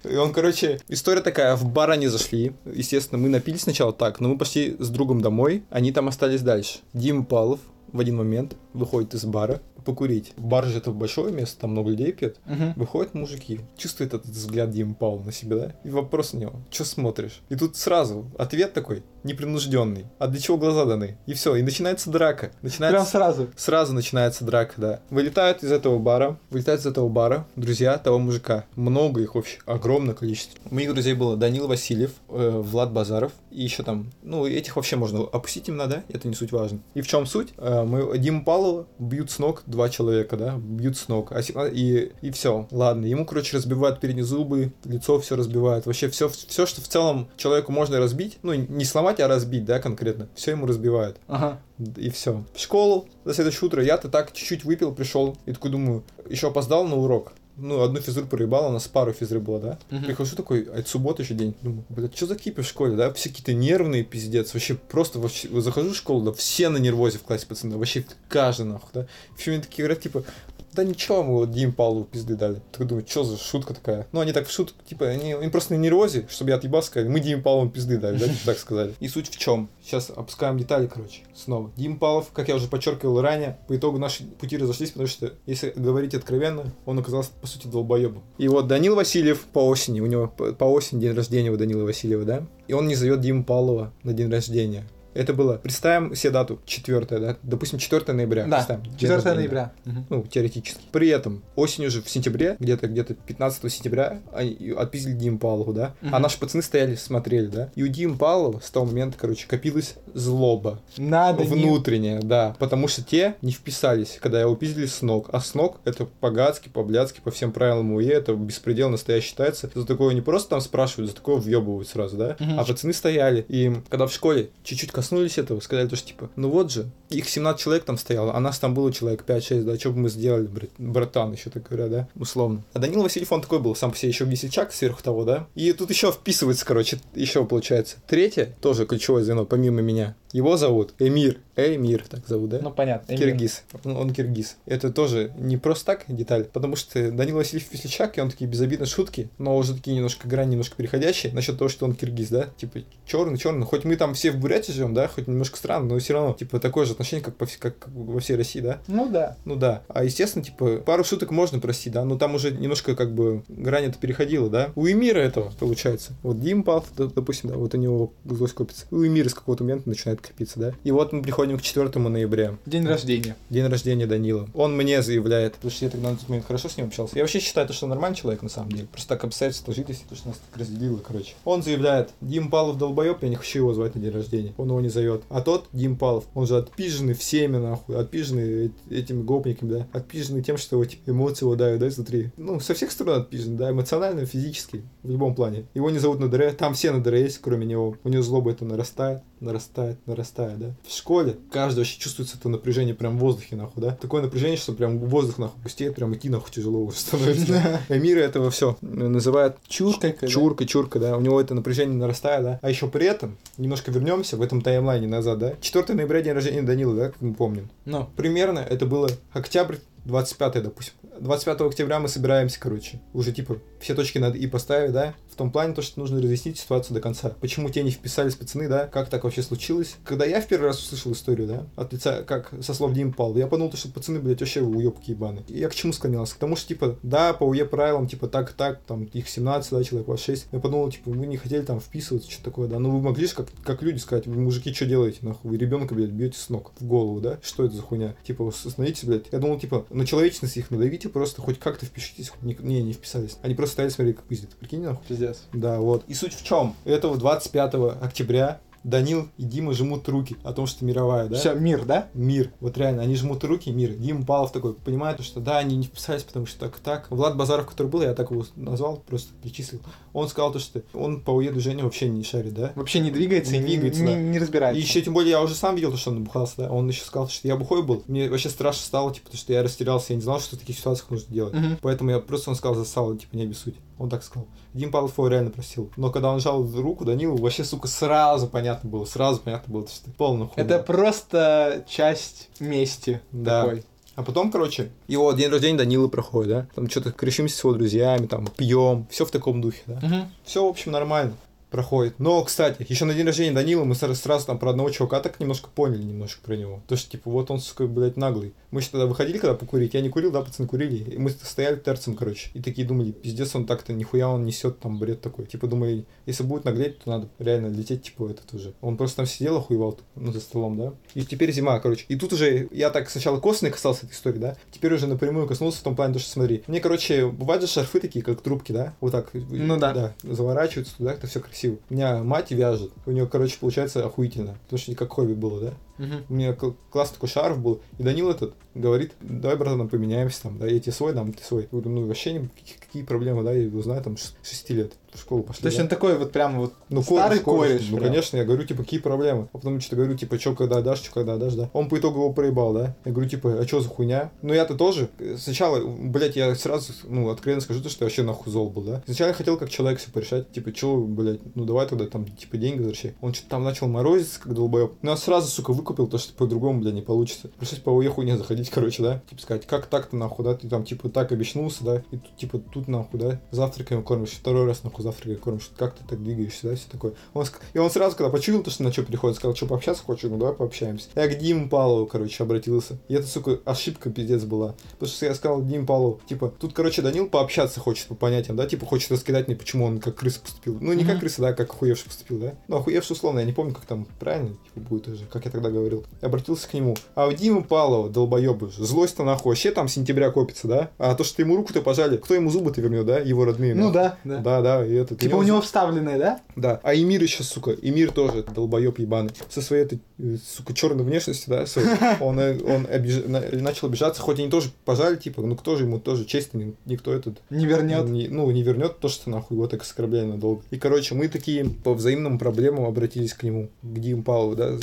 И 0.10 0.16
он, 0.16 0.32
короче, 0.32 0.80
история 0.88 1.20
такая, 1.20 1.56
в 1.56 1.64
бар 1.64 1.90
они 1.90 2.08
зашли. 2.08 2.52
Естественно, 2.64 3.20
мы 3.20 3.28
напились 3.28 3.62
сначала 3.62 3.92
так, 3.92 4.20
но 4.20 4.28
мы 4.28 4.38
пошли 4.38 4.76
с 4.78 4.88
другом 4.88 5.20
домой. 5.20 5.62
Они 5.70 5.92
там 5.92 6.08
остались 6.08 6.42
дальше. 6.42 6.78
Дима 6.92 7.24
Павлов 7.24 7.60
в 7.92 8.00
один 8.00 8.16
момент 8.16 8.56
выходит 8.72 9.14
из 9.14 9.24
бара, 9.24 9.60
покурить. 9.84 10.32
Бар 10.36 10.66
же 10.66 10.78
это 10.78 10.92
большое 10.92 11.32
место, 11.32 11.62
там 11.62 11.70
много 11.70 11.90
людей 11.90 12.12
пьет. 12.12 12.38
Мгм. 12.46 12.74
Выходят 12.76 13.14
мужики, 13.14 13.60
чувствует 13.76 14.14
этот 14.14 14.30
взгляд 14.30 14.70
Димы 14.70 14.94
Павлова 14.94 15.24
на 15.24 15.32
себя, 15.32 15.56
да? 15.56 15.76
И 15.84 15.90
вопрос 15.90 16.34
у 16.34 16.38
него, 16.38 16.52
что 16.70 16.84
смотришь? 16.84 17.40
И 17.48 17.56
тут 17.56 17.76
сразу 17.76 18.30
ответ 18.38 18.72
такой, 18.72 19.02
непринужденный. 19.24 20.06
А 20.18 20.26
для 20.26 20.40
чего 20.40 20.56
глаза 20.56 20.84
даны? 20.84 21.18
И 21.26 21.34
все, 21.34 21.56
и 21.56 21.62
начинается 21.62 22.10
драка. 22.10 22.48
Прям 22.48 22.58
Начинается... 22.62 23.10
сразу. 23.10 23.48
Сразу 23.56 23.92
начинается 23.92 24.44
драка, 24.44 24.74
да. 24.76 25.00
Вылетают 25.10 25.62
из 25.62 25.72
этого 25.72 25.98
бара, 25.98 26.38
вылетают 26.50 26.82
из 26.82 26.86
этого 26.86 27.08
бара 27.08 27.46
друзья 27.56 27.98
того 27.98 28.18
мужика. 28.18 28.64
Много 28.76 29.20
их 29.20 29.34
вообще, 29.34 29.58
огромное 29.66 30.14
количество. 30.14 30.58
У 30.70 30.74
моих 30.74 30.92
друзей 30.92 31.14
было 31.14 31.36
Данил 31.36 31.66
Васильев, 31.66 32.12
э, 32.28 32.50
Влад 32.50 32.92
Базаров 32.92 33.32
и 33.50 33.62
еще 33.62 33.82
там, 33.82 34.10
ну, 34.22 34.46
этих 34.46 34.76
вообще 34.76 34.96
можно 34.96 35.20
опустить 35.20 35.68
имена, 35.68 35.86
да? 35.86 36.04
Это 36.08 36.28
не 36.28 36.34
суть 36.34 36.52
важно. 36.52 36.80
И 36.94 37.00
в 37.00 37.08
чем 37.08 37.26
суть? 37.26 37.48
Э, 37.56 37.82
мы, 37.84 38.16
Диму 38.18 38.44
Павлова 38.44 38.86
бьют 38.98 39.30
с 39.30 39.38
ног 39.38 39.62
два 39.66 39.88
человека, 39.88 40.36
да? 40.36 40.56
Бьют 40.56 40.96
с 40.96 41.08
ног. 41.08 41.32
А, 41.32 41.40
а, 41.54 41.66
и, 41.66 42.12
и 42.22 42.30
все. 42.30 42.68
Ладно, 42.70 43.06
ему, 43.06 43.26
короче, 43.26 43.56
разбивают 43.56 44.00
передние 44.00 44.24
зубы, 44.24 44.72
лицо 44.84 45.18
все 45.20 45.36
разбивают. 45.36 45.86
Вообще 45.86 46.08
все, 46.08 46.28
все, 46.28 46.66
что 46.66 46.80
в 46.80 46.88
целом 46.88 47.28
человеку 47.36 47.72
можно 47.72 47.98
разбить, 47.98 48.38
ну, 48.42 48.54
не 48.54 48.84
сломать, 48.84 49.09
а 49.18 49.28
разбить, 49.28 49.64
да, 49.64 49.80
конкретно. 49.80 50.28
Все 50.34 50.52
ему 50.52 50.66
разбивают. 50.66 51.16
Ага. 51.26 51.58
И 51.96 52.10
все. 52.10 52.44
В 52.54 52.60
школу, 52.60 53.08
за 53.24 53.34
следующее 53.34 53.66
утро 53.66 53.82
я-то 53.82 54.08
так 54.08 54.32
чуть-чуть 54.32 54.64
выпил, 54.64 54.92
пришел, 54.94 55.36
и 55.46 55.52
такой 55.52 55.70
думаю, 55.70 56.04
еще 56.28 56.48
опоздал 56.48 56.86
на 56.86 56.96
урок. 56.96 57.32
Ну, 57.56 57.82
одну 57.82 58.00
физру 58.00 58.26
проебал, 58.26 58.70
у 58.70 58.72
нас 58.72 58.88
пару 58.88 59.12
физры 59.12 59.38
было, 59.38 59.60
да? 59.60 59.78
Мгм. 59.90 60.04
Прихожу 60.04 60.34
такой, 60.34 60.62
а 60.72 60.78
это 60.78 60.88
суббота 60.88 61.22
еще 61.22 61.34
день. 61.34 61.54
Думаю, 61.60 61.84
блядь, 61.90 62.16
что 62.16 62.26
за 62.26 62.36
кипи 62.36 62.62
в 62.62 62.66
школе, 62.66 62.96
да? 62.96 63.12
Все 63.12 63.28
какие-то 63.28 63.52
нервные, 63.52 64.02
пиздец. 64.02 64.54
Вообще 64.54 64.76
просто, 64.76 65.18
вообще, 65.18 65.48
захожу 65.60 65.90
в 65.90 65.96
школу, 65.96 66.22
да, 66.24 66.32
все 66.32 66.70
на 66.70 66.78
нервозе 66.78 67.18
в 67.18 67.22
классе, 67.22 67.46
пацаны. 67.46 67.76
Вообще 67.76 68.04
каждый, 68.28 68.64
нахуй, 68.64 68.90
да? 68.94 69.06
Все 69.36 69.50
мне 69.50 69.60
такие 69.60 69.84
говорят, 69.84 70.02
типа, 70.02 70.24
да 70.72 70.84
ничего, 70.84 71.22
мы 71.22 71.34
вот 71.34 71.50
Дим 71.50 71.72
Павлову 71.72 72.04
пизды 72.04 72.36
дали. 72.36 72.60
Так 72.72 72.86
думаю, 72.86 73.04
что 73.06 73.24
за 73.24 73.38
шутка 73.38 73.74
такая? 73.74 74.06
Ну, 74.12 74.20
они 74.20 74.32
так 74.32 74.46
в 74.46 74.52
шутку, 74.52 74.76
типа, 74.84 75.06
они, 75.06 75.32
они 75.32 75.50
просто 75.50 75.74
на 75.74 75.78
нервозе, 75.78 76.26
чтобы 76.30 76.50
я 76.50 76.56
отъебал, 76.56 76.82
сказали, 76.82 77.08
мы 77.08 77.20
Диме 77.20 77.42
Павлову 77.42 77.70
пизды 77.70 77.98
дали, 77.98 78.18
да, 78.18 78.26
типа 78.26 78.46
так 78.46 78.58
сказали. 78.58 78.94
И 79.00 79.08
суть 79.08 79.28
в 79.28 79.36
чем? 79.36 79.68
Сейчас 79.82 80.10
опускаем 80.10 80.58
детали, 80.58 80.86
короче, 80.86 81.22
снова. 81.34 81.72
Дим 81.76 81.98
Павлов, 81.98 82.30
как 82.32 82.48
я 82.48 82.54
уже 82.54 82.68
подчеркивал 82.68 83.20
ранее, 83.20 83.58
по 83.66 83.76
итогу 83.76 83.98
наши 83.98 84.24
пути 84.24 84.56
разошлись, 84.56 84.90
потому 84.90 85.08
что, 85.08 85.32
если 85.46 85.70
говорить 85.74 86.14
откровенно, 86.14 86.72
он 86.86 86.98
оказался, 86.98 87.30
по 87.40 87.46
сути, 87.46 87.66
долбоебом. 87.66 88.22
И 88.38 88.46
вот 88.48 88.68
Данил 88.68 88.94
Васильев 88.94 89.40
по 89.52 89.66
осени, 89.66 90.00
у 90.00 90.06
него 90.06 90.28
по, 90.28 90.64
осени 90.64 91.00
день 91.00 91.14
рождения 91.14 91.50
у 91.50 91.56
Данила 91.56 91.84
Васильева, 91.84 92.24
да? 92.24 92.46
И 92.68 92.72
он 92.72 92.86
не 92.86 92.94
зовет 92.94 93.20
Диму 93.20 93.44
Павлова 93.44 93.92
на 94.04 94.12
день 94.12 94.30
рождения. 94.30 94.84
Это 95.14 95.34
было, 95.34 95.54
представим 95.58 96.14
себе 96.14 96.30
дату, 96.32 96.60
4, 96.66 97.04
да, 97.06 97.36
допустим, 97.42 97.78
4 97.78 98.12
ноября. 98.12 98.44
Да, 98.46 98.56
представим, 98.56 98.82
день 98.84 98.92
4 98.98 99.14
рождения. 99.14 99.36
ноября. 99.36 99.72
Ну, 100.08 100.22
теоретически. 100.22 100.80
При 100.92 101.08
этом 101.08 101.42
осенью 101.56 101.90
же 101.90 102.00
в 102.02 102.08
сентябре, 102.08 102.56
где-то 102.60 102.86
где-то 102.86 103.14
15 103.14 103.68
сентября, 103.72 104.20
они 104.32 104.72
отпиздили 104.76 105.14
Диму 105.14 105.38
Павлову, 105.38 105.72
да? 105.72 105.94
А 106.02 106.06
Мгм. 106.06 106.22
наши 106.22 106.38
пацаны 106.38 106.62
стояли, 106.62 106.94
смотрели, 106.94 107.46
да? 107.46 107.70
И 107.74 107.82
у 107.82 107.88
Димы 107.88 108.16
Павлова 108.16 108.60
с 108.60 108.70
того 108.70 108.86
момента, 108.86 109.16
короче, 109.18 109.46
копилась 109.48 109.94
злоба. 110.14 110.80
Надо 110.96 111.44
не- 111.44 111.48
внутренняя, 111.50 112.20
да. 112.20 112.54
Потому 112.58 112.86
что 112.88 113.02
те 113.02 113.34
не 113.42 113.52
вписались, 113.52 114.18
когда 114.20 114.40
его 114.40 114.54
пиздили 114.54 114.86
с 114.86 115.02
ног. 115.02 115.28
А 115.32 115.40
с 115.40 115.54
ног 115.54 115.80
это 115.84 116.04
по-гадски, 116.06 116.68
по-блядски, 116.68 117.20
по 117.22 117.30
всем 117.30 117.52
правилам 117.52 117.92
УЕ, 117.92 118.12
это 118.12 118.34
беспредел 118.34 118.90
настоящий 118.90 119.28
считается. 119.30 119.70
За 119.74 119.86
такое 119.86 120.14
не 120.14 120.20
просто 120.20 120.50
там 120.50 120.60
спрашивают, 120.60 121.10
за 121.10 121.16
такое 121.16 121.36
въебывают 121.36 121.88
сразу, 121.88 122.16
да? 122.16 122.36
Мгм. 122.38 122.58
А 122.60 122.64
пацаны 122.64 122.92
стояли. 122.92 123.44
И 123.48 123.64
им, 123.64 123.84
когда 123.88 124.06
в 124.06 124.12
школе 124.12 124.50
чуть-чуть 124.64 124.90
коснулись 125.00 125.38
этого, 125.38 125.60
сказали 125.60 125.88
то, 125.88 125.96
что 125.96 126.08
типа, 126.08 126.28
ну 126.36 126.50
вот 126.50 126.70
же, 126.70 126.90
их 127.08 127.26
17 127.26 127.58
человек 127.58 127.84
там 127.84 127.96
стояло, 127.96 128.34
а 128.34 128.40
нас 128.40 128.58
там 128.58 128.74
было 128.74 128.92
человек 128.92 129.24
5-6, 129.26 129.62
да, 129.62 129.78
что 129.78 129.92
бы 129.92 130.00
мы 130.00 130.08
сделали, 130.10 130.46
брат- 130.46 130.70
братан, 130.76 131.32
еще 131.32 131.48
так 131.48 131.66
говоря, 131.68 131.88
да, 131.88 132.08
условно. 132.16 132.62
А 132.74 132.78
Данил 132.78 133.02
Васильев, 133.02 133.32
он 133.32 133.40
такой 133.40 133.60
был, 133.60 133.74
сам 133.74 133.92
по 133.92 133.96
себе 133.96 134.10
еще 134.10 134.26
весельчак 134.26 134.74
сверху 134.74 135.02
того, 135.02 135.24
да. 135.24 135.46
И 135.54 135.72
тут 135.72 135.88
еще 135.88 136.12
вписывается, 136.12 136.66
короче, 136.66 137.00
еще 137.14 137.46
получается. 137.46 137.96
Третье, 138.06 138.54
тоже 138.60 138.84
ключевое 138.84 139.24
звено, 139.24 139.46
помимо 139.46 139.80
меня. 139.80 140.16
Его 140.32 140.56
зовут 140.56 140.94
Эмир. 140.98 141.38
Эмир, 141.56 142.04
так 142.08 142.26
зовут, 142.26 142.50
да? 142.50 142.60
Ну, 142.62 142.70
понятно. 142.70 143.12
Эмир. 143.12 143.20
Киргиз. 143.30 143.64
Он, 143.84 143.96
он 143.96 144.12
киргиз. 144.14 144.56
Это 144.64 144.90
тоже 144.90 145.32
не 145.36 145.56
просто 145.56 145.84
так 145.86 146.04
деталь, 146.08 146.44
потому 146.44 146.76
что 146.76 147.10
Данил 147.10 147.36
Васильев 147.36 147.70
Весельчак, 147.72 148.16
и 148.16 148.20
он 148.20 148.30
такие 148.30 148.48
безобидные 148.48 148.86
шутки, 148.86 149.28
но 149.38 149.56
уже 149.56 149.74
такие 149.74 149.94
немножко 149.96 150.26
грани, 150.28 150.52
немножко 150.52 150.76
переходящие 150.76 151.32
насчет 151.32 151.58
того, 151.58 151.68
что 151.68 151.84
он 151.84 151.94
киргиз, 151.94 152.28
да? 152.28 152.48
Типа, 152.56 152.80
черный, 153.06 153.38
черный. 153.38 153.66
Хоть 153.66 153.84
мы 153.84 153.96
там 153.96 154.14
все 154.14 154.30
в 154.30 154.36
Бурятии 154.38 154.72
живем, 154.72 154.94
да, 154.94 155.08
хоть 155.08 155.26
немножко 155.28 155.56
странно, 155.58 155.86
но 155.94 155.98
все 155.98 156.14
равно, 156.14 156.32
типа, 156.32 156.60
такое 156.60 156.86
же 156.86 156.92
отношение, 156.92 157.24
как, 157.24 157.36
по, 157.36 157.44
вс- 157.44 157.58
как 157.58 157.88
во 157.88 158.20
всей 158.20 158.36
России, 158.36 158.60
да? 158.60 158.80
Ну 158.86 159.10
да. 159.10 159.36
Ну 159.44 159.56
да. 159.56 159.82
А 159.88 160.04
естественно, 160.04 160.44
типа, 160.44 160.76
пару 160.78 161.04
шуток 161.04 161.30
можно 161.30 161.58
простить, 161.58 161.92
да, 161.92 162.04
но 162.04 162.16
там 162.16 162.34
уже 162.36 162.52
немножко 162.52 162.94
как 162.96 163.14
бы 163.14 163.42
грань 163.48 163.84
это 163.86 163.98
переходила, 163.98 164.48
да. 164.48 164.70
У 164.76 164.86
Эмира 164.86 165.18
этого 165.18 165.52
получается. 165.58 166.12
Вот 166.22 166.40
Дим 166.40 166.62
д- 166.64 167.10
допустим, 167.14 167.50
да, 167.50 167.56
вот 167.56 167.74
у 167.74 167.76
него 167.78 168.12
злость 168.24 168.54
копится. 168.54 168.86
У 168.90 169.04
Эмира 169.04 169.28
с 169.28 169.34
какого-то 169.34 169.64
момента 169.64 169.88
начинает 169.88 170.19
копиться, 170.20 170.58
да. 170.58 170.72
И 170.84 170.90
вот 170.90 171.12
мы 171.12 171.22
приходим 171.22 171.58
к 171.58 171.62
4 171.62 171.88
ноября. 171.98 172.56
День 172.66 172.86
рождения. 172.86 173.36
День 173.48 173.66
рождения 173.66 174.06
Данила. 174.06 174.48
Он 174.54 174.76
мне 174.76 175.02
заявляет, 175.02 175.54
потому 175.54 175.70
что 175.70 175.84
я 175.84 175.90
тогда 175.90 176.10
на 176.10 176.16
тот 176.16 176.28
момент 176.28 176.46
хорошо 176.46 176.68
с 176.68 176.76
ним 176.76 176.86
общался. 176.86 177.16
Я 177.16 177.22
вообще 177.22 177.40
считаю, 177.40 177.66
то, 177.66 177.72
что 177.72 177.86
он 177.86 177.90
нормальный 177.90 178.16
человек 178.16 178.42
на 178.42 178.48
самом 178.48 178.72
деле. 178.72 178.88
Просто 178.90 179.08
так 179.08 179.24
обстоятельства 179.24 179.72
сложились, 179.72 180.04
то, 180.08 180.14
что 180.14 180.28
нас 180.28 180.38
так 180.50 180.60
разделило, 180.60 180.98
короче. 180.98 181.34
Он 181.44 181.62
заявляет, 181.62 182.10
Дим 182.20 182.50
Павлов 182.50 182.78
долбоеб, 182.78 183.22
я 183.22 183.28
не 183.28 183.36
хочу 183.36 183.58
его 183.58 183.74
звать 183.74 183.94
на 183.94 184.00
день 184.00 184.12
рождения. 184.12 184.54
Он 184.56 184.68
его 184.68 184.80
не 184.80 184.88
зовет. 184.88 185.22
А 185.28 185.40
тот, 185.40 185.68
Дим 185.72 185.96
Павлов, 185.96 186.24
он 186.34 186.46
же 186.46 186.56
отпиженный 186.56 187.14
всеми, 187.14 187.56
нахуй, 187.56 187.96
отпиженный 187.96 188.72
этими 188.90 189.22
гопниками, 189.22 189.70
да. 189.70 189.86
Отпиженный 189.92 190.42
тем, 190.42 190.56
что 190.56 190.76
его, 190.76 190.84
типа, 190.84 191.10
эмоции 191.10 191.44
его 191.44 191.56
давят, 191.56 191.80
да, 191.80 191.88
изнутри. 191.88 192.30
Ну, 192.36 192.60
со 192.60 192.74
всех 192.74 192.90
сторон 192.90 193.20
отпижен, 193.20 193.56
да, 193.56 193.70
эмоционально, 193.70 194.26
физически, 194.26 194.82
в 195.02 195.10
любом 195.10 195.34
плане. 195.34 195.66
Его 195.74 195.90
не 195.90 195.98
зовут 195.98 196.20
на 196.20 196.28
ДР, 196.28 196.54
там 196.54 196.74
все 196.74 196.90
на 196.90 197.02
ДР 197.02 197.14
есть, 197.14 197.38
кроме 197.38 197.66
него. 197.66 197.96
У 198.04 198.08
него 198.08 198.22
злоба 198.22 198.50
это 198.50 198.64
нарастает. 198.64 199.22
Нарастает, 199.40 199.98
нарастает, 200.06 200.58
да. 200.58 200.74
В 200.86 200.92
школе 200.92 201.36
каждый 201.50 201.78
вообще 201.80 201.98
чувствуется 201.98 202.36
это 202.38 202.48
напряжение 202.48 202.94
прям 202.94 203.16
в 203.16 203.20
воздухе, 203.20 203.56
нахуй, 203.56 203.82
да. 203.82 203.92
Такое 203.92 204.22
напряжение, 204.22 204.56
что 204.56 204.72
прям 204.72 204.98
воздух, 204.98 205.38
нахуй, 205.38 205.62
пустеет, 205.62 205.94
прям 205.94 206.14
идти, 206.14 206.28
нахуй, 206.28 206.50
тяжело 206.50 206.80
уже 206.80 206.96
становится. 206.98 207.80
А 207.88 207.98
Мира 207.98 208.20
этого 208.20 208.50
все 208.50 208.76
называют 208.80 209.56
Чуркой, 209.66 210.16
чурка, 210.28 210.66
чурка, 210.66 210.98
да. 210.98 211.16
У 211.16 211.20
него 211.20 211.40
это 211.40 211.54
напряжение 211.54 211.96
нарастает, 211.96 212.42
да. 212.42 212.58
А 212.62 212.70
еще 212.70 212.88
при 212.88 213.06
этом, 213.06 213.36
немножко 213.56 213.90
вернемся 213.90 214.36
в 214.36 214.42
этом 214.42 214.60
таймлайне 214.60 215.06
назад, 215.06 215.38
да. 215.38 215.54
4 215.60 215.94
ноября 215.94 216.22
день 216.22 216.34
рождения 216.34 216.62
Данила, 216.62 216.94
да, 216.94 217.06
как 217.08 217.20
мы 217.20 217.34
помним. 217.34 217.68
Ну, 217.84 218.08
Примерно 218.16 218.58
это 218.60 218.86
было 218.86 219.08
октябрь 219.32 219.76
25 220.04 220.62
допустим. 220.62 220.94
25 221.20 221.60
октября 221.60 222.00
мы 222.00 222.08
собираемся, 222.08 222.58
короче. 222.58 223.00
Уже 223.12 223.32
типа 223.32 223.58
все 223.78 223.94
точки 223.94 224.16
надо 224.16 224.38
и 224.38 224.46
поставить, 224.46 224.92
да? 224.92 225.14
В 225.30 225.36
том 225.36 225.50
плане, 225.50 225.74
то, 225.74 225.82
что 225.82 226.00
нужно 226.00 226.20
разъяснить 226.20 226.58
ситуацию 226.58 226.94
до 226.94 227.00
конца. 227.00 227.34
Почему 227.40 227.68
те 227.70 227.82
не 227.82 227.90
вписались 227.90 228.34
пацаны, 228.34 228.68
да? 228.68 228.86
Как 228.86 229.10
так 229.10 229.24
вообще 229.24 229.42
случилось? 229.42 229.96
Когда 230.04 230.24
я 230.24 230.40
в 230.40 230.46
первый 230.46 230.66
раз 230.66 230.78
услышал 230.78 231.12
историю, 231.12 231.46
да? 231.46 231.66
От 231.76 231.92
лица, 231.92 232.22
как 232.22 232.52
со 232.62 232.72
слов 232.74 232.94
Дим 232.94 233.12
Пал, 233.12 233.36
я 233.36 233.46
подумал, 233.46 233.70
то, 233.70 233.76
что 233.76 233.88
пацаны, 233.88 234.20
блядь, 234.20 234.40
вообще 234.40 234.62
уебки 234.62 235.10
ебаные. 235.10 235.44
И 235.48 235.58
я 235.58 235.68
к 235.68 235.74
чему 235.74 235.92
склонялся? 235.92 236.34
К 236.34 236.38
тому, 236.38 236.56
что, 236.56 236.68
типа, 236.68 236.98
да, 237.02 237.34
по 237.34 237.44
УЕ 237.44 237.66
правилам, 237.66 238.06
типа, 238.06 238.26
так 238.28 238.52
и 238.52 238.54
так, 238.54 238.80
там, 238.86 239.04
их 239.04 239.28
17, 239.28 239.72
да, 239.72 239.84
человек, 239.84 240.08
вас 240.08 240.20
6. 240.20 240.48
Я 240.52 240.58
подумал, 240.58 240.90
типа, 240.90 241.10
вы 241.10 241.26
не 241.26 241.36
хотели 241.36 241.62
там 241.62 241.80
вписываться, 241.80 242.30
что 242.30 242.42
такое, 242.42 242.68
да? 242.68 242.78
Ну, 242.78 242.90
вы 242.90 243.02
могли 243.02 243.26
же, 243.26 243.34
как, 243.34 243.48
как 243.62 243.82
люди 243.82 243.98
сказать, 243.98 244.26
вы, 244.26 244.36
мужики, 244.36 244.72
что 244.72 244.86
делаете, 244.86 245.18
нахуй? 245.22 245.50
Вы 245.50 245.58
ребенка, 245.58 245.94
блядь, 245.94 246.10
бьете 246.10 246.38
с 246.38 246.48
ног 246.48 246.72
в 246.78 246.84
голову, 246.86 247.20
да? 247.20 247.38
Что 247.42 247.64
это 247.64 247.76
за 247.76 247.82
хуйня? 247.82 248.14
Типа, 248.24 248.48
остановитесь, 248.48 249.04
блядь. 249.04 249.26
Я 249.32 249.38
думал, 249.38 249.58
типа, 249.58 249.86
на 249.90 250.06
человечность 250.06 250.56
их 250.56 250.70
надавите, 250.70 251.09
просто 251.10 251.42
хоть 251.42 251.58
как-то 251.58 251.86
впишитесь. 251.86 252.30
хоть 252.30 252.42
Не, 252.42 252.56
не, 252.60 252.82
не 252.82 252.92
вписались. 252.92 253.38
Они 253.42 253.54
просто 253.54 253.74
стояли, 253.74 253.92
смотрели, 253.92 254.16
как 254.16 254.24
пиздят. 254.24 254.50
Прикинь, 254.56 254.82
нахуй. 254.82 255.04
пиздец. 255.06 255.42
Да, 255.52 255.78
вот. 255.78 256.04
И 256.08 256.14
суть 256.14 256.34
в 256.34 256.44
чем? 256.44 256.74
Этого 256.84 257.16
25 257.16 257.74
октября 258.00 258.60
Данил 258.82 259.28
и 259.36 259.44
Дима 259.44 259.72
жмут 259.74 260.08
руки 260.08 260.36
о 260.42 260.52
том, 260.52 260.66
что 260.66 260.84
мировая, 260.84 261.28
да? 261.28 261.36
Все, 261.36 261.54
мир, 261.54 261.84
да? 261.84 262.08
Мир. 262.14 262.50
Вот 262.60 262.78
реально, 262.78 263.02
они 263.02 263.14
жмут 263.14 263.44
руки, 263.44 263.70
мир. 263.70 263.92
Дима 263.92 264.24
Павлов 264.24 264.52
такой 264.52 264.72
понимает, 264.74 265.22
что 265.22 265.40
да, 265.40 265.58
они 265.58 265.76
не 265.76 265.84
вписались, 265.84 266.22
потому 266.22 266.46
что 266.46 266.60
так 266.60 266.78
и 266.78 266.80
так. 266.82 267.10
Влад 267.10 267.36
Базаров, 267.36 267.66
который 267.66 267.88
был, 267.88 268.00
я 268.02 268.14
так 268.14 268.30
его 268.30 268.44
назвал, 268.56 268.96
просто 269.06 269.32
перечислил. 269.42 269.80
Он 270.12 270.28
сказал 270.28 270.52
то, 270.52 270.58
что 270.58 270.82
он 270.94 271.20
по 271.20 271.30
УЕ 271.30 271.50
движению 271.52 271.84
вообще 271.84 272.08
не 272.08 272.24
шарит, 272.24 272.54
да? 272.54 272.72
Вообще 272.74 273.00
не 273.00 273.10
двигается 273.10 273.52
Не 273.52 273.58
и 273.58 273.62
двигается, 273.62 274.02
не- 274.02 274.14
да. 274.14 274.18
не 274.18 274.36
И 274.36 274.40
разбирается. 274.40 274.80
еще 274.80 275.02
тем 275.02 275.12
более 275.14 275.30
я 275.32 275.42
уже 275.42 275.54
сам 275.54 275.74
видел, 275.76 275.90
то, 275.90 275.96
что 275.98 276.10
он 276.10 276.16
набухался, 276.20 276.54
да. 276.58 276.70
Он 276.72 276.88
еще 276.88 277.04
сказал, 277.04 277.28
что 277.28 277.46
я 277.46 277.56
бухой 277.56 277.82
был. 277.82 278.02
Мне 278.06 278.28
вообще 278.30 278.48
страшно 278.48 278.82
стало, 278.84 279.12
типа, 279.12 279.26
потому 279.26 279.38
что 279.38 279.52
я 279.52 279.62
растерялся, 279.62 280.12
я 280.12 280.16
не 280.16 280.22
знал, 280.22 280.40
что 280.40 280.56
в 280.56 280.58
таких 280.58 280.78
ситуациях 280.78 281.10
нужно 281.10 281.32
делать. 281.32 281.54
Мгм. 281.54 281.78
Поэтому 281.82 282.10
я 282.10 282.18
просто 282.20 282.50
он 282.50 282.56
сказал 282.56 282.76
засал, 282.76 283.14
типа, 283.14 283.36
не 283.36 283.42
обессудь. 283.44 283.74
Он 284.00 284.08
так 284.08 284.22
сказал. 284.24 284.48
Дим 284.72 284.90
Павлов 284.90 285.12
его 285.18 285.28
реально 285.28 285.50
просил. 285.50 285.90
Но 285.98 286.10
когда 286.10 286.32
он 286.32 286.40
жал 286.40 286.64
руку 286.74 287.04
Данилу, 287.04 287.36
вообще, 287.36 287.64
сука, 287.64 287.86
сразу 287.86 288.46
понятно 288.48 288.88
было, 288.88 289.04
сразу 289.04 289.40
понятно 289.40 289.70
было, 289.72 289.86
что 289.86 290.10
полный 290.10 290.46
хуй. 290.46 290.62
Это 290.62 290.78
просто 290.78 291.84
часть 291.86 292.48
мести 292.60 293.20
Да. 293.30 293.62
такой. 293.64 293.84
А 294.16 294.22
потом, 294.22 294.50
короче, 294.50 294.90
его 295.06 295.30
день 295.32 295.50
рождения 295.50 295.76
Данилы 295.76 296.08
проходит, 296.08 296.50
да? 296.50 296.66
Там 296.74 296.88
что-то 296.88 297.12
кричимся 297.12 297.56
с 297.56 297.62
его 297.62 297.74
друзьями, 297.74 298.26
там, 298.26 298.46
пьем, 298.48 299.06
все 299.10 299.26
в 299.26 299.30
таком 299.30 299.60
духе, 299.60 299.82
да? 299.86 300.28
Все, 300.44 300.64
в 300.64 300.68
общем, 300.68 300.92
нормально 300.92 301.34
проходит. 301.70 302.18
Но, 302.18 302.42
кстати, 302.42 302.84
еще 302.88 303.04
на 303.04 303.14
день 303.14 303.26
рождения 303.26 303.52
Данила 303.52 303.84
мы 303.84 303.94
сразу, 303.94 304.14
сразу 304.14 304.46
там 304.46 304.58
про 304.58 304.70
одного 304.70 304.90
чувака 304.90 305.20
так 305.20 305.40
немножко 305.40 305.68
поняли 305.74 306.02
немножко 306.02 306.40
про 306.44 306.56
него. 306.56 306.82
То, 306.88 306.96
что, 306.96 307.10
типа, 307.10 307.30
вот 307.30 307.50
он, 307.50 307.60
сука, 307.60 307.86
блядь, 307.86 308.16
наглый. 308.16 308.54
Мы 308.70 308.82
же 308.82 308.90
тогда 308.90 309.06
выходили, 309.06 309.38
когда 309.38 309.54
покурить. 309.54 309.94
Я 309.94 310.00
не 310.00 310.08
курил, 310.08 310.30
да, 310.30 310.42
пацаны 310.42 310.68
курили. 310.68 311.14
И 311.14 311.18
мы 311.18 311.30
стояли 311.30 311.76
терцем, 311.76 312.16
короче. 312.16 312.50
И 312.54 312.60
такие 312.60 312.86
думали, 312.86 313.12
пиздец, 313.12 313.54
он 313.54 313.66
так-то 313.66 313.92
нихуя 313.92 314.28
он 314.28 314.44
несет 314.44 314.80
там 314.80 314.98
бред 314.98 315.20
такой. 315.20 315.46
Типа, 315.46 315.66
думали, 315.66 316.04
если 316.26 316.42
будет 316.42 316.64
наглеть, 316.64 316.98
то 316.98 317.10
надо 317.10 317.28
реально 317.38 317.68
лететь, 317.68 318.02
типа, 318.02 318.30
этот 318.30 318.52
уже. 318.52 318.74
Он 318.80 318.96
просто 318.96 319.18
там 319.18 319.26
сидел, 319.26 319.56
охуевал, 319.56 319.98
ну, 320.16 320.32
за 320.32 320.40
столом, 320.40 320.76
да. 320.76 320.94
И 321.14 321.24
теперь 321.24 321.52
зима, 321.52 321.78
короче. 321.80 322.04
И 322.08 322.16
тут 322.16 322.32
уже 322.32 322.68
я 322.70 322.90
так 322.90 323.10
сначала 323.10 323.40
косвенно 323.40 323.70
касался 323.70 324.06
этой 324.06 324.14
истории, 324.14 324.38
да. 324.38 324.56
Теперь 324.70 324.94
уже 324.94 325.06
напрямую 325.06 325.46
коснулся 325.46 325.78
в 325.78 325.82
том 325.82 325.96
плане, 325.96 326.14
то, 326.14 326.20
что 326.20 326.30
смотри. 326.30 326.62
Мне, 326.66 326.80
короче, 326.80 327.26
бывают 327.26 327.62
же 327.62 327.68
шарфы 327.68 328.00
такие, 328.00 328.24
как 328.24 328.40
трубки, 328.40 328.72
да. 328.72 328.94
Вот 329.00 329.12
так. 329.12 329.30
Ну 329.32 329.78
да. 329.78 329.92
Да, 329.92 330.14
заворачиваются 330.22 330.96
туда, 330.96 331.12
это 331.12 331.26
все 331.26 331.40
красиво. 331.40 331.59
У 331.68 331.94
меня 331.94 332.22
мать 332.22 332.50
вяжет. 332.50 332.92
У 333.06 333.10
нее, 333.10 333.26
короче, 333.26 333.58
получается 333.58 334.04
охуительно. 334.04 334.56
Потому 334.64 334.78
что 334.78 334.94
как 334.94 335.12
хобби 335.12 335.34
было, 335.34 335.60
да. 335.60 335.72
Мгм. 336.00 336.24
У 336.28 336.34
меня 336.34 336.52
кл- 336.54 336.74
классный 336.90 337.14
такой 337.14 337.28
шарф 337.28 337.58
был. 337.60 337.80
И 337.98 338.02
Данил 338.02 338.30
этот 338.30 338.54
говорит, 338.74 339.12
давай, 339.20 339.56
братан, 339.56 339.88
поменяемся 339.88 340.42
там, 340.44 340.58
да, 340.58 340.66
я 340.66 340.78
тебе 340.80 340.92
свой 340.92 341.12
дам, 341.12 341.32
ты 341.32 341.42
свой. 341.42 341.62
Я 341.62 341.68
говорю, 341.72 341.90
ну, 341.90 342.06
вообще 342.06 342.32
не, 342.34 342.48
какие, 342.80 343.02
проблемы, 343.02 343.42
да, 343.42 343.52
я 343.52 343.62
его 343.64 343.82
знаю, 343.82 344.00
там, 344.02 344.16
с 344.16 344.34
6 344.42 344.70
лет 344.70 344.92
в 345.12 345.18
школу 345.18 345.42
пошли. 345.42 345.62
То 345.62 345.66
есть 345.66 345.78
да. 345.78 345.82
он 345.82 345.88
такой 345.88 346.16
вот 346.16 346.30
прям 346.30 346.56
вот 346.60 346.72
Ну, 346.88 347.02
старый 347.02 347.40
кореш, 347.40 347.70
кореш. 347.72 347.88
Ну, 347.90 347.96
прям. 347.96 348.08
конечно, 348.10 348.36
я 348.36 348.44
говорю, 348.44 348.62
типа, 348.64 348.84
какие 348.84 349.00
проблемы? 349.00 349.48
А 349.52 349.58
потом 349.58 349.80
что-то 349.80 349.96
говорю, 349.96 350.16
типа, 350.16 350.38
что 350.38 350.54
когда 350.54 350.82
дашь, 350.82 351.00
что 351.00 351.12
когда 351.12 351.36
дашь, 351.36 351.54
да. 351.54 351.68
Он 351.72 351.88
по 351.88 351.98
итогу 351.98 352.20
его 352.20 352.32
проебал, 352.32 352.72
да. 352.72 352.94
Я 353.04 353.10
говорю, 353.10 353.28
типа, 353.28 353.54
а 353.58 353.66
что 353.66 353.80
за 353.80 353.88
хуйня? 353.88 354.30
Ну, 354.40 354.54
я-то 354.54 354.76
тоже. 354.76 355.08
э, 355.18 355.34
Сначала, 355.36 355.84
блядь, 355.84 356.36
я 356.36 356.54
сразу, 356.54 356.92
ну, 357.02 357.28
откровенно 357.28 357.60
скажу, 357.60 357.82
то, 357.82 357.88
что 357.88 358.04
я 358.04 358.06
вообще 358.06 358.22
нахуй 358.22 358.52
зол 358.52 358.70
был, 358.70 358.82
да. 358.82 359.02
Сначала 359.04 359.28
я 359.30 359.34
хотел 359.34 359.56
как 359.56 359.68
человек 359.68 359.98
все 359.98 360.12
порешать, 360.12 360.52
типа, 360.52 360.72
что, 360.76 360.96
блядь, 360.96 361.40
ну, 361.56 361.64
давай 361.64 361.88
тогда 361.88 362.06
там, 362.06 362.24
типа, 362.24 362.56
деньги 362.56 362.78
возвращай. 362.78 363.14
Он 363.20 363.34
что-то 363.34 363.50
там 363.50 363.64
начал 363.64 363.88
морозиться, 363.88 364.40
как 364.40 364.54
долбоеб. 364.54 364.92
Ну, 365.02 365.10
я 365.10 365.16
сразу, 365.16 365.48
сука, 365.48 365.72
выкупил 365.72 365.89
то, 365.94 366.18
что 366.18 366.34
по-другому, 366.34 366.80
блядь, 366.80 366.94
не 366.94 367.02
получится. 367.02 367.48
Пришлось 367.58 367.80
по 367.80 367.90
уеху 367.90 368.22
не 368.22 368.36
заходить, 368.36 368.70
короче, 368.70 369.02
да. 369.02 369.22
Типа, 369.28 369.42
сказать, 369.42 369.66
как 369.66 369.86
так-то, 369.86 370.16
нахуй, 370.16 370.44
да, 370.44 370.54
ты 370.54 370.68
там, 370.68 370.84
типа, 370.84 371.08
так 371.08 371.32
обещнулся, 371.32 371.84
да, 371.84 372.02
и 372.10 372.16
тут, 372.16 372.36
типа, 372.36 372.58
тут, 372.58 372.88
нахуй, 372.88 373.20
да, 373.20 373.40
завтракаем 373.50 374.02
кормишь, 374.02 374.30
второй 374.30 374.66
раз, 374.66 374.82
нахуй, 374.84 375.02
завтракаем 375.02 375.38
кормишь, 375.38 375.70
как 375.76 375.94
ты 375.94 376.04
так 376.08 376.22
двигаешься, 376.22 376.68
да, 376.68 376.76
все 376.76 376.88
такое. 376.90 377.12
Он, 377.34 377.44
ск- 377.44 377.60
и 377.72 377.78
он 377.78 377.90
сразу, 377.90 378.16
когда 378.16 378.30
почуял 378.30 378.62
то, 378.62 378.70
что 378.70 378.82
на 378.82 378.92
что 378.92 379.02
переходит, 379.02 379.36
сказал, 379.36 379.54
что 379.54 379.66
пообщаться 379.66 380.02
хочешь, 380.02 380.30
ну, 380.30 380.38
давай 380.38 380.54
пообщаемся. 380.54 381.08
Я 381.14 381.28
к 381.28 381.38
Диму 381.38 381.68
Павлову, 381.68 382.06
короче, 382.06 382.42
обратился. 382.42 382.98
И 383.08 383.14
это, 383.14 383.26
сука, 383.26 383.60
ошибка 383.64 384.10
пиздец 384.10 384.44
была. 384.44 384.74
Потому 384.92 385.08
что 385.10 385.26
я 385.26 385.34
сказал 385.34 385.62
Диму 385.64 385.86
Павлову, 385.86 386.20
типа, 386.28 386.52
тут, 386.58 386.72
короче, 386.72 387.02
Данил 387.02 387.28
пообщаться 387.28 387.80
хочет 387.80 388.06
по 388.08 388.14
понятиям, 388.14 388.56
да, 388.56 388.66
типа, 388.66 388.86
хочет 388.86 389.10
раскидать 389.10 389.48
мне, 389.48 389.56
почему 389.56 389.84
он 389.86 389.98
как 390.00 390.16
крыса 390.16 390.40
поступил. 390.40 390.78
Ну, 390.80 390.92
не 390.92 391.04
как 391.04 391.20
крыса, 391.20 391.40
да, 391.42 391.52
как 391.52 391.70
охуевший 391.70 392.06
поступил, 392.06 392.38
да. 392.38 392.54
Ну, 392.68 392.76
охуевший 392.76 393.14
условно, 393.14 393.40
я 393.40 393.44
не 393.46 393.52
помню, 393.52 393.74
как 393.74 393.84
там 393.86 394.06
правильно, 394.18 394.56
типа, 394.74 394.80
будет 394.88 395.08
уже, 395.08 395.24
как 395.26 395.44
я 395.44 395.50
тогда 395.50 395.69
говорил. 395.70 396.04
Обратился 396.20 396.68
к 396.68 396.74
нему. 396.74 396.96
А 397.14 397.26
у 397.26 397.32
Димы 397.32 397.62
Павлова, 397.62 398.08
долбоебы, 398.10 398.70
злость-то 398.76 399.24
нахуй, 399.24 399.50
вообще 399.50 399.70
там 399.70 399.88
с 399.88 399.92
сентября 399.92 400.30
копится, 400.30 400.68
да? 400.68 400.90
А 400.98 401.14
то, 401.14 401.24
что 401.24 401.42
ему 401.42 401.56
руку-то 401.56 401.80
пожали, 401.82 402.16
кто 402.16 402.34
ему 402.34 402.50
зубы-то 402.50 402.80
вернет, 402.80 403.06
да, 403.06 403.18
его 403.18 403.44
родные? 403.44 403.74
Ну 403.74 403.90
нахуй? 403.90 403.94
да, 403.94 404.16
да. 404.24 404.38
Да, 404.38 404.60
да, 404.62 404.86
и 404.86 404.92
это. 404.94 405.14
Типа 405.16 405.36
у 405.36 405.42
него 405.42 405.60
вставленные, 405.60 406.18
да? 406.18 406.40
Да. 406.56 406.80
А 406.82 406.94
Эмир 406.94 407.22
еще, 407.22 407.42
сука, 407.42 407.72
Эмир 407.72 408.12
тоже 408.12 408.42
долбоеб 408.42 408.98
ебаный. 408.98 409.30
Со 409.48 409.62
своей 409.62 409.84
этой, 409.84 410.00
э, 410.18 410.36
сука, 410.46 410.74
черной 410.74 411.04
внешностью, 411.04 411.50
да, 411.50 411.66
своей, 411.66 411.88
он, 412.20 412.38
э, 412.38 412.58
он 412.62 412.86
обиж- 412.86 413.28
начал 413.60 413.88
обижаться, 413.88 414.20
хоть 414.22 414.38
они 414.38 414.48
тоже 414.50 414.70
пожали, 414.84 415.16
типа, 415.16 415.42
ну 415.42 415.56
кто 415.56 415.76
же 415.76 415.84
ему 415.84 415.98
тоже 415.98 416.24
честь, 416.24 416.54
ни- 416.54 416.74
никто 416.86 417.12
этот 417.12 417.38
Не 417.50 417.66
вернет. 417.66 418.06
не- 418.08 418.28
ну, 418.28 418.50
не 418.50 418.62
вернет 418.62 418.98
то, 418.98 419.08
что 419.08 419.30
нахуй 419.30 419.56
его 419.56 419.66
так 419.66 419.82
оскорбляли 419.82 420.26
надолго. 420.26 420.62
И, 420.70 420.78
короче, 420.78 421.14
мы 421.14 421.28
такие 421.28 421.64
по 421.68 421.94
взаимным 421.94 422.38
проблемам 422.38 422.84
обратились 422.84 423.34
к 423.34 423.42
нему, 423.42 423.68
к 423.82 423.98
Диму 423.98 424.22
Павлову, 424.22 424.56
да, 424.56 424.70
ну, 424.70 424.78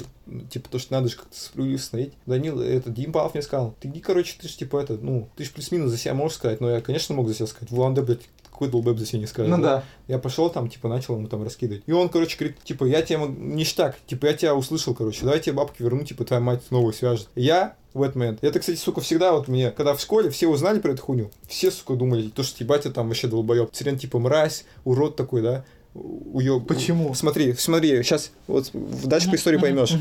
типа, 0.49 0.69
то, 0.69 0.79
что 0.79 0.93
надо 0.93 1.09
же 1.09 1.17
как-то 1.17 1.37
справедливо 1.37 1.77
установить. 1.77 2.13
Данил, 2.25 2.61
это, 2.61 2.89
Дим 2.89 3.11
Павлов 3.11 3.33
мне 3.33 3.43
сказал, 3.43 3.75
ты, 3.79 3.87
иди, 3.87 3.99
короче, 3.99 4.35
ты 4.39 4.47
же, 4.47 4.55
типа, 4.55 4.77
это, 4.77 4.93
ну, 4.93 5.29
ты 5.35 5.43
же 5.43 5.51
плюс-минус 5.51 5.91
за 5.91 5.97
себя 5.97 6.13
можешь 6.13 6.37
сказать, 6.37 6.61
но 6.61 6.69
я, 6.69 6.81
конечно, 6.81 7.15
мог 7.15 7.27
за 7.27 7.35
себя 7.35 7.47
сказать. 7.47 7.71
В 7.71 7.79
Ланде, 7.79 8.01
блядь, 8.01 8.21
какой 8.57 8.69
долбэб 8.69 8.97
за 8.97 9.05
себя 9.05 9.19
не 9.19 9.27
скажет. 9.27 9.55
Ну 9.55 9.61
да. 9.61 9.83
Я 10.07 10.17
пошел 10.17 10.49
там, 10.49 10.67
типа, 10.67 10.89
начал 10.89 11.15
ему 11.15 11.27
там 11.27 11.43
раскидывать. 11.43 11.83
И 11.85 11.91
он, 11.91 12.09
короче, 12.09 12.37
говорит, 12.37 12.57
типа, 12.63 12.85
я 12.85 13.03
тебя 13.03 13.19
ништяк, 13.27 13.95
типа, 14.07 14.25
я 14.25 14.33
тебя 14.33 14.55
услышал, 14.55 14.95
короче, 14.95 15.23
давай 15.23 15.39
тебе 15.39 15.53
бабки 15.53 15.83
верну, 15.83 16.03
типа, 16.03 16.25
твоя 16.25 16.41
мать 16.41 16.63
новую 16.71 16.93
свяжет. 16.93 17.29
Я 17.35 17.75
в 17.93 18.01
этот 18.01 18.15
момент. 18.15 18.39
Это, 18.41 18.59
кстати, 18.59 18.77
сука, 18.77 19.01
всегда 19.01 19.33
вот 19.33 19.47
мне, 19.47 19.71
когда 19.71 19.93
в 19.93 20.01
школе 20.01 20.29
все 20.31 20.47
узнали 20.47 20.79
про 20.79 20.93
эту 20.93 21.03
хуйню, 21.03 21.31
все, 21.47 21.69
сука, 21.69 21.95
думали, 21.95 22.29
то, 22.29 22.41
что 22.43 22.63
ебать, 22.63 22.85
я 22.85 22.91
там 22.91 23.07
вообще 23.07 23.27
долбоеб. 23.27 23.69
Сирен, 23.73 23.99
типа, 23.99 24.17
мразь, 24.17 24.65
урод 24.85 25.15
такой, 25.15 25.41
да, 25.41 25.63
уеб. 25.97 26.67
Почему? 26.67 27.13
Смотри, 27.13 27.53
смотри, 27.53 28.03
сейчас 28.03 28.31
вот 28.47 28.69
дальше 28.73 29.29
по 29.29 29.35
истории 29.35 29.57
поймешь. 29.57 29.93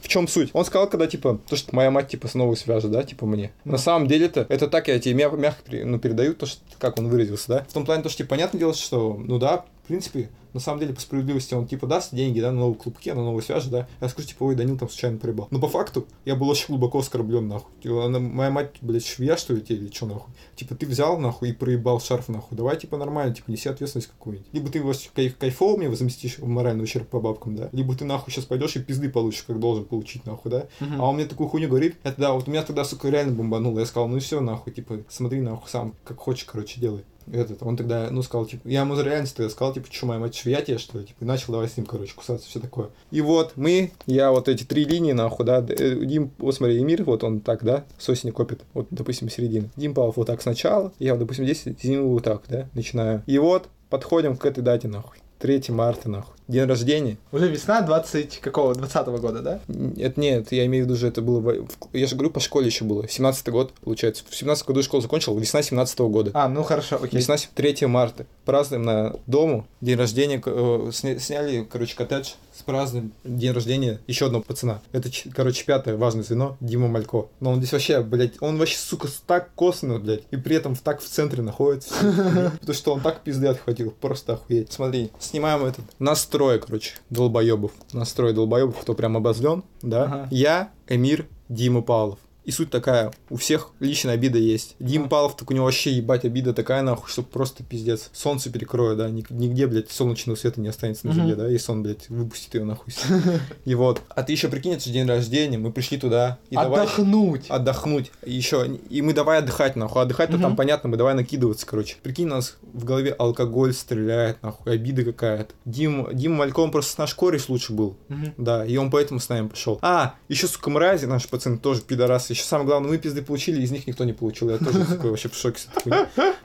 В 0.00 0.08
чем 0.08 0.28
суть? 0.28 0.50
Он 0.52 0.64
сказал, 0.64 0.88
когда, 0.88 1.06
типа, 1.06 1.40
то, 1.48 1.56
что 1.56 1.74
моя 1.74 1.90
мать, 1.90 2.08
типа, 2.08 2.28
снова 2.28 2.54
свяжет, 2.54 2.90
да, 2.90 3.02
типа, 3.02 3.26
мне. 3.26 3.50
На 3.64 3.78
самом 3.78 4.06
деле-то, 4.06 4.46
это 4.48 4.68
так 4.68 4.86
я 4.88 5.00
тебе 5.00 5.14
мя- 5.14 5.30
мягко 5.30 5.62
ну, 5.84 5.98
передаю, 5.98 6.34
то, 6.34 6.46
что, 6.46 6.60
как 6.78 6.98
он 6.98 7.08
выразился, 7.08 7.48
да. 7.48 7.66
В 7.68 7.72
том 7.72 7.84
плане, 7.84 8.02
то, 8.02 8.08
что, 8.08 8.18
типа, 8.18 8.30
понятное 8.30 8.58
дело, 8.58 8.74
что, 8.74 9.18
ну 9.18 9.38
да, 9.38 9.64
в 9.84 9.88
принципе, 9.88 10.28
на 10.56 10.60
самом 10.60 10.80
деле, 10.80 10.94
по 10.94 11.00
справедливости, 11.00 11.54
он, 11.54 11.66
типа, 11.66 11.86
даст 11.86 12.14
деньги, 12.14 12.40
да, 12.40 12.50
на 12.50 12.60
новые 12.60 12.76
клубки, 12.76 13.10
на 13.10 13.22
новую 13.22 13.42
свяжет, 13.42 13.70
да. 13.70 13.88
Я 14.00 14.08
скажу, 14.08 14.28
типа, 14.28 14.44
ой, 14.44 14.54
Данил 14.54 14.78
там 14.78 14.88
случайно 14.88 15.18
проебал. 15.18 15.48
Но 15.50 15.60
по 15.60 15.68
факту, 15.68 16.06
я 16.24 16.34
был 16.34 16.48
очень 16.48 16.66
глубоко 16.68 16.98
оскорблен, 16.98 17.46
нахуй. 17.46 17.70
Типа, 17.82 18.06
она- 18.06 18.18
моя 18.18 18.50
мать, 18.50 18.76
блядь, 18.80 19.06
швея, 19.06 19.36
что 19.36 19.54
ли, 19.54 19.60
тебе, 19.60 19.76
или 19.76 19.92
что, 19.92 20.06
нахуй? 20.06 20.32
Типа, 20.54 20.74
ты 20.74 20.86
взял, 20.86 21.18
нахуй, 21.18 21.50
и 21.50 21.52
проебал 21.52 22.00
шарф, 22.00 22.28
нахуй. 22.28 22.56
Давай, 22.56 22.76
типа, 22.78 22.96
нормально, 22.96 23.34
типа, 23.34 23.50
неси 23.50 23.68
ответственность 23.68 24.08
какую-нибудь. 24.08 24.48
Либо 24.52 24.70
ты 24.70 24.78
его 24.78 24.92
кайф, 25.14 25.36
кайфово 25.36 25.76
мне 25.76 25.88
возместишь 25.88 26.38
в 26.38 26.46
моральный 26.46 26.84
ущерб 26.84 27.08
по 27.08 27.20
бабкам, 27.20 27.56
да. 27.56 27.68
Либо 27.72 27.94
ты, 27.94 28.04
нахуй, 28.04 28.32
сейчас 28.32 28.46
пойдешь 28.46 28.76
и 28.76 28.80
пизды 28.80 29.08
получишь, 29.10 29.42
как 29.42 29.60
должен 29.60 29.84
получить, 29.84 30.24
нахуй, 30.24 30.50
да. 30.50 30.66
Мгм. 30.80 31.00
А 31.00 31.08
он 31.08 31.16
мне 31.16 31.26
такую 31.26 31.48
хуйню 31.48 31.68
говорит. 31.68 31.96
Это 32.02 32.20
да, 32.20 32.32
вот 32.32 32.48
у 32.48 32.50
меня 32.50 32.62
тогда, 32.62 32.84
сука, 32.84 33.08
реально 33.08 33.32
бомбануло. 33.34 33.80
Я 33.80 33.86
сказал, 33.86 34.08
ну 34.08 34.16
и 34.16 34.20
все, 34.20 34.40
нахуй, 34.40 34.72
типа, 34.72 35.00
смотри, 35.08 35.40
нахуй, 35.40 35.68
сам, 35.68 35.94
как 36.04 36.18
хочешь, 36.18 36.44
короче, 36.44 36.80
делай. 36.80 37.04
Этот, 37.32 37.62
он 37.62 37.76
тогда, 37.76 38.08
ну, 38.10 38.22
сказал, 38.22 38.46
типа, 38.46 38.66
я 38.68 38.80
ему 38.80 39.00
реально 39.00 39.28
тогда 39.34 39.50
сказал, 39.50 39.72
типа, 39.72 39.88
что 39.90 40.06
моя 40.06 40.20
мать 40.20 40.34
швея 40.34 40.62
тебе, 40.62 40.78
что 40.78 40.98
ли, 40.98 41.06
типа, 41.06 41.18
и 41.22 41.24
начал 41.24 41.52
давай 41.52 41.68
с 41.68 41.76
ним, 41.76 41.86
короче, 41.86 42.14
кусаться, 42.14 42.48
все 42.48 42.60
такое. 42.60 42.90
И 43.10 43.20
вот 43.20 43.52
мы, 43.56 43.92
я 44.06 44.30
вот 44.30 44.48
эти 44.48 44.64
три 44.64 44.84
линии, 44.84 45.12
нахуй, 45.12 45.44
да, 45.46 45.64
э, 45.68 46.04
Дим, 46.04 46.30
вот 46.38 46.54
смотри, 46.54 46.78
Эмир, 46.78 47.04
вот 47.04 47.24
он 47.24 47.40
так, 47.40 47.64
да, 47.64 47.84
с 47.98 48.08
осени 48.08 48.30
копит, 48.30 48.62
вот, 48.74 48.86
допустим, 48.90 49.28
середина. 49.28 49.68
Дим 49.76 49.94
Павлов 49.94 50.16
вот 50.16 50.26
так 50.26 50.42
сначала, 50.42 50.92
я, 50.98 51.14
вот, 51.14 51.20
допустим, 51.20 51.44
здесь 51.44 51.62
Дим 51.64 52.08
вот 52.08 52.24
так, 52.24 52.42
да, 52.48 52.68
начинаю. 52.74 53.22
И 53.26 53.38
вот 53.38 53.68
подходим 53.90 54.36
к 54.36 54.44
этой 54.46 54.62
дате, 54.62 54.88
нахуй. 54.88 55.18
3 55.38 55.64
марта, 55.68 56.08
нахуй. 56.08 56.34
День 56.48 56.64
рождения. 56.64 57.16
Уже 57.32 57.48
весна 57.48 57.80
20 57.82 58.38
какого? 58.38 58.74
20 58.74 59.06
года, 59.20 59.42
да? 59.42 59.60
Это 59.98 60.20
нет, 60.20 60.52
я 60.52 60.64
имею 60.66 60.84
в 60.84 60.88
виду, 60.88 60.96
что 60.96 61.08
это 61.08 61.20
было... 61.20 61.40
в- 61.40 61.66
Я 61.92 62.06
же 62.06 62.14
говорю, 62.14 62.30
по 62.30 62.40
школе 62.40 62.66
еще 62.66 62.84
было. 62.84 63.08
17 63.08 63.48
год, 63.48 63.72
получается. 63.84 64.22
В 64.28 64.34
17 64.34 64.64
году 64.66 64.82
школу 64.82 65.02
закончил, 65.02 65.36
весна 65.38 65.62
17 65.62 65.98
года. 66.00 66.30
А, 66.34 66.48
ну 66.48 66.62
хорошо, 66.62 66.96
окей. 67.02 67.18
Весна 67.18 67.36
3 67.54 67.86
марта. 67.86 68.26
Празднуем 68.44 68.84
на 68.84 69.16
дому. 69.26 69.66
День 69.80 69.98
рождения. 69.98 70.40
э, 70.44 70.90
сня- 70.92 71.18
Сняли, 71.18 71.66
короче, 71.70 71.96
коттедж 71.96 72.30
с 72.56 72.62
празднуем 72.62 73.12
день 73.24 73.52
рождения 73.52 74.00
еще 74.06 74.26
одного 74.26 74.44
пацана. 74.44 74.80
Это, 74.92 75.10
короче, 75.34 75.64
пятое 75.64 75.96
важное 75.96 76.22
звено. 76.22 76.56
Дима 76.60 76.88
Малько. 76.88 77.28
Но 77.40 77.52
он 77.52 77.58
здесь 77.58 77.72
вообще, 77.72 78.02
блядь, 78.02 78.40
он 78.40 78.58
вообще, 78.58 78.76
сука, 78.78 79.08
так 79.26 79.52
косвенно, 79.54 79.98
блядь. 79.98 80.22
И 80.30 80.36
при 80.36 80.56
этом 80.56 80.74
так 80.74 81.00
в 81.00 81.08
центре 81.08 81.42
находится. 81.42 81.94
Потому 82.60 82.74
что 82.74 82.94
он 82.94 83.00
так 83.00 83.22
пизды 83.22 83.48
отхватил. 83.48 83.90
Просто 83.90 84.34
охуеть. 84.34 84.72
Смотри, 84.72 85.10
снимаем 85.18 85.64
этот. 85.64 85.84
Настрой, 85.98 86.58
короче, 86.58 86.94
долбоебов. 87.10 87.72
Настрой 87.92 88.32
долбоебов, 88.32 88.78
кто 88.80 88.94
прям 88.94 89.16
обозлен, 89.16 89.64
да. 89.82 90.28
Я, 90.30 90.70
Эмир, 90.88 91.26
Дима 91.48 91.82
Павлов. 91.82 92.18
И 92.46 92.52
суть 92.52 92.70
такая, 92.70 93.12
у 93.28 93.36
всех 93.36 93.72
личная 93.80 94.14
обида 94.14 94.38
есть. 94.38 94.76
Дим 94.78 95.08
Павлов, 95.08 95.36
так 95.36 95.50
у 95.50 95.54
него 95.54 95.64
вообще 95.64 95.90
ебать 95.90 96.24
обида 96.24 96.54
такая 96.54 96.80
нахуй, 96.82 97.10
что 97.10 97.22
просто 97.22 97.64
пиздец. 97.64 98.08
Солнце 98.12 98.50
перекроет, 98.50 98.98
да, 98.98 99.10
нигде, 99.10 99.66
блядь, 99.66 99.90
солнечного 99.90 100.36
света 100.36 100.60
не 100.60 100.68
останется 100.68 101.08
на 101.08 101.12
земле, 101.12 101.34
да, 101.34 101.48
если 101.48 101.72
он, 101.72 101.82
блядь, 101.82 102.08
выпустит 102.08 102.54
ее 102.54 102.64
нахуй. 102.64 102.94
И 103.64 103.74
вот. 103.74 104.00
А 104.08 104.22
ты 104.22 104.30
еще 104.30 104.48
прикинь, 104.48 104.74
это 104.74 104.84
же 104.84 104.90
день 104.92 105.06
рождения, 105.08 105.58
мы 105.58 105.72
пришли 105.72 105.98
туда, 105.98 106.38
и 106.50 106.54
давай 106.54 106.82
Отдохнуть. 106.84 107.46
отдохнуть. 107.50 108.12
Еще. 108.24 108.78
И 108.90 109.02
мы 109.02 109.12
давай 109.12 109.40
отдыхать, 109.40 109.74
нахуй. 109.74 110.02
Отдыхать-то 110.02 110.34
Мгм. 110.36 110.42
там 110.42 110.56
понятно, 110.56 110.88
мы 110.88 110.96
давай 110.96 111.14
накидываться, 111.14 111.66
короче. 111.66 111.96
Прикинь, 112.04 112.26
у 112.26 112.30
нас 112.36 112.58
в 112.62 112.84
голове 112.84 113.10
алкоголь 113.10 113.74
стреляет, 113.74 114.40
нахуй, 114.44 114.72
обида 114.72 115.02
какая-то. 115.02 115.52
Дим, 115.64 116.08
Дима 116.12 116.36
Малько, 116.36 116.60
он 116.60 116.70
просто 116.70 117.00
наш 117.00 117.12
кореш 117.14 117.48
лучше 117.48 117.72
был. 117.72 117.96
Да, 118.36 118.64
и 118.64 118.76
он 118.76 118.92
поэтому 118.92 119.18
с 119.18 119.28
нами 119.28 119.48
пошел. 119.48 119.80
А, 119.82 120.14
еще, 120.28 120.46
сука, 120.46 120.70
мрази, 120.70 121.06
наши 121.06 121.28
пацаны 121.28 121.58
тоже 121.58 121.80
пидорасы. 121.80 122.35
Еще 122.36 122.44
самое 122.44 122.68
главное, 122.68 122.90
мы 122.90 122.98
пизды 122.98 123.22
получили, 123.22 123.62
из 123.62 123.70
них 123.70 123.86
никто 123.86 124.04
не 124.04 124.12
получил. 124.12 124.50
Я 124.50 124.58
тоже, 124.58 124.84
сука, 124.84 125.06
вообще 125.06 125.30
в 125.30 125.34
шоке. 125.34 125.62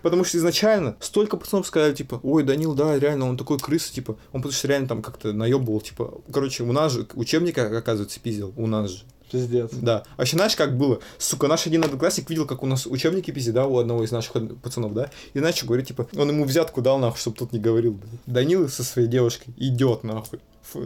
Потому 0.02 0.24
что 0.24 0.38
изначально 0.38 0.96
столько 1.02 1.36
пацанов 1.36 1.68
сказали, 1.68 1.94
типа, 1.94 2.22
ой, 2.24 2.44
Данил, 2.44 2.76
да, 2.76 2.98
реально, 2.98 3.28
он 3.28 3.36
такой 3.36 3.60
крыса, 3.60 3.92
типа, 3.94 4.14
он 4.32 4.42
потому 4.42 4.54
что 4.54 4.70
реально 4.70 4.88
там 4.88 5.02
как-то 5.02 5.34
наебывал, 5.34 5.82
типа, 5.82 6.22
короче, 6.32 6.64
у 6.64 6.72
нас 6.72 6.94
же 6.94 7.06
учебник, 7.16 7.58
оказывается, 7.58 8.22
пиздил, 8.22 8.54
у 8.56 8.68
нас 8.68 8.90
же. 8.92 9.04
Пиздец. 9.30 9.72
Да. 9.74 10.06
А 10.16 10.24
еще 10.24 10.38
знаешь, 10.38 10.56
как 10.56 10.78
было? 10.78 11.02
Сука, 11.18 11.48
наш 11.48 11.68
один 11.68 11.84
одноклассник 11.84 12.30
видел, 12.30 12.46
как 12.46 12.64
у 12.64 12.68
нас 12.68 12.86
учебники 12.86 13.32
пиздит, 13.32 13.54
да, 13.54 13.66
у 13.66 13.78
одного 13.78 14.06
из 14.06 14.12
наших 14.12 14.34
пацанов, 14.62 14.94
да? 14.94 15.10
И 15.34 15.52
что 15.52 15.66
говорит, 15.66 15.88
типа, 15.88 16.08
он 16.16 16.30
ему 16.30 16.46
взятку 16.46 16.82
дал, 16.82 17.00
нахуй, 17.00 17.20
чтобы 17.20 17.36
тот 17.36 17.52
не 17.52 17.60
говорил. 17.60 17.96
блин. 17.96 18.20
Данила 18.28 18.68
со 18.68 18.86
своей 18.86 19.10
девушкой 19.10 19.54
идет, 19.58 20.06
нахуй. 20.06 20.40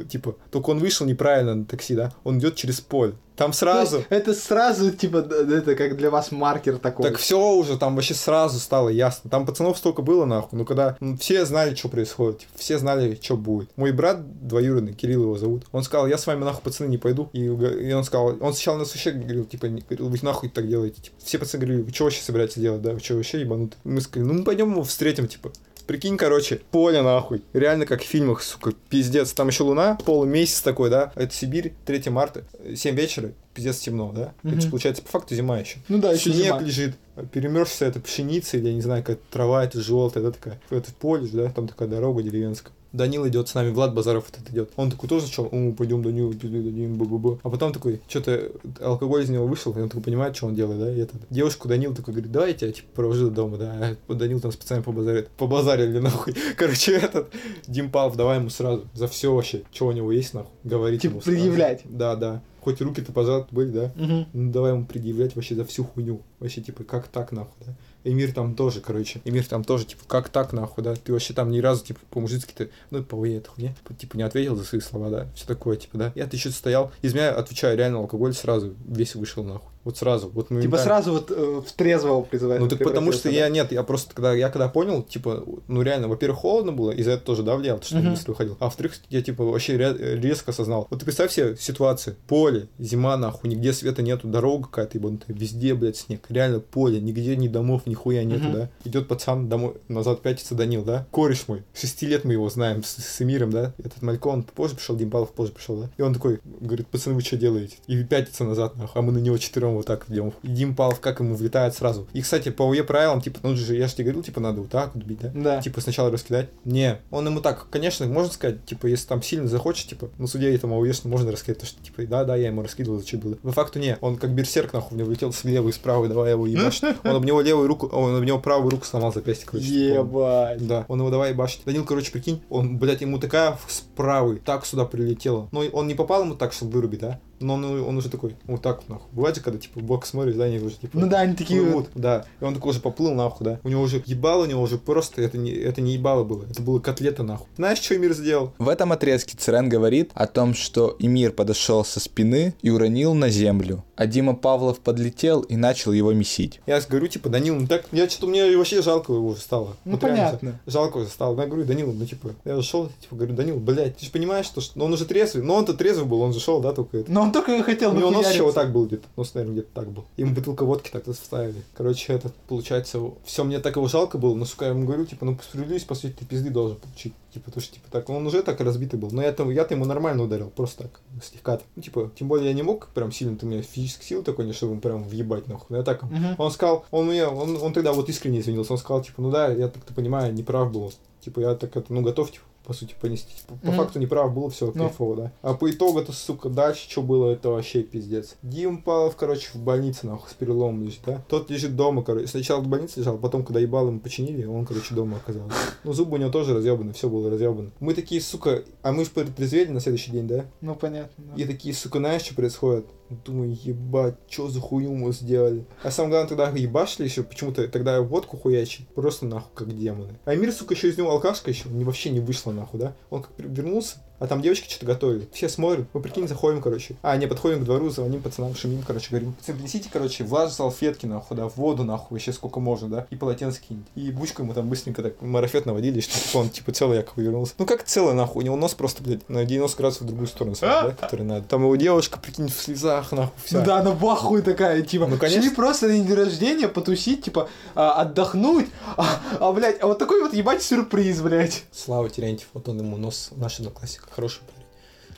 Типа, 0.09 0.35
только 0.51 0.69
он 0.69 0.79
вышел 0.79 1.05
неправильно 1.05 1.55
на 1.55 1.65
такси, 1.65 1.95
да? 1.95 2.13
Он 2.23 2.39
идет 2.39 2.55
через 2.55 2.81
поле. 2.81 3.13
Там 3.35 3.53
сразу... 3.53 3.97
Есть 3.97 4.07
Это 4.09 4.33
сразу, 4.33 4.91
типа, 4.91 5.17
это 5.17 5.75
как 5.75 5.97
для 5.97 6.09
вас 6.09 6.31
маркер 6.31 6.77
такой. 6.77 7.09
Так 7.09 7.17
все 7.17 7.39
уже, 7.51 7.77
там 7.77 7.95
вообще 7.95 8.13
сразу 8.13 8.59
стало 8.59 8.89
ясно. 8.89 9.29
Там 9.29 9.45
пацанов 9.45 9.77
столько 9.77 10.01
было, 10.01 10.25
нахуй. 10.25 10.57
Ну, 10.57 10.65
когда 10.65 10.95
ну, 10.99 11.17
все 11.17 11.45
знали, 11.45 11.75
что 11.75 11.89
происходит. 11.89 12.39
типа, 12.39 12.51
все 12.55 12.77
знали, 12.77 13.19
что 13.21 13.35
будет. 13.35 13.69
Мой 13.75 13.91
брат 13.91 14.47
двоюродный, 14.47 14.93
Кирилл 14.93 15.23
его 15.23 15.37
зовут, 15.37 15.65
он 15.71 15.83
сказал, 15.83 16.07
я 16.07 16.17
с 16.17 16.25
вами, 16.27 16.43
нахуй, 16.43 16.61
пацаны, 16.63 16.87
не 16.87 16.97
пойду. 16.97 17.29
И, 17.33 17.43
и 17.43 17.93
он 17.93 18.03
сказал, 18.03 18.37
он 18.39 18.53
сначала 18.53 18.77
нас 18.77 18.89
вообще 18.89 19.11
говорил, 19.11 19.45
типа, 19.45 19.67
говорил, 19.67 20.09
вы 20.09 20.17
нахуй 20.21 20.49
так 20.49 20.67
делаете. 20.67 21.01
Типа, 21.01 21.15
все 21.23 21.37
пацаны 21.37 21.65
говорили, 21.65 21.83
вы 21.83 21.91
что 21.91 22.05
вообще 22.05 22.21
собираетесь 22.21 22.61
делать, 22.61 22.81
да? 22.81 22.93
Вы 22.93 22.99
что, 22.99 23.15
вообще 23.15 23.41
ебануты? 23.41 23.75
Мы 23.83 23.99
сказали, 23.99 24.27
ну, 24.29 24.33
мы 24.35 24.43
пойдем 24.45 24.71
его 24.71 24.83
встретим, 24.83 25.27
типа. 25.27 25.51
Прикинь, 25.87 26.17
короче, 26.17 26.61
поле 26.71 27.01
нахуй. 27.01 27.43
Реально 27.53 27.85
как 27.85 28.01
в 28.01 28.05
фильмах, 28.05 28.41
сука, 28.41 28.73
пиздец. 28.89 29.33
Там 29.33 29.49
еще 29.49 29.63
луна, 29.63 29.97
полумесяц 30.05 30.61
такой, 30.61 30.89
да? 30.89 31.11
Это 31.15 31.33
Сибирь, 31.33 31.73
3 31.85 32.09
марта, 32.09 32.43
7 32.75 32.95
вечера, 32.95 33.31
пиздец 33.53 33.79
темно, 33.79 34.11
да? 34.11 34.33
Это 34.43 34.61
же 34.61 34.69
получается 34.69 35.03
по 35.03 35.09
факту 35.09 35.35
зима 35.35 35.59
еще. 35.59 35.77
Ну 35.87 35.99
да, 35.99 36.11
еще 36.11 36.31
Снег 36.31 36.45
зима. 36.45 36.61
лежит, 36.61 36.95
перемерзшая 37.31 37.89
эта 37.89 37.99
пшеница, 37.99 38.57
или 38.57 38.67
я 38.67 38.73
не 38.73 38.81
знаю, 38.81 39.03
какая 39.03 39.19
трава 39.29 39.63
это 39.63 39.79
желтая, 39.79 40.23
да, 40.23 40.31
такая. 40.31 40.59
Это 40.69 40.91
поле, 40.93 41.29
да, 41.31 41.49
там 41.51 41.67
такая 41.67 41.87
дорога 41.87 42.23
деревенская. 42.23 42.73
Данил 42.95 43.27
идет 43.27 43.47
с 43.49 43.53
нами, 43.53 43.71
Влад 43.71 43.93
Базаров 43.93 44.29
этот 44.29 44.49
идет. 44.51 44.71
Он 44.75 44.89
такой 44.89 45.09
тоже 45.09 45.25
сначала, 45.25 45.47
о, 45.47 45.71
пойдем 45.73 46.01
Данил, 46.01 46.31
дадим, 46.33 46.95
бу-бу-бу. 46.95 47.39
А 47.43 47.49
потом 47.49 47.73
такой, 47.73 48.01
что-то 48.07 48.51
алкоголь 48.81 49.23
из 49.23 49.29
него 49.29 49.45
вышел, 49.45 49.73
и 49.73 49.81
он 49.81 49.89
такой 49.89 50.03
понимает, 50.03 50.35
что 50.35 50.47
он 50.47 50.55
делает, 50.55 50.79
да, 50.79 50.91
и 50.91 50.97
этот. 50.99 51.21
Девушку 51.29 51.67
Данил 51.67 51.93
такой 51.93 52.13
говорит, 52.13 52.31
давай 52.31 52.49
я 52.49 52.53
тебя, 52.55 52.71
типа, 52.71 52.87
провожу 52.95 53.29
до 53.29 53.35
дома, 53.35 53.57
да. 53.57 53.95
А 54.07 54.13
Данил 54.13 54.39
там 54.39 54.51
специально 54.51 54.83
побазарит, 54.83 55.27
побазарили, 55.29 55.99
нахуй. 55.99 56.35
Короче, 56.57 56.93
этот, 56.93 57.29
Дим 57.67 57.91
Павлов, 57.91 58.15
давай 58.15 58.39
ему 58.39 58.49
сразу, 58.49 58.85
за 58.93 59.07
все 59.07 59.33
вообще, 59.33 59.63
что 59.71 59.87
у 59.87 59.91
него 59.91 60.11
есть, 60.11 60.33
нахуй, 60.33 60.51
говорить 60.63 61.01
Типа 61.01 61.13
ему 61.13 61.21
сразу. 61.21 61.37
предъявлять. 61.37 61.81
Да, 61.85 62.15
да. 62.15 62.41
Хоть 62.61 62.81
руки-то 62.81 63.11
пожаты 63.11 63.53
были, 63.53 63.69
да. 63.69 63.91
Мгм. 63.95 64.25
Ну, 64.33 64.51
давай 64.51 64.71
ему 64.71 64.85
предъявлять 64.85 65.35
вообще 65.35 65.53
за 65.53 65.65
всю 65.65 65.83
хуйню. 65.83 66.21
Вообще, 66.39 66.61
типа, 66.61 66.83
как 66.83 67.07
так, 67.09 67.31
нахуй, 67.31 67.53
да? 67.63 67.73
Эмир 68.05 68.31
там 68.31 68.55
тоже, 68.55 68.81
короче. 68.81 69.19
Эмир 69.25 69.45
там 69.45 69.63
тоже, 69.63 69.85
типа, 69.85 70.03
как 70.07 70.29
так, 70.29 70.53
нахуй, 70.53 70.83
да? 70.83 70.95
Ты 70.95 71.11
вообще 71.11 71.33
там 71.33 71.51
ни 71.51 71.59
разу, 71.59 71.83
типа, 71.83 71.99
по-мужицки 72.11 72.53
ты, 72.55 72.69
ну, 72.91 73.03
по 73.03 73.25
этой 73.25 73.47
хуйне, 73.47 73.75
типа, 73.97 74.15
не 74.15 74.23
ответил 74.23 74.55
за 74.55 74.63
свои 74.63 74.79
слова, 74.79 75.09
да? 75.09 75.27
Все 75.35 75.45
такое, 75.45 75.75
типа, 75.75 75.97
да? 75.97 76.11
Я 76.15 76.27
ты 76.27 76.37
что 76.37 76.51
стоял. 76.51 76.91
Из 77.01 77.13
меня, 77.13 77.31
отвечаю, 77.31 77.77
реально 77.77 77.97
алкоголь 77.97 78.33
сразу 78.33 78.75
весь 78.87 79.15
вышел, 79.15 79.43
нахуй. 79.43 79.74
Вот 79.85 79.97
сразу. 79.97 80.29
Вот 80.33 80.45
Типа 80.49 80.53
моментально. 80.55 80.83
сразу 80.83 81.11
вот 81.13 81.31
э, 81.31 81.61
в 81.65 81.71
трезвого 81.71 82.23
призывает. 82.23 82.59
Ну 82.59 82.67
так 82.67 82.79
потому 82.79 83.11
что 83.13 83.21
превратился, 83.29 83.47
я 83.47 83.49
нет, 83.49 83.71
я 83.71 83.83
просто 83.83 84.13
когда 84.13 84.33
я 84.33 84.49
когда 84.49 84.67
понял, 84.67 85.03
типа, 85.03 85.43
ну 85.67 85.81
реально, 85.83 86.07
во-первых, 86.09 86.39
холодно 86.39 86.73
было, 86.73 86.91
из-за 86.91 87.11
этого 87.11 87.25
тоже 87.25 87.43
да, 87.43 87.53
потому 87.55 87.81
что 87.83 87.95
Мгм. 87.95 88.03
я 88.05 88.11
быстро 88.11 88.31
выходил. 88.31 88.57
А 88.59 88.65
во-вторых, 88.65 88.93
я 89.09 89.21
типа 89.21 89.45
вообще 89.45 89.77
ре- 89.77 90.19
резко 90.19 90.51
осознал. 90.51 90.87
Вот 90.89 90.99
ты 90.99 91.05
представь 91.05 91.31
себе 91.31 91.55
ситуацию. 91.55 92.15
Поле, 92.27 92.67
зима 92.79 93.15
нахуй, 93.15 93.49
нигде 93.49 93.71
света 93.73 94.01
нету, 94.01 94.27
дорога 94.27 94.65
какая-то 94.65 94.97
ебанутая, 94.97 95.35
везде, 95.37 95.73
блядь, 95.75 95.97
снег. 95.97 96.25
Реально 96.29 96.59
поле, 96.59 96.99
нигде 96.99 97.35
ни 97.37 97.47
домов, 97.47 97.83
нихуя 97.85 98.23
нету, 98.23 98.45
Мгм. 98.45 98.53
да. 98.53 98.69
Идет 98.85 99.07
пацан 99.07 99.47
домой, 99.49 99.75
назад 99.87 100.21
пятится 100.23 100.55
Данил, 100.55 100.83
да. 100.83 101.05
Кореш 101.11 101.47
мой, 101.47 101.63
шести 101.75 102.07
лет 102.07 102.23
мы 102.25 102.33
его 102.33 102.49
знаем 102.49 102.83
с, 102.83 102.95
с 102.97 103.21
Эмиром, 103.21 103.51
да. 103.51 103.71
Этот 103.77 104.01
Малько, 104.01 104.29
он 104.29 104.41
позже 104.41 104.75
пришел, 104.75 104.95
Дим 104.95 105.11
Павлов 105.11 105.31
позже 105.33 105.51
пришел, 105.51 105.77
да. 105.77 105.89
И 105.97 106.01
он 106.01 106.13
такой, 106.15 106.39
говорит, 106.59 106.87
пацаны, 106.87 107.13
вы 107.15 107.21
что 107.21 107.37
делаете? 107.37 107.75
И 107.85 108.03
пятится 108.03 108.43
назад, 108.45 108.75
нахуй, 108.77 108.99
а 108.99 109.03
мы 109.03 109.11
на 109.11 109.19
него 109.19 109.37
четвером 109.37 109.74
вот 109.77 109.85
так. 109.85 110.05
И 110.09 110.21
Дим 110.43 110.75
Павлов 110.75 110.99
как 110.99 111.19
ему 111.19 111.35
влетает 111.35 111.73
сразу. 111.75 112.07
И, 112.13 112.21
кстати, 112.21 112.49
по 112.49 112.63
УЕ 112.63 112.83
правилам, 112.83 113.21
типа, 113.21 113.39
ну 113.43 113.55
же, 113.55 113.75
я 113.75 113.87
же 113.87 113.93
тебе 113.93 114.05
говорил, 114.05 114.23
типа, 114.23 114.39
надо 114.39 114.61
вот 114.61 114.69
так 114.69 114.95
вот 114.95 115.03
бить, 115.03 115.19
да? 115.19 115.31
Да. 115.33 115.61
Типа 115.61 115.81
сначала 115.81 116.11
раскидать. 116.11 116.49
Не, 116.63 116.99
он 117.11 117.25
ему 117.27 117.41
так, 117.41 117.67
конечно, 117.69 118.05
можно 118.07 118.31
сказать, 118.31 118.65
типа, 118.65 118.87
если 118.87 119.07
там 119.07 119.21
сильно 119.21 119.47
захочешь, 119.47 119.85
типа, 119.87 120.09
ну 120.17 120.27
судья 120.27 120.53
этому 120.53 120.75
АУЕ, 120.75 120.93
что 120.93 121.07
можно 121.07 121.31
раскидать, 121.31 121.59
то 121.59 121.65
что, 121.65 121.83
типа, 121.83 122.03
да, 122.07 122.23
да, 122.23 122.35
я 122.35 122.47
ему 122.47 122.61
раскидывал, 122.61 122.99
зачем 122.99 123.19
было. 123.19 123.35
По 123.35 123.51
факту 123.51 123.79
не, 123.79 123.97
он 124.01 124.17
как 124.17 124.31
берсерк, 124.31 124.73
нахуй, 124.73 124.97
него 124.97 125.07
влетел 125.07 125.31
с 125.33 125.43
левой, 125.43 125.73
с 125.73 125.77
правой, 125.77 126.07
давай 126.09 126.31
его 126.31 126.45
ебашь. 126.47 126.81
Он 127.03 127.15
об 127.15 127.25
него 127.25 127.41
левую 127.41 127.67
руку, 127.67 127.87
он 127.87 128.15
об 128.15 128.23
него 128.23 128.39
правую 128.39 128.71
руку 128.71 128.85
сломал 128.85 129.13
запястье, 129.13 129.47
короче. 129.49 129.67
типа, 129.67 129.99
Ебать. 129.99 130.67
да, 130.67 130.85
он 130.87 130.99
его 130.99 131.09
давай 131.09 131.31
ебашить. 131.31 131.61
Данил, 131.65 131.85
короче, 131.85 132.11
прикинь, 132.11 132.41
он, 132.49 132.77
блядь, 132.77 133.01
ему 133.01 133.19
такая 133.19 133.57
с 133.67 133.81
правой 133.95 134.41
так 134.43 134.65
сюда 134.65 134.85
прилетела. 134.85 135.47
Но 135.51 135.61
он 135.71 135.87
не 135.87 135.93
попал 135.95 136.23
ему 136.23 136.35
так, 136.35 136.53
чтобы 136.53 136.73
вырубить, 136.73 136.99
да? 136.99 137.19
Но 137.39 137.55
он, 137.55 137.65
он 137.65 137.97
уже 137.97 138.09
такой, 138.09 138.35
вот 138.45 138.61
так 138.61 138.77
вот, 138.77 138.89
нахуй. 138.89 139.07
Бывает 139.11 139.35
же, 139.35 139.41
когда, 139.41 139.59
типа, 139.59 139.79
в 139.79 139.83
бок 139.83 140.05
смотришь, 140.05 140.35
да, 140.35 140.45
они 140.45 140.59
уже, 140.59 140.75
типа... 140.75 140.97
Ну 140.97 141.07
да, 141.07 141.19
они 141.21 141.35
такие 141.35 141.61
плывут, 141.61 141.89
да. 141.95 142.25
И 142.39 142.43
он 142.43 142.53
такой 142.53 142.71
уже 142.71 142.79
поплыл, 142.79 143.13
нахуй, 143.13 143.45
да. 143.45 143.59
У 143.63 143.69
него 143.69 143.81
уже 143.81 144.01
ебало, 144.05 144.43
у 144.43 144.45
него 144.45 144.61
уже 144.61 144.77
просто, 144.77 145.21
это 145.21 145.37
не, 145.37 145.51
это 145.51 145.81
не 145.81 145.93
ебало 145.93 146.23
было, 146.23 146.45
это 146.49 146.61
было 146.61 146.79
котлета, 146.79 147.23
нахуй. 147.23 147.47
Знаешь, 147.57 147.79
что 147.79 147.95
Эмир 147.95 148.13
сделал? 148.13 148.53
В 148.57 148.69
этом 148.69 148.91
отрезке 148.91 149.37
Церен 149.37 149.69
говорит 149.69 150.11
о 150.13 150.27
том, 150.27 150.53
что 150.53 150.95
Эмир 150.99 151.31
подошел 151.31 151.83
со 151.83 151.99
спины 151.99 152.53
и 152.61 152.69
уронил 152.69 153.13
на 153.13 153.29
землю, 153.29 153.83
а 153.95 154.07
Дима 154.07 154.35
Павлов 154.35 154.79
подлетел 154.79 155.41
и 155.41 155.55
начал 155.55 155.91
его 155.91 156.13
месить. 156.13 156.59
Я 156.65 156.81
говорю, 156.81 157.07
типа, 157.07 157.29
Данил, 157.29 157.55
ну 157.55 157.67
так, 157.67 157.85
я 157.91 158.09
что-то, 158.09 158.27
мне 158.27 158.55
вообще 158.57 158.81
жалко 158.81 159.13
его 159.13 159.27
уже 159.29 159.41
стало. 159.41 159.75
Ну, 159.85 159.93
Вот 159.93 160.03
реально, 160.03 160.25
понятно. 160.25 160.59
Жалко 160.65 160.97
уже 160.97 161.09
стало. 161.09 161.39
Я 161.39 161.47
говорю, 161.47 161.65
Данил, 161.65 161.91
ну, 161.93 162.05
типа, 162.05 162.31
я 162.45 162.55
зашел, 162.55 162.89
типа, 163.01 163.15
говорю, 163.15 163.33
Данил, 163.35 163.57
блядь, 163.57 163.97
ты 163.97 164.05
же 164.05 164.11
понимаешь, 164.11 164.45
что, 164.45 164.61
что- 164.61 164.77
ну, 164.77 164.85
он 164.85 164.93
уже 164.93 165.05
трезвый, 165.05 165.43
но 165.43 165.55
он-то 165.55 165.73
трезвый 165.73 166.05
был, 166.05 166.21
он 166.21 166.33
зашел, 166.33 166.59
да, 166.61 166.73
только 166.73 166.99
это. 166.99 167.11
Но 167.11 167.21
он 167.21 167.31
только 167.31 167.61
хотел 167.63 167.91
У 167.91 167.97
него 167.97 168.11
нос 168.11 168.29
еще 168.29 168.43
вот 168.43 168.55
так 168.55 168.71
был 168.71 168.85
где-то. 168.85 169.07
Нос, 169.15 169.33
наверное, 169.33 169.53
где-то 169.59 169.69
так 169.73 169.89
был. 169.91 170.05
Ему 170.17 170.33
бутылка 170.35 170.65
водки 170.65 170.89
так 170.91 171.05
вставили. 171.05 171.61
Короче, 171.75 172.13
это, 172.13 172.31
получается, 172.47 172.99
все, 173.25 173.43
мне 173.43 173.59
так 173.59 173.75
его 173.75 173.87
жалко 173.87 174.17
было, 174.17 174.35
но, 174.35 174.45
сука, 174.45 174.65
я 174.65 174.71
ему 174.71 174.85
говорю, 174.85 175.05
типа, 175.05 175.25
ну, 175.25 175.35
по 175.35 175.43
справедливости, 175.43 175.87
по 175.87 175.95
сути, 175.95 176.13
ты 176.19 176.25
пизды 176.25 176.49
должен 176.49 176.77
получить. 176.77 177.13
Типа, 177.35 177.45
потому 177.51 177.61
что, 177.63 177.73
типа, 177.75 177.87
так, 177.91 178.09
он 178.09 178.25
уже 178.25 178.41
так 178.43 178.61
разбитый 178.61 178.97
был. 178.97 179.11
Но 179.11 179.21
я-то, 179.21 179.51
я-то 179.51 179.73
ему 179.73 179.83
нормально 179.83 180.23
ударил, 180.23 180.49
просто 180.49 180.83
так, 180.83 181.01
слегка. 181.21 181.59
Ну, 181.75 181.81
типа, 181.81 182.09
тем 182.15 182.29
более 182.29 182.47
я 182.47 182.53
не 182.53 182.63
мог 182.63 182.87
прям 182.93 183.11
сильно, 183.11 183.35
ты 183.37 183.45
меня 183.45 183.61
фи- 183.61 183.67
физических 183.73 184.03
сил 184.05 184.23
такой, 184.23 184.45
не 184.45 184.53
чтобы 184.53 184.71
ему 184.71 184.81
прям 184.81 185.03
въебать 185.03 185.47
нахуй. 185.49 185.65
Ну, 185.69 185.77
Я 185.77 185.83
так 185.83 186.03
Мгм. 186.03 186.35
он 186.37 186.49
сказал, 186.51 186.85
он 186.91 187.07
мне, 187.07 187.27
он, 187.27 187.57
он 187.61 187.73
тогда 187.73 187.91
вот 187.91 188.07
искренне 188.07 188.39
извинился, 188.39 188.71
он 188.71 188.79
сказал, 188.79 189.03
типа, 189.03 189.21
ну 189.21 189.31
да, 189.31 189.49
я 189.51 189.67
так-то 189.67 189.93
понимаю, 189.93 190.33
неправ 190.33 190.71
был. 190.71 190.93
Типа, 191.19 191.41
я 191.41 191.55
так 191.55 191.75
это, 191.75 191.91
ну, 191.93 192.01
готов, 192.01 192.31
типа, 192.31 192.45
по 192.65 192.73
сути, 192.73 192.95
понести. 192.99 193.33
Типа, 193.35 193.53
по 193.61 193.67
Мгм. 193.67 193.77
факту 193.77 193.99
неправ 193.99 194.33
было, 194.33 194.49
все 194.49 194.65
Ну. 194.67 194.73
кайфово, 194.73 195.15
да. 195.15 195.31
А 195.41 195.53
по 195.53 195.69
итогу-то, 195.69 196.11
сука, 196.11 196.49
дальше 196.49 196.89
что 196.89 197.01
было, 197.01 197.31
это 197.31 197.49
вообще 197.49 197.83
пиздец. 197.83 198.35
Дим 198.41 198.81
Павлов, 198.81 199.15
короче, 199.15 199.49
в 199.53 199.57
больнице, 199.57 200.07
нахуй, 200.07 200.29
с 200.29 200.33
переломом 200.33 200.83
лежит, 200.83 201.01
да. 201.05 201.23
Тот 201.29 201.49
лежит 201.49 201.75
дома, 201.75 202.03
короче. 202.03 202.27
Сначала 202.27 202.61
в 202.61 202.67
больнице 202.67 202.99
лежал, 202.99 203.17
потом, 203.17 203.43
когда 203.43 203.59
ебал 203.59 203.87
ему 203.87 203.99
починили, 203.99 204.45
он, 204.45 204.65
короче, 204.65 204.95
дома 204.95 205.17
оказался. 205.17 205.55
Ну, 205.83 205.93
зубы 205.93 206.15
у 206.15 206.17
него 206.17 206.31
тоже 206.31 206.53
разъебаны, 206.55 206.93
все 206.93 207.09
было 207.09 207.29
разъебано. 207.29 207.71
Мы 207.79 207.93
такие, 207.93 208.19
сука, 208.21 208.63
а 208.81 208.91
мы 208.91 209.05
же 209.05 209.11
протрезвели 209.11 209.71
на 209.71 209.79
следующий 209.79 210.11
день, 210.11 210.27
да? 210.27 210.45
Ну, 210.61 210.75
понятно. 210.75 211.23
да. 211.35 211.41
И 211.41 211.45
такие, 211.45 211.73
сука, 211.75 211.99
знаешь, 211.99 212.23
что 212.23 212.35
происходит? 212.35 212.85
Думаю, 213.09 213.55
ебать, 213.63 214.15
что 214.27 214.47
за 214.47 214.59
хуйню 214.59 214.93
мы 214.95 215.13
сделали? 215.13 215.65
А 215.83 215.91
самое 215.91 216.11
главное, 216.11 216.29
тогда 216.29 216.49
ебашили 216.49 217.05
еще, 217.05 217.21
почему-то 217.21 217.67
тогда 217.67 218.01
водку 218.01 218.35
хуячили, 218.35 218.87
просто 218.95 219.27
нахуй, 219.27 219.51
как 219.53 219.77
демоны. 219.77 220.17
А 220.25 220.33
мир, 220.35 220.51
сука, 220.51 220.73
еще 220.73 220.89
из 220.89 220.97
него 220.97 221.11
алкашка 221.11 221.51
еще, 221.51 221.69
не, 221.69 221.83
вообще 221.83 222.09
не 222.09 222.19
вышла 222.19 222.51
нахуй, 222.51 222.79
да? 222.79 222.95
Он 223.11 223.21
как 223.21 223.31
вернулся, 223.37 223.97
а 224.19 224.27
там 224.27 224.41
девочки 224.41 224.69
что-то 224.69 224.85
готовили. 224.85 225.27
Все 225.33 225.49
смотрят, 225.49 225.87
мы 225.93 226.01
прикинь, 226.01 226.27
заходим, 226.27 226.61
короче. 226.61 226.95
А, 227.01 227.15
не, 227.17 227.27
подходим 227.27 227.61
к 227.61 227.63
двору, 227.65 227.89
звоним 227.89 228.21
пацанам, 228.21 228.55
шумим, 228.55 228.83
короче, 228.85 229.09
говорим, 229.09 229.33
пацаны, 229.33 229.57
принесите, 229.57 229.89
короче, 229.91 230.23
влажные 230.23 230.55
салфетки, 230.55 231.05
нахуй, 231.05 231.37
да, 231.37 231.49
в 231.49 231.57
воду, 231.57 231.83
нахуй, 231.83 232.15
вообще 232.15 232.33
сколько 232.33 232.59
можно, 232.59 232.87
да, 232.87 233.07
и 233.09 233.15
полотенце 233.15 233.61
кинуть. 233.61 233.85
И 233.95 234.11
бучку 234.11 234.43
ему 234.43 234.53
там 234.53 234.69
быстренько 234.69 235.03
так 235.03 235.21
марафет 235.21 235.65
наводили, 235.65 235.99
что 235.99 236.19
типа, 236.19 236.37
он, 236.37 236.49
типа, 236.49 236.71
целый 236.71 236.97
якобы 236.97 237.23
вернулся. 237.23 237.53
Ну, 237.57 237.65
как 237.65 237.83
целый, 237.83 238.13
нахуй, 238.13 238.43
у 238.43 238.45
него 238.45 238.55
нос 238.55 238.73
просто, 238.73 239.03
блядь, 239.03 239.27
на 239.29 239.45
90 239.45 239.77
градусов 239.77 240.03
в 240.03 240.05
другую 240.05 240.27
сторону, 240.27 240.55
да, 240.61 240.91
который 240.99 241.25
надо. 241.25 241.45
Там 241.47 241.63
его 241.63 241.75
девушка, 241.75 242.19
прикинь, 242.19 242.47
в 242.49 242.53
слезах, 242.61 243.11
нахуй, 243.11 243.33
вся. 243.43 243.59
Ну 243.59 243.65
да, 243.65 243.77
она 243.79 243.91
в 243.91 244.05
ахуе 244.05 244.41
такая, 244.41 244.81
типа, 244.81 245.07
Ну, 245.07 245.17
конечно. 245.17 245.41
шли 245.41 245.51
просто 245.55 245.87
на 245.87 245.93
день 245.93 246.13
рождения 246.13 246.67
потусить, 246.67 247.23
типа, 247.23 247.49
а, 247.75 248.01
отдохнуть, 248.01 248.67
а, 248.97 249.19
а, 249.39 249.51
блядь, 249.51 249.81
а 249.81 249.87
вот 249.87 249.99
такой 249.99 250.21
вот 250.21 250.33
ебать 250.33 250.61
сюрприз, 250.63 251.21
блядь. 251.21 251.63
Слава 251.71 252.09
Терентьев, 252.09 252.47
вот 252.53 252.67
он 252.69 252.79
ему 252.79 252.97
нос, 252.97 253.29
наш 253.35 253.59
одноклассник, 253.59 254.04
хороший 254.11 254.41
парень. 254.41 254.65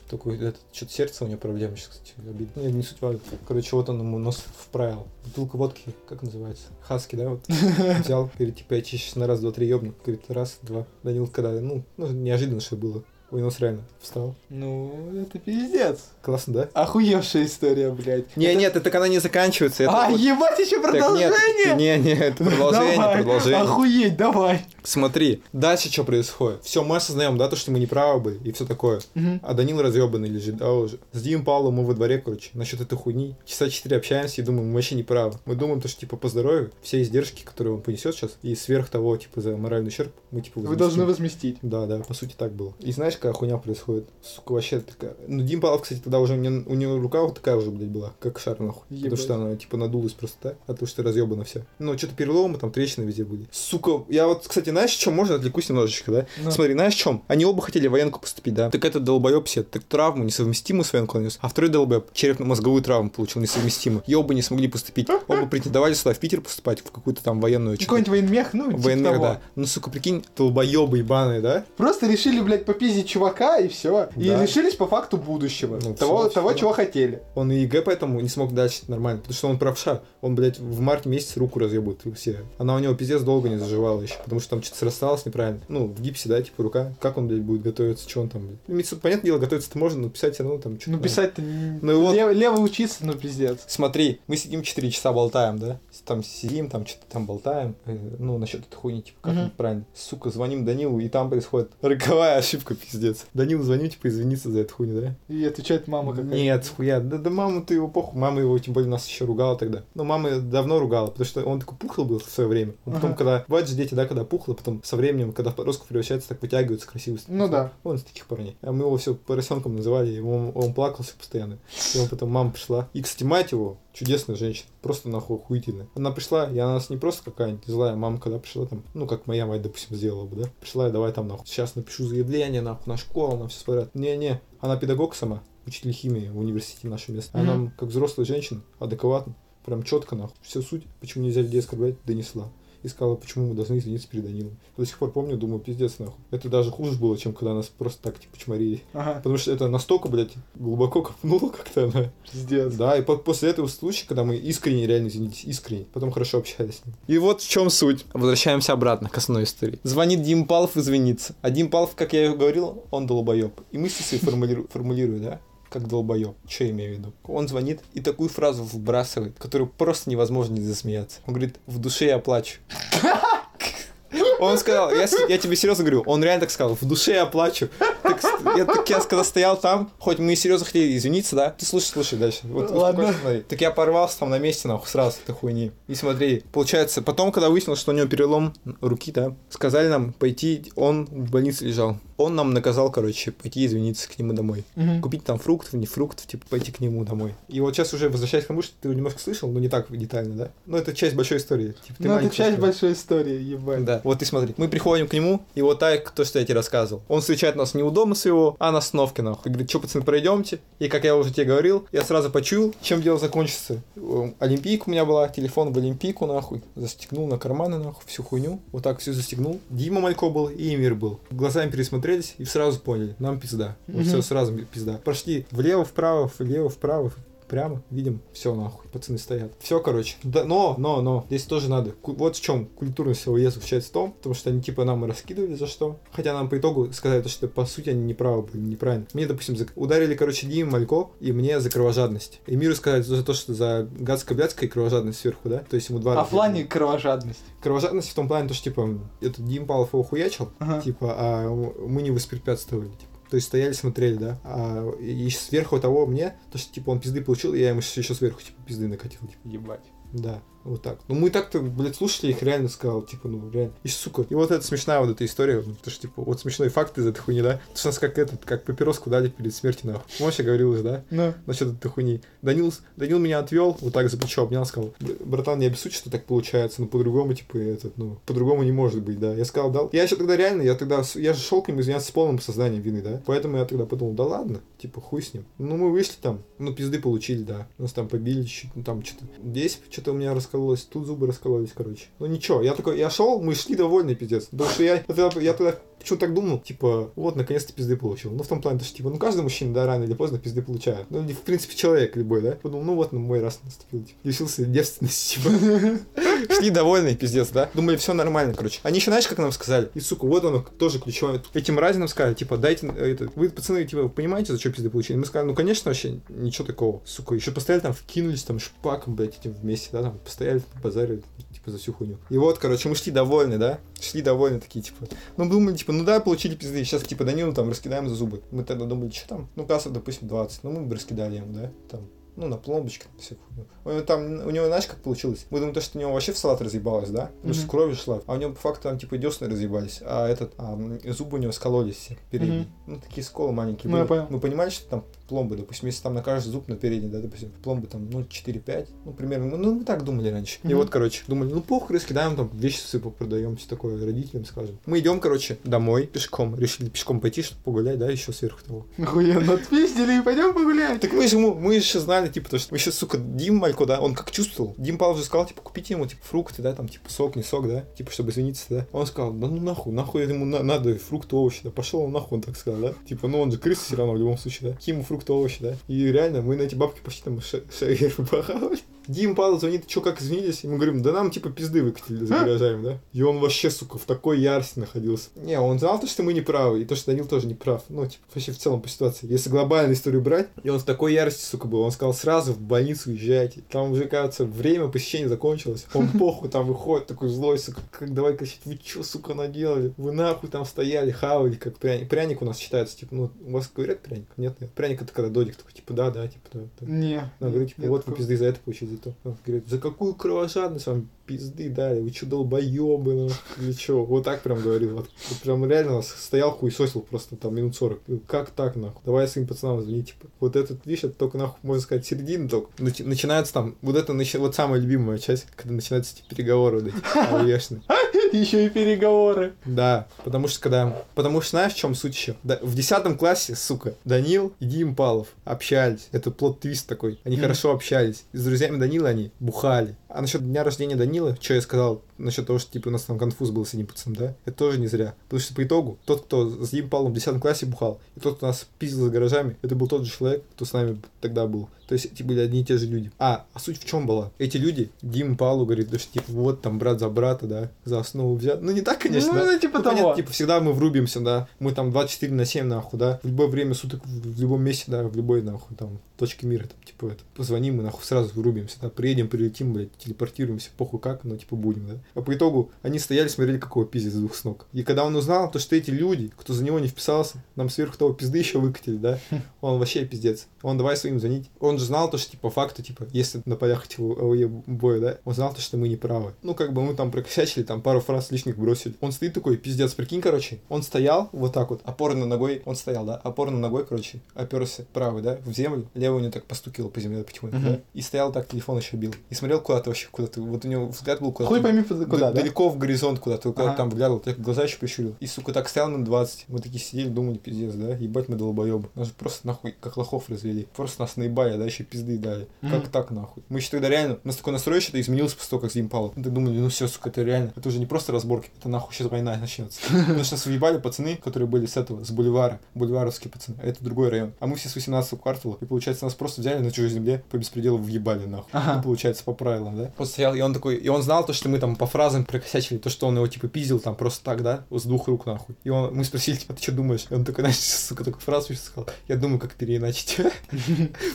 Такой, 0.09 0.37
это, 0.39 0.57
что-то 0.71 0.93
сердце 0.93 1.25
у 1.25 1.27
него 1.27 1.37
проблемы 1.37 1.75
сейчас, 1.75 1.89
кстати, 1.89 2.13
обидно. 2.17 2.61
Нет, 2.61 2.73
не 2.73 2.81
суть 2.81 3.01
важно. 3.01 3.19
Короче, 3.45 3.75
вот 3.75 3.89
он 3.89 3.99
ему 3.99 4.17
нос 4.19 4.41
вправил. 4.57 5.05
Бутылка 5.25 5.57
водки, 5.57 5.83
как 6.07 6.21
называется? 6.21 6.67
Хаски, 6.81 7.17
да, 7.17 7.29
вот. 7.29 7.41
Взял, 8.05 8.31
говорит, 8.37 8.55
типа, 8.55 8.75
я 8.75 8.83
сейчас 8.83 9.17
на 9.17 9.27
раз, 9.27 9.41
два, 9.41 9.51
три 9.51 9.67
ёбну. 9.67 9.93
Говорит, 10.05 10.23
раз, 10.29 10.59
два. 10.61 10.85
Данил, 11.03 11.27
когда, 11.27 11.51
ну, 11.51 11.83
ну, 11.97 12.07
неожиданно, 12.07 12.61
что 12.61 12.77
было. 12.77 13.03
У 13.29 13.37
него 13.37 13.51
реально 13.59 13.83
встал. 13.99 14.35
Ну, 14.47 15.11
это 15.21 15.37
пиздец. 15.37 16.05
Классно, 16.21 16.53
да? 16.53 16.69
Охуевшая 16.73 17.43
история, 17.43 17.91
блядь. 17.91 18.37
Не, 18.37 18.55
нет, 18.55 18.77
это 18.77 18.89
когда 18.89 19.09
не 19.09 19.19
заканчивается. 19.19 19.83
Это 19.83 20.05
А, 20.05 20.09
вот- 20.09 20.17
ебать, 20.17 20.57
еще 20.59 20.81
Так, 20.81 20.93
нет, 20.93 21.01
продолжение? 21.01 21.75
не, 21.75 22.03
не, 22.05 22.11
это 22.13 22.41
продолжение, 22.45 22.95
Давай, 22.95 23.15
продолжение. 23.23 23.61
Охуеть, 23.61 24.15
давай. 24.15 24.65
Смотри, 24.87 25.43
дальше 25.51 25.91
что 25.91 26.05
происходит? 26.05 26.63
Все, 26.63 26.81
мы 26.81 26.95
осознаем, 26.95 27.37
да, 27.37 27.49
то, 27.49 27.57
что 27.57 27.71
мы 27.71 27.79
неправы 27.79 28.21
были, 28.21 28.39
и 28.45 28.53
все 28.53 28.65
такое. 28.65 29.01
Мгм. 29.15 29.41
А 29.43 29.53
Данил 29.53 29.81
разъебанный 29.81 30.29
лежит, 30.29 30.55
да, 30.55 30.71
уже. 30.71 30.97
С 31.11 31.21
Димой 31.21 31.43
Павлом 31.43 31.73
мы 31.73 31.85
во 31.85 31.93
дворе, 31.93 32.19
короче, 32.19 32.51
насчет 32.53 32.79
этой 32.79 32.97
хуйни. 32.97 33.35
Часа 33.45 33.69
четыре 33.69 33.97
общаемся 33.97 34.41
и 34.41 34.45
думаем, 34.45 34.69
мы 34.69 34.75
вообще 34.75 34.95
не 34.95 35.03
правы. 35.03 35.39
Мы 35.43 35.55
думаем, 35.55 35.81
то, 35.81 35.89
что, 35.89 35.99
типа, 35.99 36.15
по 36.15 36.29
здоровью, 36.29 36.71
все 36.81 37.01
издержки, 37.01 37.43
которые 37.43 37.73
он 37.73 37.81
понесет 37.81 38.15
сейчас, 38.15 38.37
и 38.43 38.55
сверх 38.55 38.87
того, 38.87 39.17
типа, 39.17 39.41
за 39.41 39.57
моральный 39.57 39.89
ущерб, 39.89 40.13
мы, 40.31 40.39
типа, 40.39 40.61
Вы 40.61 40.67
возместим. 40.67 40.79
должны 40.79 41.05
возместить. 41.05 41.57
Да, 41.61 41.85
да, 41.85 41.99
по 41.99 42.13
сути 42.13 42.33
так 42.37 42.53
было. 42.53 42.73
И 42.79 42.93
знаешь, 42.93 43.15
какая 43.15 43.33
хуйня 43.33 43.57
происходит? 43.57 44.07
Сука, 44.23 44.53
вообще 44.53 44.79
такая... 44.79 45.17
Ну, 45.27 45.43
Дим 45.43 45.59
Павлов, 45.59 45.81
кстати, 45.81 45.99
тогда 45.99 46.19
уже, 46.19 46.35
у 46.35 46.37
него, 46.37 46.63
у 46.65 46.75
него 46.75 46.97
рука 46.97 47.23
вот 47.23 47.35
такая 47.35 47.57
уже, 47.57 47.71
блядь, 47.71 47.89
была, 47.89 48.13
как 48.21 48.39
шар, 48.39 48.57
нахуй. 48.61 48.83
Потому 48.87 49.05
Ебать. 49.05 49.19
что 49.19 49.35
она, 49.35 49.55
типа, 49.57 49.75
надулась 49.75 50.13
просто 50.13 50.37
так, 50.41 50.57
а 50.65 50.73
то, 50.73 50.85
что 50.85 51.03
разъебана 51.03 51.43
вся. 51.43 51.65
Ну, 51.79 51.97
что-то 51.97 52.15
переломы, 52.15 52.57
там, 52.57 52.71
трещины 52.71 53.03
везде 53.03 53.25
были. 53.25 53.47
Сука, 53.51 54.05
я 54.07 54.27
вот, 54.27 54.47
кстати, 54.47 54.69
знаешь, 54.77 54.91
чем 54.91 55.13
можно 55.13 55.35
отвлекусь 55.35 55.69
немножечко, 55.69 56.11
да? 56.11 56.25
Ну. 56.37 56.51
Смотри, 56.51 56.73
знаешь, 56.73 56.93
чем? 56.95 57.23
Они 57.27 57.45
оба 57.45 57.61
хотели 57.61 57.87
в 57.87 57.91
военку 57.91 58.19
поступить, 58.19 58.53
да? 58.53 58.69
Так 58.69 58.85
это 58.85 58.99
долбоеб 58.99 59.47
себе, 59.47 59.63
так 59.63 59.83
травму 59.83 60.23
несовместимую 60.23 60.83
с 60.85 60.93
военку 60.93 61.17
нанес, 61.17 61.37
а 61.41 61.47
второй 61.49 61.69
долбоеб 61.69 62.11
черепно-мозговую 62.13 62.81
травму 62.81 63.09
получил 63.09 63.41
несовместимую. 63.41 64.03
И 64.07 64.13
оба 64.15 64.33
не 64.33 64.41
смогли 64.41 64.67
поступить. 64.67 65.07
Оба 65.27 65.45
претендовали 65.47 65.93
сюда, 65.93 66.13
в 66.13 66.19
Питер 66.19 66.41
поступать, 66.41 66.79
в 66.79 66.91
какую-то 66.91 67.23
там 67.23 67.41
военную 67.41 67.77
Какой-нибудь 67.77 68.09
военмех, 68.09 68.53
ну, 68.53 68.67
типа 68.71 68.77
Военмех, 68.81 69.11
того. 69.13 69.23
да. 69.25 69.41
Ну, 69.55 69.65
сука, 69.65 69.89
прикинь, 69.89 70.23
долбоебы 70.37 70.99
ебаные, 70.99 71.41
да? 71.41 71.65
Просто 71.75 72.07
решили, 72.07 72.39
блядь, 72.41 72.65
попиздить 72.65 73.07
чувака, 73.07 73.57
и 73.57 73.67
все. 73.67 74.09
И 74.15 74.29
Да. 74.29 74.41
лишились 74.43 74.75
по 74.75 74.87
факту 74.87 75.17
будущего. 75.17 75.79
Ну, 75.83 75.93
того, 75.95 76.21
всё, 76.25 76.29
того 76.29 76.49
всё. 76.49 76.59
чего 76.59 76.71
хотели. 76.73 77.21
Он 77.35 77.51
и 77.51 77.57
ЕГЭ 77.59 77.81
поэтому 77.81 78.19
не 78.21 78.29
смог 78.29 78.53
дальше 78.53 78.81
нормально, 78.87 79.19
потому 79.19 79.35
что 79.35 79.47
он 79.49 79.57
правша. 79.59 80.01
Он, 80.21 80.35
блядь, 80.35 80.59
в 80.59 80.79
марте 80.79 81.09
месяце 81.09 81.39
руку 81.39 81.59
разъебут 81.59 82.05
и 82.05 82.11
все. 82.13 82.39
Она 82.57 82.75
у 82.75 82.79
него 82.79 82.93
пиздец 82.93 83.21
долго 83.21 83.49
не 83.49 83.57
заживала 83.57 84.01
еще, 84.01 84.15
потому 84.23 84.39
что 84.41 84.51
там 84.51 84.61
что-то 84.67 84.79
срасталось 84.79 85.25
неправильно. 85.25 85.61
Ну, 85.67 85.87
в 85.87 85.99
гипсе, 86.01 86.29
да, 86.29 86.41
типа 86.41 86.63
рука. 86.63 86.93
Как 86.99 87.17
он, 87.17 87.27
блядь, 87.27 87.41
будет 87.41 87.61
готовиться, 87.63 88.07
что 88.09 88.21
он 88.21 88.29
там, 88.29 88.47
блядь. 88.67 88.91
Ну, 88.91 88.97
понятное 88.97 89.25
дело, 89.25 89.39
готовиться-то 89.39 89.77
можно, 89.77 90.01
но 90.01 90.09
писать 90.09 90.35
все 90.35 90.43
равно 90.43 90.59
там 90.59 90.79
что-то. 90.79 90.97
Ну, 90.97 91.03
писать-то... 91.03 91.41
не- 91.41 91.79
Ну 91.81 92.01
вот- 92.01 92.15
лев- 92.15 92.33
Лево 92.33 92.59
учиться, 92.59 93.05
ну, 93.05 93.13
пиздец. 93.13 93.59
Смотри, 93.67 94.21
мы 94.27 94.37
сидим 94.37 94.61
4 94.61 94.91
часа 94.91 95.11
болтаем, 95.11 95.57
да? 95.59 95.79
Там 96.05 96.23
сидим, 96.23 96.69
там 96.69 96.85
что-то 96.85 97.05
там 97.11 97.25
болтаем. 97.25 97.75
э, 97.85 97.97
ну, 98.19 98.37
насчет 98.37 98.61
этой 98.61 98.75
хуйни, 98.75 99.01
типа, 99.01 99.17
как 99.21 99.33
это 99.33 99.51
правильно. 99.57 99.85
Сука, 99.95 100.29
звоним 100.29 100.63
Данилу, 100.65 100.99
и 100.99 101.09
там 101.09 101.29
происходит 101.29 101.71
роковая 101.81 102.37
ошибка, 102.37 102.75
пиздец. 102.75 103.25
Данилу 103.33 103.63
звоню, 103.63 103.87
типа, 103.87 104.07
извиниться 104.07 104.51
за 104.51 104.59
эту 104.61 104.73
хуйню, 104.75 105.01
да? 105.01 105.15
И 105.33 105.43
отвечает 105.43 105.87
мама 105.87 106.11
какая-то. 106.13 106.35
Нет, 106.35 106.71
хуя. 106.75 106.99
Да, 106.99 107.17
да 107.17 107.29
маму 107.29 107.63
ты 107.63 107.73
его 107.75 107.87
похуй. 107.87 108.19
Мама 108.19 108.41
его, 108.41 108.57
тем 108.59 108.73
более, 108.73 108.89
нас 108.89 109.07
еще 109.07 109.25
ругала 109.25 109.57
тогда. 109.57 109.83
Ну, 109.95 110.03
мама 110.03 110.39
давно 110.39 110.79
ругала, 110.79 111.07
потому 111.07 111.25
что 111.25 111.43
он 111.43 111.59
такой 111.59 111.77
пухлый 111.77 112.07
был 112.07 112.19
в 112.19 112.25
свое 112.29 112.49
время. 112.49 112.73
Потом, 112.85 113.09
Ага. 113.11 113.13
когда... 113.17 113.45
Бывают 113.47 113.67
же 113.69 113.75
дети, 113.75 113.93
да, 113.93 114.05
когда 114.05 114.23
пухло, 114.23 114.53
потом 114.57 114.81
со 114.83 114.95
временем, 114.97 115.31
когда 115.33 115.51
в 115.51 115.55
подростков 115.55 115.87
превращается, 115.87 116.29
так 116.29 116.41
вытягиваются 116.41 116.87
красиво. 116.87 117.17
Ну 117.27 117.47
да. 117.47 117.71
Он 117.83 117.95
из 117.95 118.03
таких 118.03 118.25
парней. 118.25 118.57
А 118.61 118.71
мы 118.71 118.85
его 118.85 118.97
все 118.97 119.15
поросенком 119.15 119.75
называли, 119.75 120.13
и 120.13 120.19
он, 120.19 120.51
он 120.53 120.73
плакался 120.73 121.13
постоянно. 121.17 121.59
И 121.95 121.99
он 121.99 122.07
потом 122.09 122.29
мама 122.31 122.51
пришла. 122.51 122.89
И, 122.93 123.01
кстати, 123.01 123.23
мать 123.23 123.51
его, 123.51 123.77
чудесная 123.93 124.35
женщина, 124.35 124.69
просто 124.81 125.09
нахуй 125.09 125.37
охуительная. 125.37 125.87
Она 125.95 126.11
пришла, 126.11 126.45
и 126.45 126.57
она 126.57 126.73
нас 126.73 126.89
не 126.89 126.97
просто 126.97 127.23
какая-нибудь 127.23 127.65
злая 127.65 127.95
мама, 127.95 128.19
когда 128.19 128.39
пришла 128.39 128.65
там, 128.65 128.83
ну, 128.93 129.07
как 129.07 129.27
моя 129.27 129.45
мать, 129.45 129.61
допустим, 129.61 129.95
сделала 129.95 130.25
бы, 130.25 130.43
да? 130.43 130.49
Пришла 130.59 130.89
и 130.89 130.91
давай 130.91 131.11
там, 131.13 131.27
нахуй, 131.27 131.47
сейчас 131.47 131.75
напишу 131.75 132.07
заявление, 132.07 132.61
нахуй, 132.61 132.91
на 132.91 132.97
школу, 132.97 133.37
на 133.37 133.47
все 133.47 133.59
смотрят. 133.59 133.93
Не-не, 133.95 134.41
она 134.59 134.77
педагог 134.77 135.15
сама, 135.15 135.43
учитель 135.65 135.91
химии 135.91 136.29
в 136.29 136.37
университете 136.37 136.87
нашем 136.87 137.15
месте. 137.15 137.31
Она 137.33 137.43
нам, 137.43 137.71
как 137.71 137.89
взрослая 137.89 138.25
женщина, 138.25 138.61
адекватно, 138.79 139.35
прям 139.65 139.83
четко, 139.83 140.15
нахуй, 140.15 140.35
всю 140.41 140.61
суть, 140.61 140.83
почему 140.99 141.25
нельзя 141.25 141.41
людей 141.41 141.59
оскорблять, 141.59 141.95
донесла. 142.05 142.49
И 142.87 142.89
сказала, 142.89 143.15
почему 143.15 143.47
мы 143.49 143.53
должны 143.53 143.77
извиниться 143.79 144.07
перед 144.07 144.23
Данилом. 144.25 144.57
До 144.77 144.85
сих 144.85 144.97
пор 144.97 145.11
помню, 145.11 145.35
думаю, 145.37 145.59
пиздец, 145.59 145.99
нахуй. 145.99 146.15
Это 146.31 146.47
даже 146.47 146.71
хуже 146.71 146.97
было, 146.97 147.17
чем 147.17 147.33
когда 147.33 147.53
нас 147.53 147.67
просто 147.67 148.01
так, 148.01 148.17
типа, 148.17 148.37
чморили. 148.37 148.81
Ага, 148.93 149.15
Потому 149.15 149.37
что 149.37 149.51
это 149.51 149.67
настолько, 149.67 150.07
блядь, 150.07 150.31
глубоко 150.55 151.01
копнуло 151.01 151.49
как-то 151.57 151.83
она. 151.85 152.11
пиздец. 152.31 152.73
Да, 152.75 152.97
и 152.97 153.01
по- 153.01 153.17
после 153.17 153.49
этого 153.49 153.67
случая, 153.67 154.07
когда 154.07 154.23
мы 154.23 154.37
искренне, 154.37 154.87
реально 154.87 155.09
извинились, 155.09 155.43
искренне, 155.43 155.85
потом 155.93 156.11
хорошо 156.11 156.37
общались 156.37 156.75
с 156.77 156.85
ним. 156.85 156.95
И 157.07 157.17
вот 157.17 157.41
в 157.41 157.49
чем 157.49 157.69
суть. 157.69 158.05
Возвращаемся 158.13 158.71
обратно 158.71 159.09
к 159.09 159.17
основной 159.17 159.43
истории. 159.43 159.79
Звонит 159.83 160.21
Дим 160.21 160.45
Палов 160.47 160.77
извиниться. 160.77 161.35
А 161.41 161.49
Дим 161.49 161.69
Палов, 161.69 161.93
как 161.95 162.13
я 162.13 162.31
и 162.31 162.35
говорил, 162.35 162.83
он 162.91 163.05
долбоеб. 163.05 163.59
И 163.71 163.77
мысли 163.77 164.01
свои 164.03 164.19
формулирую, 164.19 164.67
формулирую, 164.69 165.19
да? 165.19 165.41
Как 165.69 165.87
долбоеб. 165.87 166.35
Что 166.47 166.63
я 166.65 166.69
имею 166.71 166.95
в 166.95 166.99
виду? 166.99 167.13
Он 167.25 167.47
звонит 167.47 167.81
и 167.93 168.01
такую 168.01 168.29
фразу 168.29 168.63
вбрасывает, 168.63 169.37
которую 169.37 169.69
просто 169.69 170.09
невозможно 170.09 170.53
не 170.55 170.61
засмеяться. 170.61 171.19
Он 171.25 171.33
говорит, 171.33 171.57
в 171.65 171.79
душе 171.79 172.05
я 172.05 172.19
плачу. 172.19 172.59
Он 174.39 174.57
сказал, 174.57 174.91
я, 174.91 175.07
я 175.29 175.37
тебе 175.37 175.55
серьезно 175.55 175.83
говорю, 175.83 176.03
он 176.05 176.23
реально 176.23 176.41
так 176.41 176.51
сказал, 176.51 176.75
в 176.75 176.85
душе 176.85 177.13
я 177.13 177.25
плачу. 177.25 177.69
Так, 178.03 178.21
я, 178.55 178.65
так 178.65 178.89
я 178.89 178.99
когда 178.99 179.23
стоял 179.23 179.57
там, 179.57 179.91
хоть 179.99 180.19
мы 180.19 180.33
и 180.33 180.35
серьезно 180.35 180.65
хотели 180.65 180.95
извиниться, 180.97 181.35
да? 181.35 181.49
Ты 181.51 181.65
слушай, 181.65 181.87
слушай 181.87 182.17
дальше. 182.17 182.41
Вот, 182.43 182.69
Ладно. 182.71 183.13
смотри. 183.21 183.41
Так 183.41 183.59
я 183.61 183.71
порвался 183.71 184.19
там 184.19 184.29
на 184.29 184.39
месте, 184.39 184.67
нахуй, 184.67 184.87
сразу 184.87 185.17
этой 185.23 185.33
хуйни. 185.33 185.71
И 185.87 185.95
смотри, 185.95 186.43
получается, 186.51 187.01
потом, 187.01 187.31
когда 187.31 187.49
выяснилось, 187.49 187.79
что 187.79 187.91
у 187.91 187.95
него 187.95 188.07
перелом 188.07 188.53
руки, 188.81 189.11
да, 189.11 189.33
сказали 189.49 189.87
нам 189.87 190.13
пойти, 190.13 190.71
он 190.75 191.05
в 191.05 191.29
больнице 191.31 191.65
лежал. 191.65 191.97
Он 192.17 192.33
нам 192.35 192.51
наказал, 192.51 192.91
короче, 192.91 193.31
пойти 193.31 193.65
извиниться 193.65 194.09
к 194.09 194.17
нему 194.17 194.33
домой. 194.33 194.63
Мгм. 194.75 195.01
Купить 195.01 195.23
там 195.23 195.37
фруктов, 195.37 195.73
не 195.73 195.85
фруктов, 195.85 196.25
типа, 196.25 196.45
пойти 196.49 196.71
к 196.71 196.79
нему 196.79 197.03
домой. 197.05 197.35
И 197.47 197.59
вот 197.59 197.75
сейчас 197.75 197.93
уже 197.93 198.09
возвращаясь 198.09 198.45
к 198.45 198.47
тому, 198.47 198.63
что 198.63 198.73
ты 198.81 198.87
немножко 198.89 199.19
слышал, 199.19 199.49
но 199.49 199.59
не 199.59 199.69
так 199.69 199.95
детально, 199.95 200.35
да? 200.35 200.49
Но 200.65 200.77
это 200.79 200.95
часть 200.95 201.15
большой 201.15 201.37
истории. 201.37 201.75
Типа, 201.85 202.01
ты 202.01 202.07
Ну, 202.07 202.15
это 202.15 202.23
часть 202.29 202.39
рассказал. 202.39 202.61
большой 202.61 202.93
истории, 202.93 203.39
ебать. 203.41 203.85
Да. 203.85 204.01
Вот 204.03 204.17
ты 204.19 204.25
смотри, 204.27 204.53
мы 204.57 204.67
приходим 204.67 205.07
к 205.07 205.13
нему, 205.13 205.41
и 205.55 205.61
вот 205.61 205.79
так, 205.79 206.11
то, 206.11 206.23
что 206.25 206.39
я 206.39 206.45
тебе 206.45 206.55
рассказывал. 206.55 207.01
Он 207.07 207.21
встречает 207.21 207.55
нас 207.55 207.73
не 207.73 207.83
у 207.83 207.89
дома 207.91 208.15
своего, 208.15 208.55
а 208.59 208.71
на 208.71 208.77
остановке, 208.79 209.21
нахуй. 209.21 209.51
Говорит, 209.51 209.69
что, 209.69 209.79
пацаны, 209.79 210.03
пройдемте. 210.03 210.59
И, 210.79 210.87
как 210.87 211.03
я 211.03 211.15
уже 211.15 211.33
тебе 211.33 211.45
говорил, 211.45 211.87
я 211.91 212.03
сразу 212.03 212.29
почуял, 212.29 212.73
чем 212.81 213.01
дело 213.01 213.17
закончится. 213.19 213.81
Э, 213.95 214.31
Олимпийка 214.39 214.83
у 214.87 214.91
меня 214.91 215.05
была, 215.05 215.27
телефон 215.29 215.73
в 215.73 215.77
Олимпийку, 215.77 216.25
нахуй. 216.25 216.61
Застегнул 216.75 217.27
на 217.27 217.37
карманы, 217.37 217.77
нахуй, 217.77 218.03
всю 218.05 218.23
хуйню. 218.23 218.59
Вот 218.71 218.83
так 218.83 218.99
все 218.99 219.13
застегнул. 219.13 219.59
Дима 219.69 219.99
Малько 220.01 220.29
был 220.29 220.47
и 220.47 220.73
Эмир 220.75 220.95
был. 220.95 221.19
Глазами 221.31 221.69
пересмотрелись 221.71 222.35
и 222.37 222.45
сразу 222.45 222.79
поняли, 222.79 223.15
нам 223.19 223.39
пизда. 223.39 223.75
Вот 223.87 224.01
Мгм. 224.01 224.07
все 224.07 224.21
сразу 224.21 224.53
пизда. 224.71 224.99
Прошли 225.03 225.45
влево, 225.51 225.85
вправо, 225.85 226.31
влево, 226.39 226.69
вправо. 226.69 227.11
Прямо, 227.47 227.81
видим, 227.89 228.21
все 228.33 228.53
нахуй, 228.55 228.87
пацаны 228.91 229.17
стоят. 229.17 229.51
Все, 229.59 229.79
короче. 229.79 230.15
Да, 230.23 230.43
но, 230.43 230.75
но, 230.77 231.01
но, 231.01 231.25
здесь 231.27 231.43
тоже 231.43 231.69
надо. 231.69 231.93
Вот 232.03 232.35
в 232.35 232.41
чем 232.41 232.65
культурность 232.65 233.27
ОЕ 233.27 233.51
заключается 233.51 233.89
в 233.89 233.93
том, 233.93 234.11
потому 234.13 234.35
что 234.35 234.49
они 234.49 234.61
типа 234.61 234.83
нам 234.85 235.03
и 235.05 235.07
раскидывали 235.07 235.55
за 235.55 235.67
что. 235.67 235.99
Хотя 236.11 236.33
нам 236.33 236.49
по 236.49 236.57
итогу 236.57 236.91
сказали, 236.93 237.27
что 237.27 237.47
по 237.47 237.65
сути 237.65 237.89
они 237.89 238.03
неправы 238.03 238.43
были, 238.43 238.61
неправильно. 238.61 239.07
Мне, 239.13 239.25
допустим, 239.25 239.55
за- 239.55 239.67
ударили, 239.75 240.15
короче, 240.15 240.47
Диме 240.47 240.69
Малько, 240.69 241.09
и 241.19 241.31
мне 241.31 241.59
за 241.59 241.69
кровожадность. 241.69 242.41
И 242.47 242.55
миру 242.55 242.75
сказали 242.75 243.01
за 243.01 243.23
то, 243.23 243.33
что 243.33 243.53
за 243.53 243.87
гадско-блядское 243.99 244.65
и 244.65 244.67
кровожадность 244.67 245.19
сверху, 245.19 245.49
да? 245.49 245.59
То 245.59 245.75
есть 245.75 245.89
ему 245.89 245.99
два 245.99 246.19
А 246.19 246.23
в 246.25 246.29
плане 246.29 246.63
кровожадность. 246.65 247.39
Кровожадность 247.61 248.09
в 248.09 248.13
том 248.13 248.27
плане, 248.27 248.47
то, 248.47 248.53
что, 248.53 248.65
типа, 248.65 248.89
этот 249.21 249.45
Дим 249.45 249.65
Павлов 249.65 249.93
его 249.93 250.03
хуячил, 250.03 250.49
Ага. 250.59 250.81
типа, 250.81 251.15
а 251.17 251.49
мы 251.87 252.01
не 252.01 252.11
воспрепятствовали, 252.11 252.87
типа. 252.89 253.16
То 253.29 253.35
есть 253.35 253.47
стояли, 253.47 253.73
смотрели, 253.73 254.15
да. 254.15 254.39
А 254.43 254.89
и 254.99 255.29
сверху 255.29 255.79
того 255.79 256.05
мне, 256.05 256.37
то, 256.51 256.57
что, 256.57 256.73
типа, 256.73 256.91
он 256.91 256.99
пизды 256.99 257.21
получил, 257.21 257.53
и 257.53 257.59
я 257.59 257.69
ему 257.69 257.79
еще 257.79 258.13
сверху, 258.13 258.41
типа, 258.41 258.61
пизды 258.65 258.87
накатил, 258.87 259.21
типа. 259.21 259.39
Ебать. 259.43 259.85
Да, 260.13 260.41
вот 260.67 260.81
так. 260.81 260.99
Ну, 261.07 261.15
мы 261.15 261.29
так-то, 261.29 261.59
блядь, 261.59 261.95
слушали 261.95 262.31
их, 262.31 262.43
реально 262.43 262.69
сказал, 262.69 263.01
типа, 263.01 263.27
ну, 263.27 263.49
реально. 263.51 263.73
И, 263.83 263.87
сука, 263.87 264.25
и 264.29 264.35
вот 264.35 264.51
это 264.51 264.63
смешная 264.65 264.99
вот 264.99 265.09
эта 265.09 265.25
история, 265.25 265.63
ну, 265.65 265.73
потому 265.73 265.91
что, 265.91 266.01
типа, 266.01 266.21
вот 266.21 266.39
смешной 266.39 266.69
факт 266.69 266.97
из 266.97 267.07
этой 267.07 267.19
хуйни, 267.19 267.41
да? 267.41 267.59
То, 267.73 267.79
что 267.79 267.87
нас 267.89 267.99
как 267.99 268.17
этот, 268.17 268.43
как 268.45 268.63
папироску 268.63 269.09
дали 269.09 269.29
перед 269.29 269.53
смертью, 269.55 269.87
нахуй. 269.91 270.03
Помнишь, 270.19 270.35
я 270.39 270.45
говорил 270.45 270.69
уже, 270.71 270.83
да? 270.83 271.03
Ну, 271.09 271.33
насчет 271.45 271.73
этой 271.73 271.89
хуйни. 271.89 272.21
Данил, 272.41 272.73
Данил 272.95 273.19
меня 273.19 273.39
отвел, 273.39 273.77
вот 273.81 273.93
так 273.93 274.09
за 274.09 274.17
плечо 274.17 274.43
обнял, 274.43 274.65
сказал, 274.65 274.93
«Б- 274.99 275.15
братан, 275.23 275.59
не 275.59 275.65
обессудь, 275.67 275.93
что 275.93 276.09
так 276.09 276.25
получается, 276.25 276.81
но 276.81 276.87
по-другому, 276.87 277.33
типа, 277.33 277.57
этот, 277.57 277.97
ну, 277.97 278.19
по-другому 278.25 278.63
не 278.63 278.71
может 278.71 279.01
быть, 279.01 279.19
да. 279.19 279.33
Я 279.33 279.45
сказал, 279.45 279.71
дал. 279.71 279.89
Я 279.93 280.03
еще 280.03 280.15
тогда 280.15 280.35
реально, 280.35 280.61
я 280.63 280.75
тогда, 280.75 281.01
я 281.15 281.33
же 281.33 281.39
шел 281.39 281.61
к 281.61 281.67
нему 281.69 281.81
извиняться 281.81 282.09
с 282.09 282.11
полным 282.11 282.39
сознанием 282.39 282.81
вины, 282.81 283.01
да. 283.01 283.21
Поэтому 283.25 283.57
я 283.57 283.65
тогда 283.65 283.85
подумал, 283.85 284.13
да 284.13 284.23
ладно, 284.23 284.59
типа, 284.79 285.01
хуй 285.01 285.21
с 285.21 285.33
ним. 285.33 285.45
Ну, 285.57 285.77
мы 285.77 285.91
вышли 285.91 286.15
там, 286.21 286.41
ну, 286.59 286.73
пизды 286.73 286.99
получили, 286.99 287.43
да. 287.43 287.67
Нас 287.77 287.93
там 287.93 288.07
побили 288.07 288.43
чуть, 288.43 288.69
ну, 288.75 288.83
там 288.83 289.03
что-то. 289.03 289.25
Здесь 289.43 289.79
что-то 289.89 290.11
у 290.11 290.15
меня 290.15 290.33
раскололось, 290.57 290.83
тут 290.83 291.05
зубы 291.05 291.27
раскололись, 291.27 291.71
короче. 291.75 292.05
Ну, 292.19 292.25
ничего, 292.25 292.61
я 292.61 292.73
такой, 292.73 292.97
я 292.97 293.09
шел, 293.09 293.41
мы 293.41 293.53
шли 293.55 293.75
довольны, 293.75 294.15
пиздец. 294.15 294.45
Потому 294.45 294.69
что 294.69 294.83
я, 294.83 295.03
я, 295.07 295.31
я 295.41 295.53
тогда 295.53 295.77
почему 295.99 296.19
так 296.19 296.33
думал, 296.33 296.59
типа, 296.59 297.11
вот, 297.15 297.35
наконец-то 297.35 297.73
пизды 297.73 297.97
получил. 297.97 298.31
Ну, 298.31 298.43
в 298.43 298.47
том 298.47 298.61
плане, 298.61 298.79
что, 298.79 298.95
типа, 298.95 299.09
ну, 299.09 299.17
каждый 299.17 299.41
мужчина, 299.41 299.73
да, 299.73 299.85
рано 299.85 300.03
или 300.03 300.13
поздно 300.13 300.39
пизды 300.39 300.61
получает. 300.61 301.05
Ну, 301.09 301.21
в 301.21 301.41
принципе, 301.41 301.75
человек 301.75 302.15
любой, 302.15 302.41
да. 302.41 302.51
Подумал, 302.51 302.85
ну, 302.85 302.95
вот, 302.95 303.11
ну, 303.11 303.19
мой 303.19 303.41
раз 303.41 303.59
наступил, 303.63 304.03
типа, 304.03 304.19
лишился 304.23 304.65
девственности, 304.65 305.35
типа. 305.35 305.49
Шли 306.53 306.69
довольные, 306.69 307.15
пиздец, 307.15 307.49
да. 307.49 307.69
Думали, 307.73 307.97
все 307.97 308.13
нормально, 308.13 308.53
короче. 308.53 308.79
Они 308.83 308.99
еще, 308.99 309.11
знаешь, 309.11 309.27
как 309.27 309.37
нам 309.37 309.51
сказали? 309.51 309.89
И, 309.95 309.99
сука, 309.99 310.25
вот 310.25 310.45
оно, 310.45 310.65
тоже 310.79 310.99
ключевое. 310.99 311.41
Эти 311.53 311.71
мрази 311.71 311.97
нам 311.97 312.07
сказали, 312.07 312.35
типа, 312.35 312.57
дайте, 312.57 312.87
это, 312.87 313.29
вы, 313.35 313.49
пацаны, 313.49 313.85
типа, 313.85 314.07
понимаете, 314.07 314.53
за 314.53 314.59
что 314.59 314.71
пизды 314.71 314.89
получили? 314.89 315.17
Мы 315.17 315.25
сказали, 315.25 315.47
ну, 315.47 315.55
конечно, 315.55 315.89
вообще 315.89 316.19
ничего 316.29 316.65
такого. 316.65 317.01
Сука, 317.05 317.35
еще 317.35 317.51
постояли 317.51 317.81
там, 317.81 317.93
вкинулись 317.93 318.43
там 318.43 318.59
шпаком, 318.59 319.15
блядь, 319.15 319.37
этим 319.39 319.53
вместе, 319.53 319.89
да, 319.91 320.03
там, 320.03 320.19
постояли, 320.37 320.61
базарили, 320.83 321.23
типа, 321.51 321.71
за 321.71 321.77
всю 321.79 321.93
хуйню. 321.93 322.17
И 322.29 322.37
вот, 322.37 322.59
короче, 322.59 322.87
мы 322.89 322.95
шли 322.95 323.11
довольны, 323.11 323.57
да? 323.57 323.79
Шли 323.99 324.21
довольны 324.21 324.59
такие, 324.59 324.83
типа, 324.83 325.07
ну, 325.35 325.49
думали, 325.49 325.75
типа, 325.75 325.93
ну 325.93 326.03
да, 326.03 326.19
получили 326.19 326.55
пизды, 326.55 326.83
сейчас, 326.85 327.01
типа, 327.03 327.23
Данилу 327.25 327.53
там 327.53 327.69
раскидаем 327.69 328.07
за 328.07 328.13
зубы. 328.15 328.41
Мы 328.51 328.63
тогда 328.63 328.85
думали, 328.85 329.09
что 329.09 329.29
там? 329.29 329.49
Ну, 329.55 329.65
касса, 329.65 329.89
допустим, 329.89 330.27
20, 330.27 330.63
ну, 330.63 330.71
мы 330.71 330.81
бы 330.85 330.95
раскидали 330.95 331.37
ему, 331.37 331.53
да, 331.53 331.71
там, 331.89 332.01
ну, 332.35 332.47
на 332.47 332.57
пломбочке, 332.57 333.05
там, 333.05 333.19
всякую 333.19 333.47
хуйню. 333.47 333.65
У 333.83 333.89
него 333.89 334.01
там, 334.01 334.47
у 334.47 334.51
него, 334.51 334.67
знаешь, 334.67 334.85
как 334.85 334.97
получилось? 334.97 335.47
Мы 335.49 335.57
думаем, 335.57 335.73
то, 335.73 335.81
что 335.81 335.97
у 335.97 336.01
него 336.01 336.13
вообще 336.13 336.33
в 336.33 336.37
салат 336.37 336.61
разъебалось, 336.61 337.09
да? 337.09 337.31
Потому 337.37 337.53
что 337.55 337.63
Мгм. 337.63 337.69
кровь 337.71 337.99
шла. 337.99 338.21
А 338.27 338.33
у 338.33 338.37
него, 338.37 338.53
по 338.53 338.59
факту, 338.59 338.83
там, 338.83 338.99
типа, 338.99 339.17
десны 339.17 339.47
разъебались, 339.47 340.01
а 340.05 340.27
этот, 340.27 340.53
а, 340.59 340.77
зубы 341.05 341.37
у 341.39 341.41
него 341.41 341.51
скололись 341.51 341.95
все, 341.95 342.17
передние. 342.29 342.59
Мгм. 342.61 342.69
Ну, 342.85 342.99
такие 343.01 343.23
сколы 343.23 343.51
маленькие 343.53 343.91
Ну, 343.91 344.05
были. 344.05 344.27
Мы 344.29 344.39
понимали, 344.39 344.69
что 344.69 344.87
там 344.87 345.03
пломбы, 345.27 345.55
допустим, 345.57 345.87
если 345.87 346.01
там 346.03 346.13
на 346.13 346.23
каждый 346.23 346.49
зуб 346.51 346.67
на 346.67 346.75
передний, 346.75 347.09
да, 347.09 347.19
допустим, 347.19 347.51
пломбы 347.63 347.87
там, 347.87 348.09
ну, 348.09 348.21
4-5, 348.21 348.87
ну, 349.05 349.13
примерно, 349.13 349.57
ну, 349.57 349.75
мы 349.75 349.83
так 349.83 350.03
думали 350.03 350.29
раньше. 350.29 350.59
И 350.63 350.67
Мгм. 350.67 350.77
вот, 350.77 350.89
короче, 350.89 351.23
думали, 351.27 351.51
ну, 351.53 351.61
похуй, 351.61 351.95
раскидаем 351.95 352.35
там, 352.35 352.49
вещи 352.53 352.79
сыпу 352.79 353.11
продаем, 353.11 353.57
все 353.57 353.67
такое, 353.67 354.03
родителям 354.03 354.45
скажем. 354.45 354.77
Мы 354.85 354.99
идем, 354.99 355.19
короче, 355.19 355.57
домой 355.63 356.05
пешком, 356.07 356.57
решили 356.57 356.89
пешком 356.89 357.19
пойти, 357.19 357.41
чтобы 357.41 357.61
погулять, 357.63 357.99
да, 357.99 358.09
еще 358.09 358.31
сверху 358.33 358.59
того. 358.65 358.85
охуенно 358.97 359.53
отпиздили, 359.53 360.21
пойдем 360.21 360.53
погуляем. 360.53 360.99
Так 360.99 361.13
мы 361.13 361.27
же 361.27 361.37
мы 361.37 361.75
еще 361.75 361.99
знали, 361.99 362.29
типа, 362.29 362.49
то, 362.49 362.57
что 362.59 362.73
мы 362.73 362.77
еще, 362.77 362.91
сука, 362.91 363.17
Дим 363.17 363.57
Малько, 363.57 363.85
да, 363.85 363.99
он 363.99 364.13
как 364.15 364.31
чувствовал. 364.31 364.73
Дим 364.77 364.97
Павлов 364.97 365.17
же 365.17 365.23
сказал, 365.25 365.45
типа, 365.45 365.61
купите 365.61 365.93
ему, 365.93 366.05
типа, 366.05 366.21
фрукты, 366.23 366.61
да, 366.61 366.73
там, 366.73 366.87
типа, 366.87 367.09
сок, 367.09 367.35
не 367.35 367.43
сок, 367.43 367.67
да, 367.67 367.81
типа, 367.97 368.11
чтобы 368.11 368.31
извиниться, 368.31 368.65
да. 368.69 368.87
Он 368.91 369.05
сказал, 369.05 369.33
да 369.33 369.47
ну 369.47 369.61
нахуй, 369.61 369.91
нахуй 369.93 370.27
ему 370.27 370.45
на- 370.45 370.63
надо 370.63 370.95
фрукты, 370.97 371.35
овощи, 371.35 371.61
да, 371.63 371.71
пошел 371.71 372.01
он 372.01 372.11
нахуй, 372.11 372.37
он 372.37 372.41
так 372.41 372.55
сказал, 372.55 372.79
да. 372.81 372.93
Типа, 373.07 373.27
ну 373.27 373.41
он 373.41 373.51
же 373.51 373.57
крыса 373.57 373.81
все 373.85 373.95
равно 373.95 374.13
в 374.13 374.17
любом 374.17 374.37
случае, 374.37 374.69
да. 374.71 374.75
Какие 374.77 374.95
ему 374.95 375.03
фрукты, 375.03 375.16
овощи, 375.29 375.57
да. 375.61 375.75
И 375.87 376.05
реально, 376.11 376.41
мы 376.41 376.55
на 376.55 376.63
эти 376.63 376.75
бабки 376.75 376.99
почти 377.03 377.23
там 377.23 377.41
ша- 377.41 377.61
шаверму 377.77 378.25
похавали. 378.25 378.79
Дим 379.07 379.35
Павлов 379.35 379.61
звонит, 379.61 379.89
что, 379.89 380.01
как 380.01 380.21
извинились? 380.21 380.63
И 380.63 380.67
мы 380.67 380.75
говорим, 380.75 381.01
да 381.01 381.11
нам, 381.11 381.31
типа, 381.31 381.49
пизды 381.49 381.81
выкатили 381.81 382.25
за 382.25 382.33
гаражами, 382.33 382.83
да. 382.83 382.99
И 383.13 383.21
он 383.21 383.39
вообще, 383.39 383.69
сука, 383.69 383.97
в 383.97 384.03
такой 384.03 384.39
ярости 384.39 384.79
находился. 384.79 385.29
Не, 385.35 385.59
он 385.59 385.79
знал 385.79 385.99
то, 385.99 386.07
что 386.07 386.23
мы 386.23 386.33
не 386.33 386.41
правы, 386.41 386.81
и 386.81 386.85
то, 386.85 386.95
что 386.95 387.11
Данил 387.11 387.27
тоже 387.27 387.47
не 387.47 387.53
прав. 387.53 387.83
Ну, 387.89 388.05
типа, 388.05 388.23
вообще 388.33 388.51
в 388.51 388.57
целом 388.57 388.81
по 388.81 388.89
ситуации. 388.89 389.27
Если 389.27 389.49
глобальную 389.49 389.95
историю 389.95 390.21
брать, 390.21 390.49
и 390.63 390.69
он 390.69 390.79
в 390.79 390.83
такой 390.83 391.13
ярости, 391.13 391.43
сука, 391.43 391.67
был. 391.67 391.81
Он 391.81 391.91
сказал, 391.91 392.13
сразу 392.13 392.53
в 392.53 392.59
больницу 392.59 393.11
езжайте. 393.11 393.61
Там 393.69 393.91
уже, 393.91 394.05
кажется, 394.05 394.45
время 394.45 394.87
посещения 394.87 395.29
закончилось. 395.29 395.85
Он 395.93 396.07
похуй 396.09 396.49
там 396.49 396.65
выходит, 396.67 397.07
такой 397.07 397.29
злой, 397.29 397.57
сука, 397.57 397.81
как 397.91 398.13
давай 398.13 398.35
кричать, 398.35 398.61
вы 398.65 398.77
чё, 398.77 399.03
сука, 399.03 399.33
наделали? 399.33 399.93
Вы 399.97 400.11
нахуй 400.11 400.49
там 400.49 400.65
стояли, 400.65 401.11
хавали, 401.11 401.55
как 401.55 401.77
пряник. 401.77 402.09
Пряник 402.09 402.41
у 402.41 402.45
нас 402.45 402.57
считается, 402.57 402.97
типа, 402.97 403.15
ну, 403.15 403.31
у 403.45 403.51
вас 403.51 403.69
говорят 403.73 404.01
пряник? 404.01 404.27
Нет, 404.37 404.59
нет. 404.59 404.71
Пряник 404.71 405.01
это 405.01 405.13
когда 405.13 405.29
додик 405.29 405.55
такой, 405.55 405.73
типа, 405.73 405.93
да, 405.93 406.11
да, 406.11 406.27
типа, 406.27 406.47
да. 406.53 406.59
да. 406.79 406.87
Не. 406.87 407.31
Она 407.39 407.49
говорит, 407.49 407.75
типа, 407.75 407.87
вот 407.87 408.05
вы 408.07 408.15
пизды 408.15 408.37
за 408.37 408.45
это 408.45 408.59
получили, 408.59 408.96
за 408.97 409.11
то. 409.11 409.15
Он 409.23 409.37
говорит, 409.45 409.67
за 409.67 409.77
какую 409.79 410.13
кровожадность 410.15 410.87
вам 410.87 411.09
пизды 411.25 411.69
дали? 411.69 411.99
Вы 412.01 412.11
что, 412.11 412.25
долбоебы, 412.25 413.13
ну? 413.13 413.29
Или 413.59 413.71
что? 413.73 414.03
Вот 414.05 414.23
так 414.23 414.41
прям 414.41 414.61
говорил. 414.61 414.95
Вот, 414.95 415.09
прям 415.43 415.69
реально 415.69 416.01
стоял 416.01 416.51
хуесосил 416.51 417.01
просто 417.01 417.35
там 417.35 417.55
минут 417.55 417.75
40. 417.75 417.99
Говорю, 418.07 418.23
Как 418.27 418.49
так, 418.51 418.75
нахуй? 418.75 419.01
Давай 419.05 419.27
своим 419.27 419.47
пацанам 419.47 419.81
звони, 419.81 420.03
типа. 420.03 420.27
Вот 420.39 420.55
этот, 420.55 420.85
видишь, 420.85 421.03
это 421.03 421.13
только, 421.15 421.37
нахуй, 421.37 421.59
можно 421.63 421.81
сказать, 421.81 422.05
середина 422.05 422.49
только. 422.49 422.71
Начи- 422.77 423.03
начинается 423.03 423.53
там, 423.53 423.75
вот 423.81 423.95
это 423.95 424.13
вот 424.39 424.55
самая 424.55 424.79
любимая 424.79 425.17
часть, 425.17 425.47
когда 425.55 425.73
начинаются 425.75 426.15
эти 426.15 426.27
переговоры 426.33 426.79
вот 426.79 426.87
эти. 426.87 426.97
Еще 428.33 428.65
и 428.65 428.69
переговоры. 428.69 429.53
Да, 429.65 430.07
потому 430.23 430.47
что 430.47 430.59
когда... 430.61 431.03
Потому 431.15 431.41
что 431.41 431.51
знаешь, 431.51 431.73
в 431.73 431.77
чем 431.77 431.95
суть 431.95 432.15
еще? 432.15 432.35
Да, 432.43 432.59
в 432.61 432.75
десятом 432.75 433.17
классе, 433.17 433.55
сука, 433.55 433.93
Данил 434.05 434.53
и 434.59 434.65
Дим 434.65 434.95
Палов 434.95 435.27
общались. 435.45 436.07
Это 436.11 436.31
плод-твист 436.31 436.87
такой. 436.87 437.19
Они 437.23 437.35
Мгм. 437.35 437.43
хорошо 437.43 437.71
общались. 437.71 438.25
И 438.33 438.37
с 438.37 438.43
друзьями 438.43 438.77
Данила 438.77 439.09
они 439.09 439.31
бухали. 439.39 439.95
А 440.09 440.21
насчет 440.21 440.41
дня 440.41 440.63
рождения 440.63 440.95
Данила, 440.95 441.37
что 441.39 441.53
я 441.53 441.61
сказал 441.61 442.01
насчет 442.17 442.47
того, 442.47 442.57
что 442.59 442.71
типа 442.71 442.87
у 442.87 442.91
нас 442.91 443.03
там 443.03 443.19
конфуз 443.19 443.51
был 443.51 443.65
с 443.65 443.73
одним 443.73 443.87
пацаном, 443.87 444.17
да? 444.17 444.35
Это 444.45 444.57
тоже 444.57 444.79
не 444.79 444.87
зря. 444.87 445.13
Потому 445.25 445.39
что 445.41 445.53
по 445.53 445.63
итогу, 445.63 445.99
тот, 446.05 446.23
кто 446.25 446.49
с 446.65 446.69
Дим 446.69 446.89
Павлом 446.89 447.11
в 447.11 447.15
10 447.15 447.39
классе 447.39 447.65
бухал, 447.65 447.99
и 448.15 448.19
тот, 448.19 448.37
кто 448.37 448.47
нас 448.47 448.65
пиздил 448.79 449.05
за 449.05 449.11
гаражами, 449.11 449.57
это 449.61 449.75
был 449.75 449.87
тот 449.87 450.05
же 450.05 450.11
человек, 450.11 450.43
кто 450.55 450.65
с 450.65 450.73
нами 450.73 450.99
тогда 451.21 451.45
был. 451.45 451.69
То 451.87 451.93
есть 451.93 452.05
эти 452.07 452.23
были 452.23 452.39
одни 452.41 452.61
и 452.61 452.63
те 452.65 452.77
же 452.77 452.85
люди. 452.87 453.11
А, 453.19 453.45
а 453.53 453.59
суть 453.59 453.79
в 453.79 453.85
чем 453.85 454.07
была? 454.07 454.31
Эти 454.39 454.57
люди, 454.57 454.89
Дим 455.01 455.37
Павлу 455.37 455.65
говорит, 455.65 455.89
да 455.89 455.99
что 455.99 456.11
типа 456.11 456.31
вот 456.31 456.61
там 456.61 456.79
брат 456.79 456.99
за 456.99 457.07
брата, 457.09 457.45
да, 457.45 457.69
за 457.85 457.99
основу 457.99 458.16
взят. 458.35 458.61
Ну 458.61 458.71
не 458.71 458.81
так, 458.81 458.99
конечно, 458.99 459.33
Ну, 459.33 459.45
ну, 459.45 459.59
типа 459.59 459.77
Ну, 459.79 459.83
того. 459.83 459.95
понятно, 459.95 460.15
типа, 460.15 460.31
всегда 460.31 460.59
мы 460.59 460.73
врубимся, 460.73 461.19
да. 461.19 461.47
Мы 461.59 461.71
там 461.73 461.91
24 461.91 462.33
на 462.33 462.45
7, 462.45 462.65
нахуй, 462.65 462.99
да. 462.99 463.19
В 463.23 463.27
любое 463.27 463.47
время 463.47 463.73
суток, 463.73 464.01
в 464.05 464.37
в 464.37 464.41
любом 464.41 464.61
месте, 464.63 464.85
да, 464.87 465.03
в 465.03 465.15
любой, 465.15 465.41
нахуй, 465.41 465.75
там, 465.77 465.99
точке 466.17 466.47
мира, 466.47 466.63
там, 466.63 466.77
типа, 466.97 467.11
это, 467.11 467.23
позвоним, 467.35 467.77
мы, 467.77 467.83
нахуй, 467.83 468.03
сразу 468.03 468.33
врубимся, 468.33 468.77
да. 468.81 468.89
Приедем, 468.89 469.27
прилетим, 469.27 469.73
блядь, 469.73 469.95
телепортируемся, 469.97 470.69
похуй 470.77 470.99
как, 470.99 471.23
но, 471.23 471.37
типа, 471.37 471.55
будем, 471.55 471.87
да. 471.87 471.95
А 472.15 472.21
по 472.21 472.33
итогу 472.33 472.71
они 472.81 472.99
стояли, 472.99 473.27
смотрели, 473.27 473.57
какого 473.57 473.85
пиздец 473.85 474.13
с 474.13 474.17
двух 474.17 474.35
с 474.35 474.43
ног. 474.43 474.65
И 474.73 474.83
когда 474.83 475.05
он 475.05 475.15
узнал, 475.15 475.51
то, 475.51 475.59
что 475.59 475.75
эти 475.75 475.91
люди, 475.91 476.31
кто 476.37 476.53
за 476.53 476.63
него 476.63 476.79
не 476.79 476.87
вписался, 476.87 477.43
нам 477.55 477.69
сверху 477.69 477.97
того 477.97 478.13
пизды 478.13 478.39
еще 478.39 478.59
выкатили, 478.59 478.97
да, 478.97 479.19
он 479.61 479.79
вообще 479.79 480.05
пиздец. 480.05 480.47
Он 480.61 480.77
давай 480.77 480.97
своим 480.97 481.19
звонить. 481.19 481.49
Он 481.59 481.77
же 481.77 481.85
знал 481.85 482.09
то, 482.09 482.17
что, 482.17 482.31
типа, 482.31 482.49
факту, 482.49 482.81
типа, 482.81 483.07
если 483.13 483.41
на 483.45 483.55
полях 483.55 483.85
АОЕ 483.97 484.47
боя, 484.47 484.99
да, 484.99 485.17
он 485.25 485.33
знал 485.33 485.53
то, 485.53 485.61
что 485.61 485.77
мы 485.77 485.87
не 485.87 485.95
правы. 485.95 486.33
Ну, 486.41 486.55
как 486.55 486.73
бы 486.73 486.81
мы 486.81 486.95
там 486.95 487.11
прокосячили, 487.11 487.63
там 487.63 487.81
пару 487.81 488.01
фраз 488.01 488.31
лишних 488.31 488.57
бросили. 488.57 488.95
Он 489.01 489.11
стоит 489.11 489.33
такой, 489.33 489.57
пиздец, 489.57 489.93
прикинь, 489.93 490.21
короче, 490.21 490.59
он 490.69 490.83
стоял 490.83 491.29
вот 491.31 491.53
так 491.53 491.69
вот, 491.69 491.81
опорно 491.83 492.25
ногой, 492.25 492.61
он 492.65 492.75
стоял, 492.75 493.05
да, 493.05 493.15
опорно 493.15 493.59
ногой, 493.59 493.85
короче, 493.85 494.19
оперся 494.33 494.83
правый, 494.93 495.21
да, 495.21 495.37
в 495.45 495.53
землю, 495.53 495.87
левый 495.93 496.17
у 496.17 496.21
него 496.21 496.31
так 496.31 496.45
постукивал 496.87 496.89
по 496.89 496.99
земле 496.99 497.23
почему-то, 497.23 497.57
да, 497.59 497.79
и 497.93 498.01
стоял 498.01 498.31
так, 498.31 498.47
телефон 498.47 498.77
еще 498.77 498.97
бил. 498.97 499.13
И 499.29 499.35
смотрел 499.35 499.61
куда-то 499.61 499.89
вообще, 499.89 500.07
куда-то, 500.11 500.41
вот 500.41 500.65
у 500.65 500.67
него 500.67 500.87
взгляд 500.87 501.21
был 501.21 501.31
куда-то. 501.31 501.53
Хуй 501.53 501.61
пойми 501.61 501.83
куда, 501.83 502.31
да? 502.31 502.41
Далеко 502.41 502.69
в 502.69 502.77
горизонт 502.77 503.19
куда-то, 503.19 503.49
Ага. 503.55 503.73
там 503.75 503.89
глядел, 503.89 504.19
так 504.19 504.39
глаза 504.39 504.63
еще 504.63 504.77
прищурил. 504.77 505.15
И, 505.19 505.27
сука, 505.27 505.53
так 505.53 505.67
стоял 505.69 505.89
на 505.89 506.03
20. 506.03 506.45
Мы 506.47 506.59
такие 506.59 506.79
сидели, 506.79 507.09
думали, 507.09 507.37
пиздец, 507.37 507.73
да? 507.73 507.95
Ебать 507.95 508.29
мы 508.29 508.35
долбоебы. 508.35 508.89
Нас 508.95 509.07
же 509.07 509.13
просто 509.13 509.47
нахуй, 509.47 509.75
как 509.79 509.97
лохов 509.97 510.29
развели. 510.29 510.67
Просто 510.75 511.01
нас 511.01 511.15
наебали, 511.17 511.57
да, 511.57 511.65
еще 511.65 511.83
пизды 511.83 512.17
дали. 512.17 512.47
Как 512.61 512.89
так 512.89 513.11
нахуй? 513.11 513.43
Мы 513.49 513.59
еще 513.59 513.69
тогда 513.71 513.89
реально, 513.89 514.19
у 514.23 514.27
нас 514.27 514.37
такой 514.37 514.53
настрой 514.53 514.81
что-то 514.81 514.99
изменился 515.01 515.35
после 515.35 515.49
того, 515.51 515.61
как 515.61 515.71
Зим 515.71 515.89
пал. 515.89 516.13
Мы 516.15 516.23
так 516.23 516.33
думали, 516.33 516.57
ну 516.57 516.69
все, 516.69 516.87
сука, 516.87 517.09
это 517.09 517.23
реально. 517.23 517.53
Это 517.55 517.69
уже 517.69 517.79
не 517.79 517.85
просто 517.85 518.11
разборки, 518.11 518.49
это 518.59 518.69
нахуй 518.69 518.93
сейчас 518.93 519.09
война 519.09 519.35
начнется. 519.37 519.79
Потому 519.87 520.23
что 520.23 520.35
нас 520.35 520.45
въебали 520.45 520.77
пацаны, 520.77 521.15
которые 521.17 521.47
были 521.47 521.65
с 521.65 521.77
этого, 521.77 522.03
с 522.03 522.11
бульвара. 522.11 522.59
Бульваровские 522.75 523.31
пацаны. 523.31 523.57
А 523.61 523.67
это 523.67 523.83
другой 523.83 524.09
район. 524.09 524.33
А 524.39 524.47
мы 524.47 524.55
все 524.55 524.69
с 524.69 524.75
18 524.75 525.19
квартала. 525.21 525.57
И 525.61 525.65
получается, 525.65 526.05
нас 526.05 526.13
просто 526.13 526.41
взяли 526.41 526.59
на 526.63 526.71
чужой 526.77 526.89
земле 526.91 527.23
по 527.29 527.37
беспределу 527.37 527.77
въебали 527.77 528.25
нахуй. 528.25 528.49
Ага. 528.51 528.75
Ну, 528.75 528.83
получается, 528.83 529.23
по 529.23 529.33
правилам, 529.33 529.77
да? 529.77 529.91
Вот 529.97 530.07
стоял, 530.07 530.35
и 530.35 530.41
он 530.41 530.53
такой, 530.53 530.75
и 530.75 530.87
он 530.89 531.01
знал 531.01 531.25
то, 531.25 531.33
что 531.33 531.49
мы 531.49 531.59
там 531.59 531.75
по 531.75 531.87
фразам 531.87 532.23
прокосячили, 532.23 532.77
то, 532.77 532.89
что 532.89 533.07
он 533.07 533.15
его 533.15 533.27
типа 533.27 533.47
пиздил 533.47 533.79
там 533.79 533.95
просто 533.95 534.23
так, 534.23 534.43
да, 534.43 534.65
с 534.69 534.83
двух 534.83 535.07
рук 535.07 535.25
нахуй. 535.25 535.55
И 535.63 535.69
он, 535.69 535.93
мы 535.95 536.03
спросили, 536.03 536.35
типа, 536.35 536.53
ты 536.53 536.61
что 536.61 536.71
думаешь? 536.71 537.07
И 537.09 537.13
он 537.13 537.25
такой, 537.25 537.41
знаешь, 537.41 537.59
сука, 537.59 538.03
такой 538.03 538.21
фразу 538.21 538.55
сказал, 538.55 538.87
я 539.07 539.15
думаю, 539.15 539.39
как 539.39 539.53
переиначить. 539.53 540.17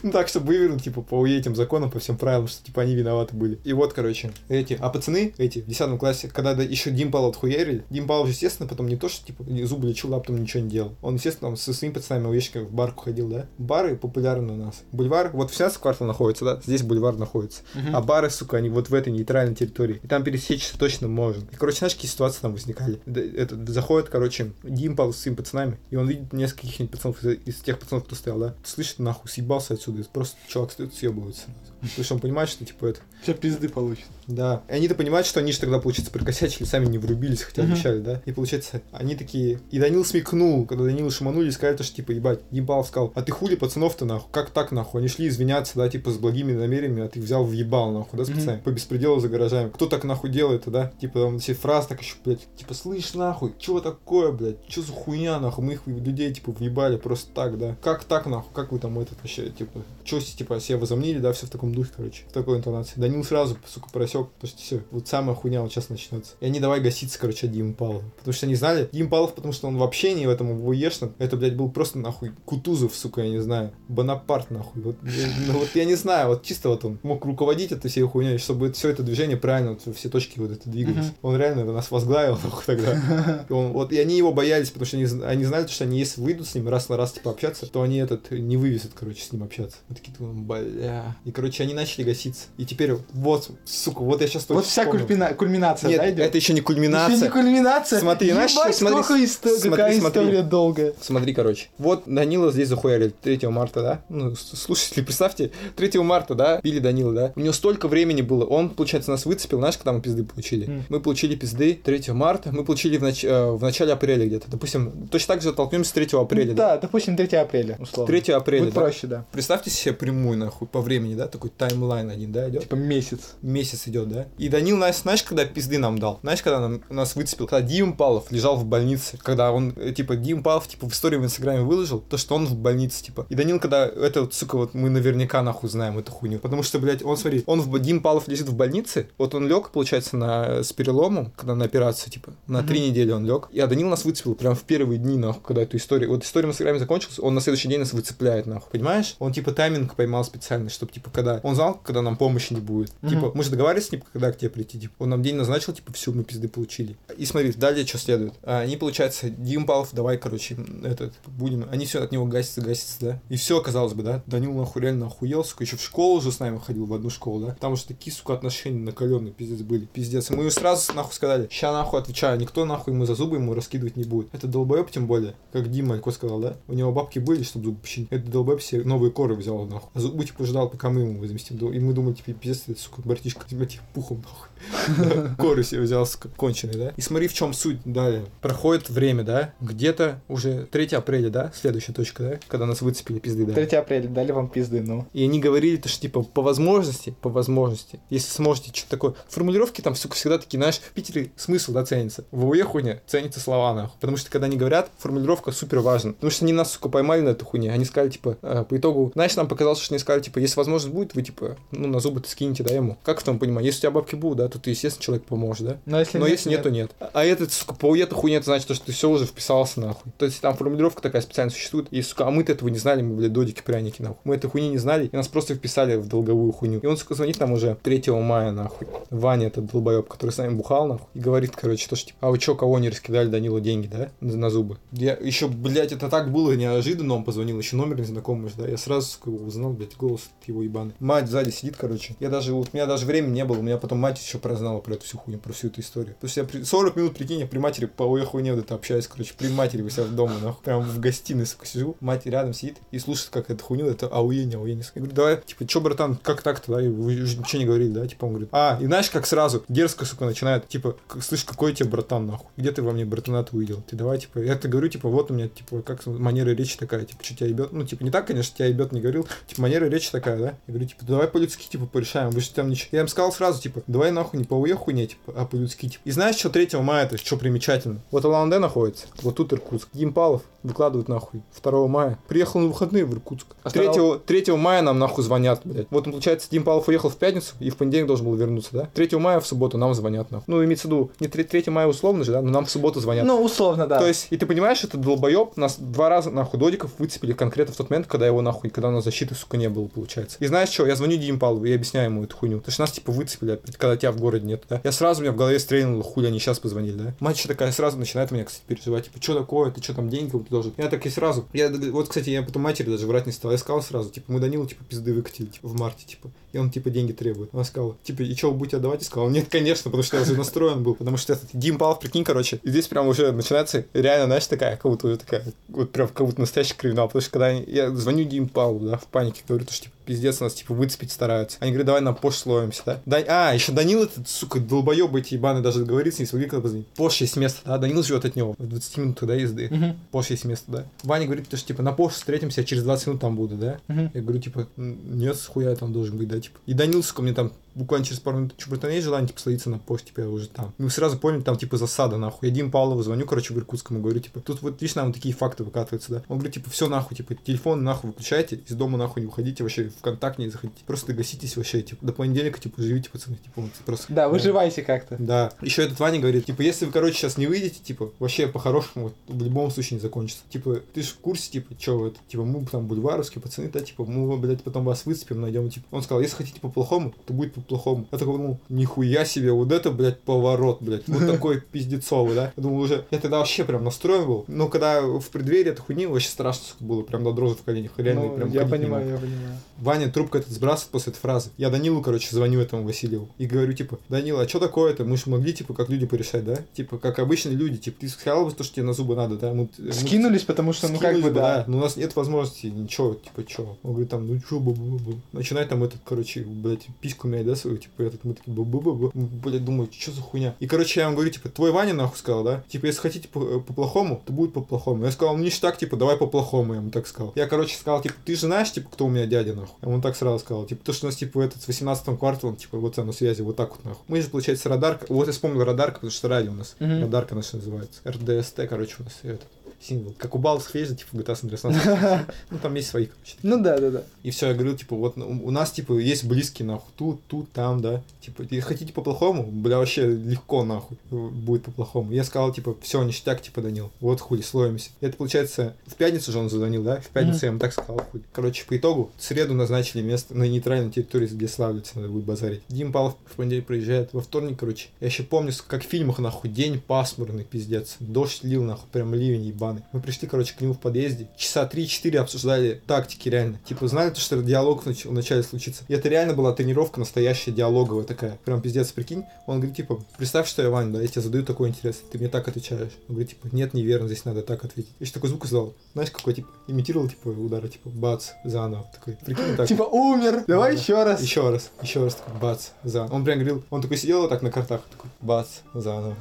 Ну 0.03 0.11
так, 0.11 0.29
чтобы 0.29 0.47
вывернуть, 0.47 0.83
типа, 0.83 1.03
по 1.03 1.27
этим 1.27 1.55
законам, 1.55 1.91
по 1.91 1.99
всем 1.99 2.17
правилам, 2.17 2.49
что 2.49 2.65
типа 2.65 2.83
они 2.83 2.95
виноваты 2.95 3.37
были. 3.37 3.59
И 3.65 3.73
вот, 3.73 3.93
короче, 3.93 4.33
эти, 4.49 4.77
а 4.81 4.91
пацаны, 4.91 5.35
эти, 5.39 5.61
в 5.61 5.67
10 5.67 5.99
классе, 5.99 6.29
когда 6.29 6.55
да, 6.55 6.63
еще 6.63 6.91
Дим 6.91 7.11
Павлов 7.11 7.37
отхуярили, 7.37 7.85
Дим 7.91 8.07
Павлов, 8.07 8.29
естественно, 8.29 8.69
потом 8.69 8.89
не 8.89 8.97
то, 8.97 9.09
что, 9.09 9.25
типа, 9.25 9.45
зубы 9.65 9.89
лечил, 9.89 10.13
а 10.15 10.21
потом 10.21 10.41
ничего 10.41 10.63
не 10.63 10.71
делал. 10.71 10.95
Он, 11.03 11.15
естественно, 11.15 11.51
там, 11.51 11.57
со 11.57 11.73
своими 11.73 11.95
пацанами 11.95 12.33
в 12.59 12.73
барку 12.73 13.05
ходил, 13.05 13.29
да? 13.29 13.47
Бары 13.59 13.97
популярны 13.97 14.55
у 14.55 14.57
нас. 14.57 14.83
Бульвар, 14.93 15.31
вот 15.33 15.51
в 15.53 15.57
17 15.57 15.79
квартал 15.79 16.09
находится, 16.09 16.45
да? 16.45 16.61
Здесь 16.65 16.83
бульвар 16.83 17.17
находится. 17.17 17.63
Мгм. 17.75 17.95
А 17.95 18.01
бары, 18.01 18.31
сука, 18.31 18.57
они 18.57 18.71
вот 18.71 18.89
в 18.89 18.95
этой 18.95 19.13
нейтральной 19.13 19.55
территории. 19.55 20.01
И 20.03 20.09
там 20.09 20.25
пересечься 20.25 20.79
точно 20.79 21.09
можно. 21.09 21.45
И, 21.53 21.57
короче, 21.57 21.79
знаешь, 21.79 21.95
какие 21.95 22.11
ситуации 22.11 22.41
там 22.41 22.53
возникали? 22.53 23.01
Это, 23.07 23.57
заходит, 23.71 24.09
короче, 24.09 24.53
Дим 24.63 24.97
Павлов 24.97 25.17
с 25.17 25.21
своими 25.21 25.37
пацанами, 25.37 25.79
и 25.91 25.97
он 25.97 26.09
видит 26.09 26.33
нескольких 26.33 26.91
пацанов 26.91 27.23
из, 27.23 27.39
из 27.47 27.57
тех 27.57 27.79
пацанов, 27.79 28.05
кто 28.05 28.15
стоял, 28.15 28.39
да? 28.39 28.55
Слышит, 28.65 28.99
нахуй, 28.99 29.31
съебался 29.31 29.75
отсюда. 29.75 30.03
Просто 30.13 30.37
чувак 30.49 30.73
стоит, 30.73 30.95
съебывается. 30.95 31.43
Потому 31.81 32.05
что 32.05 32.15
он 32.15 32.21
понимает, 32.21 32.49
что, 32.49 32.65
типа, 32.65 32.87
это... 32.87 33.01
Сейчас 33.23 33.37
пизды 33.37 33.69
получит. 33.69 34.05
Да. 34.27 34.63
И 34.69 34.73
они-то 34.73 34.95
понимают, 34.95 35.27
что 35.27 35.41
они 35.41 35.53
же 35.53 35.61
тогда, 35.61 35.79
получается, 35.79 36.13
прикосячили, 36.13 36.65
сами 36.65 36.87
не 36.87 36.99
врубились, 36.99 37.43
хотя 37.43 37.63
обещали, 37.63 38.01
да? 38.01 38.23
И, 38.25 38.33
получается, 38.33 38.83
они 38.93 39.17
такие... 39.17 39.61
И 39.71 39.79
Данил 39.79 40.05
смекнул, 40.05 40.65
когда 40.67 40.85
Данила 40.85 41.11
шаманули, 41.11 41.51
сказали, 41.51 41.77
то, 41.77 41.85
что, 41.85 41.97
типа, 41.97 42.13
ебать, 42.13 42.41
ебал, 42.51 42.85
сказал, 42.85 43.13
а 43.15 43.23
ты 43.23 43.33
хули 43.33 43.57
пацанов-то, 43.57 44.05
нахуй? 44.05 44.31
Как 44.33 44.51
так, 44.51 44.73
нахуй? 44.73 45.01
Они 45.01 45.09
шли 45.09 45.29
извиняться, 45.43 45.73
да, 45.77 45.89
типа, 45.89 46.11
с 46.11 46.19
благими 46.19 46.53
намерениями, 46.53 47.05
а 47.05 47.09
ты 47.09 47.21
взял 47.21 47.45
въебал, 47.45 47.91
нахуй, 47.93 48.19
да, 48.19 48.25
с 48.25 48.29
Мгм. 48.29 48.39
пацанами? 48.39 48.61
По 48.61 48.71
беспределу 48.71 49.21
за 49.21 49.29
гаражами. 49.29 49.71
Кто 49.71 49.87
так, 49.87 50.05
нахуй, 50.05 50.31
делает, 50.31 50.63
да? 50.67 50.93
Типа, 51.01 51.21
там 51.21 51.39
все 51.39 51.55
фразы 51.55 51.89
так 51.89 52.01
еще, 52.01 52.15
блядь, 52.25 52.47
типа, 52.57 52.75
слышь, 52.75 53.15
нахуй, 53.15 53.53
чего 53.59 53.81
такое, 53.81 54.31
блядь? 54.33 54.65
Че 54.69 54.83
за 54.83 54.93
хуйня, 54.93 55.39
нахуй? 55.41 55.65
Мы 55.65 55.73
их 55.75 55.87
людей, 55.87 56.33
типа, 56.33 56.53
въебали 56.53 56.97
просто 56.97 57.31
так, 57.35 57.59
да? 57.59 57.77
Как 57.83 58.05
так, 58.05 58.27
нахуй? 58.27 58.51
Как 58.55 58.73
вы 58.73 58.79
там 58.79 58.99
этот 58.99 59.19
вообще, 59.21 59.51
типа, 59.51 59.81
что, 60.05 60.21
типа, 60.21 60.61
себя 60.61 60.79
возомнили, 60.79 61.19
да, 61.19 61.33
все 61.33 61.47
в 61.47 61.51
таком 61.51 61.75
духе, 61.75 61.91
короче, 61.97 62.23
в 62.29 62.33
такой 62.33 62.59
интонации. 62.59 63.01
Данил 63.01 63.25
сразу, 63.25 63.57
сука, 63.67 63.89
просек, 63.93 64.29
потому 64.29 64.49
что 64.49 64.59
все, 64.61 64.81
вот 64.91 65.09
самая 65.09 65.35
хуйня 65.35 65.63
вот 65.63 65.73
сейчас 65.73 65.89
начнется. 65.89 66.33
И 66.41 66.47
они 66.47 66.61
давай 66.61 66.81
гаситься, 66.81 67.19
короче, 67.19 67.47
от 67.47 67.53
Димы 67.53 67.75
Павлова. 67.75 68.05
Потому 68.19 68.33
что 68.33 68.47
они 68.47 68.55
знали, 68.55 68.89
Дим 68.93 69.09
Павлов, 69.09 69.35
потому 69.35 69.53
что 69.53 69.69
он 69.69 69.77
в 69.77 69.83
общении 69.83 70.27
в 70.27 70.31
этом 70.31 70.57
в 70.57 70.69
УЕшном, 70.69 71.13
это, 71.19 71.37
блядь, 71.37 71.57
был 71.57 71.69
просто, 71.71 71.99
нахуй, 71.99 72.33
Кутузов, 72.45 72.95
сука, 72.95 73.23
я 73.23 73.31
не 73.31 73.41
знаю, 73.41 73.73
Бонапарт, 73.89 74.51
нахуй. 74.51 74.83
Вот, 74.83 74.97
я- 75.03 75.32
ну, 75.47 75.59
вот 75.59 75.69
я 75.75 75.85
не 75.85 75.95
знаю, 75.95 76.29
вот 76.29 76.43
чисто 76.45 76.69
вот 76.69 76.85
он 76.85 76.99
мог 77.03 77.25
руководить 77.25 77.73
этой 77.73 77.91
всей 77.91 78.03
хуйней, 78.03 78.39
чтобы 78.39 78.73
все 78.73 78.89
это 78.91 79.03
движение 79.03 79.37
правильно, 79.37 79.77
вот, 79.85 79.97
все 79.97 80.09
точки 80.09 80.39
вот 80.39 80.51
это 80.53 80.69
двигались. 80.69 81.07
Он 81.23 81.37
реально 81.37 81.65
нас 81.73 81.91
возглавил, 81.91 82.39
тогда. 82.67 83.45
И 83.49 83.53
он- 83.53 83.73
вот, 83.73 83.93
и 83.93 83.99
они 83.99 84.17
его 84.17 84.33
боялись, 84.33 84.69
потому 84.71 84.87
что 84.87 84.97
они, 84.97 85.45
знали, 85.45 85.67
что 85.67 85.85
они, 85.85 85.99
если 85.99 86.21
выйдут 86.21 86.47
с 86.49 86.55
ним 86.55 86.69
раз 86.69 86.89
на 86.89 86.97
раз, 86.97 87.13
типа, 87.13 87.31
общаться, 87.31 87.67
то 87.67 87.83
они 87.83 87.99
этот 87.99 88.31
не 88.31 88.57
вывезут, 88.57 88.93
короче, 88.95 89.23
с 89.23 89.33
ним 89.33 89.43
общаться. 89.43 89.77
Мы 89.89 89.97
такие, 89.97 90.13
думаем, 90.19 90.45
бля. 90.45 91.17
И, 91.25 91.31
короче, 91.33 91.63
они 91.63 91.75
начали 91.75 92.05
гаситься. 92.05 92.45
И 92.59 92.65
теперь, 92.65 92.95
вот, 93.13 93.51
сука, 93.65 94.01
вот 94.01 94.21
я 94.21 94.27
сейчас 94.29 94.49
Вот 94.49 94.67
вся 94.67 94.85
кульмина- 94.85 95.35
кульминация, 95.35 95.89
Нет, 95.91 95.99
да, 95.99 96.11
идет? 96.11 96.27
это 96.27 96.37
еще 96.39 96.53
не 96.53 96.59
Еще 96.59 96.67
кульминация. 96.67 97.17
не 97.17 97.29
кульминация. 97.29 98.01
Смотри, 98.01 98.31
знаешь, 98.33 98.53
Ебать, 98.53 98.75
смотри, 98.77 99.03
сколько 99.03 99.23
исто- 99.25 99.57
смотри, 99.59 99.71
какая 99.71 99.99
смотри. 100.01 100.23
история 100.23 100.43
долгая. 100.43 100.93
Смотри, 101.01 101.35
короче. 101.35 101.69
Вот 101.79 102.03
Данила 102.07 102.51
здесь 102.53 102.69
захуярили 102.69 103.09
3 103.23 103.49
марта, 103.49 103.83
да? 103.83 104.05
Ну, 104.09 104.35
слушатели, 104.37 105.03
представьте, 105.23 105.53
3 105.77 106.01
марта, 106.01 106.35
да, 106.35 106.61
били 106.63 106.79
Данила, 106.79 107.13
да? 107.13 107.33
У 107.37 107.41
него 107.41 107.53
столько 107.53 107.89
времени 107.89 108.23
было. 108.23 108.45
Он, 108.45 108.71
получается, 108.71 109.11
нас 109.11 109.25
выцепил, 109.25 109.59
знаешь, 109.59 109.77
когда 109.77 109.93
мы 109.93 110.01
пизды 110.01 110.25
получили? 110.25 110.67
М. 110.69 110.85
Мы 110.89 111.01
получили 111.01 111.37
пизды 111.37 111.75
3 111.75 112.13
марта, 112.13 112.51
мы 112.53 112.65
получили 112.65 112.97
в, 112.97 113.05
нач- 113.05 113.27
э, 113.27 113.53
в 113.53 113.63
начале 113.63 113.93
апреля 113.93 114.27
где-то. 114.27 114.51
Допустим, 114.51 115.09
точно 115.09 115.35
так 115.35 115.43
же 115.43 115.51
оттолкнемся 115.51 115.95
3 115.95 116.09
апреля, 116.19 116.55
да? 116.55 116.75
Да, 116.75 116.79
допустим, 116.79 117.17
3 117.17 117.37
апреля, 117.37 117.77
условно. 117.79 118.07
3 118.21 118.33
апреля, 118.33 118.65
Будет 118.65 118.75
да? 118.75 118.81
проще, 118.81 119.07
да. 119.07 119.27
Представьте 119.33 119.71
себе 119.71 119.95
прямую, 119.95 120.39
нахуй, 120.39 120.67
по 120.67 120.81
времени, 120.81 121.15
да, 121.15 121.29
такой 121.29 121.51
таймлайн 121.51 122.11
один, 122.11 122.33
да, 122.33 122.49
идет? 122.49 122.63
Типа 122.63 122.75
месяц. 122.75 123.35
месяц 123.43 123.87
идет, 123.87 124.09
да? 124.09 124.27
И 124.39 124.49
Данил 124.49 124.77
нас, 124.77 125.03
знаешь, 125.03 125.23
когда 125.23 125.45
пизды 125.45 125.79
нам 125.79 125.99
дал? 125.99 126.19
Знаешь, 126.23 126.43
когда 126.43 126.61
нам, 126.61 126.83
нас 126.91 127.15
выцепил? 127.15 127.47
Когда 127.47 127.67
Дим 127.67 127.93
Павлов 127.97 128.31
лежал 128.33 128.57
в 128.57 128.65
больнице. 128.65 129.19
Когда 129.23 129.53
он, 129.53 129.73
э, 129.77 129.93
типа, 129.93 130.17
Дим 130.17 130.43
Павлов, 130.43 130.67
типа, 130.69 130.89
в 130.89 130.93
истории 130.93 131.17
в 131.17 131.25
Инстаграме 131.25 131.61
выложил, 131.63 132.01
то, 132.01 132.17
что 132.17 132.35
он 132.35 132.47
в 132.47 132.57
больнице, 132.57 133.05
типа. 133.05 133.27
И 133.29 133.35
Данил, 133.35 133.61
когда, 133.61 133.87
это, 133.87 134.23
вот, 134.23 134.35
сука, 134.35 134.57
вот 134.57 134.75
мы 134.75 134.91
наверняка 135.03 135.43
нахуй 135.43 135.69
знаем 135.69 135.99
эту 135.99 136.13
хуйню. 136.13 136.39
Потому 136.39 136.63
что, 136.63 136.79
блядь, 136.79 137.03
он, 137.05 137.17
смотри, 137.17 137.43
он 137.47 137.61
в, 137.61 137.79
Дим 137.79 138.01
Павлов 138.01 138.29
лежит 138.29 138.49
в 138.49 138.55
больнице, 138.55 139.09
вот 139.19 139.35
он 139.35 139.49
лег, 139.49 139.71
получается, 139.71 140.17
на, 140.17 140.63
с 140.63 140.73
переломом, 140.73 141.33
когда 141.37 141.55
на 141.55 141.65
операцию, 141.65 142.11
типа, 142.13 142.33
на 142.47 142.61
Мгм. 142.61 142.69
три 142.69 142.89
недели 142.89 143.11
он 143.11 143.27
лег. 143.27 143.49
И 143.51 143.61
а 143.61 143.67
Данил 143.67 143.89
нас 143.89 144.05
выцепил 144.05 144.35
прям 144.35 144.55
в 144.55 144.63
первые 144.63 144.99
дни, 144.99 145.17
нахуй, 145.17 145.43
когда 145.45 145.63
эту 145.63 145.77
историю. 145.77 146.11
Вот 146.11 146.25
история 146.25 146.47
в 146.47 146.51
Инстаграме 146.51 146.79
закончилась, 146.79 147.19
он 147.19 147.35
на 147.35 147.41
следующий 147.41 147.69
день 147.69 147.81
нас 147.81 147.93
выцепляет, 147.93 148.47
нахуй. 148.47 148.71
Понимаешь? 148.71 149.17
Он, 149.19 149.33
типа, 149.33 149.53
тайминг 149.53 149.95
поймал 149.95 150.25
специально, 150.25 150.71
чтобы, 150.71 150.93
типа, 150.93 151.11
когда... 151.11 151.41
Он 151.43 151.55
знал, 151.55 151.81
когда 151.83 152.03
нам 152.03 152.17
помощи 152.17 152.53
не 152.53 152.61
будет. 152.61 152.93
Мгм. 153.03 153.11
Типа, 153.11 153.33
мы 153.35 153.45
же 153.45 153.51
договаривались 153.51 153.89
с 153.89 153.93
ним, 153.93 154.03
когда 154.13 154.33
к 154.33 154.39
тебе 154.39 154.51
прийти. 154.51 154.79
Типа, 154.79 154.95
он 155.01 155.11
нам 155.11 155.23
день 155.23 155.35
назначил, 155.37 155.73
типа, 155.73 155.93
все, 155.93 156.13
мы 156.13 156.25
пизды 156.25 156.49
получили. 156.49 156.97
И 157.17 157.27
смотри, 157.27 157.53
далее 157.53 157.87
что 157.87 157.99
следует. 157.99 158.35
А, 158.43 158.61
Они, 158.61 158.77
получается, 158.77 159.29
Дим 159.31 159.67
Павлов, 159.67 159.91
давай, 159.93 160.19
короче, 160.19 160.57
этот, 160.85 161.15
будем... 161.27 161.67
Они 161.71 161.87
все 161.87 162.03
от 162.03 162.13
него 162.13 162.27
гасятся, 162.27 162.61
гасятся, 162.61 162.97
да? 163.01 163.21
И 163.29 163.37
все, 163.37 163.61
казалось 163.61 163.95
бы, 163.95 164.03
да? 164.03 164.23
Данил 164.27 164.53
нахуй 164.53 164.83
реально 164.93 165.07
охуел, 165.07 165.45
сука, 165.45 165.65
еще 165.65 165.77
в 165.77 165.83
школу 165.83 166.19
уже 166.19 166.31
с 166.31 166.39
нами 166.39 166.59
ходил, 166.59 166.87
в 166.87 166.95
одну 166.95 167.11
школу, 167.11 167.47
да? 167.47 167.55
Потому 167.55 167.77
что 167.77 167.89
такие, 167.89 168.15
сука, 168.15 168.35
отношения 168.35 168.79
накаленные, 168.79 169.33
пиздец, 169.33 169.61
были. 169.61 169.87
Пиздец. 169.87 170.31
И 170.31 170.35
мы 170.35 170.51
сразу 170.51 170.93
нахуй 170.93 171.15
сказали, 171.15 171.49
ща 171.51 171.73
нахуй 171.73 172.01
отвечаю, 172.01 172.39
никто 172.39 172.65
нахуй 172.65 172.93
ему 172.93 173.07
за 173.07 173.15
зубы 173.15 173.37
ему 173.37 173.55
раскидывать 173.55 173.97
не 173.97 174.05
будет. 174.05 174.29
Это 174.33 174.47
долбоеб, 174.47 174.91
тем 174.91 175.07
более, 175.07 175.35
как 175.53 175.71
Дима 175.71 175.95
Алько 175.95 176.11
сказал, 176.11 176.41
да? 176.41 176.57
У 176.69 176.75
него 176.75 176.93
бабки 176.93 177.19
были, 177.19 177.43
чтобы 177.43 177.67
зубы 177.67 177.81
починить. 177.81 178.09
Это 178.11 178.31
долбоеб 178.31 178.61
себе 178.61 178.85
новые 178.85 179.11
коры 179.11 179.35
взял, 179.35 179.65
нахуй. 179.65 179.91
А 179.95 180.01
зубы, 180.01 180.25
типа, 180.25 180.45
ждал, 180.45 180.69
пока 180.69 180.91
мы 180.91 181.01
ему 181.01 181.21
возместим. 181.21 181.57
И 181.57 181.81
мы 181.81 181.93
думали, 181.93 182.15
типа, 182.15 182.33
пиздец, 182.33 182.65
это, 182.69 182.81
сука, 182.81 183.03
братишка, 183.03 183.49
тебя 183.49 183.67
типа 183.67 183.85
пухом, 183.95 184.23
нахуй. 184.23 185.37
Коры 185.39 185.65
себе 185.65 185.81
взял, 185.81 186.07
сука, 186.07 186.29
конченый, 186.37 186.75
да? 186.75 186.93
И 186.97 187.01
смотри, 187.01 187.29
в 187.29 187.35
чем 187.35 187.53
суть 187.53 187.79
далее. 187.85 188.25
Проходит 188.41 188.91
время, 188.91 189.23
да? 189.25 189.55
Где-то 189.61 190.21
уже 190.29 190.67
3 190.67 190.87
апреля, 190.97 191.31
да? 191.31 191.53
Следующая 191.55 191.93
точка, 191.93 192.23
да? 192.23 192.41
Когда 192.49 192.67
нас 192.67 192.83
выцепили 192.83 193.19
пизды, 193.19 193.47
да? 193.47 193.55
3 193.55 193.77
апреля 193.77 194.09
дали 194.09 194.33
вам 194.33 194.49
пизды, 194.49 194.81
ну. 194.83 195.07
И 195.13 195.25
они 195.25 195.41
говорили, 195.41 195.77
то, 195.77 195.89
что, 195.89 196.01
типа, 196.01 196.23
по 196.23 196.43
возможности, 196.43 197.15
по 197.21 197.29
возможности, 197.29 198.01
если 198.11 198.31
сможете 198.31 198.71
что-то 198.73 198.91
такое. 198.91 199.15
Формулировки 199.29 199.81
там, 199.81 199.95
сука, 199.95 200.15
всегда 200.15 200.39
такие, 200.39 200.59
знаешь, 200.59 200.79
в 200.79 200.93
Питере 200.93 201.31
смысл, 201.37 201.73
да, 201.73 201.85
ценится. 201.85 202.25
В 202.31 202.47
УЕ 202.47 202.65
хуйня 202.65 203.01
ценится 203.07 203.41
слова, 203.41 203.75
нахуй. 203.75 203.97
Потому 204.01 204.17
что, 204.17 204.31
когда 204.31 204.47
они 204.47 204.57
говорят, 204.57 204.91
формулировка 204.99 205.53
супер 205.53 205.81
важна. 205.81 206.13
Потому 206.13 206.31
что 206.31 206.45
они 206.45 206.53
нас, 206.53 206.73
сука, 206.73 206.89
поймали 206.89 207.21
на 207.21 207.31
эту 207.31 207.45
хуйне. 207.45 207.73
Они 207.73 207.85
сказали, 207.85 208.11
типа, 208.11 208.39
э, 208.43 208.65
по 208.69 208.77
итогу, 208.77 209.13
знаешь, 209.15 209.37
нам 209.37 209.49
показалось, 209.49 209.81
что 209.81 209.95
они 209.95 209.99
сказали, 209.99 210.23
типа, 210.23 210.39
если 210.39 210.57
возможность 210.57 210.95
будет, 210.95 211.15
вы, 211.15 211.23
типа, 211.23 211.57
ну, 211.71 211.89
на 211.89 212.01
зубы-то 212.01 212.29
скинете, 212.29 212.63
да, 212.63 212.75
ему. 212.75 212.99
Как 213.03 213.21
в 213.21 213.25
том 213.25 213.39
понимаю? 213.39 213.67
Если 213.67 213.79
у 213.79 213.83
тебя 213.83 213.91
бабки 213.93 214.15
будут, 214.15 214.39
да, 214.39 214.49
то 214.49 214.59
ты, 214.59 214.71
естественно, 214.71 215.03
человек 215.03 215.25
поможешь, 215.25 215.63
да? 215.63 215.79
Но 215.87 215.99
если 216.01 216.19
Но 216.19 216.27
нет, 216.27 216.39
если 216.39 216.51
нет, 216.51 216.63
то 216.63 216.71
нет. 216.71 216.93
А 217.13 217.25
этот, 217.25 217.53
сука, 217.53 217.75
по 217.75 217.87
УЕ-то 217.87 218.15
хуйня, 218.15 218.39
это 218.39 218.47
значит, 218.47 218.75
что 218.75 218.87
ты 218.87 218.93
все 218.93 219.09
уже 219.09 219.27
вписался, 219.27 219.81
нахуй. 219.81 220.13
То 220.19 220.25
есть 220.25 220.41
там 220.41 220.57
формулировка 220.57 221.03
такая 221.03 221.23
специально 221.23 221.51
существует. 221.51 221.89
И, 221.91 222.03
сука, 222.03 222.27
а 222.27 222.31
мы-то 222.31 222.53
этого 222.53 222.69
не 222.69 222.79
знали, 222.79 223.03
мы, 223.03 223.17
блядь, 223.17 223.33
додики 223.33 223.63
пряники, 223.63 224.03
нахуй. 224.03 224.19
Мы 224.25 224.37
этой 224.37 224.51
хуйни 224.51 224.72
не 224.73 224.79
знали, 224.79 225.09
и 225.13 225.17
нас 225.17 225.29
просто 225.29 225.55
вписали 225.55 225.97
в 225.97 226.09
долговую 226.09 226.53
хуйню. 226.53 226.81
И 226.81 226.87
он, 226.87 226.97
сука, 226.97 227.15
звонит 227.15 227.39
нам 227.41 227.53
уже 227.53 227.77
3 227.83 228.11
мая, 228.11 228.51
нахуй. 228.51 228.89
Ваня, 229.11 229.47
этот 229.47 229.71
долбоеб, 229.71 230.09
который 230.09 230.31
с 230.31 230.39
нами 230.39 230.55
бухал, 230.55 230.87
нахуй, 230.87 231.07
и 231.15 231.21
говорит, 231.21 231.53
короче, 231.55 231.89
то, 231.89 231.97
что, 231.97 232.09
типа, 232.09 232.19
а 232.23 232.31
вы 232.31 232.39
чё, 232.39 232.55
кого 232.55 232.79
не 232.79 232.89
раскидали 232.89 233.29
Данилу 233.29 233.61
деньги, 233.61 233.87
да, 233.87 234.09
на, 234.21 234.51
зубы? 234.51 234.79
Я 234.93 235.13
еще, 235.15 235.49
блядь, 235.49 235.93
это 235.93 236.09
так 236.09 236.33
было 236.33 236.53
неожиданно, 236.53 237.15
он 237.15 237.25
позвонил, 237.25 237.59
еще 237.59 237.77
номер 237.77 238.01
незнакомый, 238.01 238.51
да, 238.57 238.67
я 238.67 238.77
сразу, 238.77 239.09
сука, 239.09 239.29
узнал, 239.29 239.71
блядь, 239.73 239.97
голос 239.97 240.31
его 240.47 240.63
ебаный. 240.63 240.95
Мать 241.01 241.29
сзади 241.29 241.51
сидит, 241.51 241.77
короче. 241.77 242.17
Я 242.21 242.31
даже, 242.31 242.53
вот, 242.55 242.71
у 242.73 242.77
меня 242.77 242.87
даже 242.87 243.07
времени 243.07 243.35
не 243.35 243.45
было, 243.45 243.59
у 243.59 243.63
меня 243.63 243.77
потом 243.79 243.99
мать 243.99 244.21
еще 244.21 244.39
прознала 244.39 244.81
про 244.81 244.95
эту 244.95 245.05
всю 245.05 245.19
хуйню, 245.19 245.39
про 245.39 245.53
всю 245.53 245.69
эту 245.69 245.81
историю. 245.81 246.15
То 246.21 246.27
есть 246.27 246.37
я 246.37 246.45
при- 246.45 246.63
40 246.63 246.97
минут, 246.97 247.15
прикинь, 247.15 247.41
я 247.41 247.47
при 247.47 247.59
матери 247.59 247.87
по 247.87 248.03
ой 248.05 248.25
хуйне 248.25 248.55
вот 248.55 248.65
это 248.65 248.75
общаюсь, 248.75 249.07
короче, 249.07 249.35
при 249.37 249.49
матери 249.49 249.83
у 249.83 249.89
себя 249.89 250.05
дома, 250.05 250.35
нахуй, 250.43 250.63
прям 250.65 250.83
в 250.83 250.99
гостиной, 251.01 251.47
сука, 251.47 251.67
сижу, 251.67 251.97
мать 252.01 252.27
рядом 252.27 252.53
сидит 252.55 252.79
и 252.91 252.99
слушает, 252.99 253.31
как 253.31 253.51
эту 253.51 253.63
хуйню, 253.65 253.87
это 253.87 254.07
ауе, 254.07 254.45
не 254.63 254.73
ауе, 254.73 254.75
не 254.75 254.83
Я 254.83 254.87
говорю, 255.01 255.15
давай, 255.15 255.41
типа, 255.45 255.67
чё, 255.67 255.81
братан, 255.81 256.17
как 256.23 256.43
так-то, 256.43 256.73
да, 256.73 256.83
и 256.83 256.89
вы 256.89 257.13
же 257.15 257.37
ничего 257.39 257.59
не 257.59 257.63
не 257.63 257.67
говорили, 257.67 257.89
да, 257.91 258.07
типа, 258.07 258.25
он 258.25 258.31
говорит, 258.33 258.49
а, 258.53 258.79
и 258.81 258.87
знаешь, 258.87 259.09
как 259.11 259.27
сразу, 259.27 259.63
дерзко, 259.69 260.05
сука, 260.05 260.25
начинает, 260.25 260.67
типа, 260.69 260.97
«К- 261.07 261.23
слышь, 261.23 261.45
какой 261.45 261.73
тебе 261.75 261.89
братан, 261.89 262.27
нахуй, 262.27 262.49
где 262.57 262.73
ты 262.73 262.83
во 262.83 262.91
мне 262.93 263.05
братана 263.05 263.47
увидел, 263.53 263.83
ты 263.89 263.95
давай, 263.95 264.19
типа, 264.19 264.39
я 264.41 264.57
тебе 264.57 264.71
говорю, 264.71 264.89
типа, 264.89 265.09
вот 265.09 265.31
у 265.31 265.35
меня, 265.35 265.47
типа, 265.49 265.83
как 265.83 266.05
манера 266.07 266.51
речи 266.51 266.77
такая, 266.77 267.05
типа, 267.05 267.23
что 267.25 267.37
тебя 267.37 267.47
ебет, 267.49 267.73
ну, 267.73 267.85
типа, 267.85 268.03
не 268.03 268.11
так, 268.11 268.27
конечно, 268.27 268.57
тебя 268.57 268.67
ебет, 268.67 268.91
не 268.93 269.01
говорил, 269.01 269.27
типа, 269.47 269.63
манера 269.63 269.85
речи 269.87 270.11
такая, 270.11 270.39
да, 270.39 270.45
я 270.47 270.55
говорю, 270.67 270.87
типа, 270.87 271.05
давай 271.07 271.29
по-людски, 271.29 271.69
типа, 271.69 271.87
порешаем, 271.87 272.31
вы 272.31 272.41
же 272.41 272.51
там 272.51 272.69
ничего, 272.69 272.89
я 272.93 273.01
им 273.03 273.09
сказал 273.09 273.33
сразу, 273.33 273.61
типа, 273.63 273.83
давай 273.87 274.11
нахуй 274.11 274.39
не 274.39 274.45
по 274.45 274.55
уе 274.55 274.75
хуйне, 274.75 275.07
типа, 275.07 275.33
а 275.37 275.45
по-людски, 275.47 275.89
типа, 275.89 276.03
и 276.05 276.11
знаешь, 276.11 276.37
что 276.37 276.51
3 276.51 276.81
мая, 276.81 277.05
это 277.07 277.17
что 277.19 277.37
примечательно, 277.37 278.01
вот 278.11 278.25
Улан-Удэ 278.25 278.59
находится, 278.59 279.07
вот 279.23 279.37
тут 279.37 279.53
Иркутск, 279.53 279.89
Гимпалов 279.93 280.43
выкладывает 280.63 281.09
нахуй 281.09 281.43
2 281.63 281.87
мая, 281.89 282.19
приехал 282.29 282.61
на 282.61 282.67
выходные 282.69 283.05
в 283.05 283.13
Иркутск, 283.13 283.47
А 283.63 283.71
3, 283.71 283.89
второго- 283.89 284.19
3 284.53 284.57
мая 284.61 284.83
нам 284.83 284.99
нахуй 284.99 285.25
звонят, 285.25 285.61
блядь, 285.65 285.87
вот, 285.91 286.05
получается, 286.05 286.49
Дим 286.51 286.65
Павлов 286.65 286.89
уехал 286.89 287.09
в 287.09 287.17
пятницу 287.17 287.55
и 287.61 287.71
в 287.71 287.77
понедельник 287.77 288.07
должен 288.07 288.27
был 288.27 288.35
вернуться, 288.35 288.71
да, 288.73 288.89
3 288.95 289.17
мая 289.19 289.41
в 289.41 289.47
субботу 289.47 289.79
нам 289.79 289.95
звонят, 289.95 290.31
нахуй, 290.31 290.45
ну, 290.47 290.65
имеется 290.65 290.89
в 290.89 290.91
виду, 290.91 291.11
не 291.21 291.29
3, 291.29 291.45
3 291.45 291.65
мая 291.71 291.87
условно 291.87 292.25
же, 292.25 292.33
да, 292.33 292.43
но 292.43 292.51
нам 292.51 292.65
в 292.67 292.71
субботу 292.71 293.01
звонят, 293.01 293.25
Ну, 293.25 293.43
условно, 293.43 293.87
да. 293.87 293.99
то 293.99 294.07
есть, 294.07 294.29
и 294.31 294.37
ты 294.37 294.47
понимаешь, 294.47 294.85
это 294.85 294.99
долбоеб, 294.99 295.57
нас 295.57 295.77
два 295.79 296.09
раза, 296.09 296.31
нахуй, 296.31 296.59
додиков 296.59 296.91
выцепили 296.99 297.33
конкретно 297.33 297.75
в 297.75 297.77
тот 297.77 297.91
момент, 297.91 298.07
когда 298.07 298.27
его, 298.27 298.43
нахуй, 298.43 298.71
когда 298.71 298.89
у 298.89 298.93
нас 298.93 299.05
защиты, 299.05 299.35
сука, 299.35 299.57
не 299.57 299.69
было, 299.69 299.87
получается. 299.87 300.37
И 300.41 300.47
знаешь 300.47 300.69
что, 300.69 300.87
я 300.87 300.97
звоню 300.97 301.17
Диме 301.17 301.39
Павлову 301.39 301.65
и 301.65 301.73
объясняю 301.73 302.11
ему 302.11 302.25
эту 302.25 302.37
хуйню. 302.37 302.59
Потому 302.59 302.73
что 302.73 302.83
нас, 302.83 302.93
типа, 302.93 303.13
выцепили 303.13 303.53
опять, 303.53 303.77
когда 303.77 303.97
тебя 303.97 304.13
в 304.13 304.21
городе 304.21 304.47
нет, 304.47 304.63
да. 304.69 304.81
Я 304.85 304.93
сразу, 304.93 305.21
у 305.21 305.23
меня 305.23 305.33
в 305.33 305.37
голове 305.37 305.59
стрельнуло, 305.59 306.03
хули 306.03 306.27
они 306.27 306.39
сейчас 306.39 306.59
позвонили, 306.59 306.97
да. 306.97 307.15
Мать 307.21 307.43
такая 307.47 307.73
сразу 307.73 307.99
начинает 307.99 308.31
меня, 308.31 308.45
кстати, 308.45 308.65
переживать, 308.67 309.05
типа, 309.05 309.23
что 309.23 309.39
такое, 309.39 309.71
ты 309.71 309.83
что 309.83 309.95
там 309.95 310.09
деньги 310.09 310.33
должен? 310.51 310.73
Я 310.77 310.89
так 310.89 311.05
и 311.07 311.11
сразу, 311.11 311.47
я, 311.53 311.71
вот, 311.71 312.09
кстати, 312.09 312.31
я 312.31 312.43
потом 312.43 312.63
матери 312.63 312.91
даже 312.91 313.07
врать 313.07 313.27
не 313.27 313.33
стал, 313.33 313.53
я 313.53 313.59
сказал 313.59 313.83
сразу, 313.83 314.11
типа, 314.11 314.33
мы 314.33 314.41
Данилу, 314.43 314.67
типа, 314.67 314.85
пизды 314.85 315.15
выкатили, 315.15 315.47
типа, 315.47 315.69
в 315.69 315.79
марте, 315.79 316.05
типа, 316.07 316.31
и 316.53 316.59
он, 316.59 316.71
типа, 316.71 316.91
деньги 316.91 317.13
требует. 317.13 317.51
Она 317.53 317.65
сказала, 317.65 317.97
типа, 318.03 318.23
и 318.23 318.35
что, 318.35 318.51
вы 318.51 318.59
будете 318.59 318.77
отдавать? 318.77 319.01
Я 319.01 319.07
сказал, 319.07 319.31
нет, 319.31 319.47
конечно, 319.49 319.85
потому 319.85 320.03
что 320.03 320.17
я 320.17 320.23
уже 320.23 320.37
настроен 320.37 320.83
был, 320.83 320.95
потому 320.95 321.17
что 321.17 321.33
этот 321.33 321.49
Дим 321.53 321.79
Павлов, 321.79 322.01
прикинь, 322.01 322.25
короче, 322.25 322.61
и 322.63 322.71
здесь 322.71 322.89
прям 322.89 323.09
уже 323.09 323.33
начинается 323.33 323.87
реально, 323.95 324.27
знаешь, 324.27 324.47
такая, 324.47 324.77
как 324.77 324.91
будто 324.91 325.07
уже 325.07 325.17
такая, 325.17 325.45
вот 325.69 325.91
прям 325.93 326.09
как 326.09 326.27
будто 326.27 326.41
настоящий 326.41 326.75
криминал, 326.75 327.09
потому 327.09 327.23
что 327.23 327.31
когда 327.31 327.51
я 327.51 327.91
звоню 327.91 328.25
Дим 328.25 328.49
Павлову, 328.49 328.87
да, 328.87 328.97
в 328.99 329.07
панике, 329.07 329.43
говорю, 329.47 329.65
то, 329.65 329.73
что, 329.73 329.85
типа, 329.85 329.97
пиздец, 330.05 330.41
нас, 330.41 330.55
типа, 330.55 330.75
выцепить 330.75 331.13
стараются. 331.13 331.57
Они 331.61 331.71
говорят, 331.71 331.87
давай 331.87 332.03
на 332.03 332.13
Пош 332.13 332.37
словимся, 332.37 332.83
да. 332.85 333.01
да 333.07 333.23
а, 333.29 333.55
еще 333.55 333.73
Данил 333.73 334.03
этот, 334.03 334.29
сука, 334.29 334.61
долбоеб 334.61 335.15
эти 335.15 335.35
ебаные, 335.35 335.63
даже 335.63 335.81
договориться 335.81 336.23
не 336.23 336.27
смогли, 336.27 336.49
когда 336.49 336.63
позвонить. 336.63 336.87
Пош 336.89 337.17
есть 337.19 337.37
место, 337.37 337.61
да, 337.65 337.79
Данил 337.79 338.03
живет 338.03 338.25
от 338.25 338.37
него, 338.37 338.55
в 338.59 338.67
20 338.67 338.97
минутах, 338.99 339.29
да, 339.29 339.35
езды. 339.35 339.69
Мгм. 339.71 339.97
Пош 340.11 340.27
есть 340.31 340.45
место, 340.45 340.71
да. 340.71 340.85
Ваня 341.05 341.27
говорит, 341.27 341.49
то, 341.49 341.57
что, 341.57 341.69
типа, 341.69 341.83
на 341.83 341.93
Пош 341.93 342.15
встретимся, 342.15 342.61
я 342.61 342.67
через 342.67 342.83
20 342.83 343.07
минут 343.07 343.21
там 343.21 343.37
буду, 343.37 343.57
да. 343.57 343.79
Мгм. 343.89 344.11
Я 344.13 344.21
говорю, 344.21 344.41
типа, 344.41 344.67
«М, 344.77 345.19
нет, 345.19 345.39
хуя 345.49 345.71
я 345.71 345.77
там 345.77 345.93
должен 345.93 346.17
быть, 346.17 346.29
да, 346.29 346.41
типа. 346.43 346.59
И 346.67 346.75
Данил, 346.75 347.03
сука, 347.03 347.23
мне 347.23 347.33
там 347.33 347.53
буквально 347.75 348.05
через 348.05 348.21
пару 348.21 348.39
минут, 348.39 348.55
что, 348.59 348.89
есть 348.89 349.05
желание, 349.05 349.29
типа, 349.29 349.41
садиться 349.41 349.71
на 349.71 349.79
пост, 349.79 350.07
типа, 350.07 350.21
я 350.21 350.29
уже 350.29 350.49
там. 350.49 350.73
Мы 350.79 350.91
сразу 350.91 351.19
поняли, 351.19 351.43
там, 351.43 351.57
типа, 351.57 351.77
засада, 351.77 352.17
нахуй. 352.17 352.49
Я 352.49 352.55
Дим 352.55 352.71
Павлову 352.71 353.03
звоню, 353.03 353.27
короче, 353.27 353.55
в 353.55 353.59
Иркутскому, 353.59 354.01
говорю, 354.01 354.21
типа, 354.21 354.41
тут 354.41 354.63
вот, 354.63 354.81
видишь, 354.81 354.95
нам 354.95 355.13
такие 355.13 355.35
факты 355.35 355.65
выкатываются, 355.65 356.13
да. 356.13 356.23
Он 356.29 356.39
говорит, 356.39 356.55
типа, 356.55 356.71
все 356.71 356.89
нахуй, 356.89 357.17
типа, 357.17 357.35
телефон 357.35 357.83
нахуй 357.85 358.11
выключайте, 358.11 358.61
из 358.67 358.75
дома 358.75 358.99
нахуй 358.99 359.23
не 359.23 359.27
выходите, 359.27 359.63
вообще 359.63 359.89
в 359.89 360.01
контакт 360.01 360.39
не 360.39 360.49
заходите. 360.49 360.83
Просто 360.87 361.13
гаситесь 361.13 361.57
вообще, 361.57 361.83
типа, 361.83 362.05
до 362.05 362.13
понедельника, 362.13 362.61
типа, 362.61 362.83
живите, 362.83 363.11
пацаны, 363.11 363.37
типа, 363.37 363.63
вот 363.63 363.73
просто. 363.85 364.13
Да, 364.13 364.29
выживайте 364.29 364.83
как-то. 364.83 365.17
Да. 365.19 365.53
Еще 365.61 365.83
этот 365.83 365.99
Ваня 366.01 366.21
говорит, 366.21 366.47
типа, 366.47 366.63
если 366.63 366.87
вы, 366.87 366.93
короче, 366.93 367.17
сейчас 367.17 367.37
не 367.37 367.47
выйдете, 367.47 367.81
типа, 367.83 368.11
вообще 368.19 368.47
по-хорошему 368.47 369.05
вот, 369.05 369.15
в 369.29 369.43
любом 369.43 369.71
случае 369.71 369.97
не 369.97 370.03
закончится. 370.03 370.43
Типа, 370.51 370.81
ты 370.93 371.03
же 371.03 371.09
в 371.09 371.19
курсе, 371.19 371.51
типа, 371.51 371.75
что 371.79 372.09
это, 372.09 372.19
типа, 372.29 372.45
мы 372.45 372.65
там 372.67 372.87
бульваровские 372.87 373.43
пацаны, 373.43 373.69
да, 373.69 373.81
типа, 373.81 374.05
мы, 374.05 374.37
блядь, 374.37 374.63
потом 374.63 374.85
вас 374.85 375.07
выцепим, 375.07 375.41
найдем, 375.41 375.71
типа. 375.71 375.87
Он 375.91 376.03
сказал, 376.03 376.21
если 376.21 376.37
хотите 376.37 376.61
по-плохому, 376.61 377.15
то 377.27 377.33
будет 377.33 377.55
по-плохому. 377.63 378.07
Я 378.13 378.19
такой, 378.19 378.39
ну, 378.39 378.61
нихуя 378.69 379.25
себе, 379.25 379.53
вот 379.53 379.73
это, 379.73 379.91
блядь, 379.91 380.21
поворот, 380.21 380.79
блядь, 380.81 381.07
вот 381.09 381.27
такой 381.31 381.61
пиздецовый, 381.61 382.35
да. 382.35 382.53
Я 382.57 382.63
думал, 382.63 382.81
уже, 382.81 383.05
я 383.11 383.19
тогда 383.19 383.39
вообще 383.39 383.65
прям 383.65 383.85
настроен 383.85 384.27
был. 384.27 384.45
Но 384.49 384.69
когда 384.69 385.01
в 385.03 385.29
преддверии 385.31 385.71
этой 385.71 385.81
хуйни, 385.81 386.07
вообще 386.07 386.29
страшно 386.29 386.65
было, 386.81 387.03
прям 387.03 387.25
до 387.25 387.33
дрожи 387.33 387.55
в 387.55 387.63
коленях, 387.63 387.93
реально, 387.97 388.23
Ну, 388.23 388.37
прям 388.37 388.51
я 388.51 388.67
понимаю, 388.67 389.09
я 389.09 389.17
понимаю. 389.17 389.59
Ваня 389.83 390.09
трубку 390.11 390.39
этот 390.39 390.51
сбрасывает 390.51 390.93
после 390.93 391.13
этой 391.13 391.21
фразы. 391.21 391.51
Я 391.59 391.71
Данилу, 391.71 392.03
короче, 392.03 392.29
звоню 392.31 392.61
этому 392.61 392.85
Васильеву 392.85 393.29
и 393.39 393.47
говорю, 393.47 393.73
типа, 393.73 393.99
Данила, 394.09 394.43
а 394.43 394.49
что 394.49 394.61
такое-то? 394.61 395.05
Мы 395.05 395.17
же 395.17 395.25
могли, 395.27 395.53
типа, 395.53 395.75
как 395.75 395.89
люди 395.89 396.07
порешать, 396.07 396.45
да? 396.45 396.59
Типа, 396.75 396.99
как 396.99 397.19
обычные 397.19 397.57
люди, 397.57 397.79
типа, 397.79 398.01
ты 398.01 398.09
сказал 398.09 398.45
бы 398.47 398.53
то, 398.53 398.63
что 398.63 398.77
тебе 398.77 398.85
на 398.85 398.93
зубы 398.93 399.17
надо, 399.17 399.37
да? 399.37 399.53
Мы, 399.53 399.69
мы 399.79 399.93
Скинулись, 399.93 400.43
потому 400.43 400.73
что, 400.73 400.89
ну, 400.89 400.99
как 400.99 401.21
бы, 401.21 401.31
да. 401.31 401.65
Но 401.67 401.79
у 401.79 401.81
нас 401.81 401.97
нет 401.97 402.15
возможности, 402.15 402.67
ничего, 402.67 403.15
типа, 403.15 403.45
чё? 403.45 403.77
Он 403.83 403.91
говорит, 403.93 404.11
там, 404.11 404.27
ну 404.27 404.41
чё, 404.41 404.61
бу 404.61 404.73
бу 404.73 404.99
бу 404.99 405.21
Начинает 405.33 405.69
там 405.69 405.83
этот, 405.83 406.01
короче, 406.05 406.43
блядь, 406.45 406.87
письку 407.01 407.27
мять, 407.27 407.47
да, 407.47 407.57
свою, 407.57 407.79
типа, 407.79 408.03
этот, 408.03 408.25
мы 408.25 408.35
такие, 408.35 408.53
бу 408.53 408.65
бу 408.65 408.81
бу 408.81 409.11
Блядь, 409.15 409.65
думаю, 409.65 409.89
что 409.93 410.13
за 410.13 410.21
хуйня? 410.21 410.55
И, 410.61 410.67
короче, 410.67 411.01
я 411.01 411.07
ему 411.07 411.17
говорю, 411.17 411.31
типа, 411.31 411.49
твой 411.49 411.73
Ваня 411.73 411.95
нахуй 411.95 412.19
сказал, 412.19 412.45
да? 412.45 412.63
Типа, 412.69 412.87
если 412.87 413.01
хотите 413.01 413.29
по- 413.29 413.61
по-плохому, 413.61 414.23
то 414.25 414.33
будет 414.33 414.53
по-плохому. 414.53 415.05
Я 415.05 415.11
сказал, 415.11 415.37
ну 415.37 415.43
не 415.43 415.51
так, 415.51 415.77
типа, 415.77 415.97
давай 415.97 416.17
по-плохому, 416.17 416.75
я 416.75 416.81
ему 416.81 416.91
так 416.91 417.07
сказал. 417.07 417.33
Я, 417.35 417.47
короче, 417.47 417.77
сказал, 417.77 418.01
типа, 418.01 418.15
ты 418.25 418.35
же 418.35 418.43
знаешь, 418.43 418.73
типа, 418.73 418.89
кто 418.93 419.07
у 419.07 419.09
меня 419.09 419.27
дядя, 419.27 419.55
нахуй? 419.55 419.72
Я 419.81 419.89
ему 419.89 420.01
так 420.03 420.17
сразу 420.17 420.39
сказал, 420.39 420.65
типа, 420.67 420.85
то, 420.85 420.93
что 420.93 421.07
у 421.07 421.09
нас, 421.09 421.17
типа, 421.17 421.41
этот 421.43 421.63
с 421.63 421.67
18 421.67 422.19
кварталом, 422.19 422.57
типа, 422.57 422.79
вот 422.79 422.97
на 422.97 423.13
связи, 423.13 423.43
вот 423.43 423.57
так 423.57 423.71
вот, 423.77 423.85
нахуй. 423.85 424.05
Мы 424.09 424.21
же, 424.21 424.29
получается, 424.29 424.69
радарка, 424.69 425.07
вот 425.09 425.27
я 425.27 425.33
вспомнил 425.33 425.65
радарка, 425.65 425.95
потому 425.95 426.11
что 426.11 426.29
радио 426.29 426.53
у 426.53 426.55
нас, 426.55 426.77
Мгм. 426.79 427.01
радарка 427.03 427.35
наша 427.35 427.57
называется. 427.57 428.01
РДСТ, 428.05 428.61
короче, 428.69 428.97
у 429.01 429.05
нас 429.05 429.19
этот 429.23 429.47
символ. 429.83 430.15
Как 430.19 430.35
у 430.35 430.39
Балдов 430.39 430.75
есть, 430.75 430.99
типа, 430.99 431.17
GTA 431.17 431.35
San 431.35 431.51
Andreas. 431.51 432.27
Ну, 432.51 432.59
там 432.59 432.75
есть 432.75 432.89
свои, 432.89 433.07
короче. 433.07 433.37
Ну 433.43 433.63
да, 433.63 433.79
да, 433.79 433.91
да. 433.91 434.03
И 434.23 434.31
все, 434.31 434.49
я 434.49 434.55
говорил, 434.55 434.77
типа, 434.77 434.95
вот 434.97 435.17
ну, 435.17 435.41
у 435.45 435.51
нас, 435.51 435.73
типа, 435.73 435.99
есть 435.99 436.25
близкие, 436.25 436.67
нахуй, 436.67 436.93
тут, 436.97 437.21
тут, 437.27 437.51
там, 437.53 437.81
да. 437.81 438.03
Типа, 438.21 438.45
хотите 438.63 438.93
по-плохому, 438.93 439.45
бля, 439.45 439.79
вообще 439.79 440.07
легко, 440.07 440.65
нахуй, 440.65 440.97
будет 441.11 441.65
по-плохому. 441.65 442.13
Я 442.13 442.25
сказал, 442.25 442.53
типа, 442.53 442.77
все, 442.83 443.03
ништяк, 443.03 443.43
типа, 443.43 443.63
Данил, 443.63 443.91
вот 444.01 444.21
хули, 444.21 444.43
слоимся. 444.43 444.91
Это, 445.01 445.17
получается, 445.17 445.75
в 445.87 445.95
пятницу 445.95 446.31
же 446.33 446.39
он 446.39 446.51
зазвонил, 446.51 446.83
да? 446.83 447.01
В 447.01 447.09
пятницу 447.09 447.41
я 447.43 447.49
ему 447.49 447.59
так 447.59 447.73
сказал, 447.73 448.01
хули. 448.11 448.23
Короче, 448.33 448.65
по 448.67 448.77
итогу, 448.77 449.11
в 449.17 449.23
среду 449.23 449.55
назначили 449.55 450.03
место 450.03 450.35
на 450.37 450.45
нейтральной 450.45 450.91
территории, 450.91 451.27
где 451.27 451.49
славится, 451.49 451.97
надо 451.97 452.09
будет 452.09 452.25
базарить. 452.25 452.63
Дим 452.69 452.93
Павлов 452.93 453.17
в 453.27 453.37
понедельник 453.37 453.67
приезжает, 453.67 454.13
во 454.13 454.21
вторник, 454.21 454.59
короче. 454.59 454.89
Я 455.01 455.07
еще 455.07 455.23
помню, 455.23 455.53
как 455.67 455.83
в 455.83 455.87
фильмах, 455.87 456.19
нахуй, 456.19 456.51
день 456.51 456.81
пасмурный, 456.81 457.45
пиздец. 457.45 457.97
Дождь 458.01 458.45
лил, 458.45 458.63
нахуй, 458.63 458.89
прям 458.93 459.15
ливень 459.15 459.47
ебаный. 459.47 459.72
Мы 459.93 460.01
пришли, 460.01 460.29
короче, 460.29 460.55
к 460.55 460.61
нему 460.61 460.75
в 460.75 460.79
подъезде. 460.79 461.29
Часа 461.37 461.69
3-4 461.73 462.17
обсуждали 462.19 462.81
тактики 462.87 463.29
реально. 463.29 463.59
Типа, 463.67 463.87
знали 463.89 464.11
то, 464.11 464.21
что 464.21 464.41
диалог 464.43 464.85
нач- 464.87 465.09
вначале 465.09 465.43
случится. 465.43 465.85
И 465.89 465.95
это 465.95 466.09
реально 466.09 466.35
была 466.35 466.53
тренировка 466.53 467.01
настоящая, 467.01 467.53
диалоговая 467.53 468.05
такая. 468.05 468.39
Прям 468.45 468.61
пиздец, 468.61 468.93
прикинь. 468.93 469.25
Он 469.47 469.57
говорит, 469.59 469.77
типа, 469.77 470.03
представь, 470.19 470.49
что 470.49 470.63
я 470.63 470.71
Ваня, 470.71 470.93
да, 470.93 471.01
я 471.03 471.09
тебе 471.09 471.23
задаю 471.23 471.45
такой 471.45 471.69
интерес, 471.69 472.01
ты 472.11 472.19
мне 472.19 472.29
так 472.29 472.47
отвечаешь. 472.49 472.93
Он 473.09 473.15
говорит, 473.15 473.31
типа, 473.31 473.49
нет, 473.53 473.75
неверно, 473.75 474.07
здесь 474.09 474.25
надо 474.25 474.43
так 474.43 474.65
ответить. 474.65 474.91
Я 475.01 475.05
еще 475.05 475.13
такой 475.13 475.29
звук 475.31 475.47
издал. 475.47 475.75
Знаешь, 475.95 476.11
какой, 476.11 476.35
типа, 476.35 476.49
имитировал, 476.69 477.09
типа, 477.09 477.29
удары, 477.29 477.69
типа, 477.69 477.89
бац, 477.91 478.31
заново. 478.45 478.87
Такой, 478.93 479.17
прикинь, 479.25 479.57
так. 479.57 479.69
Типа 479.69 479.83
умер, 479.85 480.45
давай 480.47 480.75
Да. 480.75 480.81
еще 480.81 481.03
раз. 481.05 481.23
Еще 481.23 481.49
раз, 481.51 481.71
еще 481.83 482.05
раз 482.05 482.15
такой 482.17 482.41
бац, 482.41 482.69
заново. 482.85 483.15
Он 483.15 483.25
прям 483.25 483.39
говорил, 483.39 483.65
он 483.71 483.83
такой 483.83 483.97
сидел 483.97 484.23
вот 484.23 484.31
так 484.31 484.43
на 484.43 484.51
картах, 484.51 484.83
такой 484.91 485.11
бац, 485.21 485.47
заново. 485.75 486.17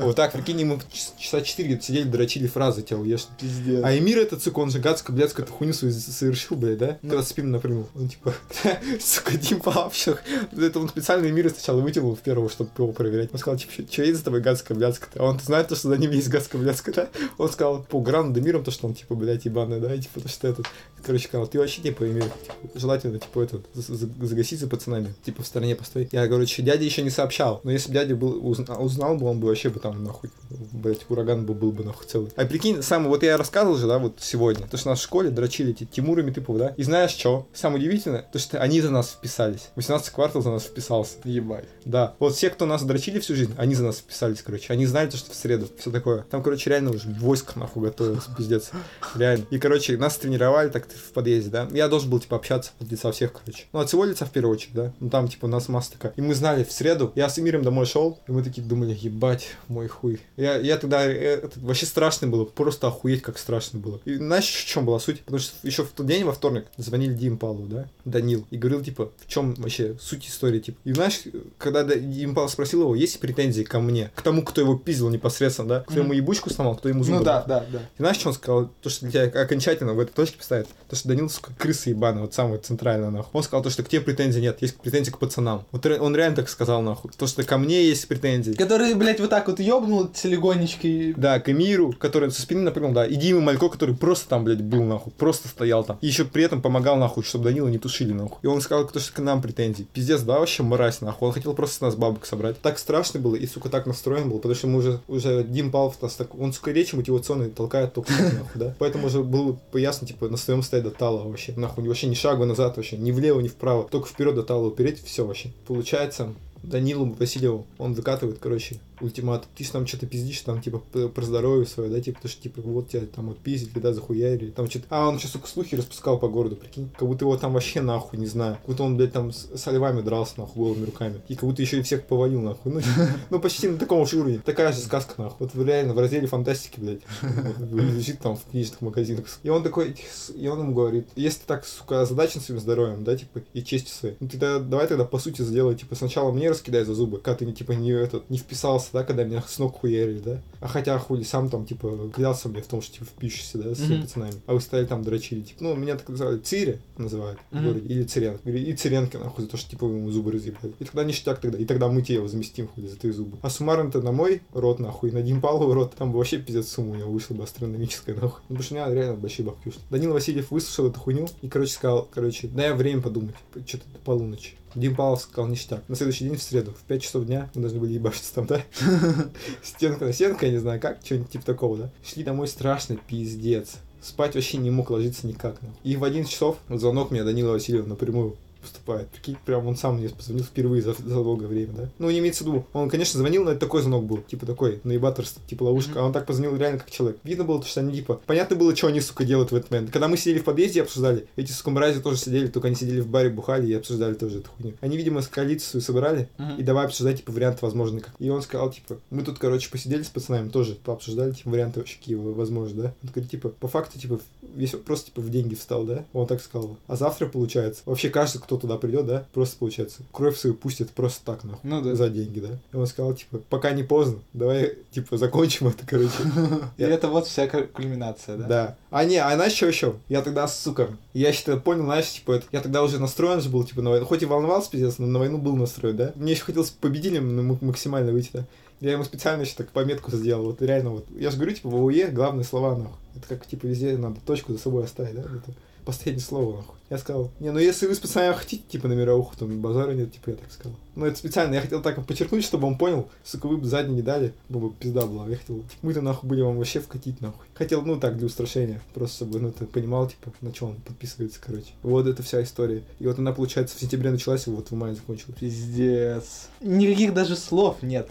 Вот 0.00 0.16
так, 0.16 0.32
прикинь, 0.32 0.64
мы 0.64 0.78
час- 0.92 1.14
часа 1.18 1.40
четыре 1.42 1.80
сидели, 1.80 2.04
дрочили 2.04 2.46
фразы 2.46 2.82
тебя 2.96 3.02
уешь. 3.02 3.26
Пиздец. 3.40 3.80
А 3.84 3.96
Эмир 3.96 4.18
этот, 4.18 4.42
сука, 4.42 4.58
он 4.60 4.70
же 4.70 4.78
гадско, 4.78 5.12
блядско, 5.12 5.42
эту 5.42 5.52
хуйню 5.52 5.72
свою 5.72 5.92
совершил, 5.94 6.56
блядь, 6.56 6.78
да? 6.78 6.98
Когда 7.02 7.22
спим 7.22 7.50
напрямую. 7.50 7.86
Он 7.94 8.08
типа, 8.08 8.34
сука, 9.00 9.36
Дима 9.36 9.62
вообще. 9.64 10.16
Это 10.56 10.80
он 10.80 10.88
специально 10.88 11.26
Эмира 11.26 11.48
сначала 11.50 11.80
вытянул 11.80 12.14
в 12.16 12.20
первого, 12.20 12.48
чтобы 12.48 12.70
его 12.76 12.92
проверять. 12.92 13.30
Он 13.32 13.38
сказал, 13.38 13.58
типа, 13.58 13.72
что 13.90 14.02
есть 14.02 14.18
за 14.18 14.24
тобой 14.24 14.40
гадско, 14.40 14.74
блядско 14.74 15.08
А 15.16 15.24
он 15.24 15.38
знает, 15.40 15.68
то, 15.68 15.76
что 15.76 15.88
за 15.88 15.96
ним 15.96 16.10
есть 16.10 16.28
гадско, 16.28 16.58
блядско 16.58 16.92
да? 16.92 17.08
Он 17.38 17.50
сказал 17.50 17.82
по 17.82 18.00
Грану 18.00 18.32
Демиром, 18.32 18.64
то, 18.64 18.70
что 18.70 18.86
он, 18.86 18.94
типа, 18.94 19.14
блядь, 19.14 19.44
ебаный, 19.44 19.80
да? 19.80 19.94
И, 19.94 20.00
типа, 20.00 20.20
то, 20.20 20.28
что 20.28 20.48
этот, 20.48 20.66
короче, 21.04 21.26
сказал, 21.28 21.46
ты 21.46 21.58
вообще, 21.58 21.82
типа, 21.82 22.04
Эмир, 22.08 22.24
типа, 22.24 22.78
желательно, 22.78 23.18
типа, 23.18 23.40
этот, 23.40 23.66
за- 23.74 23.94
за- 23.94 24.26
загасить 24.26 24.60
за 24.60 24.66
пацанами, 24.68 25.14
типа, 25.24 25.42
в 25.42 25.46
стороне 25.46 25.76
постоять. 25.76 26.12
Я, 26.12 26.26
короче, 26.28 26.62
дядя 26.62 26.84
еще 26.84 27.02
не 27.02 27.10
сообщал, 27.10 27.60
но 27.64 27.70
если 27.70 27.88
бы 27.88 27.94
дядя 27.94 28.16
был, 28.16 28.40
узна- 28.46 28.78
узнал 28.78 29.16
бы, 29.16 29.26
он 29.26 29.40
бы 29.40 29.48
вообще 29.48 29.68
бы 29.68 29.80
там, 29.80 30.02
нахуй, 30.04 30.30
блядь, 30.72 31.04
ураган 31.08 31.44
бы 31.46 31.54
был 31.54 31.72
бы, 31.72 31.84
нахуй, 31.84 32.06
целый. 32.06 32.30
А 32.36 32.44
прикинь, 32.44 32.82
сам, 32.86 33.08
вот 33.08 33.22
я 33.22 33.36
рассказывал 33.36 33.76
же, 33.76 33.86
да, 33.86 33.98
вот 33.98 34.18
сегодня, 34.20 34.66
то, 34.66 34.76
что 34.76 34.90
нас 34.90 35.00
в 35.00 35.02
школе 35.02 35.30
дрочили 35.30 35.72
эти 35.72 35.84
Тимурами 35.84 36.30
Тыпов, 36.30 36.58
да, 36.58 36.74
и 36.76 36.82
знаешь 36.82 37.10
что? 37.10 37.46
Самое 37.52 37.80
удивительное, 37.80 38.22
то, 38.32 38.38
что 38.38 38.60
они 38.60 38.80
за 38.80 38.90
нас 38.90 39.10
вписались. 39.10 39.68
18 39.76 40.10
квартал 40.10 40.42
за 40.42 40.50
нас 40.50 40.64
вписался. 40.64 41.16
Ебать. 41.24 41.64
Да. 41.84 42.14
Вот 42.18 42.34
все, 42.34 42.50
кто 42.50 42.66
нас 42.66 42.82
дрочили 42.82 43.18
всю 43.18 43.34
жизнь, 43.34 43.54
они 43.56 43.74
за 43.74 43.84
нас 43.84 43.98
вписались, 43.98 44.42
короче. 44.42 44.72
Они 44.72 44.86
знали, 44.86 45.10
то, 45.10 45.16
что 45.16 45.32
в 45.32 45.34
среду. 45.34 45.68
Все 45.78 45.90
такое. 45.90 46.22
Там, 46.30 46.42
короче, 46.42 46.70
реально 46.70 46.90
уже 46.90 47.08
войско 47.08 47.58
нахуй 47.58 47.82
готовилось, 47.82 48.24
пиздец. 48.36 48.70
Реально. 49.14 49.46
И, 49.50 49.58
короче, 49.58 49.96
нас 49.96 50.16
тренировали 50.16 50.68
так 50.68 50.86
в 50.88 51.12
подъезде, 51.12 51.50
да. 51.50 51.68
Я 51.72 51.88
должен 51.88 52.10
был, 52.10 52.20
типа, 52.20 52.36
общаться 52.36 52.72
от 52.80 52.90
лица 52.90 53.10
всех, 53.12 53.32
короче. 53.32 53.64
Ну, 53.72 53.80
от 53.80 53.88
всего 53.88 54.04
лица 54.04 54.24
в 54.24 54.30
первую 54.30 54.54
очередь, 54.54 54.74
да. 54.74 54.92
Ну, 55.00 55.10
там, 55.10 55.28
типа, 55.28 55.46
у 55.46 55.48
нас 55.48 55.68
масса 55.68 55.92
такая. 55.92 56.12
И 56.16 56.20
мы 56.20 56.34
знали 56.34 56.64
в 56.64 56.72
среду. 56.72 57.12
Я 57.14 57.28
с 57.28 57.38
Эмиром 57.38 57.62
домой 57.62 57.86
шел, 57.86 58.18
и 58.26 58.32
мы 58.32 58.42
такие 58.42 58.66
думали, 58.66 58.96
ебать, 58.98 59.48
мой 59.68 59.88
хуй. 59.88 60.20
Я, 60.36 60.56
я 60.56 60.76
тогда, 60.76 61.04
э, 61.04 61.12
это, 61.12 61.58
вообще 61.60 61.86
страшно 61.86 62.28
было. 62.28 62.44
Просто 62.44 62.75
просто 62.76 62.88
охуеть, 62.88 63.22
как 63.22 63.38
страшно 63.38 63.78
было. 63.78 64.00
И 64.04 64.16
знаешь, 64.16 64.46
в 64.46 64.66
чем 64.66 64.84
была 64.84 64.98
суть? 64.98 65.22
Потому 65.22 65.38
что 65.38 65.54
еще 65.66 65.82
в 65.82 65.90
тот 65.90 66.06
день, 66.06 66.24
во 66.24 66.32
вторник, 66.32 66.66
звонили 66.76 67.14
Дим 67.14 67.38
Павлову, 67.38 67.66
да, 67.66 67.88
Данил, 68.04 68.46
и 68.50 68.56
говорил, 68.56 68.82
типа, 68.82 69.10
в 69.18 69.28
чем 69.28 69.54
вообще 69.54 69.96
суть 70.00 70.26
истории, 70.26 70.60
типа. 70.60 70.78
И 70.84 70.92
знаешь, 70.92 71.22
когда 71.58 71.82
Дим 71.84 72.34
Павлов 72.34 72.52
спросил 72.52 72.82
его, 72.82 72.94
есть 72.94 73.18
претензии 73.20 73.62
ко 73.62 73.80
мне, 73.80 74.10
к 74.14 74.22
тому, 74.22 74.44
кто 74.44 74.60
его 74.60 74.76
пиздил 74.76 75.08
непосредственно, 75.08 75.68
да, 75.68 75.80
кто 75.80 76.00
ему 76.00 76.12
ебучку 76.12 76.50
сломал, 76.50 76.76
кто 76.76 76.88
ему 76.88 77.02
зубы 77.02 77.18
Ну 77.18 77.24
да, 77.24 77.44
да, 77.46 77.64
да. 77.70 77.78
И 77.78 77.98
знаешь, 77.98 78.18
что 78.18 78.28
он 78.28 78.34
сказал? 78.34 78.70
То, 78.82 78.90
что 78.90 79.06
для 79.06 79.28
тебя 79.28 79.42
окончательно 79.42 79.94
в 79.94 80.00
этой 80.00 80.12
точке 80.12 80.38
поставит. 80.38 80.68
То, 80.88 80.96
что 80.96 81.08
Данил, 81.08 81.30
сука, 81.30 81.52
крыса 81.58 81.90
ебаная, 81.90 82.22
вот 82.22 82.34
самая 82.34 82.58
центральная, 82.58 83.10
нахуй. 83.10 83.30
Он 83.32 83.42
сказал 83.42 83.62
то, 83.62 83.70
что 83.70 83.82
к 83.82 83.88
тебе 83.88 84.02
претензий 84.02 84.40
нет, 84.40 84.60
есть 84.60 84.76
претензии 84.76 85.10
к 85.10 85.18
пацанам. 85.18 85.64
Вот 85.72 85.86
он 85.86 86.14
реально 86.14 86.36
так 86.36 86.48
сказал, 86.48 86.82
нахуй. 86.82 87.10
То, 87.16 87.26
что 87.26 87.42
ко 87.42 87.58
мне 87.58 87.86
есть 87.86 88.06
претензии. 88.06 88.52
Который, 88.52 88.94
блядь, 88.94 89.20
вот 89.20 89.30
так 89.30 89.48
вот 89.48 89.60
ёбнул 89.60 90.10
легонечки. 90.24 91.14
Да, 91.16 91.40
к 91.40 91.48
Эмиру, 91.48 91.92
который 91.92 92.30
со 92.30 92.42
спины 92.42 92.55
напрыгнул, 92.64 92.92
да, 92.92 93.06
и 93.06 93.16
Дима 93.16 93.40
Малько, 93.40 93.68
который 93.68 93.94
просто 93.94 94.28
там, 94.28 94.44
блядь, 94.44 94.62
был, 94.62 94.82
нахуй, 94.84 95.12
просто 95.16 95.48
стоял 95.48 95.84
там. 95.84 95.98
И 96.00 96.06
еще 96.06 96.24
при 96.24 96.44
этом 96.44 96.62
помогал, 96.62 96.96
нахуй, 96.96 97.24
чтобы 97.24 97.44
Данила 97.44 97.68
не 97.68 97.78
тушили, 97.78 98.12
нахуй. 98.12 98.38
И 98.42 98.46
он 98.46 98.60
сказал, 98.60 98.86
то, 98.86 99.00
что 99.00 99.12
к 99.12 99.18
нам 99.18 99.42
претензий. 99.42 99.86
Пиздец, 99.92 100.22
да, 100.22 100.38
вообще 100.38 100.62
мразь, 100.62 101.00
нахуй. 101.00 101.28
Он 101.28 101.34
хотел 101.34 101.54
просто 101.54 101.76
с 101.76 101.80
нас 101.80 101.94
бабок 101.96 102.26
собрать. 102.26 102.60
Так 102.60 102.78
страшно 102.78 103.20
было, 103.20 103.34
и, 103.34 103.46
сука, 103.46 103.68
так 103.68 103.86
настроен 103.86 104.28
был, 104.30 104.38
потому 104.38 104.54
что 104.54 104.66
мы 104.66 104.78
уже, 104.78 105.00
уже 105.08 105.44
Дим 105.44 105.70
Павлов, 105.70 106.00
нас 106.02 106.14
так, 106.14 106.34
он, 106.34 106.52
сука, 106.52 106.72
речи 106.72 106.94
мотивационные 106.94 107.50
толкает 107.50 107.94
только 107.94 108.12
нахуй, 108.12 108.60
да. 108.60 108.74
Поэтому 108.78 109.06
уже 109.06 109.22
было 109.22 109.58
ясно, 109.74 110.06
типа, 110.06 110.28
на 110.28 110.36
своем 110.36 110.62
стоять 110.62 110.84
до 110.84 110.90
тала 110.90 111.22
вообще. 111.22 111.52
Нахуй, 111.56 111.86
вообще 111.86 112.06
ни 112.06 112.14
шагу 112.14 112.44
назад 112.44 112.76
вообще, 112.76 112.96
ни 112.96 113.12
влево, 113.12 113.40
ни 113.40 113.48
вправо. 113.48 113.88
Только 113.88 114.08
вперед 114.08 114.34
до 114.34 114.42
тала 114.42 114.66
упереть, 114.66 115.02
все 115.02 115.26
вообще. 115.26 115.50
Получается, 115.66 116.34
Данилу 116.62 117.14
Васильеву, 117.18 117.66
он 117.78 117.94
выкатывает, 117.94 118.38
короче, 118.40 118.76
ультимат. 119.00 119.46
Ты 119.54 119.64
там 119.70 119.86
что-то 119.86 120.06
пиздишь, 120.06 120.40
там, 120.40 120.60
типа, 120.60 120.78
про 120.78 121.22
здоровье 121.22 121.66
свое, 121.66 121.90
да, 121.90 122.00
типа, 122.00 122.20
то, 122.22 122.28
что, 122.28 122.42
типа, 122.42 122.60
вот 122.62 122.88
тебя 122.88 123.02
там 123.06 123.30
отпиздили, 123.30 123.78
да, 123.78 123.92
захуярили, 123.92 124.50
там 124.50 124.68
что-то... 124.68 124.86
А, 124.90 125.08
он 125.08 125.18
сейчас, 125.18 125.32
сука, 125.32 125.48
слухи 125.48 125.74
распускал 125.74 126.18
по 126.18 126.28
городу, 126.28 126.56
прикинь. 126.56 126.90
Как 126.96 127.08
будто 127.08 127.24
его 127.24 127.36
там 127.36 127.52
вообще 127.52 127.80
нахуй, 127.80 128.18
не 128.18 128.26
знаю. 128.26 128.56
Как 128.56 128.66
будто 128.66 128.82
он, 128.82 128.96
блядь, 128.96 129.12
там 129.12 129.32
с, 129.32 129.48
со 129.56 129.70
львами 129.70 130.00
дрался, 130.00 130.34
нахуй, 130.38 130.64
голыми 130.64 130.86
руками. 130.86 131.20
И 131.28 131.34
как 131.34 131.44
будто 131.44 131.62
еще 131.62 131.78
и 131.78 131.82
всех 131.82 132.04
повалил, 132.06 132.40
нахуй. 132.40 132.72
Ну, 132.72 132.80
ну, 133.30 133.40
почти 133.40 133.68
на 133.68 133.78
таком 133.78 134.06
же 134.06 134.18
уровне. 134.18 134.40
Такая 134.44 134.72
же 134.72 134.80
сказка, 134.80 135.20
нахуй. 135.20 135.48
Вот 135.52 135.66
реально 135.66 135.94
в 135.94 135.98
разделе 135.98 136.26
фантастики, 136.26 136.80
блядь. 136.80 137.00
Лежит 137.58 138.20
там 138.20 138.36
в 138.36 138.44
книжных 138.44 138.80
магазинах. 138.80 139.26
И 139.42 139.48
он 139.48 139.62
такой, 139.62 139.96
и 140.34 140.48
он 140.48 140.60
ему 140.60 140.74
говорит, 140.74 141.08
если 141.16 141.40
ты 141.40 141.46
так, 141.46 141.66
сука, 141.66 142.02
озадачен 142.02 142.40
своим 142.40 142.60
здоровьем, 142.60 143.04
да, 143.04 143.16
типа, 143.16 143.42
и 143.52 143.62
честью 143.62 143.94
своей, 143.94 144.16
ну, 144.20 144.28
ты 144.28 144.38
тогда, 144.38 144.58
давай 144.58 144.86
тогда, 144.86 145.04
по 145.04 145.18
сути, 145.18 145.42
сделай, 145.42 145.74
типа, 145.74 145.94
сначала 145.94 146.32
мне 146.32 146.48
раскидай 146.48 146.84
за 146.84 146.94
зубы, 146.94 147.18
когда 147.18 147.38
ты, 147.38 147.52
типа, 147.52 147.72
не, 147.72 147.90
этот, 147.90 148.28
не 148.30 148.38
вписался, 148.38 148.85
да, 148.92 149.04
когда 149.04 149.24
меня 149.24 149.42
с 149.46 149.58
ног 149.58 149.78
хуярили, 149.80 150.18
да. 150.18 150.40
А 150.60 150.68
хотя 150.68 150.98
хули 150.98 151.22
сам 151.22 151.48
там, 151.50 151.66
типа, 151.66 152.10
клялся 152.14 152.48
мне 152.48 152.60
в 152.62 152.66
том, 152.66 152.80
что, 152.82 152.94
типа, 152.94 153.04
впишешься, 153.06 153.58
да, 153.58 153.74
с 153.74 153.80
Мгм. 153.88 154.02
пацанами. 154.02 154.34
А 154.46 154.54
вы 154.54 154.60
стояли 154.60 154.86
там 154.86 155.02
дрочили, 155.02 155.42
типа, 155.42 155.62
ну, 155.64 155.74
меня 155.74 155.96
так 155.96 156.08
называют, 156.08 156.46
Цири 156.46 156.78
называют 156.98 157.38
в 157.50 157.54
Мгм. 157.56 157.64
городе, 157.64 157.86
или 157.88 158.02
Циренко. 158.04 158.40
Говорю, 158.44 158.64
И 158.64 158.72
Циренко, 158.74 159.18
нахуй, 159.18 159.44
за 159.44 159.50
то, 159.50 159.56
что, 159.56 159.70
типа, 159.70 159.86
вы 159.86 159.96
ему 159.98 160.10
зубы 160.10 160.32
разъебали. 160.32 160.72
И 160.78 160.84
тогда 160.84 161.04
ништяк 161.04 161.40
тогда, 161.40 161.58
и 161.58 161.64
тогда 161.64 161.88
мы 161.88 162.02
тебе 162.02 162.20
возместим, 162.20 162.68
хули, 162.68 162.86
за 162.86 162.96
твои 162.96 163.12
зубы. 163.12 163.38
А 163.42 163.50
суммарно-то 163.50 164.00
на 164.02 164.12
мой 164.12 164.42
рот, 164.52 164.78
нахуй, 164.80 165.10
на 165.12 165.22
Дим 165.22 165.40
Павлов 165.40 165.72
рот, 165.74 165.94
там 165.96 166.12
бы 166.12 166.18
вообще 166.18 166.38
пиздец 166.38 166.68
сумма 166.68 166.92
у 166.92 166.94
него 166.96 167.10
вышла 167.10 167.34
бы 167.34 167.44
астрономическая, 167.44 168.14
нахуй. 168.14 168.40
Ну, 168.48 168.56
потому 168.56 168.62
что 168.62 168.74
у 168.74 168.76
меня 168.78 168.92
реально 168.94 169.16
большие 169.16 169.46
бабки 169.46 169.68
ушли. 169.68 169.80
Данил 169.90 170.12
Васильев 170.12 170.50
выслушал 170.50 170.88
эту 170.90 170.98
хуйню 171.00 171.26
и, 171.42 171.48
короче, 171.48 171.72
сказал, 171.72 172.08
короче, 172.12 172.48
дай 172.48 172.72
время 172.72 173.02
подумать, 173.02 173.34
что-то 173.66 173.84
до 173.92 173.98
полуночи. 174.00 174.54
Дим 174.76 174.94
Павлов 174.94 175.22
сказал 175.22 175.48
ништяк. 175.48 175.82
На 175.88 175.96
следующий 175.96 176.24
день, 176.24 176.36
в 176.36 176.42
среду, 176.42 176.72
в 176.72 176.82
5 176.86 177.02
часов 177.02 177.24
дня, 177.24 177.50
мы 177.54 177.62
должны 177.62 177.80
были 177.80 177.94
ебашиться 177.94 178.34
там, 178.34 178.46
да? 178.46 178.62
Стенка 179.62 180.04
на 180.04 180.12
стенку, 180.12 180.44
я 180.44 180.52
не 180.52 180.58
знаю 180.58 180.80
как, 180.80 180.98
что-нибудь 181.02 181.30
типа 181.30 181.46
такого, 181.46 181.76
да? 181.78 181.90
Шли 182.04 182.22
домой 182.22 182.46
страшный 182.46 182.98
пиздец. 182.98 183.76
Спать 184.02 184.34
вообще 184.34 184.58
не 184.58 184.70
мог 184.70 184.90
ложиться 184.90 185.26
никак. 185.26 185.56
И 185.82 185.96
в 185.96 186.04
11 186.04 186.30
часов 186.30 186.58
звонок 186.68 187.10
мне 187.10 187.24
Данила 187.24 187.52
Васильева 187.52 187.86
напрямую 187.86 188.36
поступает. 188.66 189.08
Прикинь, 189.08 189.36
прям 189.44 189.66
он 189.66 189.76
сам 189.76 189.96
мне 189.96 190.08
позвонил 190.08 190.44
впервые 190.44 190.82
за, 190.82 190.92
за 190.92 191.14
долгое 191.14 191.46
время, 191.46 191.72
да? 191.72 191.88
Ну, 191.98 192.10
не 192.10 192.18
имеется 192.18 192.44
в 192.44 192.48
виду. 192.48 192.66
Он, 192.72 192.90
конечно, 192.90 193.18
звонил, 193.18 193.44
но 193.44 193.52
это 193.52 193.60
такой 193.60 193.82
звонок 193.82 194.04
был. 194.04 194.18
Типа 194.18 194.44
такой, 194.46 194.80
наебаторство, 194.84 195.40
типа 195.46 195.62
ловушка. 195.64 195.92
Мгм. 195.92 195.98
А 196.00 196.02
он 196.06 196.12
так 196.12 196.26
позвонил 196.26 196.56
реально 196.56 196.78
как 196.78 196.90
человек. 196.90 197.18
Видно 197.24 197.44
было, 197.44 197.62
что 197.62 197.80
они, 197.80 197.94
типа, 197.94 198.20
понятно 198.26 198.56
было, 198.56 198.74
что 198.74 198.88
они, 198.88 199.00
сука, 199.00 199.24
делают 199.24 199.52
в 199.52 199.54
этот 199.56 199.70
момент. 199.70 199.90
Когда 199.90 200.08
мы 200.08 200.16
сидели 200.16 200.38
в 200.38 200.44
подъезде 200.44 200.80
и 200.80 200.82
обсуждали, 200.82 201.26
эти, 201.36 201.52
сука, 201.52 201.70
мрази 201.70 202.00
тоже 202.00 202.18
сидели, 202.18 202.48
только 202.48 202.68
они 202.68 202.76
сидели 202.76 203.00
в 203.00 203.08
баре, 203.08 203.30
бухали 203.30 203.66
и 203.68 203.74
обсуждали 203.74 204.14
тоже 204.14 204.40
эту 204.40 204.50
хуйню. 204.50 204.74
Они, 204.80 204.96
видимо, 204.96 205.22
с 205.22 205.28
коалицию 205.28 205.80
собрали 205.80 206.28
Мгм. 206.38 206.56
и 206.58 206.62
давай 206.62 206.86
обсуждать, 206.86 207.18
типа, 207.18 207.32
варианты 207.32 207.58
возможные. 207.62 208.02
как. 208.02 208.14
И 208.18 208.28
он 208.28 208.42
сказал, 208.42 208.70
типа, 208.70 208.98
мы 209.10 209.22
тут, 209.22 209.38
короче, 209.38 209.70
посидели 209.70 210.02
с 210.02 210.08
пацанами, 210.08 210.48
тоже 210.48 210.74
пообсуждали, 210.74 211.32
типа, 211.32 211.50
варианты 211.50 211.80
вообще 211.80 211.98
какие 211.98 212.16
возможны, 212.16 212.82
да? 212.82 212.94
Он 213.02 213.10
говорит, 213.10 213.30
типа, 213.30 213.48
по 213.50 213.68
факту, 213.68 213.98
типа, 213.98 214.20
весь 214.54 214.70
просто, 214.70 215.06
типа, 215.06 215.20
в 215.20 215.30
деньги 215.30 215.54
встал, 215.54 215.84
да? 215.84 216.04
Он 216.12 216.26
так 216.26 216.40
сказал. 216.42 216.76
А 216.86 216.96
завтра, 216.96 217.26
получается, 217.26 217.82
вообще 217.86 218.10
кажется, 218.10 218.40
кто 218.40 218.55
туда 218.58 218.76
придет, 218.76 219.06
да? 219.06 219.26
Просто, 219.32 219.56
получается, 219.58 220.02
кровь 220.12 220.36
свою 220.36 220.54
пустит 220.54 220.90
просто 220.90 221.24
так, 221.24 221.44
нахуй. 221.44 221.60
Ну 221.62 221.82
да. 221.82 221.94
За 221.94 222.08
деньги, 222.08 222.40
да? 222.40 222.58
И 222.72 222.76
он 222.76 222.86
сказал, 222.86 223.14
типа, 223.14 223.40
пока 223.48 223.72
не 223.72 223.82
поздно, 223.82 224.18
давай, 224.32 224.74
типа, 224.90 225.16
закончим 225.16 225.68
это, 225.68 225.86
короче. 225.86 226.10
И 226.76 226.82
это 226.82 227.08
вот 227.08 227.26
вся 227.26 227.46
ку- 227.46 227.66
кульминация, 227.72 228.36
да? 228.36 228.46
Да. 228.46 228.76
А 228.90 229.04
не, 229.04 229.16
а 229.16 229.34
знаешь, 229.34 229.52
что 229.52 229.66
еще? 229.66 229.94
Я 230.08 230.22
тогда, 230.22 230.48
сука, 230.48 230.88
я 231.12 231.32
считаю, 231.32 231.60
понял, 231.60 231.84
знаешь, 231.84 232.10
типа, 232.10 232.32
это, 232.32 232.46
я 232.52 232.60
тогда 232.60 232.82
уже 232.82 232.98
настроен 232.98 233.40
же 233.40 233.48
был, 233.48 233.64
типа, 233.64 233.82
на 233.82 233.90
войну. 233.90 234.06
Хоть 234.06 234.22
и 234.22 234.26
волновался, 234.26 234.70
пиздец, 234.70 234.98
но 234.98 235.06
на 235.06 235.18
войну 235.18 235.38
был 235.38 235.56
настроен, 235.56 235.96
да? 235.96 236.12
Мне 236.14 236.32
еще 236.32 236.44
хотелось 236.44 236.70
победителем 236.70 237.36
ну, 237.36 237.58
максимально 237.60 238.12
выйти, 238.12 238.30
да? 238.32 238.44
Я 238.80 238.92
ему 238.92 239.04
специально 239.04 239.42
еще 239.42 239.54
так 239.56 239.70
пометку 239.70 240.10
сделал, 240.10 240.44
вот 240.44 240.60
реально 240.60 240.90
вот. 240.90 241.06
Я 241.16 241.30
же 241.30 241.36
говорю, 241.36 241.54
типа, 241.54 241.68
в 241.68 241.74
ОУЕ 241.76 242.08
главные 242.08 242.44
слова, 242.44 242.76
нахуй. 242.76 242.98
Это 243.14 243.28
как, 243.28 243.46
типа, 243.46 243.66
везде 243.66 243.96
надо 243.96 244.20
точку 244.26 244.52
за 244.52 244.58
собой 244.58 244.84
оставить, 244.84 245.14
да? 245.14 245.22
Это 245.22 245.52
последнее 245.84 246.22
слово, 246.22 246.56
нахуй. 246.56 246.75
Я 246.88 246.98
сказал, 246.98 247.32
не, 247.40 247.50
ну 247.50 247.58
если 247.58 247.86
вы 247.86 247.94
с 247.94 247.98
пацанами 247.98 248.34
хотите, 248.34 248.62
типа, 248.68 248.86
на 248.86 248.92
мировуху, 248.92 249.34
то 249.36 249.44
базара 249.46 249.92
нет, 249.92 250.12
типа, 250.12 250.30
я 250.30 250.36
так 250.36 250.52
сказал. 250.52 250.76
Ну, 250.94 251.04
это 251.04 251.18
специально, 251.18 251.54
я 251.54 251.60
хотел 251.60 251.82
так 251.82 252.04
подчеркнуть, 252.06 252.44
чтобы 252.44 252.68
он 252.68 252.78
понял, 252.78 253.08
сука, 253.24 253.48
вы 253.48 253.56
бы 253.56 253.66
задний 253.66 253.96
не 253.96 254.02
дали, 254.02 254.32
бы 254.48 254.72
пизда 254.72 255.04
была. 255.04 255.28
Я 255.28 255.36
хотел, 255.36 255.56
типа, 255.56 255.74
мы-то 255.82 256.00
нахуй 256.00 256.28
были 256.28 256.42
вам 256.42 256.56
вообще 256.56 256.80
вкатить, 256.80 257.20
нахуй. 257.20 257.44
Хотел, 257.54 257.82
ну, 257.82 257.98
так, 257.98 258.16
для 258.16 258.26
устрашения, 258.26 258.80
просто 258.94 259.16
чтобы, 259.16 259.40
ну, 259.40 259.50
ты 259.50 259.66
понимал, 259.66 260.08
типа, 260.08 260.32
на 260.40 260.52
чем 260.52 260.70
он 260.70 260.76
подписывается, 260.76 261.40
короче. 261.44 261.72
Вот 261.82 262.06
это 262.06 262.22
вся 262.22 262.42
история. 262.42 262.82
И 263.00 263.06
вот 263.06 263.18
она, 263.18 263.32
получается, 263.32 263.76
в 263.76 263.80
сентябре 263.80 264.10
началась, 264.10 264.46
и 264.46 264.50
вот 264.50 264.70
в 264.70 264.74
мае 264.74 264.94
закончилась. 264.94 265.36
Пиздец. 265.38 266.48
Никаких 266.60 267.14
даже 267.14 267.36
слов 267.36 267.82
нет. 267.82 268.08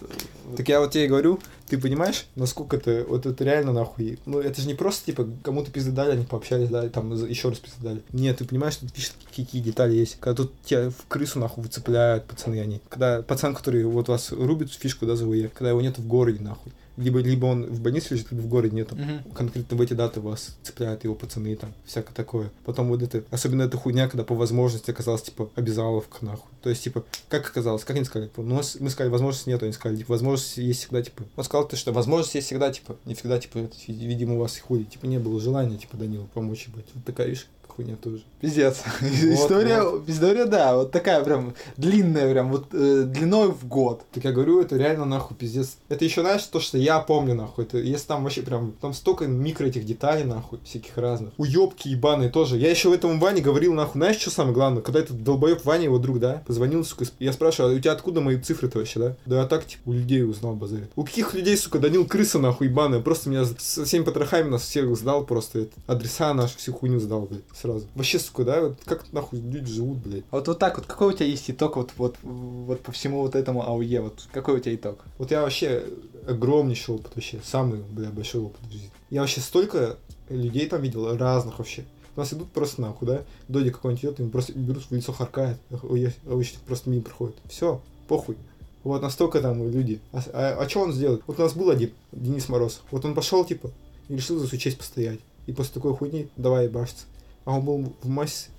Так 0.57 0.68
я 0.68 0.81
вот 0.81 0.91
тебе 0.91 1.06
и 1.06 1.07
говорю, 1.07 1.39
ты 1.68 1.78
понимаешь, 1.78 2.26
насколько 2.36 2.78
это, 2.78 3.06
вот 3.08 3.26
это 3.26 3.44
реально 3.44 3.74
нахуй, 3.74 4.20
ну 4.26 4.40
это 4.40 4.62
же 4.62 4.68
не 4.68 4.74
просто, 4.74 5.06
типа, 5.06 5.28
кому-то 5.44 5.72
пизды 5.72 5.92
дали, 5.92 6.12
они 6.12 6.26
пообщались, 6.26 6.70
да, 6.70 6.88
там 6.90 7.14
еще 7.28 7.50
раз 7.50 7.60
пизды 7.60 7.82
дали. 7.82 8.04
Нет, 8.12 8.38
ты 8.38 8.46
понимаешь, 8.46 8.76
тут 8.76 8.94
пишут, 8.94 9.14
какие 9.36 9.62
детали 9.62 9.96
есть. 9.96 10.18
Когда 10.20 10.44
тут 10.44 10.54
тебя 10.64 10.90
в 10.90 11.08
крысу 11.08 11.40
нахуй 11.40 11.64
выцепляют, 11.64 12.26
пацаны 12.26 12.60
они. 12.60 12.82
Когда 12.90 13.22
пацан, 13.22 13.56
который 13.56 13.84
вот 13.86 14.08
вас 14.08 14.32
рубит 14.32 14.72
фишку, 14.72 15.06
да, 15.06 15.16
за 15.16 15.28
УЕ, 15.28 15.50
когда 15.50 15.70
его 15.70 15.82
нет 15.82 15.98
в 15.98 16.08
городе, 16.08 16.42
нахуй. 16.42 16.72
Либо, 16.97 17.19
либо 17.19 17.45
он 17.45 17.65
в 17.65 17.81
больнице 17.81 18.13
лежит, 18.13 18.31
либо 18.31 18.41
в 18.41 18.47
городе 18.47 18.76
нету. 18.76 18.95
Мгм. 18.95 19.31
Конкретно 19.34 19.77
в 19.77 19.81
эти 19.81 19.93
даты 19.93 20.22
вас 20.22 20.55
цепляют 20.63 21.03
его 21.03 21.15
пацаны 21.15 21.55
там, 21.55 21.73
всякое 21.85 22.13
такое. 22.13 22.51
Потом 22.63 22.88
вот 22.88 23.01
это, 23.01 23.23
особенно 23.31 23.63
эта 23.63 23.77
хуйня, 23.77 24.07
когда 24.07 24.23
по 24.23 24.35
возможности 24.35 24.91
оказалось, 24.91 25.23
типа, 25.23 25.49
обязаловка, 25.55 26.23
нахуй. 26.23 26.49
То 26.61 26.69
есть, 26.69 26.84
типа, 26.84 27.03
как 27.30 27.47
оказалось, 27.47 27.84
как 27.84 27.95
они 27.95 28.05
сказали, 28.05 28.30
типа, 28.30 28.41
ну, 28.41 28.61
мы 28.80 28.89
сказали, 28.89 29.11
возможности 29.11 29.49
нету, 29.49 29.65
они 29.65 29.73
сказали, 29.73 29.97
типа, 29.97 30.13
возможность 30.13 30.57
есть 30.57 30.81
всегда, 30.81 31.01
типа, 31.01 31.23
он 31.35 31.43
сказал, 31.43 31.67
ты 31.67 31.76
что, 31.76 31.91
возможность 31.91 32.35
есть 32.35 32.47
всегда, 32.47 32.72
типа, 32.72 32.95
не 33.05 33.13
всегда, 33.13 33.39
типа, 33.39 33.59
это, 33.59 33.76
видимо, 33.88 34.35
у 34.35 34.39
вас 34.39 34.57
и 34.57 34.61
хули, 34.61 34.84
типа, 34.84 35.05
не 35.05 35.19
было 35.19 35.39
желания, 35.39 35.77
типа, 35.77 35.97
Данилу 35.97 36.30
помочь, 36.34 36.67
ебать. 36.67 36.85
Вот 36.93 37.05
такая, 37.05 37.27
видишь, 37.27 37.47
хуйня 37.76 37.95
тоже. 37.95 38.23
Пиздец. 38.39 38.84
история, 39.02 39.81
история, 40.07 40.45
да, 40.45 40.76
вот 40.76 40.91
такая 40.91 41.23
прям 41.23 41.53
длинная, 41.77 42.30
прям 42.31 42.52
вот 42.52 42.68
э, 42.73 43.03
длиной 43.06 43.49
в 43.49 43.68
год. 43.68 44.03
Так 44.14 44.23
я 44.23 44.31
говорю, 44.31 44.61
это 44.61 44.77
реально 44.77 45.06
нахуй 45.06 45.35
пиздец. 45.35 45.77
Это 45.89 46.06
еще, 46.06 46.22
знаешь, 46.22 46.43
то, 46.43 46.60
что 46.60 46.77
я 46.77 46.99
помню, 46.99 47.35
нахуй. 47.35 47.65
Это 47.65 47.77
если 47.77 48.07
там 48.07 48.23
вообще 48.23 48.41
прям, 48.41 48.73
там 48.81 48.93
столько 48.93 49.26
микро 49.26 49.65
этих 49.65 49.85
деталей, 49.85 50.23
нахуй, 50.23 50.60
всяких 50.64 50.97
разных. 50.97 51.34
Уебки 51.38 51.88
ебаные 51.88 52.30
тоже. 52.30 52.57
Я 52.57 52.69
еще 52.69 52.89
в 52.89 52.93
этом 52.93 53.19
Ване 53.19 53.41
говорил, 53.41 53.73
нахуй, 53.73 53.99
знаешь, 53.99 54.18
что 54.18 54.30
самое 54.30 54.53
главное? 54.53 54.81
Когда 54.81 54.99
этот 54.99 55.23
долбоеб 55.23 55.64
Ваня, 55.65 55.85
его 55.85 55.97
друг, 55.97 56.19
да, 56.19 56.43
позвонил, 56.45 56.84
сука, 56.84 57.06
я 57.19 57.34
спрашиваю, 57.34 57.73
а 57.73 57.76
у 57.76 57.80
тебя 57.80 57.91
откуда 57.91 58.22
мои 58.22 58.39
цифры-то 58.39 58.80
вообще, 58.80 58.99
да? 58.99 59.15
Да 59.26 59.41
я 59.41 59.47
так, 59.47 59.65
типа, 59.65 59.81
у 59.85 59.93
людей 59.93 60.23
узнал, 60.23 60.56
базарит. 60.56 60.91
У 60.95 61.03
каких 61.03 61.34
людей, 61.34 61.57
сука, 61.57 61.80
Данил 61.80 62.06
крыса, 62.06 62.39
нахуй, 62.39 62.68
ебаная, 62.68 62.99
просто 62.99 63.30
меня 63.30 63.45
со 63.45 63.85
всеми 63.85 64.03
потрохами 64.03 64.49
нас 64.49 64.64
всех 64.64 64.95
сдал, 64.95 65.26
просто 65.26 65.60
это, 65.60 65.73
адреса 65.88 66.34
наши, 66.34 66.57
всю 66.57 66.73
хуйню 66.73 66.99
сдал, 66.99 67.22
блядь, 67.22 67.43
сразу. 67.66 67.88
Вообще, 67.96 68.20
сука, 68.20 68.44
да, 68.44 68.62
вот 68.62 68.78
как 68.86 69.12
нахуй 69.12 69.40
люди 69.40 69.72
живут, 69.72 69.98
блядь. 70.00 70.24
А 70.32 70.38
вот, 70.38 70.48
вот 70.48 70.60
так 70.60 70.78
вот, 70.78 70.86
какой 70.86 71.14
у 71.14 71.18
тебя 71.18 71.26
есть 71.26 71.50
итог 71.50 71.76
вот, 71.76 71.92
вот, 71.98 72.16
вот 72.24 72.82
по 72.82 72.92
всему 72.92 73.22
вот 73.22 73.36
этому 73.36 73.68
АУЕ? 73.68 74.02
Вот 74.02 74.28
какой 74.32 74.56
у 74.56 74.60
тебя 74.60 74.76
итог? 74.76 75.00
Вот 75.18 75.32
я 75.32 75.42
вообще 75.42 75.84
огромнейший 76.28 76.96
опыт 76.96 77.12
вообще, 77.16 77.40
самый, 77.44 77.82
бля, 77.82 78.10
большой 78.10 78.42
опыт 78.42 78.62
в 78.68 78.72
жизни. 78.72 78.90
Я 79.10 79.22
вообще 79.22 79.42
столько 79.42 79.98
людей 80.30 80.68
там 80.68 80.82
видел, 80.82 81.16
разных 81.18 81.60
вообще. 81.60 81.86
У 82.16 82.20
нас 82.20 82.34
идут 82.34 82.52
просто 82.52 82.82
нахуй, 82.82 83.08
да? 83.08 83.24
Доди 83.50 83.72
какой-нибудь 83.72 84.04
идет, 84.04 84.20
им 84.20 84.32
просто 84.32 84.54
берут 84.54 84.84
в 84.84 84.92
лицо 84.92 85.12
харкает, 85.12 85.58
обычно 85.72 86.60
просто 86.66 86.90
мимо 86.90 87.04
проходит. 87.04 87.36
Все, 87.50 87.82
похуй. 88.08 88.38
Вот 88.84 89.02
настолько 89.02 89.42
там 89.42 89.68
люди. 89.70 90.00
А, 90.14 90.22
а, 90.32 90.64
а 90.64 90.70
что 90.70 90.82
он 90.82 90.94
сделает? 90.94 91.24
Вот 91.26 91.40
у 91.40 91.42
нас 91.42 91.54
был 91.54 91.72
один, 91.72 91.92
Денис 92.12 92.48
Мороз. 92.48 92.82
Вот 92.92 93.04
он 93.04 93.16
пошел, 93.16 93.44
типа, 93.44 93.72
И 94.08 94.16
решил 94.16 94.38
за 94.38 94.48
свою 94.48 94.62
честь 94.62 94.78
постоять. 94.78 95.20
И 95.48 95.52
после 95.52 95.74
такой 95.74 95.96
хуйни 95.96 96.30
давай 96.38 96.66
ебашиться. 96.66 97.06
А 97.45 97.57
он 97.57 97.65
был 97.65 97.93
в 98.01 98.07
массе, 98.07 98.49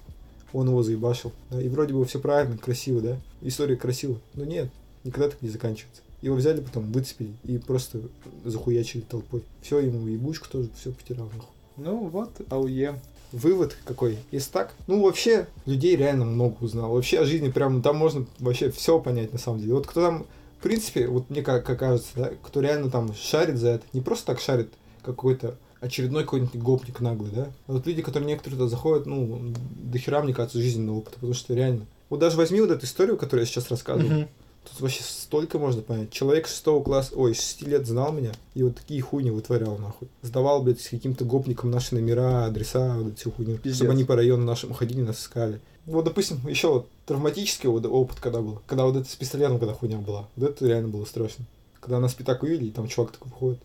он 0.52 0.68
его 0.68 0.82
заебашил. 0.82 1.32
Да? 1.50 1.60
И 1.60 1.68
вроде 1.68 1.92
бы 1.92 2.04
все 2.04 2.18
правильно, 2.18 2.56
красиво, 2.56 3.00
да? 3.00 3.18
История 3.42 3.76
красивая. 3.76 4.18
Но 4.34 4.44
нет, 4.44 4.70
никогда 5.04 5.30
так 5.30 5.42
не 5.42 5.48
заканчивается. 5.48 6.02
Его 6.22 6.36
взяли 6.36 6.60
потом, 6.60 6.90
выцепили 6.92 7.32
и 7.44 7.58
просто 7.58 8.00
захуячили 8.44 9.02
толпой. 9.02 9.42
Все, 9.60 9.80
ему 9.80 10.06
ебучку 10.06 10.48
тоже 10.48 10.70
все 10.78 10.92
потерял 10.92 11.26
нахуй. 11.26 11.50
Ну 11.76 12.08
вот, 12.08 12.30
АУЕ. 12.48 12.98
Вывод 13.32 13.76
какой? 13.84 14.18
Если 14.30 14.50
так, 14.50 14.74
ну 14.86 15.02
вообще 15.02 15.46
людей 15.66 15.96
реально 15.96 16.24
много 16.24 16.56
узнал. 16.60 16.92
Вообще 16.92 17.20
о 17.20 17.24
жизни 17.24 17.50
прям 17.50 17.82
там 17.82 17.96
можно 17.96 18.24
вообще 18.38 18.70
все 18.70 18.98
понять 18.98 19.32
на 19.32 19.38
самом 19.38 19.60
деле. 19.60 19.74
Вот 19.74 19.86
кто 19.86 20.00
там, 20.00 20.26
в 20.58 20.62
принципе, 20.62 21.08
вот 21.08 21.28
мне 21.28 21.42
как, 21.42 21.66
как 21.66 21.80
кажется, 21.80 22.08
да, 22.14 22.30
кто 22.42 22.60
реально 22.60 22.88
там 22.88 23.12
шарит 23.14 23.58
за 23.58 23.70
это, 23.70 23.84
не 23.92 24.00
просто 24.00 24.26
так 24.26 24.40
шарит 24.40 24.72
какой-то 25.02 25.56
очередной 25.80 26.24
какой-нибудь 26.24 26.54
гопник 26.56 27.00
наглый, 27.00 27.30
да. 27.30 27.48
А 27.66 27.72
вот 27.72 27.86
люди, 27.86 28.02
которые 28.02 28.28
некоторые 28.28 28.58
туда 28.58 28.68
заходят, 28.68 29.06
ну, 29.06 29.52
до 29.76 29.98
хера, 29.98 30.22
мне 30.22 30.34
кажется, 30.34 30.58
жизненного 30.58 30.98
опыта, 30.98 31.14
потому 31.14 31.34
что 31.34 31.54
реально. 31.54 31.86
Вот 32.08 32.20
даже 32.20 32.36
возьми 32.36 32.60
вот 32.60 32.70
эту 32.70 32.86
историю, 32.86 33.16
которую 33.16 33.44
я 33.44 33.46
сейчас 33.46 33.70
рассказываю. 33.70 34.20
Мгм. 34.20 34.28
Тут 34.64 34.80
вообще 34.80 35.02
столько 35.04 35.58
можно 35.58 35.80
понять. 35.80 36.10
Человек 36.10 36.48
шестого 36.48 36.82
класса, 36.82 37.12
ой, 37.14 37.34
шести 37.34 37.66
лет 37.66 37.86
знал 37.86 38.12
меня, 38.12 38.32
и 38.54 38.64
вот 38.64 38.76
такие 38.76 39.00
хуйни 39.00 39.30
вытворял, 39.30 39.78
нахуй. 39.78 40.08
Сдавал, 40.22 40.62
блядь, 40.62 40.80
с 40.80 40.88
каким-то 40.88 41.24
гопником 41.24 41.70
наши 41.70 41.94
номера, 41.94 42.46
адреса, 42.46 42.96
вот 42.98 43.12
эту 43.12 43.30
хуйню. 43.30 43.58
Пиздец. 43.58 43.76
Чтобы 43.76 43.92
они 43.92 44.04
по 44.04 44.16
району 44.16 44.44
нашему 44.44 44.74
ходили, 44.74 45.02
нас 45.02 45.20
искали. 45.20 45.60
Вот, 45.84 46.04
допустим, 46.04 46.40
еще 46.48 46.68
вот 46.68 46.88
травматический 47.06 47.68
вот 47.68 47.86
опыт 47.86 48.18
когда 48.18 48.40
был. 48.40 48.60
Когда 48.66 48.84
вот 48.84 48.96
это 48.96 49.08
с 49.08 49.14
пистолетом, 49.14 49.60
когда 49.60 49.72
хуйня 49.72 49.98
была. 49.98 50.28
Вот 50.34 50.50
это 50.50 50.66
реально 50.66 50.88
было 50.88 51.04
страшно. 51.04 51.44
Когда 51.78 52.00
нас 52.00 52.14
пятак 52.14 52.42
увидели, 52.42 52.66
и 52.66 52.72
там 52.72 52.88
чувак 52.88 53.12
такой 53.12 53.30
выходит 53.30 53.60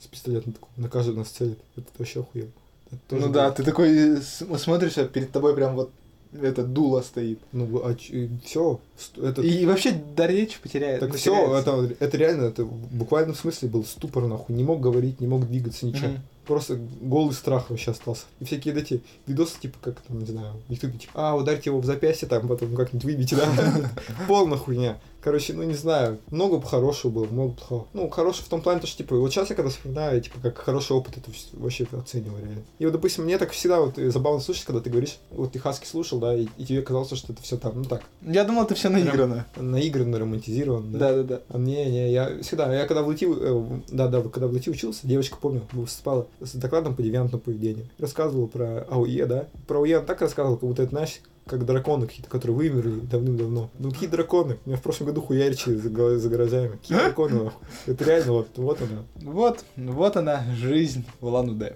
с 0.00 0.06
пистолетом 0.06 0.52
такой, 0.52 0.68
на 0.76 0.88
каждого 0.88 1.16
нас 1.16 1.28
целит. 1.28 1.58
Это 1.76 1.86
вообще. 1.98 2.24
Это 2.34 3.00
тоже 3.08 3.22
Ну 3.22 3.28
было. 3.28 3.34
да, 3.34 3.50
ты 3.50 3.62
такой 3.64 4.18
смотришь, 4.22 4.98
а 4.98 5.06
перед 5.06 5.32
тобой 5.32 5.54
прям 5.54 5.74
вот 5.74 5.90
это 6.42 6.64
дуло 6.64 7.00
стоит. 7.02 7.38
Ну, 7.52 7.80
а 7.84 7.94
все, 8.44 8.80
это... 9.16 9.42
И, 9.42 9.64
вообще 9.64 9.92
до 9.92 10.26
речи 10.26 10.58
потеряет. 10.62 11.00
Так 11.00 11.14
все, 11.14 11.56
это, 11.58 11.90
это 11.98 12.16
реально, 12.16 12.46
это 12.46 12.64
в 12.64 12.94
буквальном 12.94 13.34
смысле 13.34 13.68
был 13.68 13.84
ступор, 13.84 14.26
нахуй. 14.26 14.54
Не 14.54 14.64
мог 14.64 14.80
говорить, 14.80 15.20
не 15.20 15.26
мог 15.26 15.46
двигаться, 15.46 15.86
ничего. 15.86 16.08
Мгм. 16.08 16.20
Просто 16.46 16.78
голый 17.00 17.34
страх 17.34 17.70
вообще 17.70 17.90
остался. 17.90 18.24
И 18.38 18.44
всякие 18.44 18.72
вот 18.74 18.82
эти 18.82 19.02
видосы, 19.26 19.58
типа, 19.60 19.78
как 19.80 20.00
там, 20.00 20.20
не 20.20 20.26
знаю, 20.26 20.54
никто 20.68 20.88
типа, 20.88 21.12
а, 21.14 21.34
ударьте 21.34 21.70
его 21.70 21.80
в 21.80 21.84
запястье, 21.84 22.28
там, 22.28 22.46
потом 22.46 22.76
как-нибудь 22.76 23.04
выбейте, 23.04 23.34
да? 23.36 23.90
Полная 24.28 24.58
хуйня. 24.58 24.98
Короче, 25.26 25.54
ну 25.54 25.64
не 25.64 25.74
знаю, 25.74 26.20
много 26.30 26.58
бы 26.58 26.62
хорошего 26.68 27.10
было, 27.10 27.24
много 27.24 27.54
плохого. 27.54 27.88
Ну, 27.94 28.08
хорошего 28.10 28.44
в 28.44 28.48
том 28.48 28.62
плане, 28.62 28.78
то, 28.78 28.86
что, 28.86 28.98
типа, 28.98 29.16
вот 29.16 29.32
сейчас 29.32 29.50
я 29.50 29.56
когда 29.56 29.72
вспоминаю, 29.72 30.20
типа, 30.20 30.38
как 30.40 30.58
хороший 30.58 30.92
опыт, 30.92 31.16
это 31.16 31.32
вообще 31.54 31.84
оцениваю 31.90 32.44
реально. 32.44 32.62
И 32.78 32.84
вот, 32.84 32.92
допустим, 32.92 33.24
мне 33.24 33.36
так 33.36 33.50
всегда 33.50 33.80
вот 33.80 33.96
забавно 33.96 34.38
слушать, 34.38 34.64
когда 34.64 34.80
ты 34.80 34.88
говоришь, 34.88 35.18
вот 35.32 35.50
ты 35.50 35.58
Хаски 35.58 35.84
слушал, 35.84 36.20
да, 36.20 36.32
и, 36.32 36.46
и 36.58 36.64
тебе 36.64 36.80
казалось, 36.80 37.12
что 37.12 37.32
это 37.32 37.42
все 37.42 37.56
там, 37.56 37.72
ну 37.74 37.84
так, 37.84 38.04
Я 38.22 38.44
думал, 38.44 38.66
это 38.66 38.76
все 38.76 38.88
наиграно. 38.88 39.46
наигранно, 39.56 40.20
романтизировано, 40.20 40.96
Да, 40.96 41.12
да, 41.16 41.22
да. 41.24 41.40
а 41.48 41.58
мне, 41.58 41.90
не, 41.90 42.12
я 42.12 42.40
всегда, 42.42 42.72
я 42.72 42.86
когда 42.86 43.02
в 43.02 43.08
ЛТИ, 43.08 43.26
э, 43.28 43.80
да, 43.88 44.06
да, 44.06 44.22
когда 44.22 44.46
в 44.46 44.52
ЛТИ 44.52 44.70
учился, 44.70 45.08
девочка, 45.08 45.38
помню, 45.40 45.62
выступала 45.72 46.28
с 46.40 46.52
докладом 46.52 46.94
по 46.94 47.02
девиантному 47.02 47.42
поведению. 47.42 47.88
Рассказывала 47.98 48.46
про 48.46 48.86
АУЕ, 48.88 49.26
да. 49.26 49.48
Про 49.66 49.78
АУЕ 49.80 49.96
она 49.96 50.06
так 50.06 50.20
рассказывала, 50.20 50.56
как 50.56 50.68
будто 50.68 50.84
это, 50.84 50.90
знаешь, 50.90 51.20
как 51.46 51.64
драконы 51.64 52.06
какие-то, 52.06 52.28
которые 52.28 52.56
вымерли 52.56 53.00
давным-давно. 53.00 53.70
Ну 53.78 53.90
какие 53.90 54.08
драконы? 54.08 54.58
Меня 54.66 54.76
в 54.76 54.82
прошлом 54.82 55.08
году 55.08 55.20
хуяричили 55.22 55.76
за, 55.76 56.18
за 56.18 56.28
гаражами. 56.28 56.72
Какие 56.72 56.98
драконы? 56.98 57.52
Это 57.86 58.04
реально 58.04 58.32
вот, 58.32 58.48
вот 58.56 58.80
она. 58.82 59.04
Вот, 59.16 59.64
вот 59.76 60.16
она, 60.16 60.44
жизнь 60.56 61.04
в 61.20 61.26
Улан-Удэ. 61.26 61.74